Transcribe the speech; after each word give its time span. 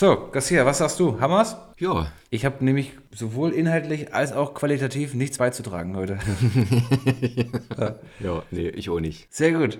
So, 0.00 0.30
Garcia, 0.32 0.64
was 0.64 0.78
sagst 0.78 0.98
du? 0.98 1.20
Wir's? 1.20 1.58
Ja. 1.78 2.10
Ich 2.30 2.46
habe 2.46 2.64
nämlich 2.64 2.92
sowohl 3.14 3.52
inhaltlich 3.52 4.14
als 4.14 4.32
auch 4.32 4.54
qualitativ 4.54 5.12
nichts 5.12 5.36
beizutragen 5.36 5.94
heute. 5.94 6.18
Ja, 8.18 8.42
nee, 8.50 8.70
ich 8.70 8.88
auch 8.88 8.98
nicht. 8.98 9.26
Sehr 9.30 9.52
gut. 9.52 9.78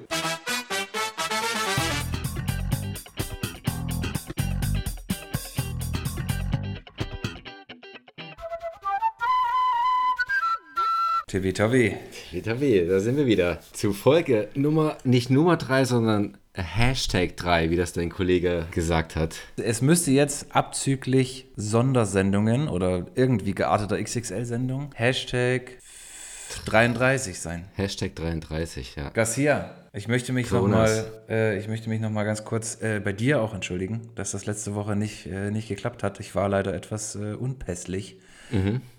Tibi 11.29 11.55
Tobi. 11.55 11.97
WTW, 12.33 12.87
da 12.87 13.01
sind 13.01 13.17
wir 13.17 13.25
wieder. 13.25 13.61
Zu 13.73 13.95
Folge 13.95 14.49
Nummer, 14.55 14.99
nicht 15.05 15.31
Nummer 15.31 15.57
3, 15.57 15.87
sondern 15.87 16.37
Hashtag 16.55 17.37
3, 17.37 17.71
wie 17.71 17.77
das 17.77 17.93
dein 17.93 18.11
Kollege 18.11 18.67
gesagt 18.73 19.15
hat. 19.15 19.37
Es 19.57 19.83
müsste 19.83 20.11
jetzt 20.11 20.55
abzüglich 20.55 21.47
Sondersendungen 21.57 22.69
oder 22.69 23.07
irgendwie 23.15 23.55
gearteter 23.55 24.03
XXL-Sendung 24.03 24.91
Hashtag 24.95 25.79
33 26.67 27.39
sein. 27.39 27.69
Hashtag 27.75 28.17
33, 28.17 28.97
ja. 28.97 29.11
Garcia, 29.11 29.77
ich 29.93 30.09
möchte 30.09 30.33
mich 30.33 30.51
nochmal 30.51 31.07
äh, 31.29 31.57
ich 31.57 31.69
möchte 31.69 31.89
mich 31.89 32.01
noch 32.01 32.11
mal 32.11 32.25
ganz 32.25 32.45
kurz 32.45 32.83
äh, 32.83 33.01
bei 33.03 33.13
dir 33.13 33.41
auch 33.41 33.55
entschuldigen, 33.55 34.09
dass 34.17 34.33
das 34.33 34.47
letzte 34.47 34.75
Woche 34.75 34.97
nicht, 34.97 35.27
äh, 35.27 35.53
nicht 35.53 35.69
geklappt 35.69 36.03
hat. 36.03 36.19
Ich 36.19 36.35
war 36.35 36.49
leider 36.49 36.75
etwas 36.75 37.15
äh, 37.15 37.35
unpässlich 37.35 38.19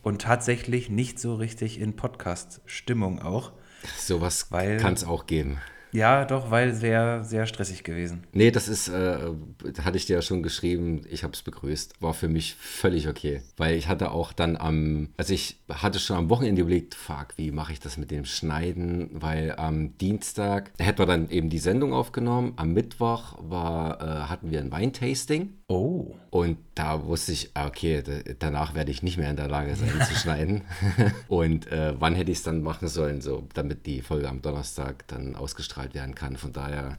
und 0.02 0.22
tatsächlich 0.22 0.90
nicht 0.90 1.20
so 1.20 1.36
richtig 1.36 1.78
in 1.78 1.98
Podcast-Stimmung 1.98 3.22
auch. 3.22 3.52
Sowas 3.98 4.50
kann 4.50 4.94
es 4.94 5.04
auch 5.04 5.28
geben. 5.28 5.58
Ja, 5.92 6.26
doch, 6.26 6.52
weil 6.52 6.74
sehr, 6.74 7.24
sehr 7.24 7.46
stressig 7.46 7.84
gewesen. 7.84 8.24
Nee, 8.32 8.52
das 8.52 8.68
ist, 8.68 8.88
äh, 8.88 9.18
hatte 9.84 9.98
ich 9.98 10.06
dir 10.06 10.18
ja 10.18 10.22
schon 10.22 10.42
geschrieben, 10.44 11.02
ich 11.10 11.24
habe 11.24 11.34
es 11.34 11.42
begrüßt. 11.42 12.02
War 12.02 12.14
für 12.14 12.30
mich 12.30 12.56
völlig 12.56 13.08
okay. 13.08 13.42
Weil 13.58 13.76
ich 13.76 13.88
hatte 13.88 14.12
auch 14.12 14.32
dann 14.34 14.56
am, 14.58 15.10
also 15.18 15.34
ich 15.34 15.58
hatte 15.70 16.00
schon 16.00 16.18
am 16.18 16.30
Wochenende 16.30 16.62
überlegt, 16.62 16.96
fuck, 16.96 17.28
wie 17.38 17.52
mache 17.52 17.74
ich 17.74 17.80
das 17.80 17.98
mit 17.98 18.12
dem 18.12 18.26
Schneiden? 18.26 19.10
Weil 19.14 19.54
am 19.58 19.98
Dienstag 19.98 20.72
hätten 20.80 21.00
wir 21.00 21.06
dann 21.06 21.30
eben 21.30 21.50
die 21.50 21.60
Sendung 21.60 21.94
aufgenommen. 21.94 22.54
Am 22.56 22.74
Mittwoch 22.74 23.36
war, 23.42 24.02
äh, 24.02 24.06
hatten 24.30 24.52
wir 24.52 24.60
ein 24.60 24.72
Weintasting. 24.72 25.50
Oh. 25.68 26.16
Und 26.32 26.58
da 26.76 27.06
wusste 27.06 27.32
ich, 27.34 27.52
ah, 27.54 27.68
okay, 27.68 28.02
da- 28.02 28.34
danach 28.40 28.76
werde 28.76 28.92
ich 28.92 29.04
nicht 29.04 29.18
mehr 29.18 29.30
in 29.30 29.36
der 29.36 29.48
Lage 29.50 29.76
sein 29.76 29.90
zu 30.08 30.16
schneiden. 30.20 30.62
Und 31.28 31.68
äh, 31.72 31.94
wann 32.00 32.16
hätte 32.16 32.32
ich 32.32 32.38
es 32.40 32.44
dann 32.44 32.62
machen 32.62 32.88
sollen, 32.88 33.22
so, 33.22 33.48
damit 33.54 33.86
die 33.86 34.02
Folge 34.02 34.28
am 34.30 34.42
Donnerstag 34.42 35.08
dann 35.08 35.36
ausgestrahlt 35.36 35.81
werden 35.94 36.16
kann. 36.16 36.38
Von 36.38 36.54
daher 36.54 36.98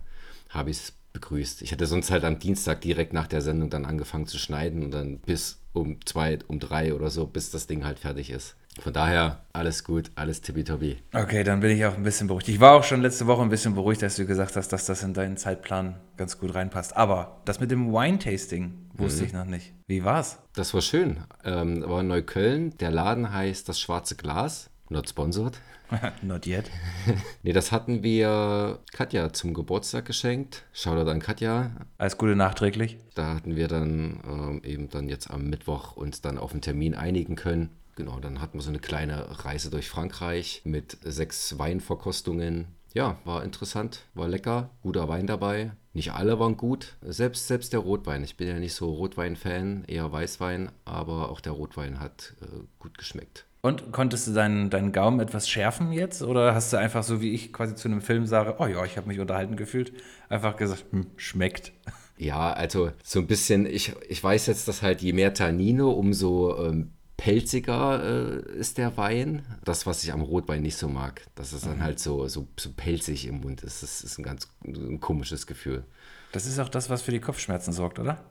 habe 0.51 0.71
ich 0.71 0.79
es 0.79 0.93
begrüßt. 1.13 1.63
Ich 1.63 1.73
hätte 1.73 1.87
sonst 1.87 2.11
halt 2.11 2.25
am 2.25 2.39
Dienstag 2.39 2.81
direkt 2.81 3.13
nach 3.13 3.27
der 3.27 3.43
Sendung 3.43 3.71
dann 3.71 3.85
angefangen 3.85 4.27
zu 4.27 4.39
schneiden 4.39 4.83
und 4.83 4.91
dann 4.91 5.19
bis 5.19 5.61
um 5.73 6.05
zwei, 6.05 6.39
um 6.49 6.59
drei 6.59 6.95
oder 6.95 7.11
so, 7.11 7.27
bis 7.27 7.51
das 7.51 7.67
Ding 7.67 7.85
halt 7.85 7.99
fertig 7.99 8.31
ist. 8.31 8.57
Von 8.81 8.95
daher 8.95 9.45
alles 9.53 9.85
gut, 9.85 10.11
alles 10.15 10.41
tippitoppi. 10.41 10.97
Okay, 11.13 11.45
dann 11.45 11.61
bin 11.61 11.71
ich 11.77 11.85
auch 11.85 11.95
ein 11.95 12.03
bisschen 12.03 12.27
beruhigt. 12.27 12.49
Ich 12.49 12.59
war 12.59 12.73
auch 12.73 12.85
schon 12.85 13.03
letzte 13.03 13.27
Woche 13.27 13.43
ein 13.43 13.51
bisschen 13.51 13.75
beruhigt, 13.75 14.01
dass 14.01 14.17
du 14.17 14.25
gesagt 14.25 14.57
hast, 14.57 14.73
dass 14.73 14.87
das 14.87 15.03
in 15.03 15.13
deinen 15.13 15.37
Zeitplan 15.37 16.01
ganz 16.17 16.39
gut 16.39 16.55
reinpasst. 16.55 16.97
Aber 16.97 17.43
das 17.45 17.61
mit 17.61 17.71
dem 17.71 17.93
Wine-Tasting 17.93 18.73
wusste 18.95 19.25
ich 19.25 19.35
noch 19.35 19.45
nicht. 19.45 19.75
Wie 19.89 20.05
war's? 20.05 20.39
Das 20.55 20.73
war 20.73 20.81
schön. 20.81 21.19
Ähm, 21.45 21.85
war 21.87 22.01
in 22.01 22.09
Neukölln. 22.09 22.77
Der 22.79 22.91
Laden 22.91 23.33
heißt 23.33 23.69
Das 23.69 23.79
Schwarze 23.79 24.17
Glas. 24.17 24.71
Not 24.89 25.09
sponsored. 25.09 25.59
Not 26.23 26.47
yet. 26.47 26.71
Nee, 27.43 27.53
das 27.53 27.73
hatten 27.73 28.03
wir 28.03 28.79
Katja 28.93 29.33
zum 29.33 29.55
Geburtstag 29.55 30.05
geschenkt. 30.05 30.65
Shoutout 30.73 31.11
an 31.11 31.21
Katja. 31.21 31.73
Alles 31.99 32.17
Gute 32.17 32.37
nachträglich. 32.37 32.99
Da 33.15 33.35
hatten 33.35 33.57
wir 33.57 33.69
dann 33.69 34.21
ähm, 34.27 34.63
eben 34.65 34.89
dann 34.89 35.09
jetzt 35.09 35.31
am 35.31 35.51
Mittwoch 35.51 35.97
uns 35.97 36.21
dann 36.21 36.39
auf 36.39 36.53
einen 36.53 36.61
Termin 36.61 36.95
einigen 36.95 37.35
können. 37.35 37.71
Genau, 37.97 38.21
dann 38.21 38.41
hatten 38.41 38.59
wir 38.59 38.63
so 38.63 38.71
eine 38.71 38.79
kleine 38.79 39.45
Reise 39.45 39.71
durch 39.71 39.89
Frankreich 39.89 40.63
mit 40.65 40.99
sechs 41.03 41.59
Weinverkostungen. 41.59 42.69
Ja, 42.95 43.19
war 43.25 43.43
interessant, 43.43 44.01
war 44.15 44.29
lecker, 44.29 44.71
guter 44.83 45.09
Wein 45.09 45.27
dabei. 45.27 45.73
Nicht 45.95 46.13
alle 46.13 46.39
waren 46.39 46.57
gut, 46.57 46.97
selbst, 47.03 47.49
selbst 47.49 47.73
der 47.73 47.81
Rotwein. 47.81 48.23
Ich 48.23 48.37
bin 48.37 48.49
ja 48.49 48.59
nicht 48.59 48.75
so 48.75 48.91
Rotwein-Fan, 48.93 49.85
eher 49.87 50.11
Weißwein, 50.11 50.71
aber 50.85 51.31
auch 51.31 51.41
der 51.41 51.53
Rotwein 51.53 52.01
hat 52.01 52.35
äh, 52.41 52.65
gut 52.79 52.97
geschmeckt. 52.97 53.47
Und 53.65 53.93
konntest 53.93 54.27
du 54.27 54.33
deinen, 54.33 54.71
deinen 54.71 54.91
Gaumen 54.91 55.21
etwas 55.21 55.49
schärfen 55.49 55.93
jetzt? 55.93 56.23
Oder 56.23 56.53
hast 56.53 56.73
du 56.73 56.79
einfach 56.79 57.05
so 57.05 57.21
wie 57.21 57.33
ich 57.33 57.53
quasi 57.53 57.77
zu 57.77 57.87
einem 57.87 58.01
Film 58.01 58.27
sage, 58.27 58.57
oh 58.59 58.67
ja, 58.67 58.85
ich 58.85 58.97
habe 58.97 59.07
mich 59.07 59.21
unterhalten 59.21 59.55
gefühlt, 59.55 59.93
einfach 60.29 60.57
gesagt, 60.57 60.87
hm, 60.91 61.07
schmeckt. 61.17 61.73
Ja, 62.17 62.53
also 62.53 62.91
so 63.05 63.21
ein 63.21 63.29
bisschen, 63.29 63.67
ich, 63.67 63.95
ich 64.09 64.23
weiß 64.23 64.47
jetzt, 64.47 64.67
dass 64.67 64.83
halt 64.83 65.01
je 65.01 65.13
mehr 65.13 65.33
Tannine, 65.33 65.87
umso 65.87 66.57
ähm, 66.59 66.91
pelziger 67.17 68.03
äh, 68.03 68.59
ist 68.59 68.79
der 68.79 68.97
Wein. 68.97 69.47
Das, 69.65 69.87
was 69.87 70.03
ich 70.03 70.13
am 70.13 70.23
Rotwein 70.23 70.63
nicht 70.63 70.77
so 70.77 70.89
mag, 70.89 71.23
dass 71.37 71.53
es 71.53 71.63
dann 71.63 71.85
halt 71.85 72.01
so, 72.01 72.27
so, 72.27 72.49
so 72.59 72.71
pelzig 72.73 73.29
im 73.29 73.43
Mund 73.43 73.63
ist. 73.63 73.85
Das 73.85 74.03
ist 74.03 74.19
ein 74.19 74.25
ganz 74.25 74.49
ein 74.65 74.99
komisches 74.99 75.47
Gefühl. 75.47 75.85
Das 76.33 76.47
ist 76.47 76.59
auch 76.59 76.69
das, 76.69 76.91
was 76.91 77.03
für 77.03 77.13
die 77.13 77.21
Kopfschmerzen 77.21 77.73
sorgt, 77.73 78.01
oder? 78.01 78.25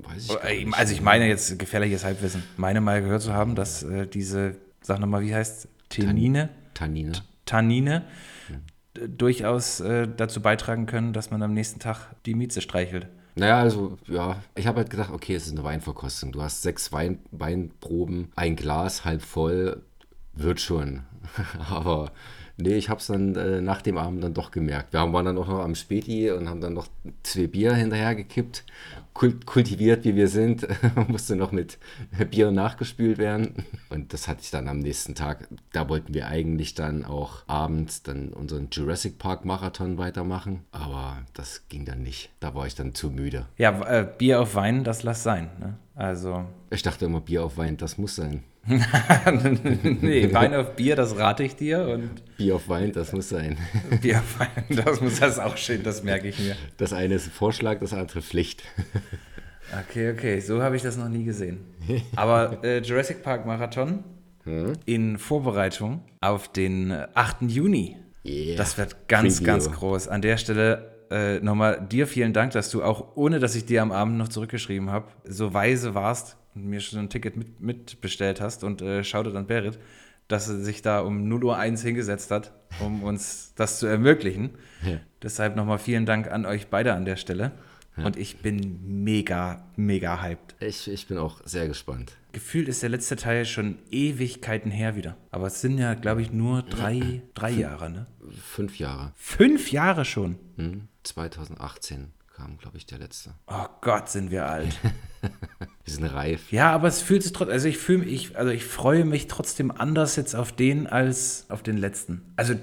Weiß 0.00 0.30
ich 0.30 0.64
nicht. 0.66 0.74
Also 0.78 0.92
ich 0.94 1.00
meine 1.02 1.26
jetzt 1.26 1.58
gefährliches 1.58 2.04
Halbwissen. 2.04 2.42
Meine 2.56 2.80
mal 2.80 3.02
gehört 3.02 3.22
zu 3.22 3.32
haben, 3.32 3.54
dass 3.54 3.82
äh, 3.82 4.06
diese, 4.06 4.56
sag 4.80 4.98
nochmal, 5.00 5.22
wie 5.22 5.34
heißt 5.34 5.68
Tannine? 5.88 6.48
Tannine. 6.74 7.12
Tannine 7.46 8.04
d- 8.96 9.08
durchaus 9.08 9.80
äh, 9.80 10.08
dazu 10.16 10.40
beitragen 10.40 10.86
können, 10.86 11.12
dass 11.12 11.30
man 11.30 11.42
am 11.42 11.52
nächsten 11.52 11.80
Tag 11.80 12.14
die 12.26 12.34
Mieze 12.34 12.60
streichelt. 12.62 13.08
Naja, 13.34 13.58
also, 13.60 13.96
ja, 14.08 14.36
ich 14.54 14.66
habe 14.66 14.78
halt 14.78 14.90
gedacht, 14.90 15.10
okay, 15.10 15.34
es 15.34 15.46
ist 15.46 15.52
eine 15.52 15.64
Weinverkostung. 15.64 16.32
Du 16.32 16.42
hast 16.42 16.62
sechs 16.62 16.92
Wein, 16.92 17.18
Weinproben, 17.30 18.30
ein 18.36 18.56
Glas 18.56 19.04
halb 19.06 19.22
voll, 19.22 19.82
wird 20.34 20.60
schon. 20.60 21.02
Aber 21.70 22.12
nee, 22.62 22.74
ich 22.76 22.88
habe 22.88 23.00
es 23.00 23.06
dann 23.08 23.34
äh, 23.36 23.60
nach 23.60 23.82
dem 23.82 23.98
Abend 23.98 24.22
dann 24.24 24.34
doch 24.34 24.50
gemerkt. 24.50 24.92
Wir 24.92 25.00
haben- 25.00 25.12
waren 25.12 25.26
dann 25.26 25.38
auch 25.38 25.48
noch 25.48 25.60
am 25.60 25.74
Späti 25.74 26.30
und 26.30 26.48
haben 26.48 26.60
dann 26.60 26.74
noch 26.74 26.86
zwei 27.22 27.46
Bier 27.46 27.74
hinterhergekippt. 27.74 28.64
Kult, 29.14 29.44
kultiviert, 29.44 30.04
wie 30.04 30.14
wir 30.16 30.28
sind, 30.28 30.66
musste 31.08 31.36
noch 31.36 31.52
mit 31.52 31.76
Bier 32.30 32.50
nachgespült 32.50 33.18
werden. 33.18 33.66
Und 33.90 34.14
das 34.14 34.26
hatte 34.26 34.40
ich 34.42 34.50
dann 34.50 34.68
am 34.68 34.78
nächsten 34.78 35.14
Tag. 35.14 35.48
Da 35.72 35.86
wollten 35.90 36.14
wir 36.14 36.28
eigentlich 36.28 36.74
dann 36.74 37.04
auch 37.04 37.42
abends 37.46 38.02
dann 38.02 38.30
unseren 38.30 38.68
Jurassic 38.72 39.18
Park 39.18 39.44
Marathon 39.44 39.98
weitermachen. 39.98 40.60
Aber 40.72 41.18
das 41.34 41.68
ging 41.68 41.84
dann 41.84 42.02
nicht. 42.02 42.30
Da 42.40 42.54
war 42.54 42.66
ich 42.66 42.74
dann 42.74 42.94
zu 42.94 43.10
müde. 43.10 43.44
Ja, 43.58 43.78
äh, 43.82 44.08
Bier 44.16 44.40
auf 44.40 44.54
Wein, 44.54 44.82
das 44.82 45.02
lass 45.02 45.22
sein. 45.22 45.50
Ne? 45.60 45.74
Also, 45.94 46.46
Ich 46.70 46.82
dachte 46.82 47.04
immer, 47.04 47.20
Bier 47.20 47.44
auf 47.44 47.58
Wein, 47.58 47.76
das 47.76 47.98
muss 47.98 48.16
sein. 48.16 48.42
nee, 50.00 50.32
Wein 50.32 50.54
auf 50.54 50.76
Bier, 50.76 50.94
das 50.94 51.16
rate 51.16 51.42
ich 51.42 51.56
dir. 51.56 51.88
Und 51.88 52.22
Bier 52.36 52.56
auf 52.56 52.68
Wein, 52.68 52.92
das 52.92 53.12
muss 53.12 53.28
sein. 53.28 53.58
Bier 54.00 54.18
auf 54.18 54.38
Wein, 54.38 54.84
das 54.84 55.00
muss 55.00 55.18
das 55.18 55.38
auch 55.38 55.56
schön, 55.56 55.82
das 55.82 56.04
merke 56.04 56.28
ich 56.28 56.38
mir. 56.38 56.54
Das 56.76 56.92
eine 56.92 57.14
ist 57.14 57.28
Vorschlag, 57.28 57.80
das 57.80 57.92
andere 57.92 58.22
Pflicht. 58.22 58.62
Okay, 59.88 60.12
okay, 60.12 60.38
so 60.40 60.62
habe 60.62 60.76
ich 60.76 60.82
das 60.82 60.98
noch 60.98 61.08
nie 61.08 61.24
gesehen. 61.24 61.60
Aber 62.14 62.62
äh, 62.62 62.80
Jurassic 62.80 63.22
Park 63.22 63.46
Marathon 63.46 64.04
in 64.84 65.16
Vorbereitung 65.16 66.02
auf 66.20 66.48
den 66.48 66.90
äh, 66.90 67.06
8. 67.14 67.42
Juni. 67.42 67.96
Yeah. 68.22 68.56
Das 68.56 68.76
wird 68.76 69.08
ganz, 69.08 69.36
Preview. 69.36 69.46
ganz 69.46 69.72
groß. 69.72 70.08
An 70.08 70.20
der 70.20 70.36
Stelle 70.36 70.92
äh, 71.10 71.40
nochmal 71.40 71.86
dir 71.90 72.06
vielen 72.06 72.34
Dank, 72.34 72.52
dass 72.52 72.68
du 72.70 72.82
auch, 72.82 73.16
ohne 73.16 73.38
dass 73.38 73.54
ich 73.54 73.64
dir 73.64 73.80
am 73.80 73.92
Abend 73.92 74.18
noch 74.18 74.28
zurückgeschrieben 74.28 74.90
habe, 74.90 75.06
so 75.24 75.54
weise 75.54 75.94
warst 75.94 76.36
und 76.54 76.66
mir 76.66 76.80
schon 76.80 76.98
ein 76.98 77.10
Ticket 77.10 77.36
mit, 77.36 77.60
mitbestellt 77.60 78.40
hast 78.40 78.64
und 78.64 78.82
äh, 78.82 79.04
Shoutout 79.04 79.36
an 79.36 79.46
Berit, 79.46 79.78
dass 80.28 80.48
er 80.48 80.56
sich 80.56 80.82
da 80.82 81.00
um 81.00 81.28
0 81.28 81.44
Uhr 81.44 81.56
1 81.56 81.82
hingesetzt 81.82 82.30
hat, 82.30 82.52
um 82.80 83.02
uns 83.02 83.52
das 83.56 83.78
zu 83.78 83.86
ermöglichen. 83.86 84.50
Ja. 84.86 85.00
Deshalb 85.22 85.56
nochmal 85.56 85.78
vielen 85.78 86.06
Dank 86.06 86.30
an 86.30 86.46
euch 86.46 86.68
beide 86.68 86.94
an 86.94 87.04
der 87.04 87.16
Stelle. 87.16 87.52
Und 87.96 88.16
ich 88.16 88.38
bin 88.38 89.04
mega, 89.04 89.64
mega 89.76 90.22
hyped. 90.22 90.56
Ich, 90.60 90.88
ich 90.88 91.08
bin 91.08 91.18
auch 91.18 91.42
sehr 91.44 91.68
gespannt. 91.68 92.16
Gefühlt 92.32 92.68
ist 92.68 92.82
der 92.82 92.88
letzte 92.88 93.16
Teil 93.16 93.44
schon 93.44 93.78
Ewigkeiten 93.90 94.70
her 94.70 94.96
wieder. 94.96 95.16
Aber 95.30 95.48
es 95.48 95.60
sind 95.60 95.76
ja, 95.76 95.92
glaube 95.92 96.22
ich, 96.22 96.32
nur 96.32 96.62
drei, 96.62 97.22
drei 97.34 97.50
Jahre, 97.50 97.90
ne? 97.90 98.06
Fünf 98.42 98.78
Jahre. 98.78 99.12
Fünf 99.16 99.70
Jahre 99.70 100.06
schon. 100.06 100.38
Hm? 100.56 100.88
2018 101.02 102.12
kam, 102.34 102.56
glaube 102.56 102.78
ich, 102.78 102.86
der 102.86 102.98
letzte. 102.98 103.34
Oh 103.46 103.66
Gott, 103.82 104.08
sind 104.08 104.30
wir 104.30 104.46
alt. 104.46 104.78
Wir 105.84 105.94
sind 105.94 106.04
reif. 106.04 106.52
Ja, 106.52 106.72
aber 106.72 106.88
es 106.88 107.02
fühlt 107.02 107.22
sich 107.22 107.32
trotzdem, 107.32 107.52
also 107.52 107.68
ich 107.68 107.78
fühle 107.78 107.98
mich, 107.98 108.36
also 108.36 108.50
ich 108.50 108.64
freue 108.64 109.04
mich 109.04 109.26
trotzdem 109.26 109.70
anders 109.70 110.16
jetzt 110.16 110.34
auf 110.34 110.52
den 110.52 110.86
als 110.86 111.46
auf 111.48 111.62
den 111.62 111.76
letzten. 111.76 112.32
Also 112.36 112.54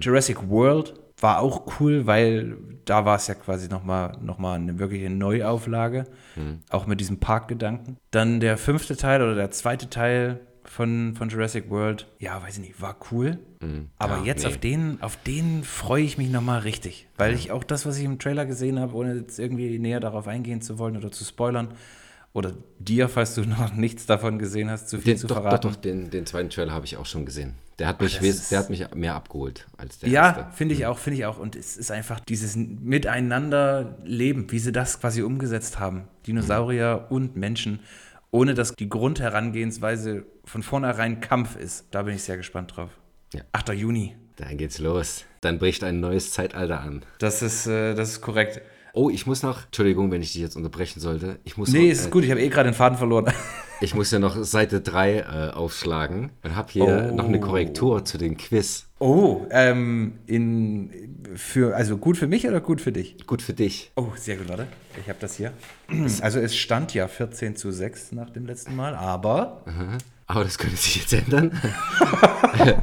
Jurassic 0.00 0.48
World 0.48 0.94
war 1.20 1.40
auch 1.40 1.80
cool, 1.80 2.06
weil 2.06 2.56
da 2.84 3.04
war 3.04 3.16
es 3.16 3.26
ja 3.26 3.34
quasi 3.34 3.68
nochmal 3.68 4.18
noch 4.20 4.38
mal 4.38 4.54
eine 4.54 4.78
wirkliche 4.78 5.08
Neuauflage, 5.08 6.04
auch 6.70 6.86
mit 6.86 7.00
diesem 7.00 7.20
Parkgedanken. 7.20 7.96
Dann 8.10 8.40
der 8.40 8.58
fünfte 8.58 8.96
Teil 8.96 9.22
oder 9.22 9.34
der 9.34 9.50
zweite 9.50 9.88
Teil, 9.88 10.40
von, 10.64 11.14
von 11.16 11.28
Jurassic 11.28 11.68
World, 11.70 12.06
ja, 12.18 12.40
weiß 12.42 12.54
ich 12.58 12.60
nicht, 12.68 12.80
war 12.80 12.96
cool. 13.10 13.38
Aber 13.98 14.18
Ja, 14.18 14.24
jetzt 14.24 14.42
nee. 14.42 14.48
auf 14.48 14.58
den, 14.58 14.98
auf 15.02 15.16
den 15.22 15.62
freue 15.64 16.02
ich 16.02 16.18
mich 16.18 16.30
nochmal 16.30 16.60
richtig. 16.60 17.06
Weil 17.16 17.34
ich 17.34 17.50
auch 17.52 17.64
das, 17.64 17.86
was 17.86 17.98
ich 17.98 18.04
im 18.04 18.18
Trailer 18.18 18.46
gesehen 18.46 18.78
habe, 18.80 18.94
ohne 18.94 19.14
jetzt 19.14 19.38
irgendwie 19.38 19.78
näher 19.78 20.00
darauf 20.00 20.26
eingehen 20.28 20.62
zu 20.62 20.78
wollen 20.78 20.96
oder 20.96 21.10
zu 21.12 21.24
spoilern, 21.24 21.68
oder 22.34 22.54
dir, 22.78 23.08
falls 23.10 23.34
du 23.34 23.42
noch 23.46 23.74
nichts 23.74 24.06
davon 24.06 24.38
gesehen 24.38 24.70
hast, 24.70 24.88
zu 24.88 24.96
viel 24.98 25.12
Den, 25.14 25.18
zu 25.18 25.26
doch, 25.26 25.36
doch, 25.36 25.42
verraten. 25.42 25.68
doch, 25.68 25.76
den, 25.76 26.10
den 26.10 26.24
zweiten 26.26 26.48
Trailer 26.50 26.72
habe 26.72 26.86
ich 26.86 26.96
auch 26.96 27.06
schon 27.06 27.26
gesehen. 27.26 27.54
Der 27.78 27.88
hat 27.88 28.00
mich, 28.00 28.14
das 28.14 28.22
wes- 28.22 28.34
ist- 28.36 28.52
der 28.52 28.58
hat 28.60 28.70
mich 28.70 28.94
mehr 28.94 29.14
abgeholt 29.14 29.66
als 29.76 29.98
der 29.98 30.08
Ja, 30.08 30.26
erste. 30.28 30.46
finde 30.56 30.74
ich 30.74 30.86
auch, 30.86 30.98
finde 30.98 31.18
ich 31.18 31.26
auch. 31.26 31.38
Und 31.38 31.56
es 31.56 31.76
ist 31.76 31.90
einfach 31.90 32.20
dieses 32.20 32.56
Miteinander 32.56 33.96
leben, 34.04 34.46
wie 34.50 34.58
sie 34.58 34.72
das 34.72 35.00
quasi 35.00 35.22
umgesetzt 35.22 35.78
haben. 35.78 36.04
Dinosaurier 36.26 37.06
und 37.10 37.36
Menschen, 37.36 37.80
ohne 38.32 38.54
dass 38.54 38.74
die 38.74 38.88
Grundherangehensweise 38.88 40.24
von 40.44 40.62
vornherein 40.64 41.20
Kampf 41.20 41.54
ist. 41.56 41.86
Da 41.92 42.02
bin 42.02 42.14
ich 42.16 42.24
sehr 42.24 42.36
gespannt 42.36 42.76
drauf. 42.76 42.90
Ja. 43.32 43.42
8. 43.52 43.68
Juni. 43.74 44.16
Dann 44.36 44.56
geht's 44.56 44.78
los. 44.78 45.24
Dann 45.42 45.58
bricht 45.58 45.84
ein 45.84 46.00
neues 46.00 46.32
Zeitalter 46.32 46.80
an. 46.80 47.04
Das 47.18 47.42
ist, 47.42 47.66
äh, 47.66 47.94
das 47.94 48.10
ist 48.10 48.20
korrekt. 48.22 48.60
Oh, 48.94 49.08
ich 49.10 49.26
muss 49.26 49.42
noch, 49.42 49.66
Entschuldigung, 49.66 50.10
wenn 50.10 50.20
ich 50.22 50.32
dich 50.32 50.42
jetzt 50.42 50.56
unterbrechen 50.56 51.00
sollte. 51.00 51.38
Ich 51.44 51.56
muss 51.56 51.70
Nee, 51.70 51.84
noch, 51.86 51.92
es 51.92 52.00
ist 52.00 52.06
äh, 52.06 52.10
gut, 52.10 52.24
ich 52.24 52.30
habe 52.30 52.42
eh 52.42 52.48
gerade 52.48 52.70
den 52.70 52.74
Faden 52.74 52.98
verloren. 52.98 53.26
Ich 53.80 53.96
muss 53.96 54.12
ja 54.12 54.20
noch 54.20 54.44
Seite 54.44 54.80
3 54.80 55.16
äh, 55.18 55.50
aufschlagen 55.54 56.30
und 56.44 56.54
habe 56.54 56.70
hier 56.70 57.08
Oh. 57.10 57.16
noch 57.16 57.24
eine 57.24 57.40
Korrektur 57.40 58.04
zu 58.04 58.16
dem 58.16 58.36
Quiz. 58.36 58.86
Oh, 59.00 59.44
ähm, 59.50 60.20
in, 60.26 61.18
für, 61.34 61.74
also 61.74 61.96
gut 61.96 62.16
für 62.16 62.28
mich 62.28 62.46
oder 62.46 62.60
gut 62.60 62.80
für 62.80 62.92
dich? 62.92 63.26
Gut 63.26 63.42
für 63.42 63.54
dich. 63.54 63.90
Oh, 63.96 64.12
sehr 64.14 64.36
gut, 64.36 64.48
warte. 64.48 64.68
Ich 65.00 65.08
habe 65.08 65.18
das 65.20 65.36
hier. 65.36 65.52
Also 66.20 66.38
es 66.38 66.56
stand 66.56 66.94
ja 66.94 67.08
14 67.08 67.56
zu 67.56 67.70
6 67.70 68.12
nach 68.12 68.30
dem 68.30 68.46
letzten 68.46 68.76
Mal, 68.76 68.94
aber 68.94 69.62
Aber 70.26 70.44
das 70.44 70.58
könnte 70.58 70.76
sich 70.76 70.96
jetzt 70.96 71.12
ändern. 71.12 71.52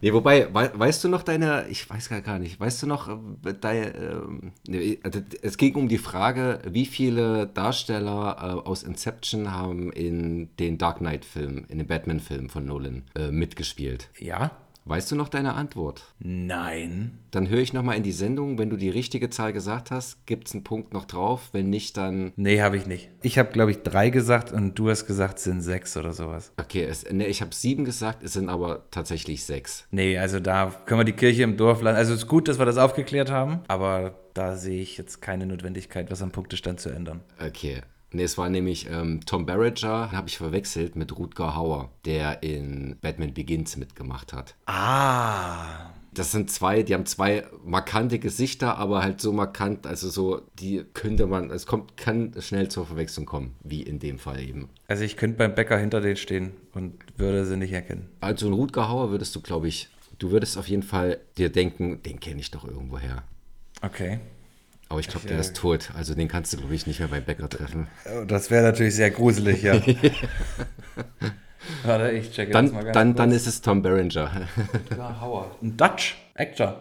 nee, 0.00 0.12
wobei, 0.12 0.52
wei 0.52 0.70
weißt 0.74 1.04
du 1.04 1.08
noch 1.08 1.22
deine, 1.22 1.66
ich 1.68 1.88
weiß 1.88 2.08
gar 2.08 2.38
nicht, 2.38 2.58
weißt 2.58 2.82
du 2.82 2.86
noch, 2.86 3.08
äh, 3.08 3.54
deine, 3.60 3.94
ähm, 3.94 4.52
also 5.02 5.20
es 5.42 5.56
ging 5.56 5.76
um 5.76 5.88
die 5.88 5.98
Frage, 5.98 6.60
wie 6.68 6.86
viele 6.86 7.46
Darsteller 7.46 8.36
äh, 8.40 8.68
aus 8.68 8.82
Inception 8.82 9.52
haben 9.52 9.92
in 9.92 10.48
den 10.56 10.78
Dark 10.78 10.98
Knight-Film, 10.98 11.66
in 11.68 11.78
den 11.78 11.86
Batman-Film 11.86 12.48
von 12.48 12.66
Nolan 12.66 13.04
äh, 13.14 13.30
mitgespielt. 13.30 14.08
ja, 14.18 14.50
Weißt 14.86 15.10
du 15.10 15.16
noch 15.16 15.28
deine 15.28 15.54
Antwort? 15.54 16.14
nein. 16.18 17.18
Dann 17.30 17.48
höre 17.48 17.58
ich 17.58 17.72
nochmal 17.72 17.96
in 17.96 18.04
die 18.04 18.12
Sendung. 18.12 18.58
Wenn 18.58 18.70
du 18.70 18.76
die 18.76 18.90
richtige 18.90 19.28
Zahl 19.28 19.52
gesagt 19.52 19.90
hast, 19.90 20.24
gibt 20.24 20.46
es 20.46 20.54
einen 20.54 20.62
Punkt 20.62 20.92
noch 20.92 21.04
drauf. 21.04 21.48
Wenn 21.50 21.68
nicht, 21.68 21.96
dann. 21.96 22.32
Nee, 22.36 22.62
habe 22.62 22.76
ich 22.76 22.86
nicht. 22.86 23.10
Ich 23.22 23.38
habe, 23.38 23.50
glaube 23.50 23.72
ich, 23.72 23.78
drei 23.82 24.10
gesagt 24.10 24.52
und 24.52 24.78
du 24.78 24.88
hast 24.88 25.06
gesagt, 25.06 25.38
es 25.38 25.44
sind 25.44 25.62
sechs 25.62 25.96
oder 25.96 26.12
sowas. 26.12 26.52
Okay, 26.56 26.84
es, 26.84 27.04
nee, 27.10 27.26
ich 27.26 27.40
habe 27.40 27.52
sieben 27.52 27.84
gesagt, 27.84 28.22
es 28.22 28.34
sind 28.34 28.48
aber 28.48 28.84
tatsächlich 28.92 29.44
sechs. 29.44 29.88
Nee, 29.90 30.16
also 30.16 30.38
da 30.38 30.72
können 30.86 31.00
wir 31.00 31.04
die 31.04 31.12
Kirche 31.12 31.42
im 31.42 31.56
Dorf 31.56 31.82
lassen. 31.82 31.96
Also 31.96 32.12
es 32.14 32.20
ist 32.20 32.28
gut, 32.28 32.46
dass 32.46 32.60
wir 32.60 32.66
das 32.66 32.76
aufgeklärt 32.76 33.32
haben, 33.32 33.60
aber 33.66 34.14
da 34.34 34.54
sehe 34.56 34.80
ich 34.80 34.96
jetzt 34.96 35.20
keine 35.20 35.46
Notwendigkeit, 35.46 36.10
was 36.10 36.22
am 36.22 36.30
Punktestand 36.30 36.78
zu 36.78 36.90
ändern. 36.90 37.20
Okay. 37.44 37.82
Nee, 38.14 38.22
es 38.22 38.38
war 38.38 38.48
nämlich 38.48 38.88
ähm, 38.88 39.20
Tom 39.26 39.44
Barrager, 39.44 40.12
habe 40.12 40.28
ich 40.28 40.38
verwechselt 40.38 40.94
mit 40.94 41.18
Rutger 41.18 41.56
Hauer, 41.56 41.90
der 42.04 42.44
in 42.44 42.96
Batman 43.00 43.34
Begins 43.34 43.76
mitgemacht 43.76 44.32
hat. 44.32 44.54
Ah. 44.66 45.90
Das 46.12 46.30
sind 46.30 46.48
zwei, 46.48 46.84
die 46.84 46.94
haben 46.94 47.06
zwei 47.06 47.44
markante 47.64 48.20
Gesichter, 48.20 48.78
aber 48.78 49.02
halt 49.02 49.20
so 49.20 49.32
markant, 49.32 49.84
also 49.84 50.08
so, 50.08 50.42
die 50.60 50.84
könnte 50.94 51.26
man, 51.26 51.50
es 51.50 51.66
kommt, 51.66 51.96
kann 51.96 52.32
schnell 52.38 52.68
zur 52.68 52.86
Verwechslung 52.86 53.26
kommen, 53.26 53.56
wie 53.64 53.82
in 53.82 53.98
dem 53.98 54.20
Fall 54.20 54.40
eben. 54.40 54.68
Also 54.86 55.02
ich 55.02 55.16
könnte 55.16 55.38
beim 55.38 55.56
Bäcker 55.56 55.76
hinter 55.76 56.00
denen 56.00 56.14
stehen 56.14 56.52
und 56.72 56.94
würde 57.16 57.44
sie 57.44 57.56
nicht 57.56 57.72
erkennen. 57.72 58.10
Also 58.20 58.46
ein 58.46 58.52
Rutger 58.52 58.88
Hauer 58.88 59.10
würdest 59.10 59.34
du, 59.34 59.40
glaube 59.40 59.66
ich, 59.66 59.88
du 60.20 60.30
würdest 60.30 60.56
auf 60.56 60.68
jeden 60.68 60.84
Fall 60.84 61.18
dir 61.36 61.50
denken, 61.50 62.00
den 62.04 62.20
kenne 62.20 62.40
ich 62.40 62.52
doch 62.52 62.64
irgendwoher. 62.64 63.24
Okay. 63.82 64.20
Aber 64.88 65.00
ich 65.00 65.08
glaube, 65.08 65.26
der 65.26 65.38
ist 65.38 65.56
tot. 65.56 65.90
Also 65.96 66.14
den 66.14 66.28
kannst 66.28 66.52
du, 66.52 66.58
glaube 66.58 66.74
ich, 66.74 66.86
nicht 66.86 66.98
mehr 67.00 67.08
beim 67.08 67.24
Bäcker 67.24 67.48
treffen. 67.48 67.88
Oh, 68.06 68.24
Das 68.24 68.50
wäre 68.50 68.62
natürlich 68.64 68.94
sehr 68.94 69.10
gruselig, 69.10 69.62
ja. 69.62 69.74
Warte, 71.84 72.10
ich 72.10 72.30
checke 72.32 72.52
das 72.52 72.70
mal 72.70 72.78
Dann, 72.78 72.84
ganz 72.84 72.94
dann, 72.94 73.14
dann 73.14 73.30
kurz. 73.30 73.40
ist 73.42 73.46
es 73.46 73.60
Tom 73.62 73.82
Berenger. 73.82 74.30
Rutger 74.90 75.20
Hauer. 75.20 75.56
Ein 75.62 75.76
Dutch 75.76 76.16
Actor. 76.34 76.80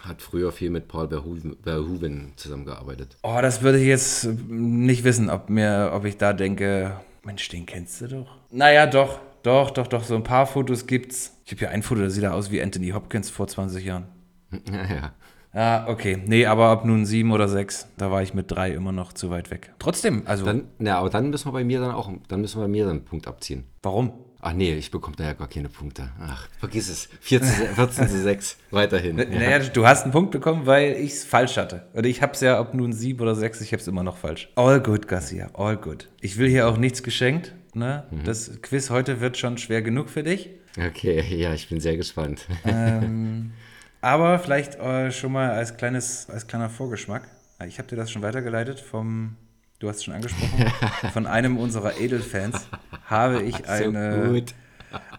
Hat 0.00 0.22
früher 0.22 0.52
viel 0.52 0.70
mit 0.70 0.86
Paul 0.86 1.08
Verhoeven, 1.08 1.56
Verhoeven 1.62 2.32
zusammengearbeitet. 2.36 3.16
Oh, 3.24 3.38
das 3.42 3.62
würde 3.62 3.80
ich 3.80 3.86
jetzt 3.86 4.24
nicht 4.48 5.02
wissen, 5.02 5.28
ob, 5.28 5.50
mir, 5.50 5.90
ob 5.92 6.04
ich 6.04 6.16
da 6.16 6.32
denke, 6.32 7.00
Mensch, 7.24 7.48
den 7.48 7.66
kennst 7.66 8.00
du 8.00 8.06
doch. 8.06 8.36
Naja, 8.52 8.86
doch, 8.86 9.18
doch, 9.42 9.70
doch, 9.72 9.88
doch, 9.88 10.04
so 10.04 10.14
ein 10.14 10.22
paar 10.22 10.46
Fotos 10.46 10.86
gibt's. 10.86 11.36
Ich 11.44 11.50
habe 11.50 11.58
hier 11.58 11.70
ein 11.70 11.82
Foto, 11.82 12.02
das 12.02 12.14
sieht 12.14 12.24
aus 12.26 12.52
wie 12.52 12.62
Anthony 12.62 12.90
Hopkins 12.90 13.28
vor 13.30 13.48
20 13.48 13.84
Jahren. 13.84 14.06
Ja, 14.72 14.94
ja. 14.94 15.12
Ah, 15.52 15.86
okay. 15.88 16.18
Nee, 16.26 16.46
aber 16.46 16.72
ob 16.72 16.84
nun 16.84 17.04
sieben 17.06 17.32
oder 17.32 17.48
sechs, 17.48 17.88
da 17.96 18.10
war 18.10 18.22
ich 18.22 18.34
mit 18.34 18.50
drei 18.50 18.70
immer 18.70 18.92
noch 18.92 19.12
zu 19.12 19.30
weit 19.30 19.50
weg. 19.50 19.72
Trotzdem, 19.78 20.22
also, 20.26 20.44
Dann, 20.44 20.64
na, 20.78 20.98
aber 20.98 21.10
dann 21.10 21.30
müssen 21.30 21.48
wir 21.48 21.52
bei 21.52 21.64
mir 21.64 21.80
dann 21.80 21.90
auch, 21.90 22.10
dann 22.28 22.40
müssen 22.40 22.58
wir 22.58 22.62
bei 22.62 22.68
mir 22.68 22.84
dann 22.84 22.96
einen 22.98 23.04
Punkt 23.04 23.26
abziehen. 23.26 23.64
warum? 23.82 24.12
Ach 24.42 24.54
nee, 24.54 24.72
ich 24.74 24.90
bekomme 24.90 25.16
da 25.16 25.24
ja 25.24 25.32
gar 25.34 25.48
keine 25.48 25.68
Punkte. 25.68 26.12
Ach, 26.18 26.48
vergiss 26.58 26.88
es. 26.88 27.10
14, 27.20 27.74
14 27.74 28.08
zu 28.08 28.22
6. 28.22 28.56
Weiterhin. 28.70 29.18
Ja. 29.18 29.26
Naja, 29.26 29.58
du 29.58 29.86
hast 29.86 30.04
einen 30.04 30.12
Punkt 30.12 30.30
bekommen, 30.30 30.64
weil 30.64 30.92
ich 30.92 31.12
es 31.12 31.24
falsch 31.24 31.58
hatte. 31.58 31.86
Und 31.92 32.06
ich 32.06 32.22
hab's 32.22 32.40
ja, 32.40 32.58
ob 32.58 32.72
nun 32.72 32.94
sieben 32.94 33.20
oder 33.20 33.34
sechs, 33.34 33.60
ich 33.60 33.74
hab's 33.74 33.86
immer 33.86 34.02
noch 34.02 34.16
falsch. 34.16 34.48
All 34.54 34.80
good, 34.80 35.08
Garcia, 35.08 35.48
all 35.52 35.76
good. 35.76 36.08
Ich 36.22 36.38
will 36.38 36.48
hier 36.48 36.68
auch 36.68 36.78
nichts 36.78 37.02
geschenkt. 37.02 37.54
Ne? 37.74 38.04
Das 38.24 38.50
Quiz 38.62 38.88
heute 38.88 39.20
wird 39.20 39.36
schon 39.36 39.58
schwer 39.58 39.82
genug 39.82 40.08
für 40.08 40.22
dich. 40.22 40.48
Okay, 40.78 41.22
ja, 41.36 41.52
ich 41.52 41.68
bin 41.68 41.78
sehr 41.80 41.98
gespannt. 41.98 42.46
Ähm, 42.64 43.52
aber 44.00 44.38
vielleicht 44.38 44.76
äh, 44.76 45.10
schon 45.12 45.32
mal 45.32 45.50
als, 45.50 45.76
kleines, 45.76 46.28
als 46.30 46.46
kleiner 46.46 46.68
Vorgeschmack. 46.70 47.28
Ich 47.66 47.78
habe 47.78 47.88
dir 47.88 47.96
das 47.96 48.10
schon 48.10 48.22
weitergeleitet 48.22 48.80
vom, 48.80 49.36
du 49.78 49.88
hast 49.88 49.96
es 49.98 50.04
schon 50.04 50.14
angesprochen, 50.14 50.66
von 51.12 51.26
einem 51.26 51.58
unserer 51.58 51.98
Edelfans 51.98 52.66
habe 53.06 53.42
ich 53.42 53.68
eine, 53.68 54.34
so 54.34 54.42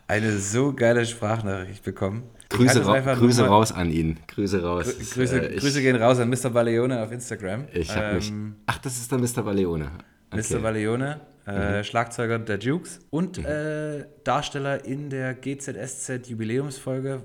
eine 0.07 0.37
so 0.37 0.73
geile 0.73 1.05
Sprachnachricht 1.05 1.83
bekommen. 1.83 2.23
Grüße, 2.49 2.85
ra 2.85 2.99
Grüße 3.15 3.45
raus 3.47 3.71
an 3.71 3.89
ihn. 3.91 4.19
Grüße 4.27 4.61
raus. 4.61 4.85
Grü- 4.87 5.13
Grüße, 5.13 5.39
Äh, 5.41 5.53
ich, 5.53 5.61
Grüße 5.61 5.81
gehen 5.81 5.95
raus 5.95 6.19
an 6.19 6.29
Mr. 6.29 6.49
Baleone 6.49 7.01
auf 7.01 7.11
Instagram. 7.13 7.65
Ich 7.71 7.95
mich. 7.95 8.29
Ähm, 8.29 8.55
Ach, 8.65 8.77
das 8.79 8.97
ist 8.97 9.09
der 9.09 9.19
Mr. 9.19 9.43
Baleone. 9.43 9.89
Mr. 10.33 10.59
Baleone, 10.59 11.21
äh, 11.45 11.81
Schlagzeuger 11.83 12.39
der 12.39 12.57
Jukes 12.59 12.99
und 13.09 13.37
Mhm. 13.37 13.45
äh, 13.45 14.05
Darsteller 14.25 14.83
in 14.83 15.09
der 15.09 15.33
GZSZ 15.35 16.27
Jubiläumsfolge 16.27 17.21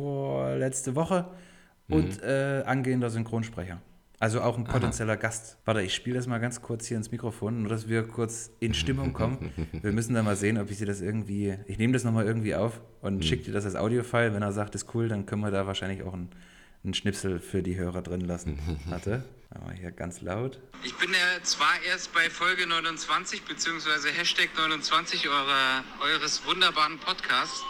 vorletzte 0.00 0.94
Woche 0.94 1.26
und 1.88 2.18
Mhm. 2.22 2.28
äh, 2.28 2.62
angehender 2.62 3.08
Synchronsprecher. 3.10 3.80
Also 4.18 4.40
auch 4.40 4.56
ein 4.56 4.64
potenzieller 4.64 5.16
Gast. 5.18 5.58
Warte, 5.66 5.82
ich 5.82 5.94
spiele 5.94 6.16
das 6.16 6.26
mal 6.26 6.38
ganz 6.38 6.62
kurz 6.62 6.86
hier 6.86 6.96
ins 6.96 7.10
Mikrofon, 7.10 7.60
nur 7.62 7.68
dass 7.70 7.86
wir 7.88 8.02
kurz 8.02 8.50
in 8.60 8.72
Stimmung 8.74 9.12
kommen. 9.12 9.50
Wir 9.82 9.92
müssen 9.92 10.14
dann 10.14 10.24
mal 10.24 10.36
sehen, 10.36 10.56
ob 10.58 10.70
ich 10.70 10.78
dir 10.78 10.86
das 10.86 11.02
irgendwie. 11.02 11.54
Ich 11.66 11.76
nehme 11.78 11.92
das 11.92 12.02
nochmal 12.04 12.24
irgendwie 12.26 12.54
auf 12.54 12.78
Mhm. 12.78 13.06
und 13.06 13.24
schicke 13.26 13.44
dir 13.44 13.52
das 13.52 13.64
als 13.66 13.76
Audiofile. 13.76 14.32
Wenn 14.32 14.42
er 14.42 14.52
sagt, 14.52 14.74
ist 14.74 14.94
cool, 14.94 15.08
dann 15.08 15.26
können 15.26 15.42
wir 15.42 15.50
da 15.50 15.66
wahrscheinlich 15.66 16.02
auch 16.02 16.14
einen, 16.14 16.30
einen 16.82 16.94
Schnipsel 16.94 17.40
für 17.40 17.62
die 17.62 17.76
Hörer 17.76 18.00
drin 18.00 18.22
lassen. 18.22 18.58
Warte, 18.86 19.22
aber 19.50 19.72
hier 19.72 19.92
ganz 19.92 20.22
laut. 20.22 20.60
Ich 20.82 20.94
bin 20.96 21.10
ja 21.10 21.42
zwar 21.42 21.74
erst 21.90 22.14
bei 22.14 22.30
Folge 22.30 22.66
29 22.66 23.42
beziehungsweise 23.44 24.08
Hashtag 24.08 24.48
29 24.56 25.28
eurer, 25.28 25.84
eures 26.10 26.40
wunderbaren 26.46 26.98
Podcasts, 27.00 27.62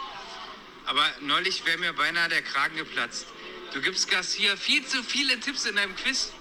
aber 0.87 1.03
neulich 1.21 1.65
wäre 1.65 1.77
mir 1.77 1.93
beinahe 1.93 2.29
der 2.29 2.41
Kragen 2.41 2.77
geplatzt. 2.77 3.27
Du 3.73 3.81
gibst 3.81 4.09
Garcia 4.09 4.55
viel 4.55 4.85
zu 4.85 5.03
viele 5.03 5.39
Tipps 5.39 5.65
in 5.65 5.75
deinem 5.75 5.95
Quiz. 5.95 6.31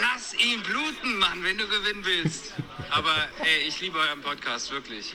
Lass 0.00 0.34
ihn 0.34 0.62
bluten, 0.62 1.18
Mann, 1.18 1.42
wenn 1.42 1.58
du 1.58 1.66
gewinnen 1.66 2.04
willst. 2.04 2.52
Aber 2.90 3.14
ey, 3.40 3.66
ich 3.66 3.80
liebe 3.80 3.98
euren 3.98 4.20
Podcast, 4.20 4.70
wirklich. 4.70 5.14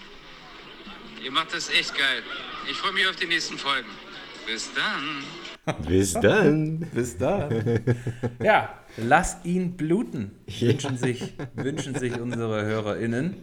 Ihr 1.23 1.31
macht 1.31 1.53
das 1.53 1.69
echt 1.69 1.95
geil. 1.95 2.23
Ich 2.69 2.75
freue 2.75 2.91
mich 2.91 3.07
auf 3.07 3.15
die 3.15 3.27
nächsten 3.27 3.57
Folgen. 3.57 3.87
Bis 4.45 4.69
dann. 4.73 5.23
Bis 5.87 6.13
dann. 6.13 6.79
Bis 6.93 7.17
da. 7.17 7.49
ja, 8.43 8.83
lass 8.97 9.37
ihn 9.45 9.77
bluten, 9.77 10.31
wünschen, 10.59 10.97
sich, 10.97 11.33
wünschen 11.53 11.95
sich 11.95 12.19
unsere 12.19 12.65
HörerInnen. 12.65 13.37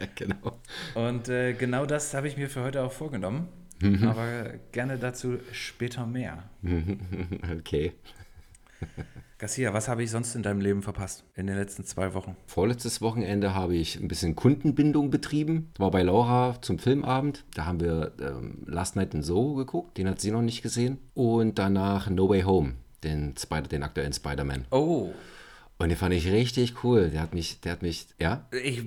ja, 0.00 0.06
genau. 0.14 0.60
Und 0.94 1.28
äh, 1.28 1.54
genau 1.54 1.86
das 1.86 2.12
habe 2.14 2.28
ich 2.28 2.36
mir 2.36 2.50
für 2.50 2.62
heute 2.62 2.82
auch 2.82 2.92
vorgenommen. 2.92 3.48
Aber 3.82 4.54
gerne 4.72 4.98
dazu 4.98 5.38
später 5.52 6.06
mehr. 6.06 6.44
Okay. 7.58 7.92
Garcia, 9.38 9.72
was 9.72 9.88
habe 9.88 10.02
ich 10.02 10.10
sonst 10.10 10.34
in 10.34 10.42
deinem 10.42 10.60
Leben 10.60 10.82
verpasst 10.82 11.24
in 11.36 11.46
den 11.46 11.56
letzten 11.56 11.84
zwei 11.84 12.14
Wochen? 12.14 12.36
Vorletztes 12.46 13.00
Wochenende 13.00 13.54
habe 13.54 13.76
ich 13.76 14.00
ein 14.00 14.08
bisschen 14.08 14.34
Kundenbindung 14.34 15.10
betrieben. 15.10 15.70
War 15.78 15.90
bei 15.90 16.02
Laura 16.02 16.60
zum 16.60 16.78
Filmabend. 16.78 17.44
Da 17.54 17.64
haben 17.64 17.80
wir 17.80 18.12
ähm, 18.20 18.58
Last 18.66 18.96
Night 18.96 19.14
in 19.14 19.22
Soho 19.22 19.54
geguckt. 19.54 19.96
Den 19.96 20.08
hat 20.08 20.20
sie 20.20 20.32
noch 20.32 20.42
nicht 20.42 20.62
gesehen. 20.62 20.98
Und 21.14 21.58
danach 21.58 22.10
No 22.10 22.28
Way 22.28 22.42
Home, 22.42 22.74
den, 23.04 23.36
Spider 23.36 23.68
den 23.68 23.84
aktuellen 23.84 24.12
Spider-Man. 24.12 24.66
Oh, 24.70 25.12
Und 25.78 25.88
den 25.88 25.96
fand 25.96 26.14
ich 26.14 26.30
richtig 26.30 26.82
cool. 26.82 27.10
Der 27.10 27.20
hat 27.20 27.32
mich, 27.34 27.60
der 27.60 27.72
hat 27.72 27.82
mich, 27.82 28.08
ja? 28.18 28.46
ich 28.50 28.82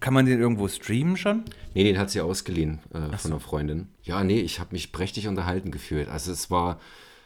kann 0.00 0.14
man 0.14 0.26
den 0.26 0.40
irgendwo 0.40 0.68
streamen 0.68 1.16
schon? 1.16 1.44
Nee, 1.74 1.84
den 1.84 1.98
hat 1.98 2.10
sie 2.10 2.20
ausgeliehen 2.20 2.80
äh, 2.92 3.16
von 3.16 3.32
einer 3.32 3.40
Freundin. 3.40 3.88
Ja, 4.02 4.22
nee, 4.24 4.40
ich 4.40 4.60
habe 4.60 4.70
mich 4.72 4.92
prächtig 4.92 5.28
unterhalten 5.28 5.70
gefühlt. 5.70 6.08
Also 6.08 6.32
es 6.32 6.50
war, 6.50 6.78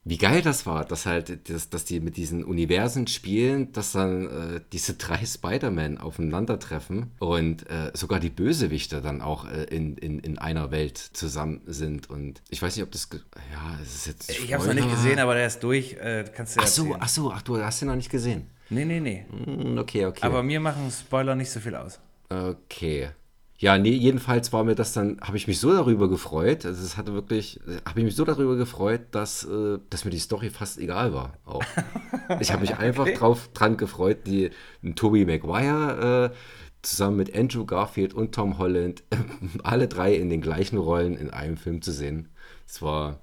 wie 0.05 0.17
geil 0.19 0.41
das 0.43 0.65
war, 0.65 0.85
dass 0.85 1.05
halt, 1.07 1.51
das, 1.51 1.69
dass 1.71 1.85
die 1.85 2.01
mit 2.01 2.17
diesen 2.17 2.45
Universen 2.45 3.07
spielen, 3.09 3.73
dass 3.73 3.93
dann 3.93 4.27
äh, 4.57 4.61
diese 4.73 4.95
drei 4.95 5.25
Spider-Man 5.27 5.99
aufeinandertreffen 5.99 7.11
und 7.19 7.69
äh, 7.69 7.91
sogar 7.95 8.21
die 8.21 8.31
Bösewichte 8.31 9.03
dann 9.03 9.21
auch 9.21 9.45
äh, 9.51 9.65
in, 9.65 9.97
in, 9.99 10.19
in 10.21 10.39
einer 10.39 10.71
Welt 10.71 10.97
zusammen 10.99 11.61
sind. 11.67 12.09
Und 12.09 12.41
ich 12.49 12.63
weiß 12.63 12.77
nicht, 12.77 12.85
ob 12.85 12.93
das, 12.93 13.09
ja, 13.53 13.79
es 13.83 13.95
ist 13.97 14.07
jetzt. 14.07 14.31
Ich 14.31 14.53
habe 14.55 14.63
es 14.63 14.69
noch 14.69 14.75
nicht 14.75 14.91
gesehen, 14.91 15.19
aber 15.19 15.35
der 15.35 15.47
ist 15.47 15.61
durch. 15.63 15.95
Äh, 15.95 16.25
kannst 16.35 16.57
du 16.57 16.61
ja 16.61 16.65
Ach 16.67 16.71
so, 16.71 16.83
erzählen. 16.85 17.01
ach 17.03 17.09
so, 17.09 17.33
ach 17.33 17.43
du 17.43 17.61
hast 17.63 17.81
den 17.83 17.89
noch 17.89 17.97
nicht 17.97 18.11
gesehen. 18.11 18.47
Nee, 18.71 18.85
nee, 18.85 19.01
nee. 19.01 19.25
Hm, 19.45 19.79
Okay, 19.79 20.07
okay. 20.07 20.21
Aber 20.23 20.43
mir 20.43 20.61
machen 20.61 20.91
Spoiler 20.91 21.35
nicht 21.35 21.51
so 21.51 21.59
viel 21.61 21.75
aus. 21.75 21.99
Okay. 22.29 23.11
Ja, 23.61 23.77
nee, 23.77 23.91
jedenfalls 23.91 24.53
war 24.53 24.63
mir 24.63 24.77
das 24.77 24.93
dann, 24.93 25.21
habe 25.21 25.37
ich 25.37 25.49
mich 25.49 25.59
so 25.59 25.73
darüber 25.73 26.09
gefreut, 26.09 26.65
also 26.65 26.81
es 26.85 26.97
hatte 26.97 27.13
wirklich, 27.13 27.59
habe 27.85 27.99
ich 27.99 28.05
mich 28.05 28.15
so 28.15 28.25
darüber 28.25 28.55
gefreut, 28.55 29.01
dass, 29.11 29.45
äh, 29.45 29.79
dass 29.91 30.05
mir 30.05 30.13
die 30.13 30.21
Story 30.21 30.51
fast 30.51 30.79
egal 30.79 31.13
war. 31.13 31.35
Auch. 31.45 31.63
Ich 32.41 32.53
habe 32.53 32.61
mich 32.61 32.77
einfach 32.77 33.09
drauf 33.09 33.49
dran 33.55 33.79
gefreut, 33.79 34.27
die 34.27 34.51
Tobey 34.95 35.25
Maguire 35.25 36.31
äh, 36.33 36.37
zusammen 36.83 37.17
mit 37.17 37.35
Andrew 37.35 37.65
Garfield 37.65 38.13
und 38.15 38.35
Tom 38.35 38.59
Holland, 38.59 39.03
alle 39.65 39.89
drei 39.89 40.15
in 40.15 40.29
den 40.29 40.43
gleichen 40.43 40.77
Rollen 40.77 41.17
in 41.17 41.31
einem 41.31 41.57
Film 41.57 41.81
zu 41.83 41.91
sehen. 41.91 42.29
Es 42.67 42.83
war 42.83 43.21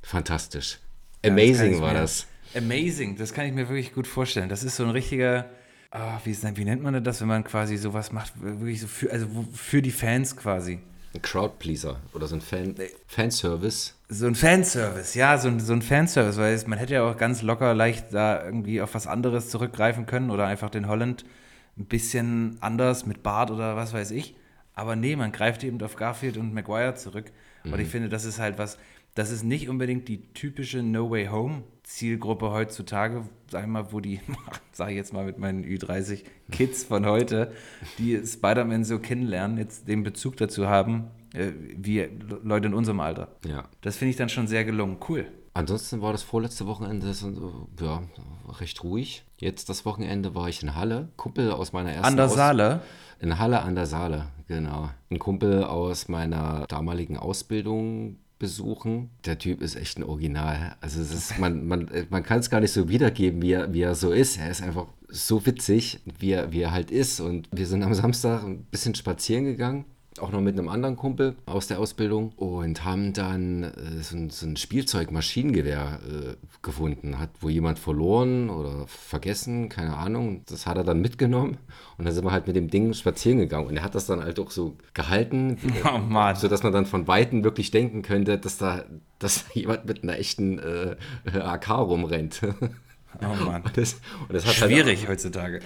fantastisch. 0.00 0.78
Das 1.22 1.32
Amazing 1.32 1.74
ich 1.74 1.80
war 1.80 1.92
mir- 1.92 2.00
das. 2.00 2.26
Amazing, 2.54 3.16
das 3.16 3.34
kann 3.34 3.46
ich 3.46 3.52
mir 3.52 3.68
wirklich 3.68 3.92
gut 3.92 4.06
vorstellen. 4.06 4.48
Das 4.48 4.62
ist 4.62 4.76
so 4.76 4.84
ein 4.84 4.90
richtiger, 4.90 5.50
ah, 5.96 6.20
wie, 6.24 6.30
ist 6.30 6.56
wie 6.56 6.64
nennt 6.64 6.82
man 6.82 7.02
das, 7.02 7.20
wenn 7.20 7.28
man 7.28 7.44
quasi 7.44 7.76
sowas 7.76 8.12
macht, 8.12 8.32
wirklich 8.40 8.80
so 8.80 8.86
für, 8.86 9.10
also 9.10 9.26
für 9.52 9.82
die 9.82 9.90
Fans 9.90 10.36
quasi. 10.36 10.80
Ein 11.14 11.22
Crowdpleaser 11.22 12.00
oder 12.12 12.26
so 12.26 12.36
ein 12.36 12.40
Fan, 12.42 12.74
Fanservice. 13.06 13.94
So 14.08 14.26
ein 14.26 14.34
Fanservice, 14.34 15.14
ja, 15.14 15.38
so 15.38 15.48
ein, 15.48 15.60
so 15.60 15.72
ein 15.72 15.82
Fanservice, 15.82 16.38
weil 16.38 16.54
es, 16.54 16.66
man 16.66 16.78
hätte 16.78 16.94
ja 16.94 17.10
auch 17.10 17.16
ganz 17.16 17.42
locker 17.42 17.74
leicht 17.74 18.12
da 18.12 18.44
irgendwie 18.44 18.80
auf 18.82 18.94
was 18.94 19.06
anderes 19.06 19.48
zurückgreifen 19.48 20.06
können 20.06 20.30
oder 20.30 20.46
einfach 20.46 20.70
den 20.70 20.88
Holland 20.88 21.24
ein 21.78 21.86
bisschen 21.86 22.58
anders 22.60 23.06
mit 23.06 23.22
Bart 23.22 23.50
oder 23.50 23.76
was 23.76 23.92
weiß 23.92 24.10
ich. 24.10 24.36
Aber 24.74 24.94
nee, 24.94 25.16
man 25.16 25.32
greift 25.32 25.64
eben 25.64 25.80
auf 25.82 25.96
Garfield 25.96 26.36
und 26.36 26.52
Maguire 26.52 26.94
zurück. 26.94 27.32
Und 27.64 27.80
ich 27.80 27.88
finde, 27.88 28.08
das 28.08 28.24
ist 28.24 28.38
halt 28.38 28.58
was, 28.58 28.78
das 29.14 29.30
ist 29.30 29.42
nicht 29.42 29.68
unbedingt 29.68 30.08
die 30.08 30.32
typische 30.34 30.82
No 30.82 31.10
Way 31.10 31.26
Home 31.26 31.64
Zielgruppe 31.86 32.50
heutzutage, 32.50 33.22
sag 33.48 33.62
ich 33.62 33.68
mal, 33.68 33.92
wo 33.92 34.00
die, 34.00 34.18
sag 34.72 34.90
ich 34.90 34.96
jetzt 34.96 35.12
mal 35.12 35.24
mit 35.24 35.38
meinen 35.38 35.64
Ü30 35.64 36.24
Kids 36.50 36.82
von 36.82 37.06
heute, 37.06 37.52
die 37.98 38.20
Spider-Man 38.26 38.84
so 38.84 38.98
kennenlernen, 38.98 39.56
jetzt 39.56 39.86
den 39.86 40.02
Bezug 40.02 40.36
dazu 40.36 40.66
haben, 40.66 41.04
äh, 41.32 41.52
wie 41.76 42.08
Leute 42.42 42.66
in 42.66 42.74
unserem 42.74 42.98
Alter. 42.98 43.28
Ja. 43.46 43.68
Das 43.82 43.96
finde 43.96 44.10
ich 44.10 44.16
dann 44.16 44.28
schon 44.28 44.48
sehr 44.48 44.64
gelungen. 44.64 44.96
Cool. 45.08 45.26
Ansonsten 45.54 46.02
war 46.02 46.10
das 46.10 46.24
vorletzte 46.24 46.66
Wochenende 46.66 47.10
ja, 47.80 48.02
recht 48.60 48.82
ruhig. 48.82 49.24
Jetzt 49.38 49.68
das 49.68 49.86
Wochenende 49.86 50.34
war 50.34 50.48
ich 50.48 50.62
in 50.64 50.74
Halle. 50.74 51.08
Kumpel 51.16 51.52
aus 51.52 51.72
meiner 51.72 51.92
ersten 51.92 52.04
An 52.04 52.16
der 52.16 52.26
Aus- 52.26 52.34
Saale. 52.34 52.80
In 53.20 53.38
Halle 53.38 53.62
an 53.62 53.74
der 53.76 53.86
Saale, 53.86 54.26
genau. 54.48 54.90
Ein 55.08 55.18
Kumpel 55.20 55.64
aus 55.64 56.08
meiner 56.08 56.66
damaligen 56.66 57.16
Ausbildung 57.16 58.16
besuchen. 58.38 59.10
Der 59.24 59.38
Typ 59.38 59.62
ist 59.62 59.76
echt 59.76 59.98
ein 59.98 60.04
Original. 60.04 60.76
Also 60.80 61.00
ist, 61.00 61.38
man, 61.38 61.66
man, 61.66 61.90
man 62.10 62.22
kann 62.22 62.40
es 62.40 62.50
gar 62.50 62.60
nicht 62.60 62.72
so 62.72 62.88
wiedergeben, 62.88 63.42
wie 63.42 63.52
er, 63.52 63.72
wie 63.72 63.82
er 63.82 63.94
so 63.94 64.12
ist. 64.12 64.38
Er 64.38 64.50
ist 64.50 64.62
einfach 64.62 64.86
so 65.08 65.44
witzig, 65.46 66.00
wie 66.18 66.32
er, 66.32 66.52
wie 66.52 66.60
er 66.60 66.72
halt 66.72 66.90
ist. 66.90 67.20
Und 67.20 67.48
wir 67.52 67.66
sind 67.66 67.82
am 67.82 67.94
Samstag 67.94 68.44
ein 68.44 68.64
bisschen 68.64 68.94
spazieren 68.94 69.44
gegangen. 69.44 69.84
Auch 70.18 70.30
noch 70.32 70.40
mit 70.40 70.58
einem 70.58 70.68
anderen 70.68 70.96
Kumpel 70.96 71.36
aus 71.46 71.66
der 71.66 71.78
Ausbildung 71.78 72.32
und 72.36 72.84
haben 72.84 73.12
dann 73.12 73.64
äh, 73.64 74.02
so, 74.02 74.16
ein, 74.16 74.30
so 74.30 74.46
ein 74.46 74.56
Spielzeugmaschinengewehr 74.56 76.00
äh, 76.08 76.34
gefunden. 76.62 77.18
Hat 77.18 77.30
wohl 77.40 77.50
jemand 77.50 77.78
verloren 77.78 78.50
oder 78.50 78.86
vergessen, 78.86 79.68
keine 79.68 79.96
Ahnung. 79.96 80.42
Das 80.46 80.66
hat 80.66 80.76
er 80.76 80.84
dann 80.84 81.00
mitgenommen 81.00 81.58
und 81.98 82.04
dann 82.04 82.14
sind 82.14 82.24
wir 82.24 82.32
halt 82.32 82.46
mit 82.46 82.56
dem 82.56 82.68
Ding 82.68 82.92
spazieren 82.94 83.38
gegangen. 83.38 83.66
Und 83.66 83.76
er 83.76 83.82
hat 83.82 83.94
das 83.94 84.06
dann 84.06 84.22
halt 84.22 84.38
auch 84.40 84.50
so 84.50 84.76
gehalten, 84.94 85.58
Oh 85.84 85.98
Mann. 85.98 86.36
so 86.36 86.48
dass 86.48 86.62
man 86.62 86.72
dann 86.72 86.86
von 86.86 87.06
Weitem 87.08 87.44
wirklich 87.44 87.70
denken 87.70 88.02
könnte, 88.02 88.38
dass 88.38 88.58
da, 88.58 88.84
dass 89.18 89.44
da 89.44 89.50
jemand 89.54 89.86
mit 89.86 90.02
einer 90.02 90.18
echten 90.18 90.58
äh, 90.58 90.96
AK 91.32 91.70
rumrennt. 91.70 92.40
Oh 93.22 93.44
Mann. 93.44 93.62
Und 93.62 93.76
das, 93.76 93.94
und 94.28 94.32
das 94.32 94.46
halt 94.46 94.56
Schwierig 94.56 95.08
heutzutage. 95.08 95.60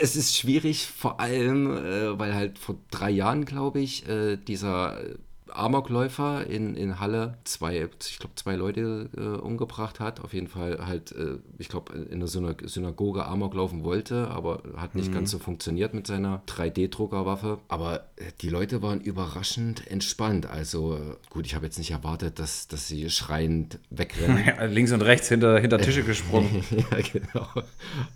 es 0.00 0.16
ist 0.16 0.36
schwierig, 0.36 0.86
vor 0.86 1.20
allem, 1.20 1.76
äh, 1.76 2.18
weil 2.18 2.34
halt 2.34 2.58
vor 2.58 2.76
drei 2.90 3.10
Jahren, 3.10 3.44
glaube 3.44 3.80
ich, 3.80 4.08
äh, 4.08 4.36
dieser 4.36 5.00
äh, 5.02 5.14
Amokläufer 5.50 6.46
in, 6.46 6.74
in 6.76 7.00
Halle 7.00 7.38
zwei, 7.44 7.88
ich 8.08 8.18
glaube, 8.18 8.34
zwei 8.36 8.56
Leute 8.56 9.08
äh, 9.16 9.20
umgebracht 9.40 10.00
hat. 10.00 10.20
Auf 10.20 10.32
jeden 10.34 10.48
Fall 10.48 10.86
halt, 10.86 11.12
äh, 11.12 11.38
ich 11.58 11.68
glaube, 11.68 11.94
in 11.94 12.14
einer 12.14 12.26
Syna- 12.26 12.66
Synagoge 12.66 13.24
Amok 13.26 13.54
laufen 13.54 13.84
wollte, 13.84 14.28
aber 14.28 14.62
hat 14.76 14.94
nicht 14.94 15.12
ganz 15.12 15.30
so 15.30 15.38
funktioniert 15.38 15.94
mit 15.94 16.06
seiner 16.06 16.42
3D-Druckerwaffe. 16.46 17.58
Aber 17.68 18.00
äh, 18.16 18.24
die 18.40 18.48
Leute 18.48 18.82
waren 18.82 19.00
überraschend 19.00 19.86
entspannt. 19.90 20.46
Also 20.46 20.96
äh, 20.96 21.00
gut, 21.30 21.46
ich 21.46 21.54
habe 21.54 21.66
jetzt 21.66 21.78
nicht 21.78 21.90
erwartet, 21.90 22.38
dass, 22.38 22.68
dass 22.68 22.88
sie 22.88 23.08
schreiend 23.10 23.78
wegrennen. 23.90 24.44
Links 24.72 24.92
und 24.92 25.02
rechts 25.02 25.28
hinter, 25.28 25.58
hinter 25.58 25.78
Tische 25.78 26.02
gesprungen. 26.02 26.64
ja, 26.70 26.98
genau. 27.12 27.46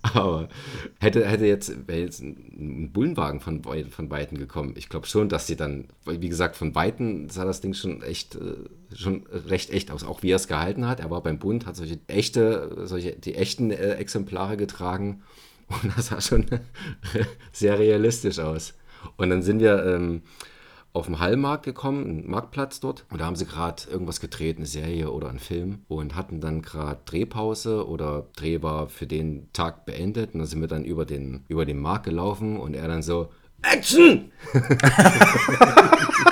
Aber 0.03 0.49
hätte, 1.01 1.27
hätte 1.27 1.47
jetzt, 1.47 1.89
wäre 1.89 2.01
jetzt 2.01 2.21
ein 2.21 2.91
Bullenwagen 2.93 3.41
von, 3.41 3.63
von 3.63 4.11
Weitem 4.11 4.39
gekommen. 4.39 4.75
Ich 4.77 4.89
glaube 4.89 5.07
schon, 5.07 5.29
dass 5.29 5.47
sie 5.47 5.57
dann, 5.57 5.89
wie 6.07 6.29
gesagt, 6.29 6.57
von 6.57 6.75
Weitem 6.75 7.22
sah 7.29 7.45
das 7.45 7.61
Ding 7.61 7.75
schon 7.75 8.03
echt, 8.03 8.35
äh, 8.35 8.57
schon 8.95 9.27
recht 9.49 9.71
echt 9.71 9.91
aus. 9.91 10.05
Auch 10.05 10.23
wie 10.23 10.31
er 10.31 10.37
es 10.37 10.49
gehalten 10.49 10.87
hat. 10.87 11.01
Er 11.01 11.11
war 11.11 11.23
beim 11.23 11.39
Bund, 11.39 11.67
hat 11.67 11.77
solche 11.77 11.99
echte, 12.07 12.87
solche, 12.87 13.13
die 13.13 13.35
echten 13.35 13.71
äh, 13.71 13.95
Exemplare 13.95 14.57
getragen. 14.57 15.23
Und 15.83 15.97
das 15.97 16.09
sah 16.09 16.21
schon 16.21 16.47
sehr 17.53 17.79
realistisch 17.79 18.39
aus. 18.39 18.75
Und 19.17 19.31
dann 19.31 19.43
sind 19.43 19.61
wir 19.61 19.85
ähm, 19.87 20.23
auf 20.93 21.07
dem 21.07 21.19
Hallmarkt 21.19 21.65
gekommen, 21.65 22.05
einen 22.05 22.31
Marktplatz 22.31 22.81
dort. 22.81 23.07
Und 23.11 23.21
da 23.21 23.25
haben 23.25 23.37
sie 23.37 23.47
gerade 23.47 23.83
irgendwas 23.91 24.21
gedreht, 24.21 24.59
eine 24.59 24.67
Serie 24.67 25.11
oder 25.11 25.31
einen 25.31 25.39
Film. 25.39 25.83
Und 25.89 26.15
hatten 26.15 26.41
dann 26.41 26.61
gerade 26.63 27.01
Drehpause 27.07 27.89
oder 27.89 28.27
Dreh 28.37 28.63
war 28.63 28.89
für 28.89 29.07
den 29.07 29.51
Tag 29.53 29.87
beendet. 29.87 30.35
Und 30.35 30.41
dann 30.41 30.49
sind 30.49 30.61
wir 30.61 30.69
dann 30.69 30.85
über 30.85 31.07
den, 31.07 31.45
über 31.49 31.65
den 31.65 31.79
Markt 31.81 32.05
gelaufen 32.05 32.59
und 32.59 32.75
er 32.75 32.89
dann 32.89 33.03
so, 33.03 33.31
Action! 33.63 34.33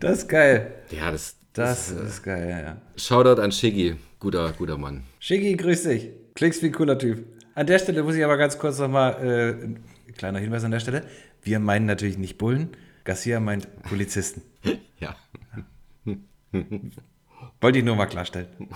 Das 0.00 0.18
ist 0.18 0.28
geil. 0.28 0.74
Ja, 0.90 1.10
das, 1.10 1.36
Das 1.52 1.90
ist 1.90 2.22
geil, 2.22 2.48
ja, 2.48 2.60
ja. 2.60 2.76
Shoutout 2.96 3.40
an 3.40 3.52
Shiggy, 3.52 3.96
guter, 4.18 4.52
guter 4.52 4.76
Mann. 4.76 5.04
Schicki, 5.20 5.56
grüß 5.56 5.84
dich. 5.84 6.10
Klingst 6.34 6.62
wie 6.62 6.66
ein 6.66 6.72
cooler 6.72 6.98
Typ. 6.98 7.24
An 7.54 7.66
der 7.66 7.78
Stelle 7.78 8.02
muss 8.02 8.16
ich 8.16 8.24
aber 8.24 8.36
ganz 8.36 8.58
kurz 8.58 8.78
nochmal, 8.80 9.14
äh, 9.24 9.64
ein 9.64 9.84
kleiner 10.16 10.40
Hinweis 10.40 10.64
an 10.64 10.72
der 10.72 10.80
Stelle. 10.80 11.04
Wir 11.42 11.60
meinen 11.60 11.86
natürlich 11.86 12.18
nicht 12.18 12.38
Bullen. 12.38 12.70
Garcia 13.04 13.38
meint 13.40 13.68
Polizisten. 13.82 14.42
Ja. 14.98 15.16
Wollte 17.60 17.78
ich 17.78 17.84
nur 17.84 17.96
mal 17.96 18.06
klarstellen. 18.06 18.46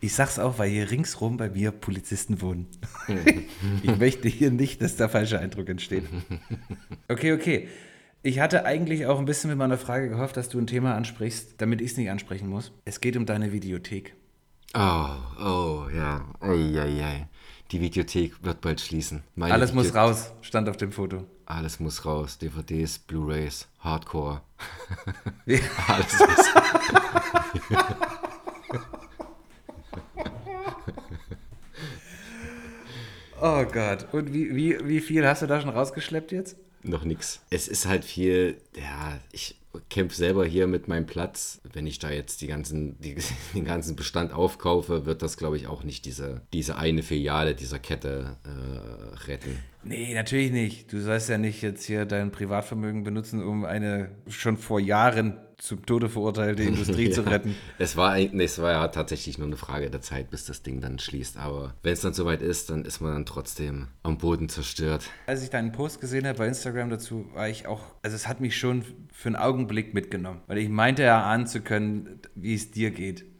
Ich 0.00 0.14
sag's 0.14 0.38
auch, 0.38 0.58
weil 0.58 0.70
hier 0.70 0.90
ringsrum 0.90 1.36
bei 1.36 1.50
mir 1.50 1.72
Polizisten 1.72 2.40
wohnen. 2.40 2.68
ich 3.82 3.96
möchte 3.96 4.28
hier 4.28 4.50
nicht, 4.50 4.80
dass 4.80 4.96
der 4.96 5.08
falsche 5.08 5.40
Eindruck 5.40 5.68
entsteht. 5.68 6.04
Okay, 7.08 7.32
okay. 7.32 7.68
Ich 8.22 8.38
hatte 8.40 8.64
eigentlich 8.64 9.06
auch 9.06 9.18
ein 9.18 9.24
bisschen 9.24 9.50
mit 9.50 9.58
meiner 9.58 9.78
Frage 9.78 10.08
gehofft, 10.08 10.36
dass 10.36 10.48
du 10.48 10.58
ein 10.58 10.66
Thema 10.66 10.94
ansprichst, 10.94 11.60
damit 11.60 11.80
ich 11.80 11.92
es 11.92 11.96
nicht 11.96 12.10
ansprechen 12.10 12.48
muss. 12.48 12.72
Es 12.84 13.00
geht 13.00 13.16
um 13.16 13.26
deine 13.26 13.52
Videothek. 13.52 14.14
Oh, 14.74 15.08
oh, 15.40 15.86
ja. 15.94 16.24
Eieiei. 16.40 17.28
Die 17.70 17.80
Videothek 17.80 18.42
wird 18.44 18.60
bald 18.60 18.80
schließen. 18.80 19.22
Meine 19.34 19.52
Alles 19.54 19.72
muss 19.72 19.88
Video- 19.88 20.00
raus, 20.00 20.32
stand 20.42 20.68
auf 20.68 20.76
dem 20.76 20.92
Foto. 20.92 21.24
Alles 21.46 21.80
muss 21.80 22.04
raus. 22.04 22.38
DVDs, 22.38 22.98
Blu-Rays, 22.98 23.66
Hardcore. 23.80 24.42
Alles 25.86 26.18
muss. 26.18 26.48
Oh 33.40 33.64
Gott. 33.64 34.06
Und 34.12 34.32
wie, 34.32 34.54
wie, 34.54 34.78
wie 34.82 35.00
viel 35.00 35.26
hast 35.26 35.42
du 35.42 35.46
da 35.46 35.60
schon 35.60 35.70
rausgeschleppt 35.70 36.32
jetzt? 36.32 36.56
noch 36.82 37.04
nix. 37.04 37.40
Es 37.50 37.68
ist 37.68 37.86
halt 37.86 38.04
viel, 38.04 38.56
ja, 38.76 39.18
ich 39.32 39.56
kämpfe 39.90 40.16
selber 40.16 40.44
hier 40.44 40.66
mit 40.66 40.88
meinem 40.88 41.06
Platz. 41.06 41.60
Wenn 41.72 41.86
ich 41.86 41.98
da 41.98 42.10
jetzt 42.10 42.40
die 42.40 42.46
ganzen, 42.46 42.98
die, 43.00 43.16
den 43.54 43.64
ganzen 43.64 43.96
Bestand 43.96 44.32
aufkaufe, 44.32 45.06
wird 45.06 45.22
das, 45.22 45.36
glaube 45.36 45.56
ich, 45.56 45.66
auch 45.66 45.84
nicht 45.84 46.04
diese, 46.04 46.42
diese 46.52 46.76
eine 46.76 47.02
Filiale 47.02 47.54
dieser 47.54 47.78
Kette 47.78 48.36
äh, 48.44 49.26
retten. 49.26 49.58
Nee, 49.84 50.14
natürlich 50.14 50.50
nicht. 50.52 50.92
Du 50.92 51.00
sollst 51.00 51.28
ja 51.28 51.38
nicht 51.38 51.62
jetzt 51.62 51.84
hier 51.84 52.04
dein 52.04 52.30
Privatvermögen 52.30 53.04
benutzen, 53.04 53.42
um 53.42 53.64
eine 53.64 54.10
schon 54.28 54.56
vor 54.56 54.80
Jahren 54.80 55.38
zum 55.58 55.84
Tode 55.84 56.08
verurteilte 56.08 56.62
Industrie 56.64 57.10
zu 57.10 57.22
Ja, 57.22 57.28
retten. 57.30 57.54
Es 57.78 57.96
war, 57.96 58.16
nee, 58.16 58.44
es 58.44 58.60
war 58.60 58.72
ja 58.72 58.88
tatsächlich 58.88 59.38
nur 59.38 59.46
eine 59.48 59.56
Frage 59.56 59.90
der 59.90 60.00
Zeit, 60.00 60.30
bis 60.30 60.44
das 60.46 60.62
Ding 60.62 60.80
dann 60.80 60.98
schließt. 60.98 61.36
Aber 61.36 61.74
wenn 61.82 61.92
es 61.92 62.00
dann 62.00 62.14
soweit 62.14 62.42
ist, 62.42 62.70
dann 62.70 62.84
ist 62.84 63.00
man 63.00 63.12
dann 63.12 63.26
trotzdem 63.26 63.88
am 64.02 64.18
Boden 64.18 64.48
zerstört. 64.48 65.10
Als 65.26 65.42
ich 65.42 65.50
deinen 65.50 65.72
Post 65.72 66.00
gesehen 66.00 66.26
habe 66.26 66.38
bei 66.38 66.46
Instagram 66.46 66.90
dazu, 66.90 67.26
war 67.34 67.48
ich 67.48 67.66
auch, 67.66 67.82
also 68.02 68.14
es 68.14 68.26
hat 68.28 68.40
mich 68.40 68.56
schon 68.56 68.84
für 69.12 69.28
einen 69.28 69.36
Augenblick 69.36 69.94
mitgenommen, 69.94 70.40
weil 70.46 70.58
ich 70.58 70.68
meinte 70.68 71.02
ja 71.02 71.24
ahnen 71.24 71.46
zu 71.46 71.60
können, 71.60 72.20
wie 72.34 72.54
es 72.54 72.70
dir 72.70 72.90
geht. 72.90 73.24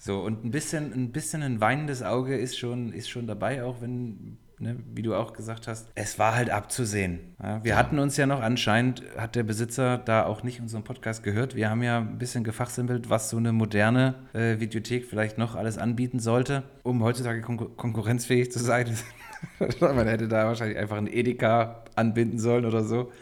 So, 0.00 0.20
und 0.20 0.44
ein 0.44 0.50
bisschen, 0.52 0.92
ein 0.92 1.10
bisschen 1.10 1.42
ein 1.42 1.60
weinendes 1.60 2.02
Auge 2.02 2.36
ist 2.36 2.56
schon, 2.56 2.92
ist 2.92 3.10
schon 3.10 3.26
dabei, 3.26 3.64
auch 3.64 3.80
wenn, 3.80 4.38
ne, 4.58 4.76
wie 4.94 5.02
du 5.02 5.14
auch 5.14 5.32
gesagt 5.32 5.68
hast, 5.68 5.88
es 5.94 6.18
war 6.18 6.34
halt 6.34 6.50
abzusehen. 6.50 7.20
Ja, 7.42 7.62
wir 7.64 7.76
hatten 7.76 7.98
uns 7.98 8.16
ja 8.16 8.26
noch 8.26 8.40
anscheinend, 8.40 9.02
hat 9.16 9.34
der 9.34 9.42
Besitzer 9.42 9.98
da 9.98 10.24
auch 10.24 10.42
nicht 10.42 10.60
unseren 10.60 10.84
Podcast 10.84 11.22
gehört. 11.22 11.54
Wir 11.54 11.70
haben 11.70 11.82
ja 11.82 11.98
ein 11.98 12.18
bisschen 12.18 12.44
gefachsimpelt, 12.44 13.10
was 13.10 13.30
so 13.30 13.36
eine 13.36 13.52
moderne 13.52 14.14
äh, 14.32 14.60
Videothek 14.60 15.06
vielleicht 15.06 15.38
noch 15.38 15.54
alles 15.54 15.78
anbieten 15.78 16.20
sollte, 16.20 16.64
um 16.82 17.02
heutzutage 17.02 17.40
konkur 17.40 17.76
konkurrenzfähig 17.76 18.50
zu 18.52 18.58
sein. 18.58 18.96
Man 19.80 20.08
hätte 20.08 20.28
da 20.28 20.46
wahrscheinlich 20.46 20.78
einfach 20.78 20.96
ein 20.96 21.06
Edeka 21.06 21.84
anbinden 21.94 22.38
sollen 22.38 22.64
oder 22.64 22.84
so. 22.84 23.12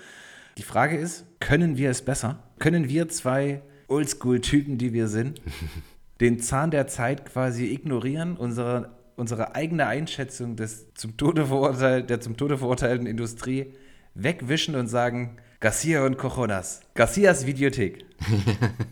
Die 0.58 0.62
Frage 0.62 0.96
ist, 0.96 1.26
können 1.40 1.76
wir 1.76 1.90
es 1.90 2.02
besser? 2.02 2.38
Können 2.58 2.88
wir 2.88 3.08
zwei 3.08 3.60
Oldschool-Typen, 3.88 4.78
die 4.78 4.92
wir 4.92 5.08
sind, 5.08 5.42
den 6.20 6.40
Zahn 6.40 6.70
der 6.70 6.86
Zeit 6.86 7.26
quasi 7.26 7.66
ignorieren, 7.66 8.36
unsere, 8.36 8.95
unsere 9.16 9.54
eigene 9.54 9.86
Einschätzung 9.86 10.56
des 10.56 10.92
zum 10.94 11.16
Tode 11.16 11.46
verurteil 11.46 12.02
der 12.02 12.20
zum 12.20 12.36
Tode 12.36 12.58
verurteilten 12.58 13.06
Industrie 13.06 13.74
wegwischen 14.14 14.74
und 14.76 14.86
sagen, 14.86 15.38
Garcia 15.60 16.04
und 16.04 16.18
Cojonas. 16.18 16.80
Garcias 16.94 17.46
Videothek. 17.46 18.04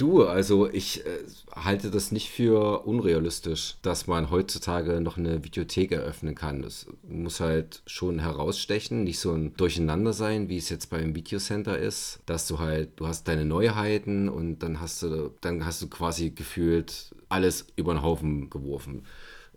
Du, 0.00 0.24
also 0.24 0.66
ich 0.66 1.04
äh, 1.04 1.18
halte 1.54 1.90
das 1.90 2.10
nicht 2.10 2.30
für 2.30 2.86
unrealistisch, 2.86 3.76
dass 3.82 4.06
man 4.06 4.30
heutzutage 4.30 5.02
noch 5.02 5.18
eine 5.18 5.44
Videothek 5.44 5.92
eröffnen 5.92 6.34
kann. 6.34 6.62
Das 6.62 6.86
muss 7.06 7.40
halt 7.40 7.82
schon 7.84 8.18
herausstechen, 8.18 9.04
nicht 9.04 9.18
so 9.18 9.32
ein 9.32 9.54
Durcheinander 9.58 10.14
sein, 10.14 10.48
wie 10.48 10.56
es 10.56 10.70
jetzt 10.70 10.88
beim 10.88 11.14
Videocenter 11.14 11.78
ist, 11.78 12.20
dass 12.24 12.48
du 12.48 12.58
halt, 12.58 12.98
du 12.98 13.08
hast 13.08 13.28
deine 13.28 13.44
Neuheiten 13.44 14.30
und 14.30 14.60
dann 14.60 14.80
hast 14.80 15.02
du, 15.02 15.34
dann 15.42 15.66
hast 15.66 15.82
du 15.82 15.88
quasi 15.88 16.30
gefühlt 16.30 17.14
alles 17.28 17.66
über 17.76 17.92
den 17.92 18.00
Haufen 18.00 18.48
geworfen. 18.48 19.04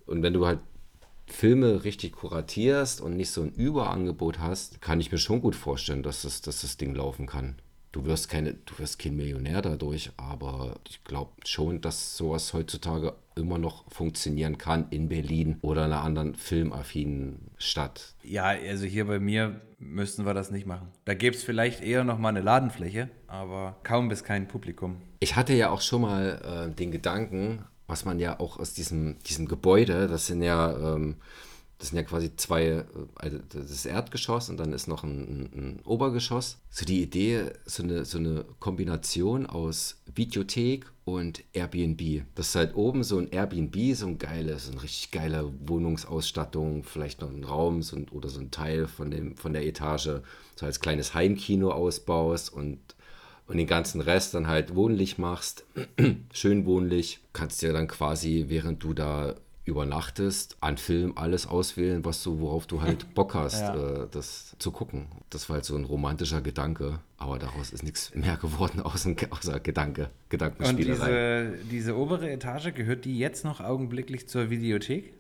Und 0.06 0.24
wenn 0.24 0.34
du 0.34 0.46
halt 0.46 0.60
Filme 1.28 1.84
richtig 1.84 2.14
kuratierst 2.14 3.02
und 3.02 3.16
nicht 3.16 3.32
so 3.32 3.42
ein 3.42 3.54
Überangebot 3.54 4.40
hast, 4.40 4.82
kann 4.82 5.00
ich 5.00 5.12
mir 5.12 5.18
schon 5.18 5.42
gut 5.42 5.56
vorstellen, 5.56 6.04
dass 6.04 6.24
das, 6.24 6.42
dass 6.42 6.62
das 6.62 6.78
Ding 6.78 6.94
laufen 6.94 7.28
kann. 7.28 7.56
Du 7.92 8.06
wirst, 8.06 8.28
keine, 8.28 8.56
du 8.56 8.80
wirst 8.80 8.98
kein 8.98 9.16
Millionär 9.16 9.62
dadurch, 9.62 10.12
aber 10.18 10.78
ich 10.90 11.04
glaube 11.04 11.32
schon, 11.46 11.80
dass 11.80 12.18
sowas 12.18 12.52
heutzutage 12.54 13.14
immer 13.36 13.60
noch 13.60 13.86
funktionieren 13.92 14.58
kann 14.58 14.88
in 14.90 15.10
Berlin 15.10 15.58
oder 15.62 15.86
einer 15.86 16.02
anderen 16.02 16.34
filmaffinen 16.34 17.52
Stadt. 17.58 18.16
Ja, 18.24 18.46
also 18.46 18.86
hier 18.86 19.06
bei 19.06 19.20
mir 19.20 19.62
müssten 19.78 20.26
wir 20.26 20.34
das 20.34 20.50
nicht 20.50 20.66
machen. 20.66 20.88
Da 21.06 21.14
gäbe 21.14 21.36
es 21.36 21.44
vielleicht 21.44 21.84
eher 21.84 22.04
noch 22.04 22.18
mal 22.18 22.30
eine 22.30 22.42
Ladenfläche, 22.42 23.10
aber 23.28 23.78
kaum 23.84 24.10
bis 24.10 24.24
kein 24.24 24.48
Publikum. 24.48 24.98
Ich 25.20 25.36
hatte 25.36 25.54
ja 25.54 25.70
auch 25.70 25.82
schon 25.82 26.02
mal 26.02 26.68
äh, 26.72 26.76
den 26.76 26.92
Gedanken, 26.92 27.64
was 27.88 28.06
man 28.06 28.20
ja 28.20 28.40
auch 28.40 28.58
aus 28.58 28.74
diesem, 28.74 29.18
diesem 29.24 29.48
Gebäude, 29.48 30.08
das 30.08 30.28
sind 30.28 30.42
ja, 30.42 30.96
ähm, 30.96 31.16
das 31.80 31.90
sind 31.90 31.98
ja 31.98 32.04
quasi 32.04 32.36
zwei, 32.38 32.64
äh, 32.64 32.86
also 33.16 33.40
das 33.52 33.86
Erdgeschoss 33.86 34.50
und 34.50 34.58
dann 34.58 34.72
ist 34.72 34.88
noch 34.88 35.04
ein, 35.04 35.50
ein, 35.54 35.80
Obergeschoss. 35.84 36.58
So 36.70 36.86
die 36.86 37.02
Idee, 37.02 37.52
so 37.66 37.84
eine, 37.84 38.06
so 38.06 38.18
eine 38.18 38.46
Kombination 38.60 39.46
aus 39.46 40.02
Videothek 40.16 40.86
und 41.04 41.44
Airbnb. 41.52 42.24
Das 42.36 42.50
ist 42.50 42.56
halt 42.56 42.76
oben 42.76 43.04
so 43.04 43.18
ein 43.18 43.30
Airbnb, 43.30 43.96
so 43.96 44.08
ein 44.08 44.18
geiles, 44.18 44.68
so 44.68 44.72
eine 44.72 44.82
richtig 44.82 45.12
geile 45.12 45.52
Wohnungsausstattung, 45.68 46.84
vielleicht 46.84 47.20
noch 47.20 47.30
ein 47.30 47.44
Raum 47.44 47.84
so 47.84 47.98
ein, 47.98 48.08
oder 48.10 48.30
so 48.30 48.40
ein 48.40 48.52
Teil 48.52 48.88
von, 48.88 49.12
dem, 49.12 49.36
von 49.36 49.52
der 49.52 49.66
Etage, 49.66 50.22
so 50.56 50.66
als 50.66 50.80
kleines 50.80 51.14
Heimkino 51.14 51.72
ausbaust 51.72 52.54
und 52.54 52.80
und 53.48 53.58
den 53.58 53.68
ganzen 53.68 54.02
Rest 54.02 54.34
dann 54.34 54.48
halt 54.48 54.76
wohnlich 54.76 55.18
machst, 55.18 55.66
schön 56.34 56.66
wohnlich, 56.66 57.20
kannst 57.34 57.62
dir 57.62 57.74
dann 57.74 57.88
quasi, 57.88 58.46
während 58.48 58.84
du 58.84 58.94
da 58.94 59.36
übernachtest, 59.66 60.58
an 60.60 60.78
Film 60.78 61.14
alles 61.18 61.48
auswählen, 61.48 62.04
was 62.04 62.22
du, 62.22 62.40
worauf 62.40 62.68
du 62.68 62.82
halt 62.82 63.14
Bock 63.16 63.34
hast, 63.34 63.62
Ja. 63.62 64.04
äh, 64.04 64.08
das 64.12 64.56
zu 64.60 64.72
gucken. 64.72 65.08
Das 65.30 65.48
war 65.50 65.56
halt 65.56 65.66
so 65.66 65.76
ein 65.76 65.86
romantischer 65.86 66.42
Gedanke, 66.42 67.00
aber 67.18 67.40
daraus 67.40 67.72
ist 67.72 67.82
nichts 67.84 68.14
mehr 68.14 68.36
geworden 68.38 68.82
außer, 68.84 69.16
außer 69.30 69.60
Gedanke, 69.62 70.04
Und 70.04 70.10
Gedankenspielerei. 70.30 71.52
diese, 71.56 71.66
diese 71.72 71.96
obere 71.98 72.30
Etage, 72.30 72.74
gehört 72.74 73.06
die 73.06 73.18
jetzt 73.18 73.46
noch 73.46 73.62
augenblicklich 73.62 74.28
zur 74.28 74.50
Videothek? 74.50 75.14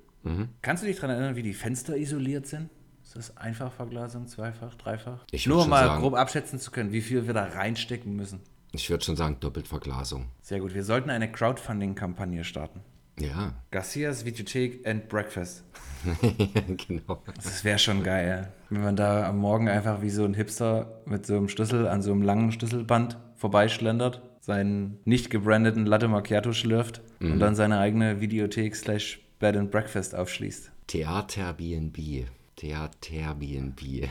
Kannst 0.62 0.83
du 0.83 0.88
dich 0.88 0.95
daran 0.97 1.09
erinnern, 1.12 1.36
wie 1.36 1.43
die 1.43 1.53
Fenster 1.53 1.97
isoliert 1.97 2.47
sind? 2.47 2.69
Ist 3.15 3.30
das 3.30 3.38
Einfachverglasung, 3.38 4.28
zweifach, 4.28 4.73
dreifach? 4.73 5.19
Ich 5.30 5.45
Nur 5.45 5.62
um 5.63 5.69
mal 5.69 5.86
sagen- 5.86 6.02
grob 6.02 6.15
abschätzen 6.15 6.58
zu 6.60 6.71
können, 6.71 6.91
wie 6.91 7.02
viel 7.02 7.28
wir 7.28 7.34
da 7.36 7.43
reinstecken 7.43 8.15
müssen. 8.15 8.39
Ich 8.71 8.89
würde 8.89 9.04
schon 9.04 9.15
sagen, 9.15 9.38
Doppeltverglasung. 9.39 10.30
Sehr 10.41 10.60
gut, 10.62 10.73
wir 10.73 10.84
sollten 10.84 11.12
eine 11.12 11.32
Crowdfunding-Kampagne 11.32 12.43
starten. 12.43 12.80
Ja, 13.19 13.54
Garcias 13.69 14.26
Videothek 14.26 14.88
and 14.88 15.08
Breakfast. 15.10 15.63
genau. 16.88 17.21
Das 17.36 17.63
wäre 17.63 17.78
schon 17.78 18.02
geil, 18.02 18.52
wenn 18.71 18.82
man 18.82 18.95
da 18.95 19.28
am 19.30 19.38
Morgen 19.38 19.69
einfach 19.69 20.02
wie 20.02 20.10
so 20.10 20.26
ein 20.26 20.34
Hipster 20.34 21.04
mit 21.06 21.28
so 21.28 21.38
einem 21.38 21.49
Schlüssel 21.49 21.88
an 21.88 22.02
so 22.02 22.12
einem 22.12 22.23
langen 22.23 22.52
Schlüsselband 22.52 23.19
vorbeischlendert, 23.36 24.23
seinen 24.39 24.97
nicht 25.06 25.30
gebrandeten 25.30 25.86
Latte 25.86 26.08
Macchiato 26.08 26.52
schlürft 26.52 27.02
und 27.19 27.38
dann 27.39 27.54
seine 27.54 27.78
eigene 27.78 28.21
Videothek 28.21 28.76
slash 28.76 29.19
Bed 29.38 29.56
and 29.56 29.69
Breakfast 29.69 30.15
aufschließt. 30.15 30.71
Theater 30.88 31.54
BNB. 31.54 32.26
Theater 32.67 33.36
BNB. 33.36 33.82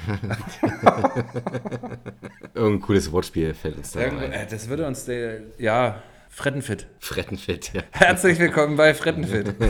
Irgendein 2.55 2.81
cooles 2.83 3.11
Wortspiel 3.11 3.55
fällt 3.55 3.79
uns 3.79 3.93
da 3.93 4.01
rein. 4.01 4.31
äh, 4.31 4.47
Das 4.47 4.69
würde 4.69 4.87
uns 4.87 5.07
der, 5.07 5.41
ja, 5.57 6.03
Frettenfit. 6.29 6.87
Frettenfett, 6.99 7.73
ja. 7.73 7.83
Herzlich 7.93 8.39
willkommen 8.39 8.77
bei 8.77 8.93
Frettenfit. 8.95 9.55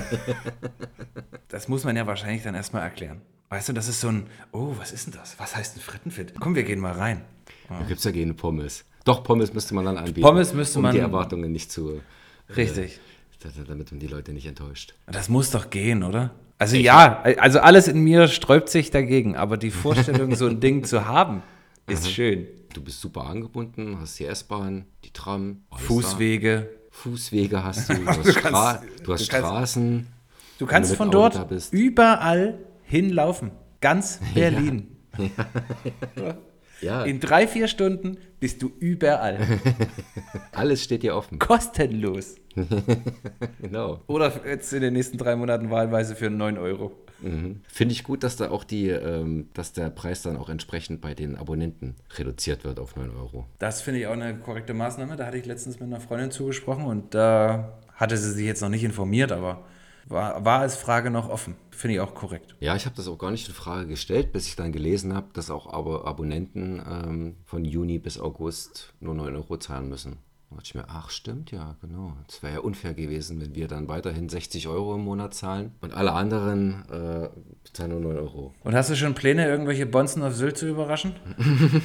Das 1.49 1.69
muss 1.69 1.85
man 1.85 1.95
ja 1.97 2.07
wahrscheinlich 2.07 2.43
dann 2.45 2.55
erstmal 2.55 2.83
erklären. 2.83 3.21
Weißt 3.51 3.69
du, 3.69 3.75
das 3.75 3.87
ist 3.87 4.01
so 4.01 4.09
ein, 4.09 4.27
oh, 4.53 4.75
was 4.79 4.91
ist 4.91 5.07
denn 5.07 5.13
das? 5.13 5.39
Was 5.39 5.55
heißt 5.55 5.77
ein 5.77 5.81
Frettenfit? 5.81 6.33
Komm, 6.41 6.55
wir 6.55 6.63
gehen 6.63 6.81
mal 6.81 6.93
rein. 6.93 7.21
Da 7.69 7.79
gibt 7.87 7.99
es 7.99 8.05
ja 8.05 8.11
keine 8.11 8.33
Pommes. 8.33 8.87
Doch, 9.05 9.23
Pommes 9.23 9.53
müsste 9.53 9.75
man 9.75 9.85
dann 9.85 9.99
anbieten. 9.99 10.23
Pommes 10.23 10.55
müsste 10.55 10.79
um 10.79 10.85
man- 10.85 10.95
die 10.95 11.01
Erwartungen 11.01 11.53
nicht 11.53 11.71
zu. 11.71 12.01
Richtig. 12.57 12.97
Äh, 12.97 13.01
damit 13.67 13.91
man 13.91 14.01
die 14.01 14.07
Leute 14.07 14.33
nicht 14.33 14.47
enttäuscht. 14.47 14.95
Das 15.07 15.29
muss 15.29 15.51
doch 15.51 15.71
gehen, 15.71 16.03
oder? 16.03 16.31
Also 16.59 16.77
ja, 16.77 17.23
also 17.23 17.59
alles 17.61 17.89
in 17.89 17.99
mir 18.05 18.29
sträubt 18.29 18.69
sich 18.69 18.91
dagegen, 18.91 19.37
aber 19.37 19.57
die 19.57 19.71
Vorstellung, 19.71 20.35
so 20.37 20.47
ein 20.47 20.61
Ding 20.61 20.85
zu 20.85 21.07
haben, 21.07 21.43
ist 21.89 22.11
schön. 22.11 22.47
Du 22.73 22.83
bist 22.83 23.01
super 23.01 23.27
angebunden, 23.27 23.99
hast 24.01 24.19
die 24.19 24.25
S-Bahn, 24.27 24.85
die 25.05 25.11
Tram, 25.11 25.63
alles 25.71 25.85
Fußwege. 25.87 26.69
Fußwege 26.91 27.65
hast 27.65 27.89
du, 27.91 27.95
du 27.99 28.07
hast, 28.07 28.33
Stra 28.33 28.75
du 28.75 28.81
hast 28.81 29.03
du 29.03 29.07
kannst- 29.07 29.27
Straßen. 29.27 30.07
Du 30.59 30.67
kannst 30.67 30.95
von 30.95 31.09
Auto 31.09 31.31
dort 31.31 31.73
überall 31.73 32.59
hinlaufen. 32.85 33.51
Ganz 33.81 34.21
Berlin. 34.35 34.87
Ja, 36.81 37.05
In 37.05 37.21
drei, 37.21 37.47
vier 37.47 37.69
Stunden 37.69 38.17
bist 38.41 38.63
du 38.63 38.71
überall. 38.79 39.39
alles 40.53 40.83
steht 40.83 41.03
dir 41.03 41.15
offen. 41.17 41.39
Kostenlos. 41.39 42.35
Genau. 43.61 44.01
Oder 44.07 44.33
jetzt 44.47 44.73
in 44.73 44.83
den 44.83 44.93
nächsten 44.93 45.19
drei 45.19 45.37
Monaten 45.37 45.71
wahlweise 45.71 46.15
für 46.17 46.31
9 46.31 46.59
Euro. 46.59 46.93
Finde 47.23 47.93
ich 47.93 48.03
gut, 48.03 48.25
dass 48.25 48.37
da 48.37 48.51
auch 48.51 48.65
die, 48.65 48.89
ähm, 48.89 49.49
dass 49.55 49.73
der 49.73 49.91
Preis 49.91 50.23
dann 50.23 50.37
auch 50.37 50.49
entsprechend 50.49 51.01
bei 51.01 51.15
den 51.15 51.37
Abonnenten 51.37 51.95
reduziert 52.17 52.65
wird 52.65 52.81
auf 52.81 52.97
9 52.97 53.11
Euro. 53.11 53.47
Das 53.61 53.81
finde 53.81 54.01
ich 54.01 54.07
auch 54.09 54.13
eine 54.13 54.37
korrekte 54.37 54.75
Maßnahme. 54.75 55.17
Da 55.17 55.27
hatte 55.27 55.39
ich 55.39 55.47
letztens 55.47 55.79
mit 55.79 55.89
einer 55.89 56.01
Freundin 56.01 56.33
zugesprochen 56.33 56.85
und 56.85 57.15
da 57.15 57.79
hatte 57.95 58.17
sie 58.17 58.33
sich 58.33 58.45
jetzt 58.45 58.61
noch 58.61 58.69
nicht 58.69 58.83
informiert, 58.83 59.31
aber 59.31 59.65
war, 60.07 60.45
war 60.45 60.61
als 60.61 60.77
Frage 60.77 61.11
noch 61.11 61.29
offen. 61.29 61.55
Finde 61.71 61.95
ich 61.95 62.01
auch 62.01 62.15
korrekt. 62.15 62.57
Ja, 62.59 62.75
ich 62.75 62.87
habe 62.87 62.97
das 62.97 63.07
auch 63.07 63.19
gar 63.19 63.31
nicht 63.31 63.47
in 63.49 63.55
Frage 63.55 63.87
gestellt, 63.87 64.33
bis 64.33 64.49
ich 64.49 64.57
dann 64.57 64.73
gelesen 64.73 65.15
habe, 65.15 65.29
dass 65.33 65.51
auch 65.51 65.73
Abo 65.73 66.05
Abonnenten 66.05 66.83
ähm, 66.85 67.37
von 67.45 67.65
Juni 67.65 67.99
bis 67.99 68.19
August 68.19 68.95
nur 69.01 69.15
9 69.15 69.37
Euro 69.37 69.57
zahlen 69.59 69.89
müssen. 69.89 70.19
Da 70.53 70.57
dachte 70.57 70.69
ich 70.69 70.75
mir, 70.75 70.85
ach 70.89 71.11
stimmt 71.11 71.51
ja, 71.51 71.77
genau. 71.81 72.17
Es 72.29 72.43
wäre 72.43 72.55
ja 72.55 72.61
unfair 72.61 72.95
gewesen, 72.95 73.41
wenn 73.41 73.55
wir 73.55 73.69
dann 73.69 73.89
weiterhin 73.89 74.29
60 74.29 74.69
Euro 74.69 74.95
im 74.95 75.03
Monat 75.03 75.35
zahlen 75.35 75.73
und 75.81 75.95
alle 75.95 76.13
anderen 76.13 76.85
äh, 76.91 77.29
zahlen 77.73 77.91
nur 77.91 78.01
9 78.01 78.17
Euro. 78.19 78.55
Und 78.63 78.75
hast 78.75 78.91
du 78.91 78.97
schon 78.97 79.15
Pläne, 79.15 79.47
irgendwelche 79.47 79.87
Bonzen 79.87 80.23
auf 80.23 80.35
Sylt 80.35 80.59
zu 80.59 80.69
überraschen? 80.69 81.15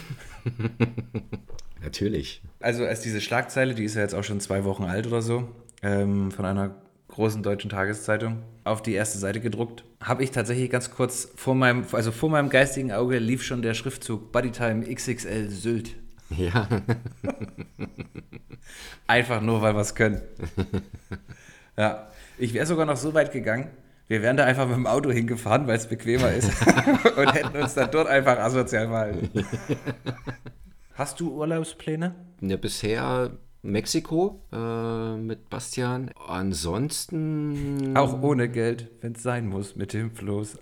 Natürlich. 1.81 2.41
Also 2.59 2.85
als 2.85 3.01
diese 3.01 3.21
Schlagzeile, 3.21 3.73
die 3.73 3.85
ist 3.85 3.95
ja 3.95 4.01
jetzt 4.01 4.13
auch 4.13 4.23
schon 4.23 4.41
zwei 4.41 4.65
Wochen 4.65 4.83
alt 4.83 5.07
oder 5.07 5.21
so, 5.21 5.47
ähm, 5.81 6.31
von 6.31 6.45
einer 6.45 6.75
großen 7.07 7.41
deutschen 7.41 7.69
Tageszeitung 7.69 8.43
auf 8.63 8.81
die 8.81 8.93
erste 8.93 9.17
Seite 9.17 9.39
gedruckt, 9.39 9.85
habe 10.01 10.23
ich 10.23 10.31
tatsächlich 10.31 10.69
ganz 10.69 10.91
kurz 10.91 11.29
vor 11.35 11.55
meinem, 11.55 11.85
also 11.93 12.11
vor 12.11 12.29
meinem 12.29 12.49
geistigen 12.49 12.91
Auge 12.91 13.17
lief 13.19 13.43
schon 13.43 13.61
der 13.61 13.73
Schriftzug 13.73 14.31
Bodytime 14.31 14.93
XXL 14.93 15.49
Sylt. 15.49 15.95
Ja. 16.37 16.67
Einfach 19.07 19.41
nur, 19.41 19.61
weil 19.61 19.73
wir 19.73 19.81
es 19.81 19.95
können. 19.95 20.21
Ja, 21.79 22.07
ich 22.39 22.55
wäre 22.55 22.65
sogar 22.65 22.87
noch 22.87 22.97
so 22.97 23.13
weit 23.13 23.31
gegangen, 23.31 23.67
wir 24.07 24.23
wären 24.23 24.35
da 24.35 24.45
einfach 24.45 24.65
mit 24.65 24.77
dem 24.77 24.87
Auto 24.87 25.11
hingefahren, 25.11 25.67
weil 25.67 25.77
es 25.77 25.85
bequemer 25.87 26.31
ist 26.31 26.49
und 27.17 27.33
hätten 27.35 27.55
uns 27.55 27.75
dann 27.75 27.91
dort 27.91 28.07
einfach 28.07 28.39
asozial 28.39 28.87
verhalten. 28.87 29.29
Hast 30.95 31.19
du 31.19 31.31
Urlaubspläne? 31.35 32.15
Ja, 32.41 32.57
bisher 32.57 33.29
Mexiko 33.61 34.41
äh, 34.51 35.17
mit 35.17 35.49
Bastian. 35.51 36.09
Ansonsten. 36.27 37.95
Auch 37.95 38.21
ohne 38.23 38.49
Geld, 38.49 38.89
wenn 39.01 39.11
es 39.13 39.21
sein 39.21 39.45
muss, 39.45 39.75
mit 39.75 39.93
dem 39.93 40.09
Floß. 40.09 40.57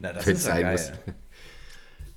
Na, 0.00 0.12
das 0.12 0.26
Wenn's 0.26 0.40
ist 0.40 0.46
ja 0.48 0.52
sein 0.52 0.62
geil. 0.62 0.72
muss. 0.72 0.92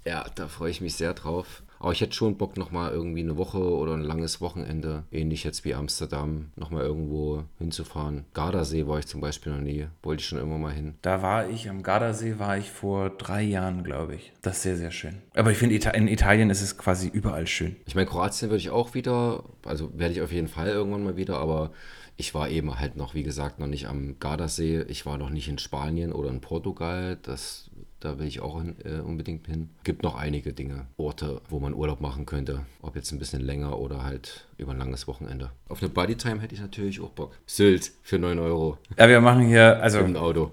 Ja, 0.07 0.25
da 0.35 0.47
freue 0.47 0.71
ich 0.71 0.79
mich 0.79 0.95
sehr 0.95 1.13
drauf. 1.13 1.63
Aber 1.79 1.91
ich 1.91 2.01
hätte 2.01 2.13
schon 2.13 2.37
Bock, 2.37 2.57
nochmal 2.57 2.91
irgendwie 2.91 3.19
eine 3.21 3.37
Woche 3.37 3.59
oder 3.59 3.93
ein 3.93 4.01
langes 4.01 4.41
Wochenende, 4.41 5.03
ähnlich 5.11 5.43
jetzt 5.43 5.65
wie 5.65 5.75
Amsterdam, 5.75 6.51
nochmal 6.55 6.83
irgendwo 6.83 7.43
hinzufahren. 7.59 8.25
Gardasee 8.33 8.87
war 8.87 8.99
ich 8.99 9.05
zum 9.05 9.21
Beispiel 9.21 9.51
noch 9.51 9.61
nie. 9.61 9.85
Wollte 10.01 10.21
ich 10.21 10.27
schon 10.27 10.39
immer 10.39 10.57
mal 10.57 10.73
hin. 10.73 10.95
Da 11.01 11.21
war 11.21 11.49
ich, 11.49 11.69
am 11.69 11.83
Gardasee 11.83 12.39
war 12.39 12.57
ich 12.57 12.71
vor 12.71 13.09
drei 13.09 13.43
Jahren, 13.43 13.83
glaube 13.83 14.15
ich. 14.15 14.31
Das 14.41 14.57
ist 14.57 14.63
sehr, 14.63 14.77
sehr 14.77 14.91
schön. 14.91 15.17
Aber 15.35 15.51
ich 15.51 15.57
finde, 15.57 15.75
Ita 15.75 15.91
in 15.91 16.07
Italien 16.07 16.49
ist 16.49 16.61
es 16.61 16.77
quasi 16.77 17.09
überall 17.09 17.45
schön. 17.45 17.75
Ich 17.85 17.93
meine, 17.93 18.07
Kroatien 18.07 18.49
würde 18.49 18.61
ich 18.61 18.69
auch 18.69 18.93
wieder, 18.93 19.43
also 19.65 19.91
werde 19.93 20.13
ich 20.13 20.21
auf 20.21 20.31
jeden 20.31 20.47
Fall 20.47 20.69
irgendwann 20.69 21.03
mal 21.03 21.17
wieder, 21.17 21.37
aber 21.37 21.71
ich 22.19 22.33
war 22.33 22.49
eben 22.49 22.79
halt 22.79 22.97
noch, 22.97 23.13
wie 23.13 23.21
gesagt, 23.21 23.59
noch 23.59 23.67
nicht 23.67 23.87
am 23.87 24.17
Gardasee. 24.19 24.81
Ich 24.87 25.05
war 25.05 25.19
noch 25.19 25.29
nicht 25.29 25.47
in 25.47 25.59
Spanien 25.59 26.11
oder 26.11 26.31
in 26.31 26.41
Portugal. 26.41 27.19
Das, 27.21 27.69
da 27.99 28.19
will 28.19 28.27
ich 28.27 28.41
auch 28.41 28.61
hin, 28.61 28.75
äh, 28.83 28.99
unbedingt 28.99 29.47
hin. 29.47 29.69
Gibt 29.83 30.03
noch 30.03 30.15
einige 30.15 30.53
Dinge, 30.53 30.85
Orte, 30.97 31.41
wo 31.49 31.59
man 31.59 31.73
Urlaub 31.73 31.99
machen 31.99 32.25
könnte. 32.25 32.65
Ob 32.81 32.95
jetzt 32.95 33.11
ein 33.11 33.19
bisschen 33.19 33.41
länger 33.41 33.79
oder 33.79 34.03
halt 34.03 34.47
über 34.57 34.71
ein 34.71 34.77
langes 34.77 35.07
Wochenende. 35.07 35.51
Auf 35.67 35.81
eine 35.81 35.89
Bodytime 35.89 36.39
hätte 36.41 36.53
ich 36.53 36.61
natürlich 36.61 37.01
auch 37.01 37.09
Bock. 37.09 37.35
Sylt 37.47 37.91
für 38.03 38.19
9 38.19 38.37
Euro 38.39 38.77
Ja, 38.97 39.09
wir 39.09 39.19
machen 39.19 39.47
hier, 39.47 39.81
also 39.81 39.99
im 39.99 40.15
Auto. 40.15 40.51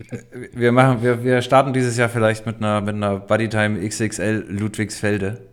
wir 0.52 0.72
machen, 0.72 1.02
wir, 1.02 1.22
wir 1.22 1.42
starten 1.42 1.72
dieses 1.72 1.96
Jahr 1.96 2.08
vielleicht 2.08 2.46
mit 2.46 2.56
einer, 2.56 2.80
mit 2.80 2.94
einer 2.94 3.18
Bodytime 3.18 3.86
XXL 3.86 4.46
Ludwigsfelde. 4.48 5.48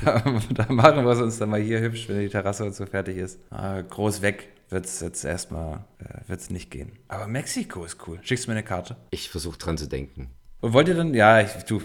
da, 0.04 0.22
da 0.50 0.72
machen 0.72 1.04
wir 1.04 1.12
es 1.12 1.20
uns 1.20 1.38
dann 1.38 1.50
mal 1.50 1.60
hier 1.60 1.80
hübsch, 1.80 2.08
wenn 2.08 2.20
die 2.20 2.28
Terrasse 2.28 2.64
und 2.64 2.74
so 2.74 2.86
fertig 2.86 3.16
ist. 3.16 3.38
Ah, 3.50 3.80
groß 3.80 4.22
weg 4.22 4.48
wird 4.70 4.86
es 4.86 5.00
jetzt 5.00 5.24
erstmal 5.24 5.84
äh, 5.98 6.28
wird's 6.28 6.50
nicht 6.50 6.70
gehen. 6.70 6.92
Aber 7.08 7.26
Mexiko 7.26 7.84
ist 7.84 7.98
cool. 8.06 8.20
Schickst 8.22 8.46
du 8.46 8.50
mir 8.50 8.56
eine 8.56 8.64
Karte? 8.64 8.96
Ich 9.10 9.28
versuche 9.28 9.58
dran 9.58 9.76
zu 9.76 9.88
denken. 9.88 10.30
Und 10.60 10.72
wollt 10.74 10.88
ihr 10.88 10.94
dann? 10.94 11.14
Ja, 11.14 11.40
ich, 11.40 11.50
du. 11.64 11.82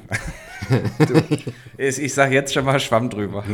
du 1.00 1.24
ich, 1.78 2.00
ich 2.00 2.14
sag 2.14 2.32
jetzt 2.32 2.54
schon 2.54 2.66
mal 2.66 2.80
Schwamm 2.80 3.10
drüber. 3.10 3.44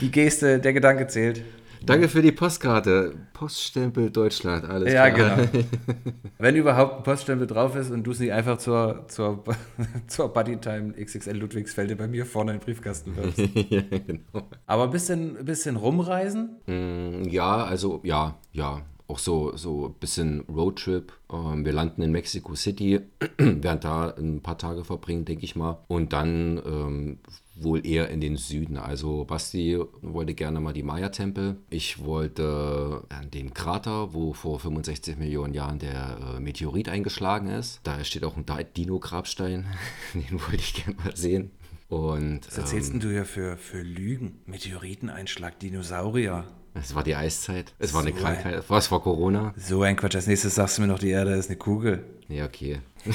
Die 0.00 0.10
Geste, 0.10 0.58
der 0.58 0.72
Gedanke 0.72 1.06
zählt. 1.06 1.42
Danke 1.86 2.08
für 2.08 2.22
die 2.22 2.32
Postkarte. 2.32 3.14
Poststempel 3.32 4.10
Deutschland, 4.10 4.64
alles 4.64 4.92
Ja, 4.92 5.10
klar. 5.10 5.46
genau. 5.46 5.64
Wenn 6.38 6.56
überhaupt 6.56 6.98
ein 6.98 7.02
Poststempel 7.02 7.46
drauf 7.46 7.74
ist 7.76 7.90
und 7.90 8.04
du 8.04 8.10
es 8.10 8.20
nicht 8.20 8.32
einfach 8.32 8.58
zur, 8.58 9.06
zur, 9.08 9.42
zur 10.06 10.32
Bodytime 10.32 10.92
XXL 10.92 11.36
Ludwigsfelde 11.36 11.96
bei 11.96 12.06
mir 12.06 12.26
vorne 12.26 12.52
in 12.52 12.58
den 12.58 12.64
Briefkasten 12.64 13.16
wirfst. 13.16 13.38
ja, 13.70 13.80
genau. 13.80 14.48
Aber 14.66 14.84
ein 14.84 14.90
bisschen, 14.90 15.36
ein 15.38 15.44
bisschen 15.44 15.76
rumreisen? 15.76 16.56
Mm, 16.66 17.28
Ja, 17.28 17.64
also 17.64 18.00
ja, 18.04 18.36
ja. 18.52 18.82
Auch 19.08 19.18
so, 19.18 19.56
so 19.56 19.86
ein 19.86 19.94
bisschen 19.94 20.42
Roadtrip. 20.42 21.12
Ähm, 21.32 21.64
wir 21.64 21.72
landen 21.72 22.00
in 22.02 22.12
Mexico 22.12 22.54
City, 22.54 23.00
werden 23.38 23.80
da 23.80 24.10
ein 24.16 24.40
paar 24.40 24.56
Tage 24.56 24.84
verbringen, 24.84 25.24
denke 25.24 25.44
ich 25.44 25.56
mal. 25.56 25.78
Und 25.88 26.12
dann 26.12 26.62
ähm, 26.64 27.18
wohl 27.62 27.86
eher 27.86 28.08
in 28.10 28.20
den 28.20 28.36
Süden. 28.36 28.76
Also 28.76 29.24
Basti 29.24 29.78
wollte 30.02 30.34
gerne 30.34 30.60
mal 30.60 30.72
die 30.72 30.82
Maya-Tempel. 30.82 31.56
Ich 31.70 32.04
wollte 32.04 33.04
an 33.08 33.30
den 33.30 33.52
Krater, 33.54 34.14
wo 34.14 34.32
vor 34.32 34.58
65 34.60 35.16
Millionen 35.18 35.54
Jahren 35.54 35.78
der 35.78 36.18
äh, 36.36 36.40
Meteorit 36.40 36.88
eingeschlagen 36.88 37.48
ist. 37.48 37.80
Da 37.84 38.02
steht 38.04 38.24
auch 38.24 38.36
ein 38.36 38.46
Di- 38.46 38.64
Dino-Grabstein. 38.76 39.66
den 40.14 40.32
wollte 40.40 40.56
ich 40.56 40.74
gerne 40.84 40.96
mal 41.04 41.16
sehen. 41.16 41.50
Und 41.88 42.46
Was 42.46 42.58
erzählst 42.58 42.92
denn 42.92 43.00
du 43.00 43.08
ja 43.12 43.24
für, 43.24 43.56
für 43.56 43.82
Lügen? 43.82 44.38
Meteoriteneinschlag, 44.46 45.58
Dinosaurier. 45.58 46.44
es 46.74 46.94
war 46.94 47.02
die 47.02 47.16
Eiszeit. 47.16 47.74
Es 47.80 47.92
war 47.92 48.02
eine 48.02 48.10
So 48.10 48.16
ein- 48.16 48.22
Krankheit. 48.22 48.64
Was 48.68 48.92
war 48.92 49.00
Corona? 49.00 49.52
So 49.56 49.82
ein 49.82 49.96
Quatsch. 49.96 50.14
Als 50.14 50.28
nächstes 50.28 50.54
sagst 50.54 50.78
du 50.78 50.82
mir 50.82 50.88
noch, 50.88 51.00
die 51.00 51.10
Erde 51.10 51.34
ist 51.34 51.48
eine 51.48 51.56
Kugel. 51.58 52.04
Ja, 52.28 52.44
okay. 52.44 52.78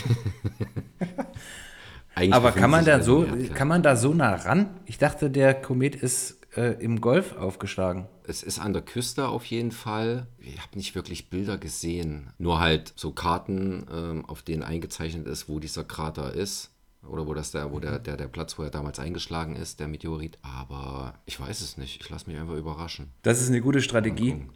Eigentlich 2.16 2.34
Aber 2.34 2.52
kann 2.54 2.72
man 2.72 2.86
da 2.86 3.02
so, 3.02 3.28
kann 3.54 3.68
man 3.68 3.84
da 3.84 3.96
so 3.96 4.14
nah 4.14 4.36
ran? 4.36 4.70
Ich 4.86 4.98
dachte, 4.98 5.30
der 5.30 5.54
Komet 5.54 5.96
ist 5.96 6.40
äh, 6.56 6.82
im 6.82 7.02
Golf 7.02 7.36
aufgeschlagen. 7.36 8.08
Es 8.24 8.42
ist 8.42 8.60
an 8.60 8.74
der 8.74 8.82
Küste 8.82 9.28
auf 9.28 9.46
jeden 9.46 9.72
Fall. 9.72 10.28
Ich 10.40 10.60
habe 10.60 10.78
nicht 10.78 10.96
wirklich 10.96 11.30
Bilder 11.30 11.58
gesehen. 11.58 12.32
Nur 12.38 12.60
halt 12.60 12.94
so 12.96 13.12
Karten, 13.12 13.86
ähm, 13.94 14.26
auf 14.26 14.42
denen 14.42 14.64
eingezeichnet 14.64 15.28
ist, 15.28 15.50
wo 15.50 15.60
dieser 15.60 15.84
Krater 15.84 16.34
ist. 16.34 16.72
Oder 17.06 17.28
wo 17.28 17.34
das 17.34 17.52
der, 17.52 17.72
wo 17.72 17.80
der, 17.80 18.00
der, 18.00 18.18
der 18.18 18.28
Platz, 18.28 18.58
wo 18.58 18.64
er 18.64 18.72
damals 18.72 18.98
eingeschlagen 18.98 19.56
ist, 19.56 19.80
der 19.80 19.88
Meteorit. 19.88 20.40
Aber 20.42 21.14
ich 21.26 21.40
weiß 21.40 21.62
es 21.62 21.78
nicht. 21.78 22.02
Ich 22.02 22.10
lasse 22.10 22.30
mich 22.30 22.40
einfach 22.40 22.56
überraschen. 22.56 23.12
Das 23.22 23.42
ist 23.42 23.50
eine 23.50 23.62
gute 23.62 23.82
Strategie. 23.82 24.48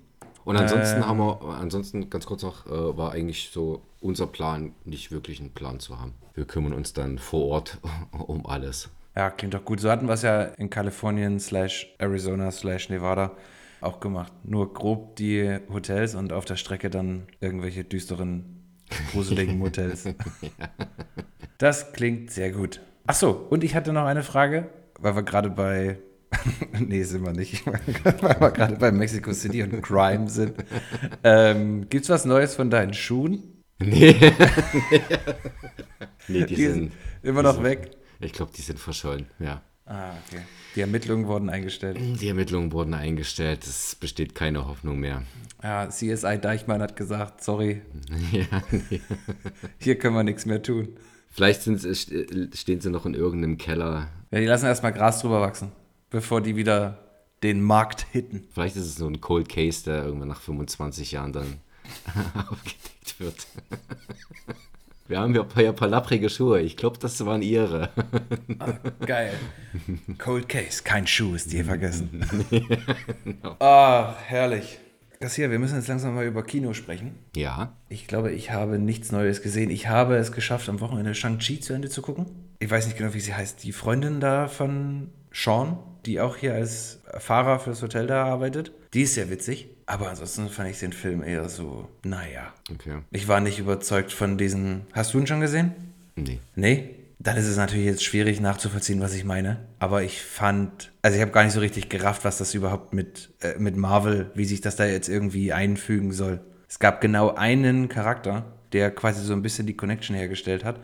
Und 0.50 0.58
ansonsten 0.58 0.98
Ähm. 0.98 1.08
haben 1.08 1.20
wir, 1.20 1.42
ansonsten 1.62 2.10
ganz 2.10 2.26
kurz 2.26 2.42
noch, 2.42 2.66
äh, 2.66 2.98
war 2.98 3.12
eigentlich 3.12 3.52
so 3.54 3.84
unser 4.02 4.26
Plan, 4.26 4.74
nicht 4.84 5.12
wirklich 5.12 5.40
einen 5.40 5.52
Plan 5.52 5.80
zu 5.80 6.00
haben. 6.00 6.16
Wir 6.34 6.46
kümmern 6.46 6.74
uns 6.74 6.92
dann 6.94 7.20
vor 7.20 7.46
Ort 7.50 7.78
um 8.12 8.48
alles. 8.48 8.90
Ja, 9.16 9.30
klingt 9.30 9.54
doch 9.54 9.64
gut. 9.64 9.80
So 9.80 9.92
hatten 9.92 10.08
wir 10.08 10.14
es 10.14 10.24
ja 10.24 10.42
in 10.42 10.72
Kalifornien 10.72 11.40
slash 11.40 11.94
Arizona 12.00 12.50
slash 12.50 12.90
Nevada 12.90 13.34
auch 13.80 14.00
gemacht. 14.00 14.34
Nur 14.44 14.74
grob 14.74 15.16
die 15.18 15.60
Hotels 15.72 16.16
und 16.16 16.34
auf 16.34 16.46
der 16.46 16.56
Strecke 16.56 16.90
dann 16.90 17.28
irgendwelche 17.42 17.84
düsteren, 17.84 18.64
gruseligen 19.12 19.58
Motels. 19.60 20.06
Das 21.60 21.94
klingt 21.94 22.32
sehr 22.32 22.52
gut. 22.52 22.82
Ach 23.06 23.14
so, 23.14 23.46
und 23.52 23.64
ich 23.64 23.76
hatte 23.76 23.94
noch 23.94 24.06
eine 24.06 24.24
Frage, 24.24 24.68
weil 25.00 25.16
wir 25.16 25.22
gerade 25.22 25.52
bei 25.52 26.00
nee, 26.80 27.04
sind 27.04 27.26
wir 27.26 27.34
nicht, 27.34 27.66
weil 28.22 28.40
wir 28.40 28.52
gerade 28.52 28.76
bei 28.76 28.92
Mexico 28.92 29.34
City 29.34 29.64
und 29.64 29.82
Crime 29.82 30.30
sind. 30.30 30.54
Ähm, 31.24 31.88
gibt's 31.90 32.10
was 32.10 32.26
Neues 32.26 32.56
von 32.56 32.70
deinen 32.70 32.94
Schuhen? 32.94 33.64
Nee. 33.80 34.16
nee, 36.28 36.46
die, 36.46 36.56
Die 36.56 36.62
sind 36.66 36.74
sind 36.74 36.92
immer 37.24 37.44
noch 37.44 37.56
sind- 37.56 37.64
weg. 37.64 37.92
Ich 38.22 38.34
glaube, 38.34 38.52
die 38.56 38.62
sind 38.62 38.80
verschollen, 38.80 39.28
ja. 39.40 39.62
Ah, 39.86 40.12
okay. 40.28 40.42
Die 40.76 40.82
Ermittlungen 40.82 41.26
wurden 41.26 41.50
eingestellt. 41.50 41.98
Die 42.00 42.28
Ermittlungen 42.28 42.72
wurden 42.74 42.94
eingestellt, 42.94 43.66
es 43.66 43.96
besteht 43.96 44.36
keine 44.36 44.68
Hoffnung 44.68 45.00
mehr. 45.00 45.24
Ja, 45.64 45.90
CSI 45.90 46.38
Deichmann 46.40 46.82
hat 46.82 46.96
gesagt, 46.96 47.44
sorry, 47.44 47.82
ja, 48.32 48.62
nee. 48.90 49.02
hier 49.80 49.98
können 49.98 50.16
wir 50.16 50.24
nichts 50.24 50.46
mehr 50.46 50.62
tun. 50.62 50.90
Vielleicht 51.32 51.62
sind, 51.64 51.80
ste- 51.80 52.50
stehen 52.54 52.82
sie 52.82 52.90
noch 52.92 53.06
in 53.06 53.14
irgendeinem 53.16 53.58
Keller. 53.58 54.10
Ja, 54.32 54.40
die 54.40 54.46
lassen 54.46 54.66
erstmal 54.68 54.94
Gras 54.94 55.22
drüber 55.22 55.42
wachsen, 55.42 55.72
bevor 56.10 56.42
die 56.42 56.56
wieder 56.56 57.00
den 57.44 57.62
Markt 57.62 58.06
hitten. 58.12 58.48
Vielleicht 58.54 58.76
ist 58.76 58.86
es 58.86 58.96
so 58.96 59.08
ein 59.08 59.22
Cold 59.22 59.48
Case, 59.50 59.84
der 59.84 60.04
irgendwann 60.04 60.28
nach 60.30 60.42
25 60.42 61.12
Jahren 61.12 61.34
dann 61.34 61.60
aufgedeckt 62.50 63.20
wird. 63.20 63.48
Wir 65.08 65.20
haben 65.20 65.34
ja 65.34 65.42
ein 65.42 65.48
paar, 65.48 65.64
ja 65.64 65.72
palabrige 65.72 66.30
Schuhe. 66.30 66.62
Ich 66.62 66.78
glaube, 66.78 67.00
das 67.00 67.24
waren 67.26 67.42
ihre. 67.42 67.90
Geil. 69.06 69.34
Cold 70.20 70.48
Case, 70.48 70.84
kein 70.84 71.08
Schuh 71.08 71.34
ist 71.34 71.52
dir 71.52 71.66
vergessen. 71.66 72.24
Ah, 73.60 74.16
herrlich. 74.26 74.80
Das 75.20 75.34
hier, 75.36 75.52
wir 75.52 75.60
müssen 75.60 75.76
jetzt 75.76 75.88
langsam 75.88 76.16
mal 76.16 76.26
über 76.26 76.44
Kino 76.44 76.74
sprechen. 76.74 77.16
Ja, 77.36 77.74
Ich 77.90 78.08
glaube, 78.08 78.32
ich 78.32 78.52
habe 78.52 78.80
nichts 78.80 79.12
Neues 79.12 79.42
gesehen. 79.42 79.70
Ich 79.70 79.88
habe 79.88 80.16
es 80.16 80.32
geschafft, 80.32 80.70
am 80.70 80.80
Wochenende 80.80 81.14
Shang-Chi 81.16 81.60
zu 81.60 81.74
Ende 81.74 81.90
zu 81.90 82.02
gucken. 82.02 82.28
Ich 82.60 82.70
weiß 82.70 82.86
nicht 82.86 82.98
genau, 82.98 83.14
wie 83.14 83.20
sie 83.20 83.34
heißt. 83.34 83.64
Die 83.64 83.74
Freundin 83.74 84.20
da 84.22 84.48
von 84.48 85.10
Sean, 85.34 85.78
die 86.06 86.20
auch 86.20 86.38
hier 86.38 86.54
als 86.54 87.00
Fahrer 87.18 87.60
fürs 87.60 87.82
Hotel 87.82 88.08
da 88.08 88.26
arbeitet. 88.26 88.72
Die 88.94 89.04
ist 89.04 89.16
sehr 89.16 89.30
witzig. 89.30 89.70
Aber 89.86 90.10
ansonsten 90.10 90.50
fand 90.50 90.70
ich 90.70 90.80
den 90.80 90.94
Film 90.94 91.24
eher 91.24 91.50
so, 91.50 91.90
naja. 92.04 92.54
okay. 92.72 93.00
Ich 93.12 93.28
war 93.28 93.40
nicht 93.40 93.58
überzeugt 93.58 94.12
von 94.12 94.38
diesen. 94.38 94.82
Hast 94.94 95.14
du 95.14 95.20
ihn 95.20 95.26
schon 95.26 95.42
gesehen? 95.42 95.74
Nee. 96.16 96.40
Nee? 96.56 96.96
Dann 97.18 97.36
ist 97.38 97.48
es 97.48 97.58
natürlich 97.58 97.86
jetzt 97.86 98.04
schwierig 98.04 98.40
nachzuvollziehen, 98.40 99.02
was 99.02 99.16
ich 99.16 99.26
meine. 99.26 99.58
Aber 99.80 100.04
ich 100.04 100.22
fand, 100.22 100.92
also 101.02 101.16
ich 101.16 101.22
habe 101.22 101.32
gar 101.32 101.44
nicht 101.44 101.54
so 101.54 101.60
richtig 101.60 101.90
gerafft, 101.90 102.24
was 102.24 102.38
das 102.38 102.54
überhaupt 102.54 102.94
mit, 102.94 103.30
äh, 103.42 103.58
mit 103.58 103.76
Marvel, 103.76 104.30
wie 104.36 104.46
sich 104.46 104.62
das 104.62 104.76
da 104.76 104.86
jetzt 104.86 105.10
irgendwie 105.10 105.52
einfügen 105.52 106.14
soll. 106.14 106.40
Es 106.70 106.80
gab 106.80 107.02
genau 107.02 107.34
einen 107.34 107.90
Charakter, 107.90 108.46
der 108.74 108.92
quasi 108.92 109.24
so 109.24 109.34
ein 109.34 109.42
bisschen 109.42 109.66
die 109.66 109.76
Connection 109.76 110.16
hergestellt 110.16 110.64
hat. 110.64 110.80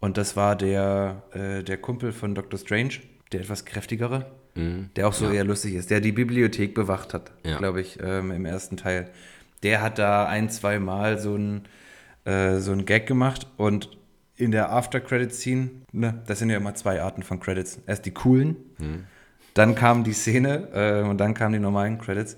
Und 0.00 0.16
das 0.16 0.34
war 0.34 0.56
der, 0.56 1.22
äh, 1.34 1.62
der 1.62 1.76
Kumpel 1.76 2.12
von 2.12 2.34
Doctor 2.34 2.58
Strange, 2.58 2.94
der 3.32 3.40
etwas 3.42 3.64
kräftigere, 3.64 4.30
der 4.54 5.06
auch 5.08 5.12
so 5.12 5.30
eher 5.30 5.44
lustig 5.44 5.74
ist, 5.74 5.90
der 5.90 6.00
die 6.00 6.12
Bibliothek 6.12 6.74
bewacht 6.74 7.14
hat, 7.14 7.30
Ja. 7.44 7.58
glaube 7.58 7.80
ich, 7.80 7.98
ähm, 8.02 8.30
im 8.30 8.44
ersten 8.44 8.76
Teil. 8.76 9.08
Der 9.62 9.80
hat 9.82 9.98
da 9.98 10.26
ein, 10.26 10.50
zwei 10.50 10.78
Mal 10.78 11.18
so 11.18 11.36
ein, 11.36 11.62
äh, 12.24 12.58
so 12.58 12.72
ein 12.72 12.84
Gag 12.84 13.06
gemacht 13.06 13.46
und 13.56 13.96
in 14.36 14.50
der 14.50 14.70
After-Credit-Scene, 14.72 15.70
ne, 15.92 16.22
das 16.26 16.38
sind 16.38 16.50
ja 16.50 16.56
immer 16.56 16.74
zwei 16.74 17.00
Arten 17.02 17.22
von 17.22 17.40
Credits. 17.40 17.78
Erst 17.86 18.06
die 18.06 18.10
coolen, 18.12 18.56
dann 19.54 19.74
kam 19.74 20.02
die 20.04 20.14
Szene 20.14 20.68
äh, 20.72 21.08
und 21.08 21.18
dann 21.18 21.34
kamen 21.34 21.52
die 21.52 21.58
normalen 21.58 21.98
Credits. 21.98 22.36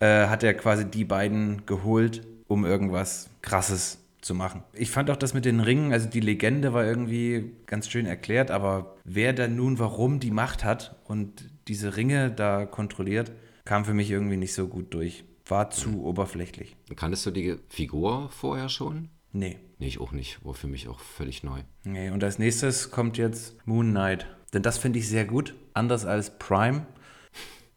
Äh, 0.00 0.26
hat 0.26 0.42
er 0.42 0.54
quasi 0.54 0.84
die 0.84 1.04
beiden 1.04 1.64
geholt, 1.66 2.26
um 2.48 2.64
irgendwas 2.64 3.30
Krasses 3.42 3.98
zu 4.24 4.34
machen. 4.34 4.62
Ich 4.72 4.90
fand 4.90 5.10
auch 5.10 5.16
das 5.16 5.34
mit 5.34 5.44
den 5.44 5.60
Ringen, 5.60 5.92
also 5.92 6.08
die 6.08 6.20
Legende 6.20 6.72
war 6.72 6.84
irgendwie 6.84 7.52
ganz 7.66 7.88
schön 7.88 8.06
erklärt, 8.06 8.50
aber 8.50 8.96
wer 9.04 9.32
dann 9.32 9.56
nun 9.56 9.78
warum 9.78 10.18
die 10.20 10.30
Macht 10.30 10.64
hat 10.64 10.96
und 11.04 11.50
diese 11.68 11.96
Ringe 11.96 12.30
da 12.30 12.66
kontrolliert, 12.66 13.32
kam 13.64 13.84
für 13.84 13.94
mich 13.94 14.10
irgendwie 14.10 14.36
nicht 14.36 14.54
so 14.54 14.68
gut 14.68 14.92
durch. 14.94 15.24
War 15.46 15.70
zu 15.70 16.04
oberflächlich. 16.04 16.74
Kanntest 16.96 17.26
du 17.26 17.30
die 17.30 17.56
Figur 17.68 18.30
vorher 18.30 18.70
schon? 18.70 19.10
Nee. 19.32 19.58
Nee, 19.78 19.88
ich 19.88 20.00
auch 20.00 20.12
nicht. 20.12 20.42
War 20.44 20.54
für 20.54 20.68
mich 20.68 20.88
auch 20.88 21.00
völlig 21.00 21.42
neu. 21.42 21.60
Nee, 21.82 22.10
und 22.10 22.24
als 22.24 22.38
nächstes 22.38 22.90
kommt 22.90 23.18
jetzt 23.18 23.54
Moon 23.66 23.90
Knight. 23.90 24.26
Denn 24.54 24.62
das 24.62 24.78
finde 24.78 25.00
ich 25.00 25.08
sehr 25.08 25.24
gut. 25.24 25.54
Anders 25.74 26.06
als 26.06 26.38
Prime. 26.38 26.86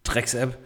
Drecks-App. 0.03 0.57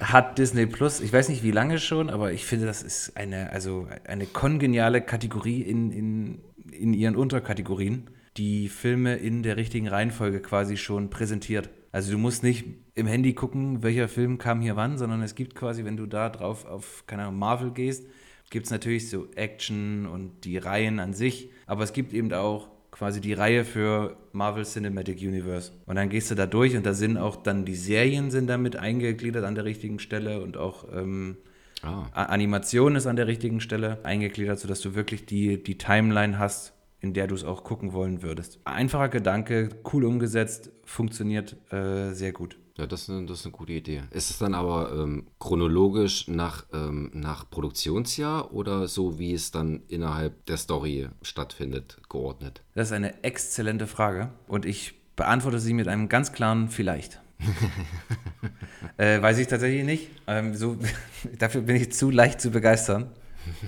Hat 0.00 0.38
Disney 0.38 0.66
Plus, 0.66 1.00
ich 1.00 1.12
weiß 1.12 1.28
nicht 1.28 1.42
wie 1.42 1.50
lange 1.50 1.78
schon, 1.78 2.10
aber 2.10 2.32
ich 2.32 2.44
finde, 2.44 2.66
das 2.66 2.82
ist 2.82 3.16
eine, 3.16 3.50
also 3.50 3.88
eine 4.06 4.26
kongeniale 4.26 5.00
Kategorie 5.00 5.62
in, 5.62 5.90
in, 5.90 6.38
in 6.72 6.94
ihren 6.94 7.16
Unterkategorien, 7.16 8.10
die 8.36 8.68
Filme 8.68 9.16
in 9.16 9.42
der 9.42 9.56
richtigen 9.56 9.88
Reihenfolge 9.88 10.40
quasi 10.40 10.76
schon 10.76 11.10
präsentiert. 11.10 11.70
Also 11.92 12.12
du 12.12 12.18
musst 12.18 12.42
nicht 12.42 12.64
im 12.94 13.06
Handy 13.06 13.34
gucken, 13.34 13.82
welcher 13.82 14.08
Film 14.08 14.38
kam 14.38 14.60
hier 14.60 14.76
wann, 14.76 14.96
sondern 14.96 15.22
es 15.22 15.34
gibt 15.34 15.54
quasi, 15.54 15.84
wenn 15.84 15.96
du 15.96 16.06
da 16.06 16.28
drauf 16.28 16.64
auf, 16.64 17.04
keine 17.06 17.22
Ahnung, 17.22 17.38
Marvel 17.38 17.72
gehst, 17.72 18.06
gibt 18.50 18.66
es 18.66 18.72
natürlich 18.72 19.10
so 19.10 19.28
Action 19.34 20.06
und 20.06 20.44
die 20.44 20.58
Reihen 20.58 20.98
an 20.98 21.14
sich, 21.14 21.50
aber 21.66 21.84
es 21.84 21.92
gibt 21.92 22.12
eben 22.12 22.32
auch 22.32 22.68
quasi 23.00 23.22
die 23.22 23.32
Reihe 23.32 23.64
für 23.64 24.18
Marvel 24.32 24.64
Cinematic 24.66 25.22
Universe. 25.22 25.72
Und 25.86 25.96
dann 25.96 26.10
gehst 26.10 26.30
du 26.30 26.34
da 26.34 26.44
durch 26.44 26.76
und 26.76 26.84
da 26.84 26.92
sind 26.92 27.16
auch 27.16 27.36
dann 27.36 27.64
die 27.64 27.74
Serien 27.74 28.30
sind 28.30 28.46
damit 28.46 28.76
eingegliedert 28.76 29.42
an 29.42 29.54
der 29.54 29.64
richtigen 29.64 29.98
Stelle 29.98 30.42
und 30.42 30.58
auch 30.58 30.84
ähm, 30.94 31.38
Ah. 31.82 32.04
Animation 32.12 32.94
ist 32.94 33.06
an 33.06 33.16
der 33.16 33.26
richtigen 33.26 33.58
Stelle 33.58 34.00
eingegliedert, 34.02 34.58
sodass 34.58 34.82
du 34.82 34.94
wirklich 34.94 35.24
die, 35.24 35.62
die 35.62 35.78
Timeline 35.78 36.38
hast, 36.38 36.74
in 37.00 37.14
der 37.14 37.26
du 37.26 37.34
es 37.34 37.42
auch 37.42 37.64
gucken 37.64 37.94
wollen 37.94 38.22
würdest. 38.22 38.60
Einfacher 38.66 39.08
Gedanke, 39.08 39.70
cool 39.90 40.04
umgesetzt, 40.04 40.70
funktioniert 40.84 41.56
äh, 41.72 42.12
sehr 42.12 42.32
gut. 42.32 42.58
Ja, 42.80 42.86
das 42.86 43.02
ist, 43.02 43.10
eine, 43.10 43.26
das 43.26 43.40
ist 43.40 43.44
eine 43.44 43.52
gute 43.52 43.74
Idee. 43.74 44.04
Ist 44.10 44.30
es 44.30 44.38
dann 44.38 44.54
aber 44.54 44.90
ähm, 44.90 45.26
chronologisch 45.38 46.28
nach, 46.28 46.64
ähm, 46.72 47.10
nach 47.12 47.50
Produktionsjahr 47.50 48.54
oder 48.54 48.88
so, 48.88 49.18
wie 49.18 49.34
es 49.34 49.50
dann 49.50 49.82
innerhalb 49.88 50.46
der 50.46 50.56
Story 50.56 51.10
stattfindet, 51.20 51.98
geordnet? 52.08 52.62
Das 52.74 52.88
ist 52.88 52.92
eine 52.92 53.22
exzellente 53.22 53.86
Frage 53.86 54.30
und 54.48 54.64
ich 54.64 54.94
beantworte 55.14 55.60
sie 55.60 55.74
mit 55.74 55.88
einem 55.88 56.08
ganz 56.08 56.32
klaren 56.32 56.70
Vielleicht. 56.70 57.20
äh, 58.96 59.20
weiß 59.20 59.36
ich 59.36 59.46
tatsächlich 59.46 59.84
nicht. 59.84 60.08
Ähm, 60.26 60.54
so, 60.54 60.78
dafür 61.38 61.60
bin 61.60 61.76
ich 61.76 61.92
zu 61.92 62.10
leicht 62.10 62.40
zu 62.40 62.50
begeistern. 62.50 63.10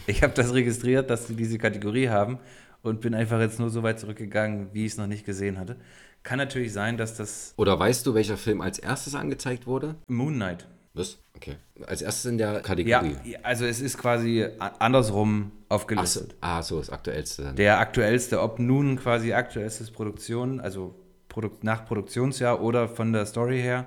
Ich 0.07 0.23
habe 0.23 0.33
das 0.33 0.55
registriert, 0.55 1.11
dass 1.11 1.27
sie 1.27 1.37
diese 1.37 1.59
Kategorie 1.59 2.09
haben 2.09 2.39
und 2.81 3.03
bin 3.03 3.15
einfach 3.15 3.41
jetzt 3.41 3.59
nur 3.59 3.69
so 3.69 3.83
weit 3.83 4.01
zurückgegangen, 4.01 4.71
wie 4.73 4.87
ich 4.87 4.93
es 4.93 4.99
noch 4.99 5.07
nicht 5.07 5.27
gesehen 5.27 5.59
hatte. 5.59 5.77
Kann 6.23 6.39
natürlich 6.39 6.73
sein, 6.73 6.97
dass 6.97 7.17
das 7.17 7.53
Oder 7.57 7.79
weißt 7.79 8.07
du, 8.07 8.15
welcher 8.15 8.37
Film 8.37 8.61
als 8.61 8.79
erstes 8.79 9.15
angezeigt 9.15 9.67
wurde? 9.67 9.97
Moon 10.09 10.35
Knight. 10.35 10.69
Was? 10.95 11.19
Okay. 11.37 11.57
Als 11.87 12.03
erstes 12.03 12.27
in 12.27 12.39
der 12.39 12.53
Ja, 12.53 12.61
Kategorie. 12.61 13.17
also 13.43 13.65
es 13.65 13.81
ist 13.81 13.97
quasi 13.99 14.47
andersrum 14.79 15.51
Ach 15.51 15.59
so, 15.71 15.75
aufgelistet. 15.75 16.35
ah, 16.41 16.63
so, 16.63 16.79
das 16.79 16.91
aktuellste 16.91 17.43
dann. 17.45 17.57
Der 17.57 17.79
aktuellste, 17.81 18.41
ob 18.43 18.59
nun 18.59 18.97
quasi 18.97 19.33
aktuellstes 19.33 19.91
Produktion, 19.91 20.61
also 20.61 20.95
Produk 21.29 21.65
nach 21.65 21.87
Produktionsjahr 21.87 22.61
oder 22.63 22.89
von 22.89 23.13
der 23.13 23.25
Story 23.27 23.61
her, 23.61 23.87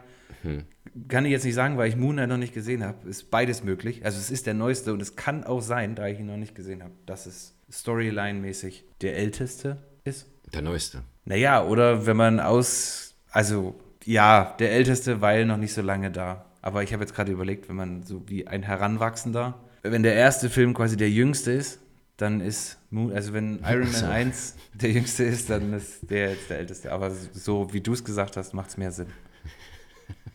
kann 1.07 1.25
ich 1.25 1.31
jetzt 1.31 1.45
nicht 1.45 1.53
sagen, 1.55 1.77
weil 1.77 1.89
ich 1.89 1.95
Moon 1.95 2.15
Knight 2.15 2.29
noch 2.29 2.37
nicht 2.37 2.53
gesehen 2.53 2.83
habe. 2.83 3.07
Ist 3.07 3.29
beides 3.31 3.63
möglich. 3.63 4.03
Also 4.03 4.17
es 4.19 4.29
ist 4.31 4.45
der 4.47 4.53
neueste 4.55 4.91
und 4.91 5.01
es 5.01 5.15
kann 5.15 5.43
auch 5.43 5.61
sein, 5.61 5.93
da 5.95 6.07
ich 6.07 6.19
ihn 6.19 6.25
noch 6.25 6.37
nicht 6.37 6.55
gesehen 6.55 6.83
habe, 6.83 6.93
dass 7.05 7.27
es 7.27 7.55
Storyline-mäßig 7.71 8.83
der 9.01 9.15
älteste 9.17 9.77
ist. 10.03 10.27
Der 10.53 10.61
neueste. 10.63 11.03
Naja, 11.25 11.63
oder 11.63 12.05
wenn 12.05 12.17
man 12.17 12.39
aus, 12.39 13.15
also 13.31 13.75
ja, 14.05 14.55
der 14.59 14.71
älteste, 14.71 15.21
weil 15.21 15.45
noch 15.45 15.57
nicht 15.57 15.73
so 15.73 15.81
lange 15.81 16.11
da. 16.11 16.45
Aber 16.61 16.83
ich 16.83 16.93
habe 16.93 17.03
jetzt 17.03 17.15
gerade 17.15 17.31
überlegt, 17.31 17.67
wenn 17.69 17.75
man 17.75 18.03
so 18.03 18.23
wie 18.27 18.47
ein 18.47 18.63
Heranwachsender, 18.63 19.55
wenn 19.81 20.03
der 20.03 20.15
erste 20.15 20.49
Film 20.49 20.73
quasi 20.73 20.97
der 20.97 21.09
jüngste 21.09 21.51
ist, 21.51 21.79
dann 22.17 22.41
ist, 22.41 22.77
Moon, 22.89 23.11
also 23.11 23.33
wenn 23.33 23.59
Iron 23.63 23.91
Man 23.91 23.91
So. 23.91 24.05
1 24.05 24.55
der 24.73 24.91
jüngste 24.91 25.23
ist, 25.23 25.49
dann 25.49 25.73
ist 25.73 26.09
der 26.09 26.31
jetzt 26.31 26.49
der 26.49 26.59
älteste. 26.59 26.91
Aber 26.91 27.11
so 27.11 27.73
wie 27.73 27.81
du 27.81 27.93
es 27.93 28.03
gesagt 28.03 28.37
hast, 28.37 28.53
macht 28.53 28.69
es 28.69 28.77
mehr 28.77 28.91
Sinn. 28.91 29.07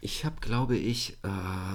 Ich 0.01 0.25
habe, 0.25 0.37
glaube 0.41 0.77
ich, 0.77 1.19
äh, 1.23 1.29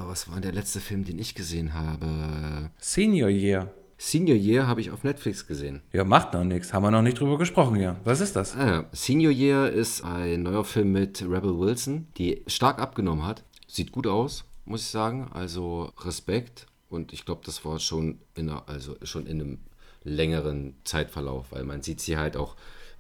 was 0.08 0.32
war 0.32 0.42
der 0.42 0.52
letzte 0.52 0.80
Film, 0.80 1.06
den 1.06 1.20
ich 1.20 1.36
gesehen 1.36 1.74
habe? 1.74 2.72
Senior 2.80 3.30
Year. 3.30 3.72
Senior 3.98 4.38
Year 4.38 4.68
habe 4.68 4.82
ich 4.82 4.92
auf 4.92 5.04
Netflix 5.04 5.48
gesehen. 5.48 5.82
Ja, 5.94 6.04
macht 6.04 6.34
noch 6.34 6.44
nichts. 6.44 6.74
Haben 6.74 6.84
wir 6.84 6.92
noch 6.92 7.02
nicht 7.02 7.20
drüber 7.20 7.38
gesprochen 7.38 7.76
hier. 7.76 7.96
Was 8.04 8.20
ist 8.20 8.36
das? 8.36 8.56
Ah, 8.56 8.68
ja. 8.68 8.86
Senior 8.92 9.32
Year 9.32 9.72
ist 9.72 10.04
ein 10.04 10.44
neuer 10.44 10.66
Film 10.66 10.92
mit 10.92 11.22
Rebel 11.22 11.58
Wilson, 11.58 12.08
die 12.18 12.44
stark 12.48 12.80
abgenommen 12.80 13.26
hat. 13.26 13.44
Sieht 13.68 13.92
gut 13.92 14.06
aus, 14.06 14.44
muss 14.66 14.82
ich 14.82 14.88
sagen. 14.88 15.30
Also 15.34 15.92
Respekt. 16.00 16.68
Und 16.90 17.14
ich 17.14 17.26
glaube, 17.26 17.42
das 17.46 17.64
war 17.64 17.80
schon 17.80 18.20
in, 18.36 18.50
einer, 18.50 18.68
also 18.68 18.96
schon 19.04 19.28
in 19.28 19.42
einem 19.42 19.58
längeren 20.04 20.76
Zeitverlauf, 20.84 21.48
weil 21.52 21.64
man 21.64 21.82
sieht 21.82 22.00
sie 22.00 22.18
halt 22.18 22.38
auch, 22.38 22.56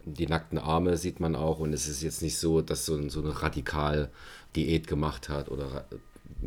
die 0.06 0.28
nackten 0.28 0.58
Arme 0.58 0.98
sieht 0.98 1.20
man 1.20 1.36
auch. 1.36 1.60
Und 1.60 1.74
es 1.74 1.88
ist 1.88 2.04
jetzt 2.04 2.22
nicht 2.22 2.38
so, 2.38 2.62
dass 2.62 2.86
so, 2.86 3.10
so 3.10 3.22
eine 3.22 3.42
radikal 3.42 4.10
Diät 4.56 4.88
gemacht 4.88 5.28
hat 5.28 5.50
oder 5.50 5.86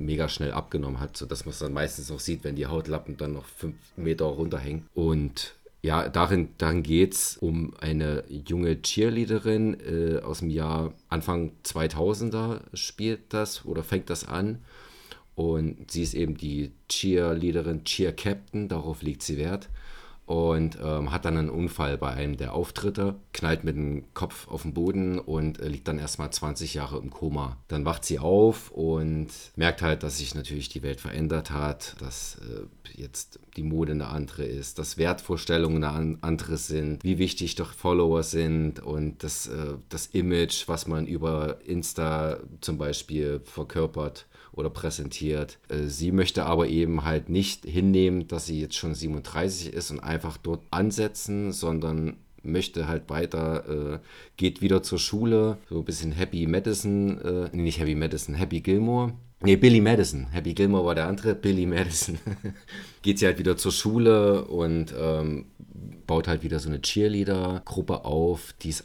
mega 0.05 0.29
schnell 0.29 0.53
abgenommen 0.53 1.01
hat, 1.01 1.17
sodass 1.17 1.45
man 1.45 1.53
es 1.53 1.59
dann 1.59 1.73
meistens 1.73 2.11
noch 2.11 2.21
sieht, 2.21 2.45
wenn 2.45 2.57
die 2.57 2.67
Hautlappen 2.67 3.17
dann 3.17 3.33
noch 3.33 3.45
fünf 3.45 3.77
Meter 3.97 4.27
runterhängen. 4.27 4.87
Und 4.95 5.55
ja, 5.81 6.09
darin, 6.09 6.49
darin 6.59 6.83
geht 6.83 7.15
es 7.15 7.37
um 7.37 7.75
eine 7.81 8.25
junge 8.29 8.83
Cheerleaderin 8.83 9.79
äh, 9.81 10.21
aus 10.21 10.41
dem 10.41 10.51
Jahr 10.51 10.93
Anfang 11.09 11.53
2000er 11.65 12.61
spielt 12.75 13.21
das 13.33 13.65
oder 13.65 13.85
fängt 13.85 14.11
das 14.11 14.27
an. 14.27 14.59
Und 15.37 15.93
sie 15.93 16.03
ist 16.03 16.15
eben 16.15 16.37
die 16.37 16.73
Cheerleaderin, 16.89 17.85
Cheer 17.85 18.13
Captain, 18.13 18.69
darauf 18.69 19.03
legt 19.03 19.23
sie 19.23 19.37
Wert. 19.37 19.69
Und 20.29 20.77
ähm, 20.85 21.11
hat 21.11 21.25
dann 21.25 21.39
einen 21.39 21.49
Unfall 21.49 21.97
bei 21.97 22.11
einem 22.11 22.37
der 22.37 22.53
Auftritte, 22.53 23.15
knallt 23.33 23.65
mit 23.65 23.77
dem 23.77 24.05
Kopf 24.13 24.47
auf 24.49 24.61
den 24.61 24.75
Boden 24.75 25.19
und 25.19 25.59
äh, 25.59 25.69
liegt 25.69 25.89
dann 25.89 25.99
erstmal 25.99 26.31
20 26.31 26.75
Jahre 26.75 26.99
im 26.99 27.09
Koma. 27.09 27.57
Dann 27.69 27.87
wacht 27.87 28.05
sie 28.05 28.19
auf 28.19 28.71
und 28.71 29.29
merkt 29.57 29.81
halt, 29.81 30.03
dass 30.03 30.19
sich 30.19 30.35
natürlich 30.35 30.69
die 30.69 30.83
Welt 30.83 31.01
verändert 31.01 31.51
hat, 31.51 31.97
dass 32.01 32.37
äh, 32.43 32.67
jetzt 33.01 33.39
die 33.57 33.63
Mode 33.63 33.93
eine 33.93 34.09
andere 34.09 34.45
ist, 34.45 34.79
dass 34.79 34.99
Wertvorstellungen 34.99 35.83
eine 35.83 35.95
an- 35.95 36.19
andere 36.21 36.59
sind, 36.59 37.05
wie 37.05 37.17
wichtig 37.17 37.55
doch 37.55 37.73
Follower 37.73 38.23
sind 38.23 38.81
und 38.81 39.23
das, 39.25 39.47
äh, 39.47 39.77
das 39.89 40.09
Image, 40.09 40.69
was 40.69 40.87
man 40.87 41.07
über 41.07 41.57
Insta 41.65 42.37
zum 42.61 42.77
Beispiel 42.77 43.41
verkörpert 43.45 44.27
oder 44.53 44.71
präsentiert. 44.71 45.59
Äh, 45.69 45.87
Sie 45.87 46.13
möchte 46.13 46.45
aber 46.45 46.69
eben 46.69 47.05
halt 47.05 47.29
nicht 47.29 47.65
hinnehmen, 47.65 48.29
dass 48.29 48.47
sie 48.47 48.61
jetzt 48.61 48.77
schon 48.77 48.95
37 48.95 49.73
ist 49.73 49.91
und 49.91 50.01
einfach 50.01 50.37
dort 50.37 50.63
ansetzen, 50.71 51.53
sondern 51.53 52.17
möchte 52.43 52.89
halt 52.89 53.11
weiter, 53.11 53.95
äh, 53.95 53.99
geht 54.37 54.63
wieder 54.63 54.83
zur 54.83 54.99
Schule, 54.99 55.59
so 55.69 55.79
ein 55.79 55.85
bisschen 55.85 56.13
Happy 56.13 56.47
Madison, 56.47 57.21
äh, 57.21 57.49
nee, 57.53 57.63
nicht 57.63 57.81
Happy 57.81 57.95
Madison, 57.95 58.35
Happy 58.35 58.61
Gilmore. 58.61 59.13
Nee, 59.41 59.55
Billy 59.55 59.81
Madison. 59.81 60.27
Happy 60.31 60.53
Gilmore 60.53 60.85
war 60.85 60.95
der 60.95 61.07
andere, 61.07 61.35
Billy 61.37 61.67
Madison. 61.67 62.19
geht 63.03 63.19
sie 63.19 63.27
halt 63.27 63.39
wieder 63.39 63.57
zur 63.57 63.73
Schule 63.73 64.45
und 64.47 64.93
ähm, 64.99 65.47
baut 66.07 66.27
halt 66.27 66.43
wieder 66.43 66.59
so 66.59 66.69
eine 66.69 66.81
Cheerleader-Gruppe 66.81 68.05
auf, 68.05 68.55
die 68.63 68.71
ist, 68.71 68.85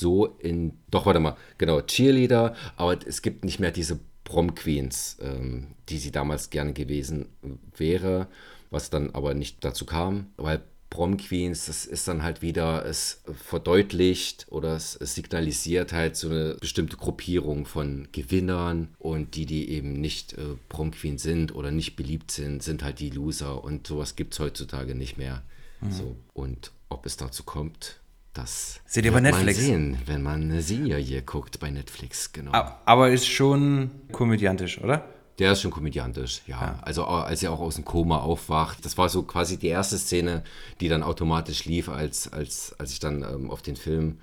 so 0.00 0.26
in, 0.40 0.72
doch 0.90 1.06
warte 1.06 1.20
mal, 1.20 1.36
genau, 1.58 1.80
Cheerleader, 1.80 2.54
aber 2.76 2.98
es 3.06 3.22
gibt 3.22 3.44
nicht 3.44 3.60
mehr 3.60 3.70
diese 3.70 4.00
Prom-Queens, 4.28 5.16
ähm, 5.22 5.68
die 5.88 5.98
sie 5.98 6.12
damals 6.12 6.50
gerne 6.50 6.74
gewesen 6.74 7.30
wäre, 7.74 8.28
was 8.70 8.90
dann 8.90 9.10
aber 9.14 9.32
nicht 9.32 9.64
dazu 9.64 9.86
kam, 9.86 10.26
weil 10.36 10.62
Prom-Queens, 10.90 11.64
das 11.64 11.86
ist 11.86 12.08
dann 12.08 12.22
halt 12.22 12.42
wieder, 12.42 12.84
es 12.84 13.22
verdeutlicht 13.32 14.46
oder 14.50 14.76
es, 14.76 14.96
es 14.96 15.14
signalisiert 15.14 15.94
halt 15.94 16.16
so 16.16 16.28
eine 16.28 16.56
bestimmte 16.60 16.98
Gruppierung 16.98 17.64
von 17.64 18.08
Gewinnern 18.12 18.88
und 18.98 19.34
die, 19.34 19.46
die 19.46 19.70
eben 19.70 19.94
nicht 19.94 20.34
äh, 20.34 20.56
Prom-Queen 20.68 21.16
sind 21.16 21.54
oder 21.54 21.70
nicht 21.70 21.96
beliebt 21.96 22.30
sind, 22.30 22.62
sind 22.62 22.82
halt 22.82 23.00
die 23.00 23.10
Loser 23.10 23.64
und 23.64 23.86
sowas 23.86 24.14
gibt 24.14 24.34
es 24.34 24.40
heutzutage 24.40 24.94
nicht 24.94 25.16
mehr. 25.16 25.42
So, 25.90 26.16
und 26.34 26.72
ob 26.88 27.06
es 27.06 27.16
dazu 27.16 27.44
kommt, 27.44 28.00
das 28.38 28.80
Seht 28.86 29.04
ihr 29.04 29.12
bei 29.12 29.22
wird 29.22 29.32
man 29.34 29.44
Netflix? 29.44 29.58
sehen, 29.66 29.98
wenn 30.06 30.22
man 30.22 30.42
eine 30.42 30.62
Senior 30.62 30.98
hier 30.98 31.22
guckt 31.22 31.60
bei 31.60 31.70
Netflix, 31.70 32.32
genau. 32.32 32.52
A- 32.52 32.80
Aber 32.84 33.10
ist 33.10 33.26
schon 33.26 33.90
komödiantisch, 34.12 34.80
oder? 34.80 35.04
Der 35.38 35.52
ist 35.52 35.60
schon 35.62 35.70
komödiantisch, 35.70 36.42
ja. 36.46 36.60
ja. 36.60 36.78
Also 36.82 37.04
als 37.04 37.42
er 37.44 37.52
auch 37.52 37.60
aus 37.60 37.76
dem 37.76 37.84
Koma 37.84 38.18
aufwacht, 38.18 38.84
das 38.84 38.98
war 38.98 39.08
so 39.08 39.22
quasi 39.22 39.56
die 39.56 39.68
erste 39.68 39.96
Szene, 39.98 40.42
die 40.80 40.88
dann 40.88 41.02
automatisch 41.04 41.64
lief, 41.64 41.88
als, 41.88 42.32
als, 42.32 42.74
als 42.78 42.90
ich 42.92 42.98
dann 42.98 43.22
ähm, 43.22 43.50
auf 43.50 43.62
den 43.62 43.76
Film 43.76 44.18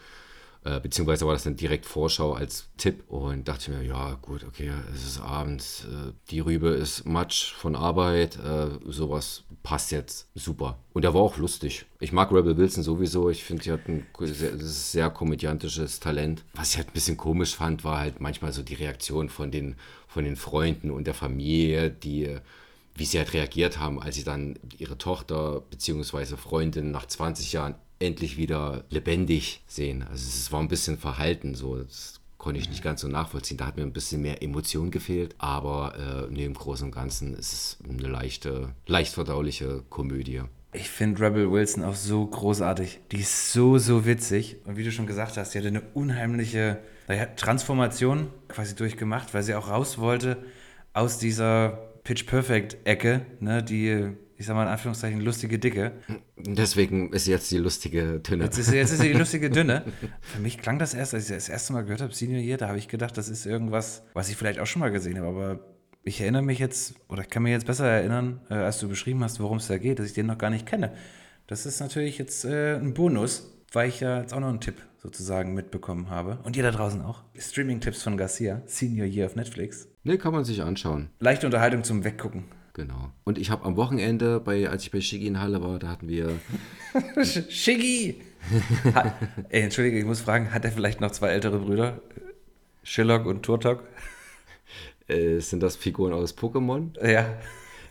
äh, 0.66 0.80
beziehungsweise 0.80 1.28
war 1.28 1.34
das 1.34 1.44
dann 1.44 1.56
direkt 1.56 1.86
Vorschau 1.86 2.34
als 2.34 2.70
Tipp 2.78 3.04
und 3.08 3.48
dachte 3.48 3.70
mir, 3.70 3.84
ja 3.84 4.18
gut, 4.22 4.44
okay, 4.44 4.72
es 4.94 5.06
ist 5.06 5.22
abends, 5.22 5.86
äh, 5.86 6.12
die 6.32 6.40
Rübe 6.40 6.70
ist 6.70 7.06
Matsch 7.06 7.54
von 7.54 7.76
Arbeit, 7.76 8.38
äh, 8.38 8.70
sowas 8.88 9.44
passt 9.62 9.92
jetzt 9.92 10.28
super. 10.34 10.80
Und 10.94 11.06
er 11.06 11.14
war 11.14 11.22
auch 11.22 11.38
lustig. 11.38 11.86
Ich 12.00 12.12
mag 12.12 12.32
Rebel 12.32 12.58
Wilson 12.58 12.82
sowieso, 12.82 13.30
ich 13.30 13.44
finde, 13.44 13.64
sie 13.64 13.72
hat 13.72 13.88
ein 13.88 14.08
sehr, 14.22 14.58
sehr 14.58 15.10
komödiantisches 15.12 16.00
Talent. 16.00 16.44
Was 16.56 16.72
ich 16.72 16.78
halt 16.78 16.88
ein 16.88 16.94
bisschen 16.94 17.18
komisch 17.18 17.56
fand, 17.56 17.84
war 17.84 18.00
halt 18.00 18.20
manchmal 18.20 18.52
so 18.52 18.64
die 18.64 18.74
Reaktion 18.74 19.30
von 19.30 19.52
den, 19.52 19.76
von 20.08 20.24
den 20.24 20.36
Freunden 20.36 20.90
und 20.90 21.06
der 21.06 21.14
Familie, 21.14 21.92
die 21.92 22.38
wie 22.98 23.06
sie 23.06 23.18
halt 23.18 23.34
reagiert 23.34 23.78
haben, 23.78 24.02
als 24.02 24.16
sie 24.16 24.24
dann 24.24 24.58
ihre 24.78 24.98
Tochter 24.98 25.62
bzw. 25.70 26.38
Freundin 26.38 26.92
nach 26.92 27.06
20 27.06 27.52
Jahren 27.52 27.76
endlich 28.00 28.38
wieder 28.38 28.84
lebendig 28.90 29.64
sehen. 29.68 30.04
Also 30.04 30.28
es 30.28 30.52
war 30.52 30.60
ein 30.60 30.68
bisschen 30.68 30.98
verhalten, 30.98 31.56
so 31.56 31.78
das 31.78 32.22
konnte 32.38 32.60
ich 32.60 32.70
nicht 32.70 32.84
ganz 32.84 33.02
so 33.02 33.08
nachvollziehen. 33.08 33.58
Da 33.58 33.66
hat 33.66 33.78
mir 33.78 33.84
ein 33.84 33.94
bisschen 33.94 34.22
mehr 34.22 34.44
Emotion 34.44 34.92
gefehlt, 34.92 35.36
aber 35.38 36.28
äh, 36.30 36.32
neben 36.32 36.54
Großen 36.54 36.86
und 36.86 36.94
Ganzen 36.94 37.34
ist 37.34 37.54
es 37.54 37.78
eine 37.90 38.08
leichte, 38.08 38.70
leicht 38.86 39.14
verdauliche 39.14 39.84
Komödie. 39.90 40.42
Ich 40.72 40.90
finde 40.90 41.22
Rebel 41.22 41.52
Wilson 41.52 41.84
auch 41.84 41.96
so 41.96 42.26
großartig. 42.26 43.00
Die 43.12 43.22
ist 43.22 43.54
so, 43.54 43.78
so 43.78 44.06
witzig. 44.06 44.58
Und 44.66 44.76
wie 44.78 44.84
du 44.84 44.92
schon 44.92 45.08
gesagt 45.08 45.38
hast, 45.38 45.54
sie 45.54 45.58
hatte 45.58 45.70
eine 45.70 45.82
unheimliche 45.94 46.80
Transformation 47.38 48.28
quasi 48.48 48.76
durchgemacht, 48.76 49.34
weil 49.34 49.42
sie 49.42 49.56
auch 49.56 49.70
raus 49.70 49.98
wollte 49.98 50.38
aus 50.94 51.18
dieser 51.18 51.80
Pitch 52.04 52.26
Perfect 52.26 52.78
Ecke, 52.86 53.26
ne, 53.40 53.64
die 53.64 54.16
ich 54.38 54.46
sag 54.46 54.56
mal 54.56 54.64
in 54.64 54.70
Anführungszeichen, 54.70 55.22
lustige 55.22 55.60
Dicke. 55.60 55.94
Deswegen 56.38 57.14
ist 57.14 57.28
jetzt 57.28 57.50
die 57.52 57.58
lustige 57.58 58.20
Dünne. 58.20 58.46
Jetzt 58.46 58.58
ist, 58.58 58.74
jetzt 58.74 58.92
ist 58.92 59.02
sie 59.02 59.10
die 59.10 59.14
lustige 59.18 59.50
Dünne. 59.50 59.84
Für 60.22 60.40
mich 60.40 60.58
klang 60.58 60.78
das 60.78 60.94
erst, 60.94 61.14
als 61.14 61.30
ich 61.30 61.36
das 61.36 61.50
erste 61.50 61.74
Mal 61.74 61.84
gehört 61.84 62.02
habe, 62.02 62.14
Senior 62.14 62.42
Year, 62.42 62.58
da 62.58 62.68
habe 62.68 62.78
ich 62.78 62.88
gedacht, 62.88 63.18
das 63.18 63.30
ist 63.30 63.46
irgendwas, 63.46 64.04
was 64.14 64.30
ich 64.30 64.36
vielleicht 64.36 64.60
auch 64.60 64.68
schon 64.68 64.82
mal 64.82 64.92
gesehen 64.92 65.18
habe, 65.18 65.28
aber 65.28 65.60
ich 66.04 66.22
erinnere 66.22 66.44
mich 66.44 66.60
jetzt, 66.60 66.96
oder 67.08 67.22
ich 67.24 67.30
kann 67.30 67.44
mich 67.44 67.52
jetzt 67.52 67.66
besser 67.66 67.88
erinnern, 67.88 68.42
äh, 68.50 68.56
als 68.56 68.80
du 68.80 68.88
beschrieben 68.88 69.24
hast, 69.24 69.40
worum 69.40 69.58
es 69.58 69.68
da 69.68 69.78
geht, 69.78 70.00
dass 70.00 70.08
ich 70.08 70.14
den 70.14 70.28
noch 70.28 70.38
gar 70.38 70.50
nicht 70.50 70.66
kenne. 70.66 70.94
Das 71.48 71.66
ist 71.66 71.80
natürlich 71.80 72.18
jetzt 72.18 72.46
äh, 72.46 72.76
ein 72.76 72.94
Bonus, 72.94 73.52
weil 73.72 73.90
ich 73.90 74.00
ja 74.02 74.22
jetzt 74.22 74.34
auch 74.34 74.40
noch 74.40 74.50
einen 74.50 74.62
Tipp 74.62 74.76
sozusagen 74.98 75.54
mitbekommen 75.54 76.10
habe. 76.10 76.40
Und 76.44 76.58
ihr 76.58 76.64
da 76.64 76.72
draußen 76.72 77.02
auch. 77.02 77.24
Streaming-Tipps 77.38 78.04
von 78.04 78.18
Garcia, 78.18 78.62
Senior 78.66 79.06
Year 79.06 79.28
auf 79.28 79.36
Netflix. 79.36 79.88
Ne, 80.04 80.18
kann 80.18 80.34
man 80.34 80.44
sich 80.44 80.62
anschauen. 80.62 81.10
Leichte 81.20 81.46
Unterhaltung 81.46 81.84
zum 81.84 82.04
Weggucken. 82.04 82.46
Genau. 82.76 83.10
Und 83.24 83.38
ich 83.38 83.52
habe 83.52 83.64
am 83.64 83.78
Wochenende, 83.78 84.42
bei, 84.42 84.70
als 84.70 84.84
ich 84.84 84.92
bei 84.92 85.00
Shiggy 85.00 85.28
in 85.28 85.40
Halle 85.40 85.64
war, 85.64 85.80
da 85.80 85.88
hatten 85.88 86.10
wir. 86.10 86.38
Shiggy! 87.50 88.22
ey, 89.48 89.62
entschuldige, 89.62 89.98
ich 89.98 90.04
muss 90.04 90.20
fragen, 90.20 90.54
hat 90.54 90.66
er 90.66 90.74
vielleicht 90.74 91.00
noch 91.00 91.12
zwei 91.12 91.30
ältere 91.30 91.58
Brüder? 91.58 92.02
Shillock 92.84 93.26
und 93.26 93.44
Turtok? 93.44 93.84
Äh, 95.08 95.40
sind 95.40 95.62
das 95.62 95.76
Figuren 95.76 96.14
aus 96.14 96.36
Pokémon? 96.36 97.00
Ja. 97.08 97.38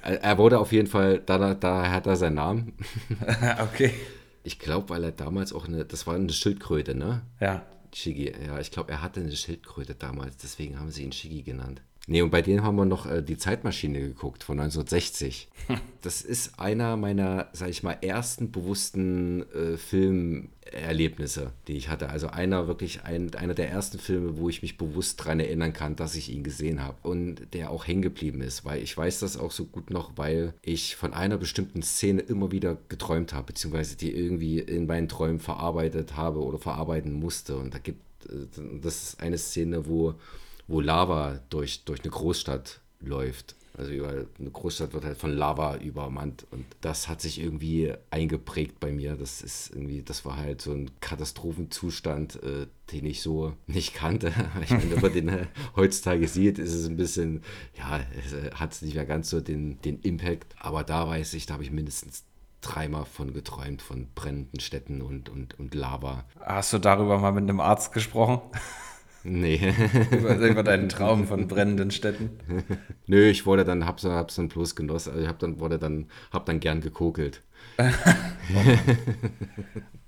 Er 0.03 0.37
wurde 0.37 0.59
auf 0.59 0.73
jeden 0.73 0.89
Fall, 0.89 1.21
da, 1.21 1.55
da 1.55 1.93
hat 1.93 2.09
er 2.09 2.17
seinen 2.17 2.35
Namen. 2.35 2.73
okay. 3.63 3.95
Ich 4.43 4.59
glaube, 4.59 4.89
weil 4.89 5.05
er 5.05 5.13
damals 5.13 5.53
auch 5.53 5.69
eine, 5.69 5.85
das 5.85 6.09
war 6.09 6.17
eine 6.17 6.33
Schildkröte, 6.33 6.97
ne? 6.97 7.23
Ja. 7.39 7.65
Shiggy, 7.95 8.33
ja, 8.49 8.59
ich 8.59 8.73
glaube, 8.73 8.91
er 8.91 9.01
hatte 9.01 9.21
eine 9.21 9.31
Schildkröte 9.31 9.95
damals, 9.95 10.39
deswegen 10.39 10.81
haben 10.81 10.91
sie 10.91 11.05
ihn 11.05 11.13
Shiggy 11.13 11.43
genannt. 11.43 11.83
Nee, 12.07 12.21
und 12.21 12.31
bei 12.31 12.43
denen 12.43 12.63
haben 12.63 12.77
wir 12.77 12.85
noch 12.85 13.07
äh, 13.07 13.23
die 13.23 13.39
Zeitmaschine 13.39 13.99
geguckt 14.01 14.45
von 14.45 14.61
1960. 14.61 15.49
das 16.03 16.21
ist 16.21 16.59
einer 16.59 16.99
meiner, 16.99 17.49
sag 17.53 17.71
ich 17.71 17.83
mal, 17.83 17.97
ersten 18.03 18.51
bewussten 18.51 19.43
äh, 19.53 19.79
Filmerlebnisse, 19.79 21.53
die 21.67 21.79
ich 21.79 21.89
hatte. 21.89 22.11
Also 22.11 22.27
einer 22.27 22.69
wirklich, 22.69 23.05
ein, 23.05 23.35
einer 23.35 23.55
der 23.55 23.71
ersten 23.71 23.99
Filme, 23.99 24.37
wo 24.37 24.51
ich 24.51 24.61
mich 24.61 24.77
bewusst 24.77 25.21
daran 25.21 25.41
erinnern 25.41 25.73
kann, 25.73 25.97
dass 25.97 26.15
ich 26.15 26.31
ihn 26.31 26.45
gesehen 26.45 26.83
habe. 26.83 26.97
Und 27.09 27.55
der 27.55 27.71
auch 27.71 27.87
hängen 27.87 28.03
geblieben 28.03 28.43
ist, 28.43 28.67
weil 28.67 28.83
ich 28.83 28.95
weiß 28.95 29.21
das 29.21 29.39
auch 29.39 29.51
so 29.51 29.65
gut 29.65 29.89
noch, 29.89 30.13
weil 30.17 30.53
ich 30.61 30.97
von 30.97 31.15
einer 31.15 31.39
bestimmten 31.39 31.83
Szene 31.83 32.21
immer 32.21 32.53
wieder 32.53 32.77
geträumt 32.91 33.33
habe, 33.33 33.47
beziehungsweise 33.47 33.97
die 33.97 34.15
irgendwie 34.15 34.59
in 34.59 34.87
meinen 34.87 35.09
Träumen 35.09 35.41
verarbeitet 35.41 36.17
habe 36.17 36.41
oder 36.41 36.59
verarbeiten 36.59 37.15
musste. 37.15 37.57
Und 37.57 37.73
da 37.73 37.79
gibt, 37.79 38.27
äh, 38.27 38.61
das 38.83 39.05
ist 39.05 39.21
eine 39.21 39.39
Szene, 39.39 39.87
wo 39.87 40.17
wo 40.67 40.81
Lava 40.81 41.41
durch, 41.51 41.85
durch 41.85 42.01
eine 42.03 42.11
Großstadt 42.11 42.81
läuft. 43.01 43.57
Also 43.77 43.91
über 43.91 44.09
eine 44.39 44.51
Großstadt 44.51 44.93
wird 44.93 45.05
halt 45.05 45.19
von 45.19 45.33
Lava 45.37 45.77
übermannt 45.79 46.47
und 46.53 46.65
das 46.81 47.09
hat 47.09 47.21
sich 47.21 47.41
irgendwie 47.41 47.93
eingeprägt 48.11 48.79
bei 48.79 48.93
mir. 48.93 49.17
Das 49.17 49.43
ist 49.43 49.71
irgendwie, 49.71 50.03
das 50.03 50.25
war 50.25 50.37
halt 50.37 50.63
so 50.63 50.71
ein 50.71 50.93
Katastrophenzustand, 51.01 52.41
äh, 52.45 52.69
den 52.93 53.05
ich 53.05 53.21
so 53.21 53.55
nicht 53.67 53.93
kannte. 53.95 54.33
Ich 54.63 54.71
meine, 54.71 54.93
wenn 54.93 55.01
man 55.01 55.13
den 55.13 55.29
äh, 55.29 55.47
heutzutage 55.75 56.29
sieht, 56.29 56.61
ist 56.61 56.73
es 56.73 56.87
ein 56.87 56.97
bisschen, 56.97 57.43
ja, 57.77 57.99
äh, 57.99 58.53
hat 58.55 58.75
es 58.75 58.83
nicht 58.83 58.95
mehr 58.95 59.07
ganz 59.07 59.29
so 59.29 59.41
den, 59.41 59.81
den 59.83 59.99
Impact. 60.03 60.55
Aber 60.61 60.85
da 60.85 61.09
weiß 61.09 61.35
ich, 61.35 61.47
da 61.47 61.55
habe 61.55 61.65
ich 61.65 61.73
mindestens 61.73 62.23
dreimal 62.61 63.05
von 63.05 63.35
geträumt, 63.35 63.83
von 63.83 64.07
brennenden 64.15 64.61
Städten 64.61 65.03
und, 65.03 65.29
und, 65.29 65.59
und 65.59 65.75
Lava. 65.75 66.25
Hast 66.41 66.73
du 66.73 66.79
darüber 66.79 67.19
mal 67.19 67.33
mit 67.33 67.43
einem 67.43 67.61
Arzt 67.61 67.93
gesprochen? 67.93 68.41
Nee. 69.25 69.73
über, 70.11 70.37
über 70.37 70.63
deinen 70.63 70.89
Traum 70.91 71.27
von 71.27 71.49
brennenden 71.49 71.91
Städten? 71.91 72.31
Nö, 73.07 73.27
ich 73.29 73.47
wurde 73.47 73.65
dann, 73.65 73.87
hab's, 73.87 74.05
hab's 74.05 74.37
dann 74.37 74.49
bloß 74.49 74.77
genossen. 74.77 75.11
Also 75.11 75.23
ich 75.23 75.29
hab 75.29 75.39
dann, 75.39 75.59
wurde 75.59 75.79
dann, 75.79 76.07
hab 76.31 76.45
dann 76.45 76.61
gern 76.61 76.83
gekokelt. 76.83 77.43
oh, 77.79 77.85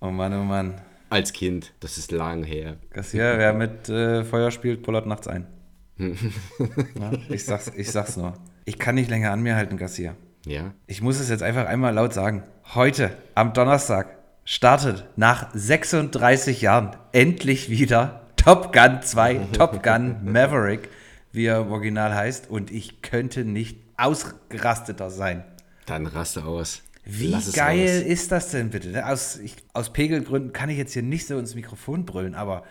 oh 0.07 0.11
Mann, 0.11 0.35
oh 0.35 0.45
Mann. 0.45 0.75
Als 1.09 1.33
Kind, 1.33 1.73
das 1.81 1.99
ist 1.99 2.13
lang 2.13 2.45
her. 2.45 2.77
Garcia, 2.91 3.39
wer 3.39 3.55
mit 3.55 3.89
äh, 3.89 4.25
Feuer 4.25 4.51
spielt, 4.51 4.83
pullert 4.83 5.07
nachts 5.07 5.29
ein. 5.29 5.47
ja, 5.99 7.13
ich, 7.31 7.45
sag's, 7.45 7.73
ich 7.75 7.91
sag's 7.91 8.17
nur. 8.17 8.35
Ich 8.67 8.79
kann 8.79 8.97
nicht 8.97 9.09
länger 9.09 9.31
an 9.31 9.41
mir 9.41 9.57
halten, 9.57 9.79
Garcia. 9.79 10.15
Ja. 10.45 10.75
Ich 10.87 11.01
muss 11.01 11.19
es 11.19 11.31
jetzt 11.31 11.43
einfach 11.43 11.67
einmal 11.67 11.95
laut 11.95 12.13
sagen. 12.13 12.43
Heute, 12.75 13.17
am 13.35 13.55
Donnerstag, 13.55 14.17
startet 14.45 15.07
nach 15.17 15.49
36 15.55 16.61
Jahren 16.61 16.97
endlich 17.13 17.71
wieder 17.71 18.26
Top 18.47 18.73
Gun 18.73 19.03
2, 19.03 19.49
Top 19.55 19.83
Gun 19.83 20.19
Maverick, 20.23 20.89
wie 21.33 21.47
er 21.47 21.63
im 21.63 21.73
Original 21.73 22.15
heißt. 22.15 22.49
Und 22.49 22.71
ich 22.71 23.03
könnte 23.03 23.45
nicht 23.45 23.77
ausgerasteter 23.97 25.11
sein. 25.11 25.43
Dann 25.87 26.07
raste 26.07 26.45
aus. 26.45 26.85
Wie 27.05 27.37
geil 27.53 28.03
aus. 28.03 28.07
ist 28.07 28.31
das 28.31 28.53
denn 28.53 28.71
bitte? 28.71 29.05
Aus, 29.05 29.37
ich, 29.37 29.57
aus 29.73 29.93
Pegelgründen 29.93 30.53
kann 30.53 30.71
ich 30.71 30.79
jetzt 30.79 30.93
hier 30.93 31.03
nicht 31.03 31.27
so 31.27 31.37
ins 31.41 31.57
Mikrofon 31.57 32.07
brüllen, 32.07 32.37
aber 32.37 32.63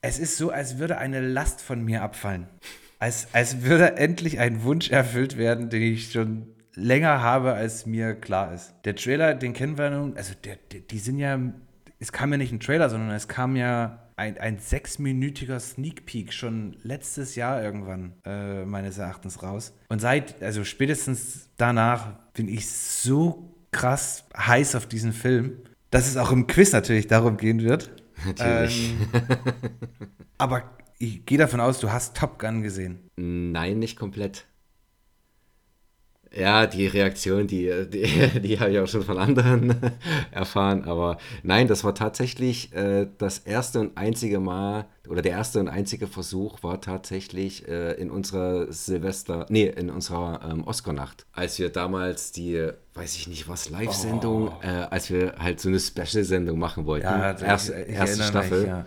es 0.00 0.20
ist 0.20 0.36
so, 0.36 0.52
als 0.52 0.78
würde 0.78 0.98
eine 0.98 1.20
Last 1.20 1.60
von 1.60 1.84
mir 1.84 2.02
abfallen. 2.02 2.46
Als, 3.00 3.26
als 3.32 3.62
würde 3.62 3.96
endlich 3.96 4.38
ein 4.38 4.62
Wunsch 4.62 4.90
erfüllt 4.90 5.36
werden, 5.36 5.70
den 5.70 5.82
ich 5.82 6.12
schon 6.12 6.46
länger 6.74 7.20
habe, 7.20 7.54
als 7.54 7.84
mir 7.84 8.14
klar 8.14 8.54
ist. 8.54 8.74
Der 8.84 8.94
Trailer, 8.94 9.34
den 9.34 9.54
kennen 9.54 9.76
wir 9.76 9.90
nun, 9.90 10.16
also 10.16 10.34
der, 10.44 10.54
der, 10.70 10.82
die 10.82 11.00
sind 11.00 11.18
ja, 11.18 11.36
es 11.98 12.12
kam 12.12 12.30
ja 12.30 12.38
nicht 12.38 12.52
ein 12.52 12.60
Trailer, 12.60 12.88
sondern 12.88 13.10
es 13.10 13.26
kam 13.26 13.56
ja 13.56 14.05
ein, 14.16 14.38
ein 14.38 14.58
sechsminütiger 14.58 15.60
Sneak 15.60 16.06
Peek 16.06 16.32
schon 16.32 16.76
letztes 16.82 17.36
Jahr 17.36 17.62
irgendwann 17.62 18.14
äh, 18.24 18.64
meines 18.64 18.98
Erachtens 18.98 19.42
raus. 19.42 19.74
Und 19.88 20.00
seit, 20.00 20.42
also 20.42 20.64
spätestens 20.64 21.50
danach 21.58 22.14
bin 22.32 22.48
ich 22.48 22.68
so 22.68 23.54
krass 23.72 24.24
heiß 24.36 24.74
auf 24.74 24.86
diesen 24.86 25.12
Film, 25.12 25.58
dass 25.90 26.08
es 26.08 26.16
auch 26.16 26.32
im 26.32 26.46
Quiz 26.46 26.72
natürlich 26.72 27.06
darum 27.06 27.36
gehen 27.36 27.62
wird. 27.62 27.90
Natürlich. 28.24 28.94
Ähm, 29.12 29.22
aber 30.38 30.70
ich 30.98 31.26
gehe 31.26 31.36
davon 31.36 31.60
aus, 31.60 31.78
du 31.78 31.92
hast 31.92 32.16
Top 32.16 32.38
Gun 32.38 32.62
gesehen. 32.62 33.00
Nein, 33.16 33.78
nicht 33.78 33.98
komplett. 33.98 34.46
Ja, 36.34 36.66
die 36.66 36.86
Reaktion, 36.86 37.46
die, 37.46 37.70
die, 37.88 38.40
die 38.40 38.60
habe 38.60 38.70
ich 38.70 38.78
auch 38.78 38.86
schon 38.86 39.02
von 39.02 39.18
anderen 39.18 39.74
erfahren. 40.30 40.84
Aber 40.84 41.18
nein, 41.42 41.68
das 41.68 41.84
war 41.84 41.94
tatsächlich 41.94 42.72
äh, 42.74 43.06
das 43.18 43.38
erste 43.38 43.80
und 43.80 43.96
einzige 43.96 44.40
Mal, 44.40 44.86
oder 45.08 45.22
der 45.22 45.32
erste 45.32 45.60
und 45.60 45.68
einzige 45.68 46.08
Versuch 46.08 46.62
war 46.62 46.80
tatsächlich 46.80 47.68
äh, 47.68 47.92
in 47.92 48.10
unserer 48.10 48.72
Silvester, 48.72 49.46
nee, 49.48 49.66
in 49.66 49.88
unserer 49.88 50.40
ähm, 50.50 50.64
Oscar-Nacht, 50.64 51.26
als 51.32 51.58
wir 51.58 51.70
damals 51.70 52.32
die, 52.32 52.70
weiß 52.94 53.16
ich 53.16 53.28
nicht 53.28 53.48
was, 53.48 53.70
Live-Sendung, 53.70 54.48
oh. 54.48 54.66
äh, 54.66 54.86
als 54.90 55.10
wir 55.10 55.34
halt 55.38 55.60
so 55.60 55.68
eine 55.68 55.78
Special-Sendung 55.78 56.58
machen 56.58 56.86
wollten. 56.86 57.06
Ja, 57.06 57.38
erste, 57.38 57.80
ich, 57.82 57.90
ich 57.90 57.94
erste 57.94 58.22
Staffel. 58.24 58.60
Mich, 58.60 58.68
ja 58.68 58.84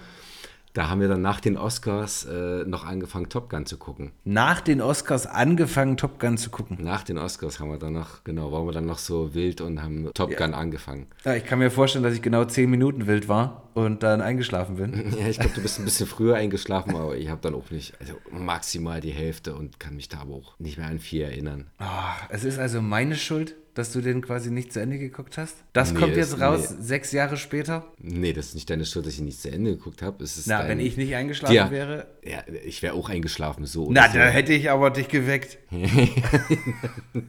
Da 0.74 0.90
haben 0.90 1.02
wir 1.02 1.08
dann 1.08 1.22
nach 1.22 1.40
den 1.40 1.58
Oscars 1.58 2.26
äh, 2.26 2.64
noch 2.66 2.86
angefangen, 2.86 3.30
Top 3.30 3.50
Gun 3.50 3.66
zu 3.66 3.78
gucken. 3.78 4.12
Nach 4.24 4.62
den 4.62 4.82
Oscars 4.82 5.26
angefangen, 5.26 5.98
Top 5.98 6.20
Gun 6.20 6.38
zu 6.38 6.50
gucken. 6.50 6.78
Nach 6.82 7.04
den 7.04 7.18
Oscars 7.18 7.60
haben 7.60 7.72
wir 7.72 7.80
dann 7.80 7.94
noch, 7.94 8.24
genau, 8.24 8.52
waren 8.52 8.66
wir 8.66 8.72
dann 8.72 8.86
noch 8.86 9.00
so 9.00 9.34
wild 9.34 9.62
und 9.62 9.82
haben 9.82 10.12
Top 10.14 10.36
Gun 10.36 10.54
angefangen. 10.54 11.08
Ja, 11.26 11.36
ich 11.36 11.46
kann 11.46 11.60
mir 11.60 11.72
vorstellen, 11.72 12.04
dass 12.04 12.14
ich 12.14 12.22
genau 12.22 12.46
zehn 12.46 12.70
Minuten 12.70 13.08
wild 13.08 13.28
war 13.28 13.70
und 13.74 14.04
dann 14.04 14.22
eingeschlafen 14.22 14.76
bin. 14.76 15.14
Ja, 15.20 15.28
ich 15.28 15.40
glaube, 15.40 15.56
du 15.56 15.62
bist 15.62 15.80
ein 15.80 15.86
bisschen 15.86 16.08
früher 16.08 16.36
eingeschlafen, 16.36 16.96
aber 16.96 17.18
ich 17.18 17.30
habe 17.30 17.42
dann 17.42 17.56
auch 17.56 17.72
nicht, 17.72 17.94
also 18.00 18.14
maximal 18.32 19.02
die 19.02 19.12
Hälfte 19.12 19.56
und 19.56 19.80
kann 19.80 19.96
mich 19.96 20.08
da 20.08 20.20
aber 20.20 20.36
auch 20.36 20.58
nicht 20.60 20.78
mehr 20.78 20.88
an 20.88 21.00
viel 21.00 21.24
erinnern. 21.24 21.68
Ah, 21.78 22.16
es 22.30 22.44
ist 22.44 22.60
also 22.60 22.82
meine 22.82 23.16
Schuld, 23.16 23.56
dass 23.80 23.92
du 23.94 24.02
den 24.02 24.22
quasi 24.22 24.52
nicht 24.52 24.72
zu 24.74 24.80
Ende 24.82 25.00
geguckt 25.00 25.38
hast? 25.38 25.56
Das 25.74 25.94
Nee, 25.94 26.00
kommt 26.00 26.12
das- 26.18 26.32
jetzt 26.32 26.42
raus, 26.42 26.72
nee. 26.72 26.78
sechs 26.82 27.12
Jahre 27.12 27.38
später? 27.38 27.88
Nee, 27.98 28.34
das 28.34 28.48
ist 28.50 28.56
nicht 28.56 28.70
deine 28.70 28.86
Schuld, 28.86 29.06
dass 29.06 29.14
ich 29.14 29.22
nicht 29.22 29.42
zu 29.42 29.50
Ende 29.52 29.72
geguckt 29.72 30.02
habe. 30.02 30.24
Na, 30.46 30.60
dein, 30.60 30.68
wenn 30.70 30.80
ich 30.82 30.98
nicht 30.98 31.16
eingeschlafen 31.16 31.56
Ja. 31.56 31.72
wäre. 31.72 32.08
Ja, 32.24 32.44
ich 32.66 32.82
wäre 32.84 32.94
auch 32.94 33.10
eingeschlafen, 33.10 33.66
so. 33.66 33.88
Na, 33.92 34.08
so. 34.12 34.18
da 34.18 34.26
hätte 34.28 34.54
ich 34.54 34.70
aber 34.70 34.92
dich 34.92 35.08
geweckt 35.08 35.58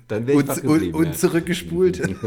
dann 0.09 0.26
wäre 0.26 0.32
ich 0.40 0.48
und, 0.48 0.48
und, 0.51 0.62
geblieben. 0.62 0.94
und 0.98 1.07
ja. 1.07 1.12
zurückgespult. 1.12 2.03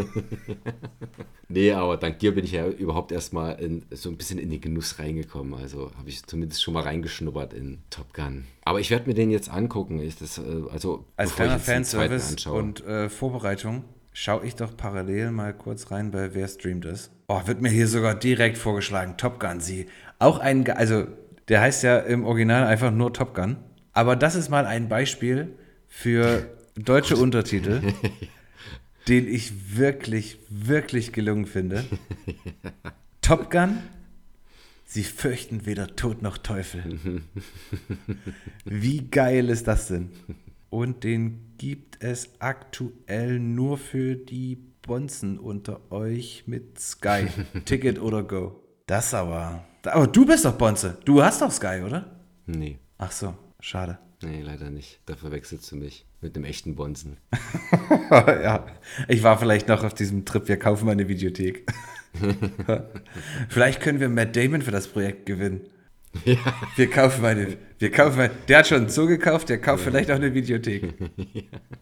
Nee, 1.49 1.71
aber 1.73 1.97
dank 1.97 2.17
dir 2.17 2.33
bin 2.33 2.45
ich 2.45 2.53
ja 2.53 2.67
überhaupt 2.67 3.11
erstmal 3.11 3.59
so 3.91 4.09
ein 4.09 4.17
bisschen 4.17 4.39
in 4.39 4.49
den 4.49 4.59
Genuss 4.59 4.97
reingekommen. 4.97 5.53
Also 5.53 5.91
habe 5.97 6.09
ich 6.09 6.23
zumindest 6.25 6.63
schon 6.63 6.73
mal 6.73 6.81
reingeschnuppert 6.81 7.53
in 7.53 7.77
Top 7.91 8.11
Gun. 8.13 8.45
Aber 8.65 8.79
ich 8.79 8.89
werde 8.91 9.07
mir 9.07 9.13
den 9.13 9.29
jetzt 9.29 9.49
angucken. 9.49 9.99
Ich 9.99 10.17
das, 10.17 10.37
äh, 10.37 10.41
also, 10.71 11.05
Als 11.17 11.35
kleiner 11.35 11.59
Fanservice 11.59 12.47
und 12.47 12.85
äh, 12.85 13.09
Vorbereitung 13.09 13.83
schaue 14.13 14.45
ich 14.45 14.55
doch 14.55 14.77
parallel 14.77 15.31
mal 15.31 15.53
kurz 15.53 15.91
rein, 15.91 16.11
bei 16.11 16.33
wer 16.33 16.47
streamt 16.47 16.85
ist. 16.85 17.11
Oh, 17.27 17.41
wird 17.45 17.61
mir 17.61 17.69
hier 17.69 17.87
sogar 17.87 18.15
direkt 18.15 18.57
vorgeschlagen. 18.57 19.17
Top 19.17 19.39
Gun, 19.39 19.59
sie. 19.59 19.87
Auch 20.19 20.39
ein, 20.39 20.69
also 20.69 21.07
der 21.47 21.61
heißt 21.61 21.83
ja 21.83 21.97
im 21.97 22.23
Original 22.23 22.65
einfach 22.65 22.91
nur 22.91 23.11
Top 23.11 23.35
Gun. 23.35 23.57
Aber 23.91 24.15
das 24.15 24.35
ist 24.35 24.49
mal 24.49 24.65
ein 24.65 24.87
Beispiel 24.87 25.55
für 25.87 26.47
deutsche 26.75 27.17
Untertitel, 27.17 27.81
den 29.07 29.27
ich 29.27 29.77
wirklich, 29.77 30.39
wirklich 30.49 31.11
gelungen 31.11 31.45
finde. 31.45 31.83
Top 33.21 33.49
Gun, 33.49 33.79
sie 34.93 35.03
fürchten 35.03 35.65
weder 35.65 35.95
Tod 35.95 36.21
noch 36.21 36.37
Teufel. 36.37 36.99
Wie 38.65 39.09
geil 39.09 39.49
ist 39.49 39.67
das 39.67 39.87
denn? 39.87 40.11
Und 40.69 41.03
den 41.03 41.55
gibt 41.57 42.03
es 42.03 42.29
aktuell 42.39 43.39
nur 43.39 43.77
für 43.79 44.15
die 44.15 44.57
Bonzen 44.83 45.39
unter 45.39 45.91
euch 45.91 46.43
mit 46.45 46.79
Sky. 46.79 47.27
Ticket 47.65 47.99
oder 47.99 48.21
Go. 48.23 48.61
Das 48.85 49.13
aber. 49.13 49.63
Aber 49.83 50.07
du 50.07 50.25
bist 50.25 50.45
doch 50.45 50.57
Bonze. 50.57 50.97
Du 51.05 51.23
hast 51.23 51.41
doch 51.41 51.51
Sky, 51.51 51.81
oder? 51.85 52.19
Nee, 52.45 52.77
Ach 52.99 53.11
so, 53.11 53.33
schade. 53.59 53.97
nee, 54.21 54.41
leider 54.41 54.69
nicht. 54.69 54.99
Da 55.05 55.15
verwechselst 55.15 55.71
du 55.71 55.75
mich 55.75 56.05
mit 56.21 56.35
einem 56.35 56.45
echten 56.45 56.75
Bonzen. 56.75 57.17
ja, 58.11 58.65
ich 59.07 59.23
war 59.23 59.39
vielleicht 59.39 59.67
noch 59.67 59.83
auf 59.83 59.93
diesem 59.93 60.23
Trip, 60.25 60.47
wir 60.47 60.57
kaufen 60.57 60.85
mal 60.85 60.91
eine 60.91 61.07
Videothek. 61.07 61.65
vielleicht 63.49 63.81
können 63.81 63.99
wir 63.99 64.09
Matt 64.09 64.35
Damon 64.35 64.61
für 64.61 64.71
das 64.71 64.87
Projekt 64.87 65.25
gewinnen. 65.25 65.61
Wir 66.75 66.89
kaufen 66.89 67.25
eine, 67.25 67.57
wir 67.79 67.91
kaufen 67.91 68.19
eine, 68.19 68.31
der 68.47 68.59
hat 68.59 68.67
schon 68.67 68.77
einen 68.81 68.89
Zoo 68.89 69.07
gekauft, 69.07 69.49
der 69.49 69.59
kauft 69.59 69.83
vielleicht 69.83 70.11
auch 70.11 70.15
eine 70.15 70.33
Videothek. 70.33 70.93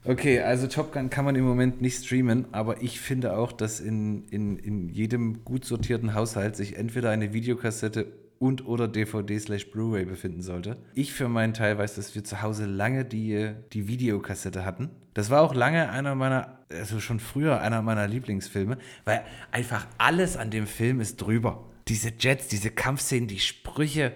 Okay, 0.03 0.39
also 0.39 0.65
Top 0.65 0.93
Gun 0.93 1.11
kann 1.11 1.25
man 1.25 1.35
im 1.35 1.43
Moment 1.43 1.79
nicht 1.79 2.03
streamen, 2.03 2.45
aber 2.51 2.81
ich 2.81 2.99
finde 2.99 3.37
auch, 3.37 3.51
dass 3.51 3.79
in, 3.79 4.25
in, 4.29 4.57
in 4.57 4.89
jedem 4.89 5.43
gut 5.45 5.63
sortierten 5.63 6.15
Haushalt 6.15 6.55
sich 6.55 6.75
entweder 6.75 7.11
eine 7.11 7.33
Videokassette 7.33 8.07
und 8.41 8.65
oder 8.65 8.87
DVD 8.87 9.37
slash 9.37 9.69
Blu-ray 9.69 10.03
befinden 10.03 10.41
sollte. 10.41 10.77
Ich 10.95 11.13
für 11.13 11.29
meinen 11.29 11.53
Teil 11.53 11.77
weiß, 11.77 11.93
dass 11.93 12.15
wir 12.15 12.23
zu 12.23 12.41
Hause 12.41 12.65
lange 12.65 13.05
die, 13.05 13.53
die 13.71 13.87
Videokassette 13.87 14.65
hatten. 14.65 14.89
Das 15.13 15.29
war 15.29 15.41
auch 15.41 15.53
lange 15.53 15.91
einer 15.91 16.15
meiner, 16.15 16.57
also 16.69 16.99
schon 16.99 17.19
früher 17.19 17.61
einer 17.61 17.83
meiner 17.83 18.07
Lieblingsfilme, 18.07 18.79
weil 19.05 19.23
einfach 19.51 19.85
alles 19.99 20.37
an 20.37 20.49
dem 20.49 20.65
Film 20.65 21.01
ist 21.01 21.17
drüber. 21.17 21.69
Diese 21.87 22.11
Jets, 22.17 22.47
diese 22.47 22.71
Kampfszenen, 22.71 23.27
die 23.27 23.39
Sprüche, 23.39 24.13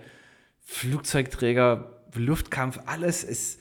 Flugzeugträger, 0.62 2.02
Luftkampf, 2.16 2.80
alles 2.88 3.24
ist 3.24 3.60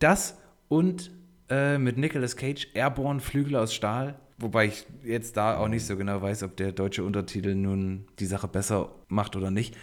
das 0.00 0.36
und 0.66 1.12
äh, 1.48 1.78
mit 1.78 1.96
Nicolas 1.96 2.36
Cage 2.36 2.66
Airborne 2.74 3.20
Flügel 3.20 3.54
aus 3.54 3.72
Stahl. 3.72 4.18
Wobei 4.42 4.66
ich 4.66 4.86
jetzt 5.04 5.36
da 5.36 5.56
auch 5.56 5.68
nicht 5.68 5.86
so 5.86 5.96
genau 5.96 6.20
weiß, 6.20 6.42
ob 6.42 6.56
der 6.56 6.72
deutsche 6.72 7.04
Untertitel 7.04 7.54
nun 7.54 8.06
die 8.18 8.26
Sache 8.26 8.48
besser 8.48 8.90
macht 9.08 9.36
oder 9.36 9.52
nicht. 9.52 9.76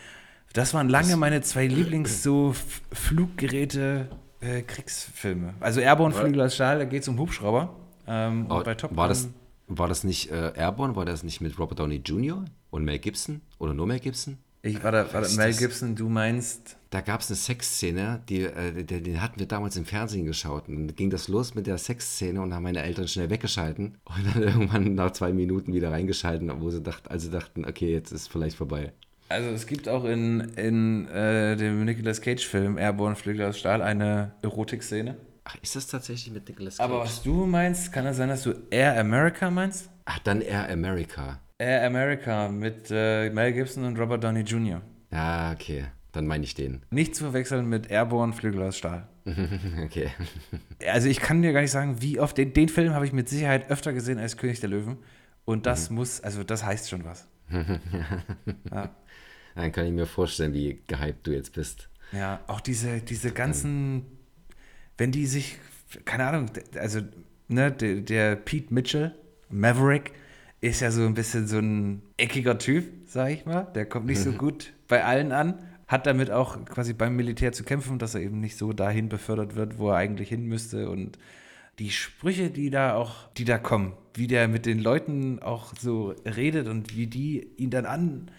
Das 0.52 0.74
waren 0.74 0.90
lange 0.90 1.16
meine 1.16 1.42
zwei 1.42 1.66
Lieblings 1.66 2.24
so 2.24 2.54
Fluggeräte 2.92 4.10
äh, 4.42 4.62
Kriegsfilme. 4.62 5.54
Also 5.62 5.80
Airborne 5.80 6.14
Flügel 6.14 6.42
aus 6.42 6.56
Stahl, 6.56 6.80
da 6.80 6.86
geht 6.86 7.04
es 7.04 7.08
um 7.08 7.18
Hubschrauber. 7.18 7.74
Ähm, 8.06 8.48
und 8.48 8.52
Aber 8.52 8.64
bei 8.64 8.76
Top 8.76 8.96
war, 8.98 9.08
das, 9.08 9.30
war 9.68 9.88
das 9.88 10.04
nicht 10.04 10.30
äh, 10.30 10.52
Airborne? 10.56 10.96
War 10.96 11.06
das 11.06 11.24
nicht 11.24 11.40
mit 11.40 11.58
Robert 11.58 11.80
Downey 11.80 12.02
Jr. 12.04 12.44
und 12.70 12.84
Mel 12.84 13.00
Gibson? 13.00 13.42
Oder 13.60 13.74
nur 13.74 13.88
Mel 13.88 14.00
Gibson? 14.00 14.40
Ich 14.62 14.84
war 14.84 14.92
da, 14.92 15.14
war 15.14 15.22
da 15.22 15.28
ist 15.28 15.38
Mel 15.38 15.50
das? 15.50 15.58
Gibson, 15.60 15.96
du 15.96 16.10
meinst 16.10 16.76
Da 16.90 17.02
gab 17.02 17.22
es 17.22 17.30
eine 17.30 17.38
Sexszene, 17.38 18.22
die, 18.28 18.44
äh, 18.44 18.84
die, 18.84 19.02
die 19.02 19.20
hatten 19.20 19.40
wir 19.40 19.48
damals 19.48 19.78
im 19.78 19.86
Fernsehen 19.86 20.26
geschaut. 20.26 20.68
Und 20.68 20.88
dann 20.88 20.96
ging 20.96 21.10
das 21.10 21.28
los 21.28 21.56
mit 21.56 21.68
der 21.68 21.78
Sexszene 21.78 22.42
und 22.42 22.54
haben 22.54 22.64
meine 22.64 22.82
Eltern 22.84 23.08
schnell 23.08 23.30
weggeschalten 23.30 23.98
und 24.04 24.36
dann 24.36 24.44
irgendwann 24.44 24.96
nach 24.96 25.12
zwei 25.12 25.32
Minuten 25.32 25.74
wieder 25.74 25.92
reingeschalten, 25.92 26.52
wo 26.62 26.70
sie 26.70 26.82
dachten, 26.82 27.08
also 27.08 27.30
dachten, 27.32 27.66
okay, 27.66 27.92
jetzt 27.92 28.12
ist 28.12 28.28
vielleicht 28.28 28.58
vorbei. 28.58 28.92
Also 29.30 29.50
es 29.52 29.68
gibt 29.68 29.88
auch 29.88 30.06
in, 30.06 30.40
in 30.56 31.08
äh, 31.08 31.56
dem 31.56 31.86
Nicolas 31.86 32.20
Cage-Film 32.20 32.78
Airborne 32.78 33.16
Flügel 33.16 33.46
aus 33.46 33.60
Stahl 33.60 33.82
eine 33.82 34.34
Erotikszene. 34.42 35.18
Ach, 35.44 35.56
ist 35.62 35.76
das 35.76 35.88
tatsächlich 35.88 36.34
mit 36.34 36.50
Nicolas 36.50 36.78
Cage? 36.78 36.90
Aber 36.90 37.00
was 37.02 37.22
du 37.22 37.46
meinst, 37.46 37.94
kann 37.94 38.06
es 38.08 38.18
sein, 38.18 38.30
dass 38.30 38.44
du 38.44 38.54
Air 38.72 39.00
America 39.00 39.50
meinst? 39.50 39.90
Ach, 40.06 40.20
dann 40.20 40.42
Air 40.42 40.70
America. 40.70 41.40
Air 41.60 41.86
America 41.86 42.48
mit 42.48 42.88
äh, 42.90 43.30
Mel 43.30 43.54
Gibson 43.54 43.84
und 43.84 44.00
Robert 44.00 44.24
Downey 44.24 44.42
Jr. 44.42 44.82
Ja, 45.12 45.52
okay. 45.52 45.86
Dann 46.14 46.26
meine 46.26 46.44
ich 46.44 46.56
den. 46.56 46.82
Nicht 46.90 47.16
zu 47.16 47.26
verwechseln 47.26 47.68
mit 47.68 47.92
Airborne 47.92 48.34
Flügel 48.34 48.64
aus 48.64 48.78
Stahl. 48.78 49.08
Okay. 49.84 50.10
Also 50.88 51.08
ich 51.08 51.20
kann 51.20 51.44
dir 51.44 51.54
gar 51.54 51.62
nicht 51.62 51.72
sagen, 51.72 52.02
wie 52.02 52.20
oft. 52.20 52.38
Den, 52.38 52.54
den 52.54 52.70
Film 52.70 52.94
habe 52.94 53.06
ich 53.06 53.14
mit 53.14 53.30
Sicherheit 53.30 53.70
öfter 53.70 53.94
gesehen 53.94 54.18
als 54.18 54.38
König 54.38 54.60
der 54.60 54.70
Löwen. 54.70 54.98
Und 55.46 55.66
das 55.66 55.90
muss, 55.90 56.22
also 56.22 56.44
das 56.44 56.66
heißt 56.66 56.90
schon 56.90 57.06
was. 57.06 57.28
ja. 58.72 58.96
Dann 59.56 59.72
kann 59.72 59.86
ich 59.86 59.92
mir 59.92 60.06
vorstellen, 60.08 60.54
wie 60.54 60.82
gehypt 60.88 61.28
du 61.28 61.32
jetzt 61.32 61.54
bist. 61.54 61.90
Ja, 62.12 62.40
auch 62.48 62.62
diese, 62.62 63.02
diese 63.02 63.32
ganzen, 63.32 64.06
wenn 64.98 65.12
die 65.12 65.26
sich, 65.26 65.58
keine 66.06 66.26
Ahnung, 66.26 66.50
also 66.76 67.02
ne, 67.48 67.72
der, 67.72 68.02
der 68.02 68.36
Pete 68.36 68.74
Mitchell, 68.74 69.14
Maverick, 69.50 70.14
ist 70.62 70.82
ja 70.82 70.92
so 70.92 71.06
ein 71.06 71.14
bisschen 71.14 71.48
so 71.48 71.60
ein 71.60 72.02
eckiger 72.18 72.58
Typ, 72.58 72.86
sag 73.08 73.32
ich 73.32 73.46
mal. 73.46 73.64
Der 73.76 73.86
kommt 73.86 74.08
nicht 74.08 74.22
so 74.22 74.32
gut 74.32 74.74
bei 74.88 75.04
allen 75.04 75.32
an. 75.32 75.56
Hat 75.88 76.06
damit 76.06 76.30
auch 76.30 76.64
quasi 76.66 76.94
beim 76.94 77.16
Militär 77.16 77.52
zu 77.52 77.64
kämpfen, 77.64 77.98
dass 77.98 78.14
er 78.14 78.22
eben 78.22 78.40
nicht 78.40 78.58
so 78.58 78.74
dahin 78.74 79.10
befördert 79.10 79.56
wird, 79.56 79.80
wo 79.80 79.90
er 79.90 79.96
eigentlich 79.96 80.30
hin 80.30 80.46
müsste. 80.46 80.90
Und 80.90 81.18
die 81.80 81.90
Sprüche, 81.90 82.50
die 82.50 82.70
da 82.70 82.94
auch, 82.96 83.30
die 83.38 83.46
da 83.46 83.58
kommen, 83.58 83.94
wie 84.14 84.28
der 84.28 84.48
mit 84.48 84.66
den 84.66 84.80
Leuten 84.80 85.40
auch 85.42 85.74
so 85.80 86.14
redet 86.26 86.68
und 86.68 86.96
wie 86.96 87.08
die 87.08 87.48
ihn 87.58 87.70
dann 87.70 87.86
an, 87.86 88.32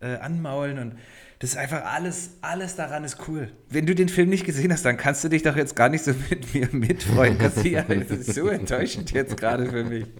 äh, 0.00 0.16
anmaulen 0.16 0.78
und 0.78 0.94
das 1.38 1.50
ist 1.50 1.56
einfach 1.56 1.84
alles, 1.84 2.38
alles 2.40 2.76
daran 2.76 3.04
ist 3.04 3.28
cool. 3.28 3.52
Wenn 3.68 3.84
du 3.84 3.94
den 3.94 4.08
Film 4.08 4.30
nicht 4.30 4.46
gesehen 4.46 4.72
hast, 4.72 4.86
dann 4.86 4.96
kannst 4.96 5.22
du 5.22 5.28
dich 5.28 5.42
doch 5.42 5.54
jetzt 5.54 5.76
gar 5.76 5.90
nicht 5.90 6.02
so 6.02 6.14
mit 6.30 6.54
mir 6.54 6.68
mitfreuen. 6.72 7.38
Das 7.38 7.56
ist 7.58 8.34
so 8.34 8.48
enttäuschend 8.48 9.12
jetzt 9.12 9.36
gerade 9.36 9.66
für 9.70 9.84
mich. 9.84 10.06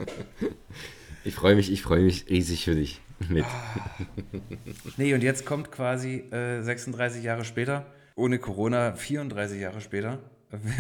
Ich 1.27 1.35
freue 1.35 1.57
mich, 1.57 1.73
ich 1.73 1.83
freue 1.83 2.03
mich 2.03 2.29
riesig 2.31 2.65
für 2.65 2.77
dich 2.77 3.01
mit. 3.29 3.45
Nee, 4.97 5.13
und 5.13 5.23
jetzt 5.23 5.45
kommt 5.45 5.73
quasi 5.73 6.19
äh, 6.31 6.63
36 6.63 7.23
Jahre 7.23 7.45
später, 7.45 7.87
ohne 8.15 8.39
Corona 8.39 8.93
34 8.95 9.61
Jahre 9.61 9.81
später, 9.81 10.21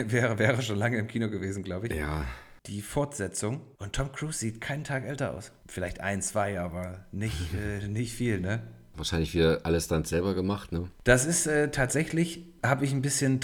wäre, 0.07 0.38
wäre 0.38 0.62
schon 0.62 0.78
lange 0.78 0.99
im 0.99 1.09
Kino 1.09 1.28
gewesen, 1.28 1.64
glaube 1.64 1.88
ich. 1.88 1.94
Ja, 1.94 2.24
Die 2.66 2.80
Fortsetzung. 2.80 3.61
Und 3.78 3.92
Tom 3.92 4.12
Cruise 4.12 4.38
sieht 4.38 4.61
keinen 4.61 4.84
Tag 4.84 5.05
älter 5.05 5.34
aus. 5.34 5.51
Vielleicht 5.66 6.01
ein, 6.01 6.22
zwei, 6.22 6.61
aber 6.61 7.05
nicht, 7.11 7.36
äh, 7.82 7.88
nicht 7.88 8.12
viel, 8.12 8.40
ne? 8.40 8.62
wahrscheinlich 8.94 9.34
wieder 9.34 9.61
alles 9.64 9.88
dann 9.88 10.05
selber 10.05 10.34
gemacht, 10.34 10.72
ne? 10.72 10.88
Das 11.05 11.26
ist 11.26 11.47
äh, 11.47 11.70
tatsächlich, 11.70 12.47
habe 12.62 12.84
ich 12.86 12.92
ein 12.92 13.03
bisschen 13.03 13.40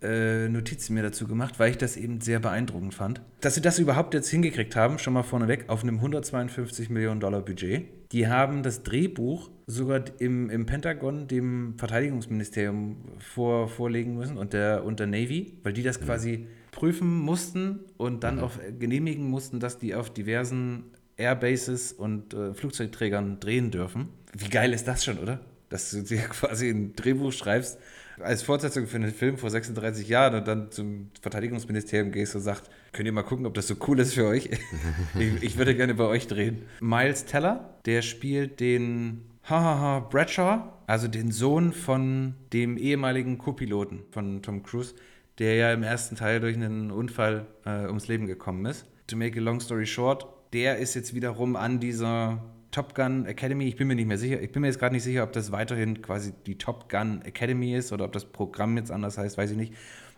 Trivia-Notizen 0.00 0.94
mir 0.94 1.02
dazu 1.02 1.26
gemacht, 1.26 1.58
weil 1.58 1.70
ich 1.70 1.78
das 1.78 1.96
eben 1.96 2.20
sehr 2.20 2.40
beeindruckend 2.40 2.94
fand. 2.94 3.20
Dass 3.40 3.54
sie 3.54 3.60
das 3.60 3.78
überhaupt 3.78 4.14
jetzt 4.14 4.28
hingekriegt 4.28 4.76
haben, 4.76 4.98
schon 4.98 5.12
mal 5.12 5.22
vorneweg, 5.22 5.68
auf 5.68 5.82
einem 5.82 5.96
152 5.96 6.90
Millionen 6.90 7.20
Dollar 7.20 7.42
Budget. 7.42 7.86
Die 8.12 8.28
haben 8.28 8.62
das 8.62 8.82
Drehbuch 8.82 9.50
sogar 9.66 10.04
im, 10.18 10.50
im 10.50 10.66
Pentagon 10.66 11.28
dem 11.28 11.74
Verteidigungsministerium 11.76 12.96
vor, 13.18 13.68
vorlegen 13.68 14.16
müssen 14.16 14.38
und 14.38 14.52
der, 14.52 14.84
und 14.84 14.98
der 14.98 15.06
Navy, 15.06 15.58
weil 15.62 15.72
die 15.72 15.82
das 15.82 16.00
quasi 16.00 16.46
prüfen 16.70 17.18
mussten 17.18 17.80
und 17.96 18.24
dann 18.24 18.40
auch 18.40 18.52
genehmigen 18.78 19.28
mussten, 19.28 19.60
dass 19.60 19.78
die 19.78 19.94
auf 19.94 20.10
diversen 20.10 20.84
Airbases 21.16 21.92
und 21.92 22.32
äh, 22.32 22.54
Flugzeugträgern 22.54 23.40
drehen 23.40 23.70
dürfen. 23.70 24.08
Wie 24.32 24.48
geil 24.48 24.72
ist 24.72 24.86
das 24.86 25.04
schon, 25.04 25.18
oder? 25.18 25.40
dass 25.68 25.90
du 25.90 26.02
dir 26.02 26.18
quasi 26.28 26.70
ein 26.70 26.94
Drehbuch 26.94 27.32
schreibst 27.32 27.78
als 28.22 28.42
Fortsetzung 28.42 28.86
für 28.86 28.96
einen 28.96 29.12
Film 29.12 29.38
vor 29.38 29.50
36 29.50 30.08
Jahren 30.08 30.34
und 30.34 30.48
dann 30.48 30.70
zum 30.70 31.10
Verteidigungsministerium 31.20 32.12
gehst 32.12 32.34
und 32.34 32.42
sagst, 32.42 32.70
könnt 32.92 33.06
ihr 33.06 33.12
mal 33.12 33.22
gucken, 33.22 33.46
ob 33.46 33.54
das 33.54 33.66
so 33.66 33.74
cool 33.86 33.98
ist 34.00 34.14
für 34.14 34.26
euch? 34.26 34.50
ich, 35.18 35.42
ich 35.42 35.58
würde 35.58 35.74
gerne 35.74 35.94
bei 35.94 36.04
euch 36.04 36.26
drehen. 36.26 36.62
Miles 36.80 37.24
Teller, 37.24 37.78
der 37.84 38.02
spielt 38.02 38.60
den 38.60 39.22
Hahaha 39.44 40.00
Bradshaw, 40.00 40.72
also 40.86 41.08
den 41.08 41.32
Sohn 41.32 41.72
von 41.72 42.34
dem 42.52 42.76
ehemaligen 42.76 43.38
Co-Piloten 43.38 44.00
von 44.10 44.42
Tom 44.42 44.62
Cruise, 44.62 44.94
der 45.38 45.54
ja 45.54 45.72
im 45.72 45.82
ersten 45.82 46.16
Teil 46.16 46.40
durch 46.40 46.56
einen 46.56 46.90
Unfall 46.90 47.46
äh, 47.64 47.86
ums 47.86 48.08
Leben 48.08 48.26
gekommen 48.26 48.66
ist. 48.66 48.86
To 49.06 49.16
make 49.16 49.38
a 49.38 49.42
long 49.42 49.60
story 49.60 49.86
short, 49.86 50.26
der 50.52 50.78
ist 50.78 50.94
jetzt 50.94 51.14
wiederum 51.14 51.56
an 51.56 51.80
dieser 51.80 52.42
Top 52.70 52.94
Gun 52.94 53.26
Academy. 53.26 53.66
Ich 53.66 53.76
bin 53.76 53.88
mir 53.88 53.94
nicht 53.94 54.08
mehr 54.08 54.18
sicher. 54.18 54.40
Ich 54.40 54.52
bin 54.52 54.62
mir 54.62 54.68
jetzt 54.68 54.78
gerade 54.78 54.94
nicht 54.94 55.04
sicher, 55.04 55.22
ob 55.22 55.32
das 55.32 55.52
weiterhin 55.52 56.02
quasi 56.02 56.32
die 56.46 56.58
Top 56.58 56.88
Gun 56.88 57.22
Academy 57.22 57.74
ist 57.74 57.92
oder 57.92 58.04
ob 58.04 58.12
das 58.12 58.24
Programm 58.24 58.76
jetzt 58.76 58.90
anders 58.90 59.18
heißt, 59.18 59.38
weiß 59.38 59.52
ich 59.52 59.56
nicht. 59.56 59.74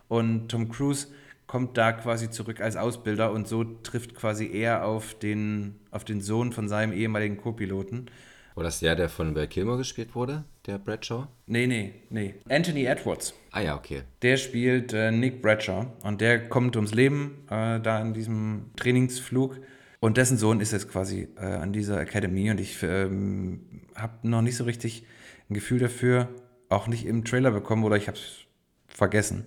Und 0.07 0.49
Tom 0.49 0.69
Cruise 0.69 1.07
kommt 1.47 1.77
da 1.77 1.91
quasi 1.91 2.29
zurück 2.29 2.61
als 2.61 2.77
Ausbilder 2.77 3.31
und 3.31 3.47
so 3.47 3.63
trifft 3.63 4.15
quasi 4.15 4.49
er 4.51 4.85
auf 4.85 5.13
den, 5.13 5.79
auf 5.91 6.05
den 6.05 6.21
Sohn 6.21 6.51
von 6.51 6.67
seinem 6.67 6.93
ehemaligen 6.93 7.37
Co-Piloten. 7.37 8.09
War 8.55 8.63
das 8.63 8.79
der, 8.79 8.95
der 8.95 9.09
von 9.09 9.35
Val 9.35 9.47
Kilmer 9.47 9.77
gespielt 9.77 10.13
wurde, 10.13 10.43
der 10.65 10.77
Bradshaw? 10.77 11.27
Nee, 11.47 11.67
nee, 11.67 11.93
nee. 12.09 12.35
Anthony 12.49 12.85
Edwards. 12.85 13.33
Ah 13.51 13.61
ja, 13.61 13.75
okay. 13.75 14.03
Der 14.21 14.37
spielt 14.37 14.93
äh, 14.93 15.11
Nick 15.11 15.41
Bradshaw 15.41 15.87
und 16.03 16.21
der 16.21 16.49
kommt 16.49 16.75
ums 16.75 16.93
Leben 16.93 17.45
äh, 17.49 17.79
da 17.79 18.01
in 18.01 18.13
diesem 18.13 18.71
Trainingsflug 18.75 19.57
und 20.01 20.17
dessen 20.17 20.37
Sohn 20.37 20.59
ist 20.59 20.73
jetzt 20.73 20.89
quasi 20.89 21.29
äh, 21.37 21.45
an 21.45 21.71
dieser 21.71 22.01
Academy 22.01 22.49
und 22.49 22.59
ich 22.59 22.81
ähm, 22.81 23.61
habe 23.95 24.27
noch 24.27 24.41
nicht 24.41 24.57
so 24.57 24.63
richtig 24.63 25.05
ein 25.49 25.53
Gefühl 25.53 25.77
dafür, 25.77 26.27
auch 26.69 26.87
nicht 26.87 27.05
im 27.05 27.23
Trailer 27.23 27.51
bekommen 27.51 27.83
oder 27.83 27.97
ich 27.97 28.07
habe 28.07 28.17
es 28.17 28.39
vergessen, 28.87 29.45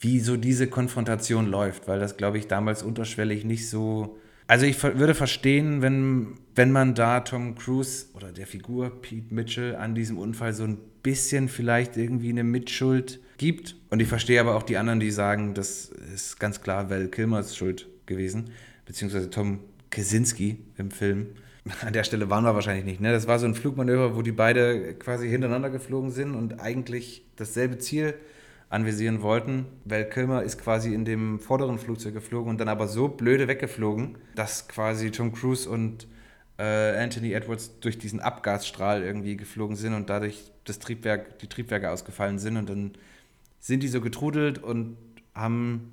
wie 0.00 0.18
so 0.18 0.36
diese 0.36 0.66
Konfrontation 0.66 1.46
läuft, 1.46 1.86
weil 1.86 2.00
das, 2.00 2.16
glaube 2.16 2.38
ich, 2.38 2.48
damals 2.48 2.82
unterschwellig 2.82 3.44
nicht 3.44 3.70
so. 3.70 4.18
Also 4.48 4.66
ich 4.66 4.82
würde 4.82 5.14
verstehen, 5.14 5.82
wenn, 5.82 6.34
wenn 6.56 6.72
man 6.72 6.96
da 6.96 7.20
Tom 7.20 7.54
Cruise 7.54 8.06
oder 8.14 8.32
der 8.32 8.48
Figur 8.48 9.00
Pete 9.00 9.32
Mitchell 9.32 9.76
an 9.76 9.94
diesem 9.94 10.18
Unfall 10.18 10.52
so 10.52 10.64
ein 10.64 10.78
bisschen 11.04 11.48
vielleicht 11.48 11.96
irgendwie 11.96 12.30
eine 12.30 12.42
Mitschuld 12.42 13.20
gibt. 13.38 13.76
Und 13.88 14.02
ich 14.02 14.08
verstehe 14.08 14.40
aber 14.40 14.56
auch 14.56 14.64
die 14.64 14.78
anderen, 14.78 14.98
die 14.98 15.12
sagen, 15.12 15.54
das 15.54 15.92
ist 16.12 16.40
ganz 16.40 16.60
klar 16.60 16.90
Val 16.90 17.06
Kilmers 17.06 17.56
Schuld 17.56 17.86
gewesen, 18.06 18.50
beziehungsweise 18.84 19.30
Tom 19.30 19.60
Kaczynski 19.92 20.58
im 20.78 20.90
Film. 20.90 21.28
An 21.86 21.92
der 21.92 22.02
Stelle 22.02 22.28
waren 22.28 22.42
wir 22.42 22.56
wahrscheinlich 22.56 22.84
nicht. 22.84 23.00
Ne? 23.00 23.12
Das 23.12 23.28
war 23.28 23.38
so 23.38 23.46
ein 23.46 23.54
Flugmanöver, 23.54 24.16
wo 24.16 24.22
die 24.22 24.32
beide 24.32 24.94
quasi 24.94 25.28
hintereinander 25.28 25.70
geflogen 25.70 26.10
sind 26.10 26.34
und 26.34 26.60
eigentlich 26.60 27.24
dasselbe 27.36 27.78
Ziel 27.78 28.14
anvisieren 28.68 29.22
wollten. 29.22 29.66
Val 29.84 30.08
Kilmer 30.08 30.42
ist 30.42 30.58
quasi 30.58 30.92
in 30.92 31.04
dem 31.04 31.38
vorderen 31.38 31.78
Flugzeug 31.78 32.14
geflogen 32.14 32.50
und 32.50 32.58
dann 32.58 32.68
aber 32.68 32.88
so 32.88 33.06
blöde 33.06 33.46
weggeflogen, 33.46 34.18
dass 34.34 34.66
quasi 34.66 35.12
Tom 35.12 35.32
Cruise 35.32 35.68
und 35.68 36.08
äh, 36.58 36.96
Anthony 36.98 37.32
Edwards 37.32 37.78
durch 37.80 37.98
diesen 37.98 38.18
Abgasstrahl 38.18 39.02
irgendwie 39.02 39.36
geflogen 39.36 39.76
sind 39.76 39.94
und 39.94 40.10
dadurch 40.10 40.50
das 40.64 40.78
Triebwerk, 40.78 41.38
die 41.38 41.48
Triebwerke 41.48 41.90
ausgefallen 41.90 42.38
sind 42.38 42.56
und 42.56 42.68
dann 42.68 42.92
sind 43.60 43.82
die 43.82 43.88
so 43.88 44.00
getrudelt 44.00 44.58
und 44.58 44.96
haben 45.34 45.92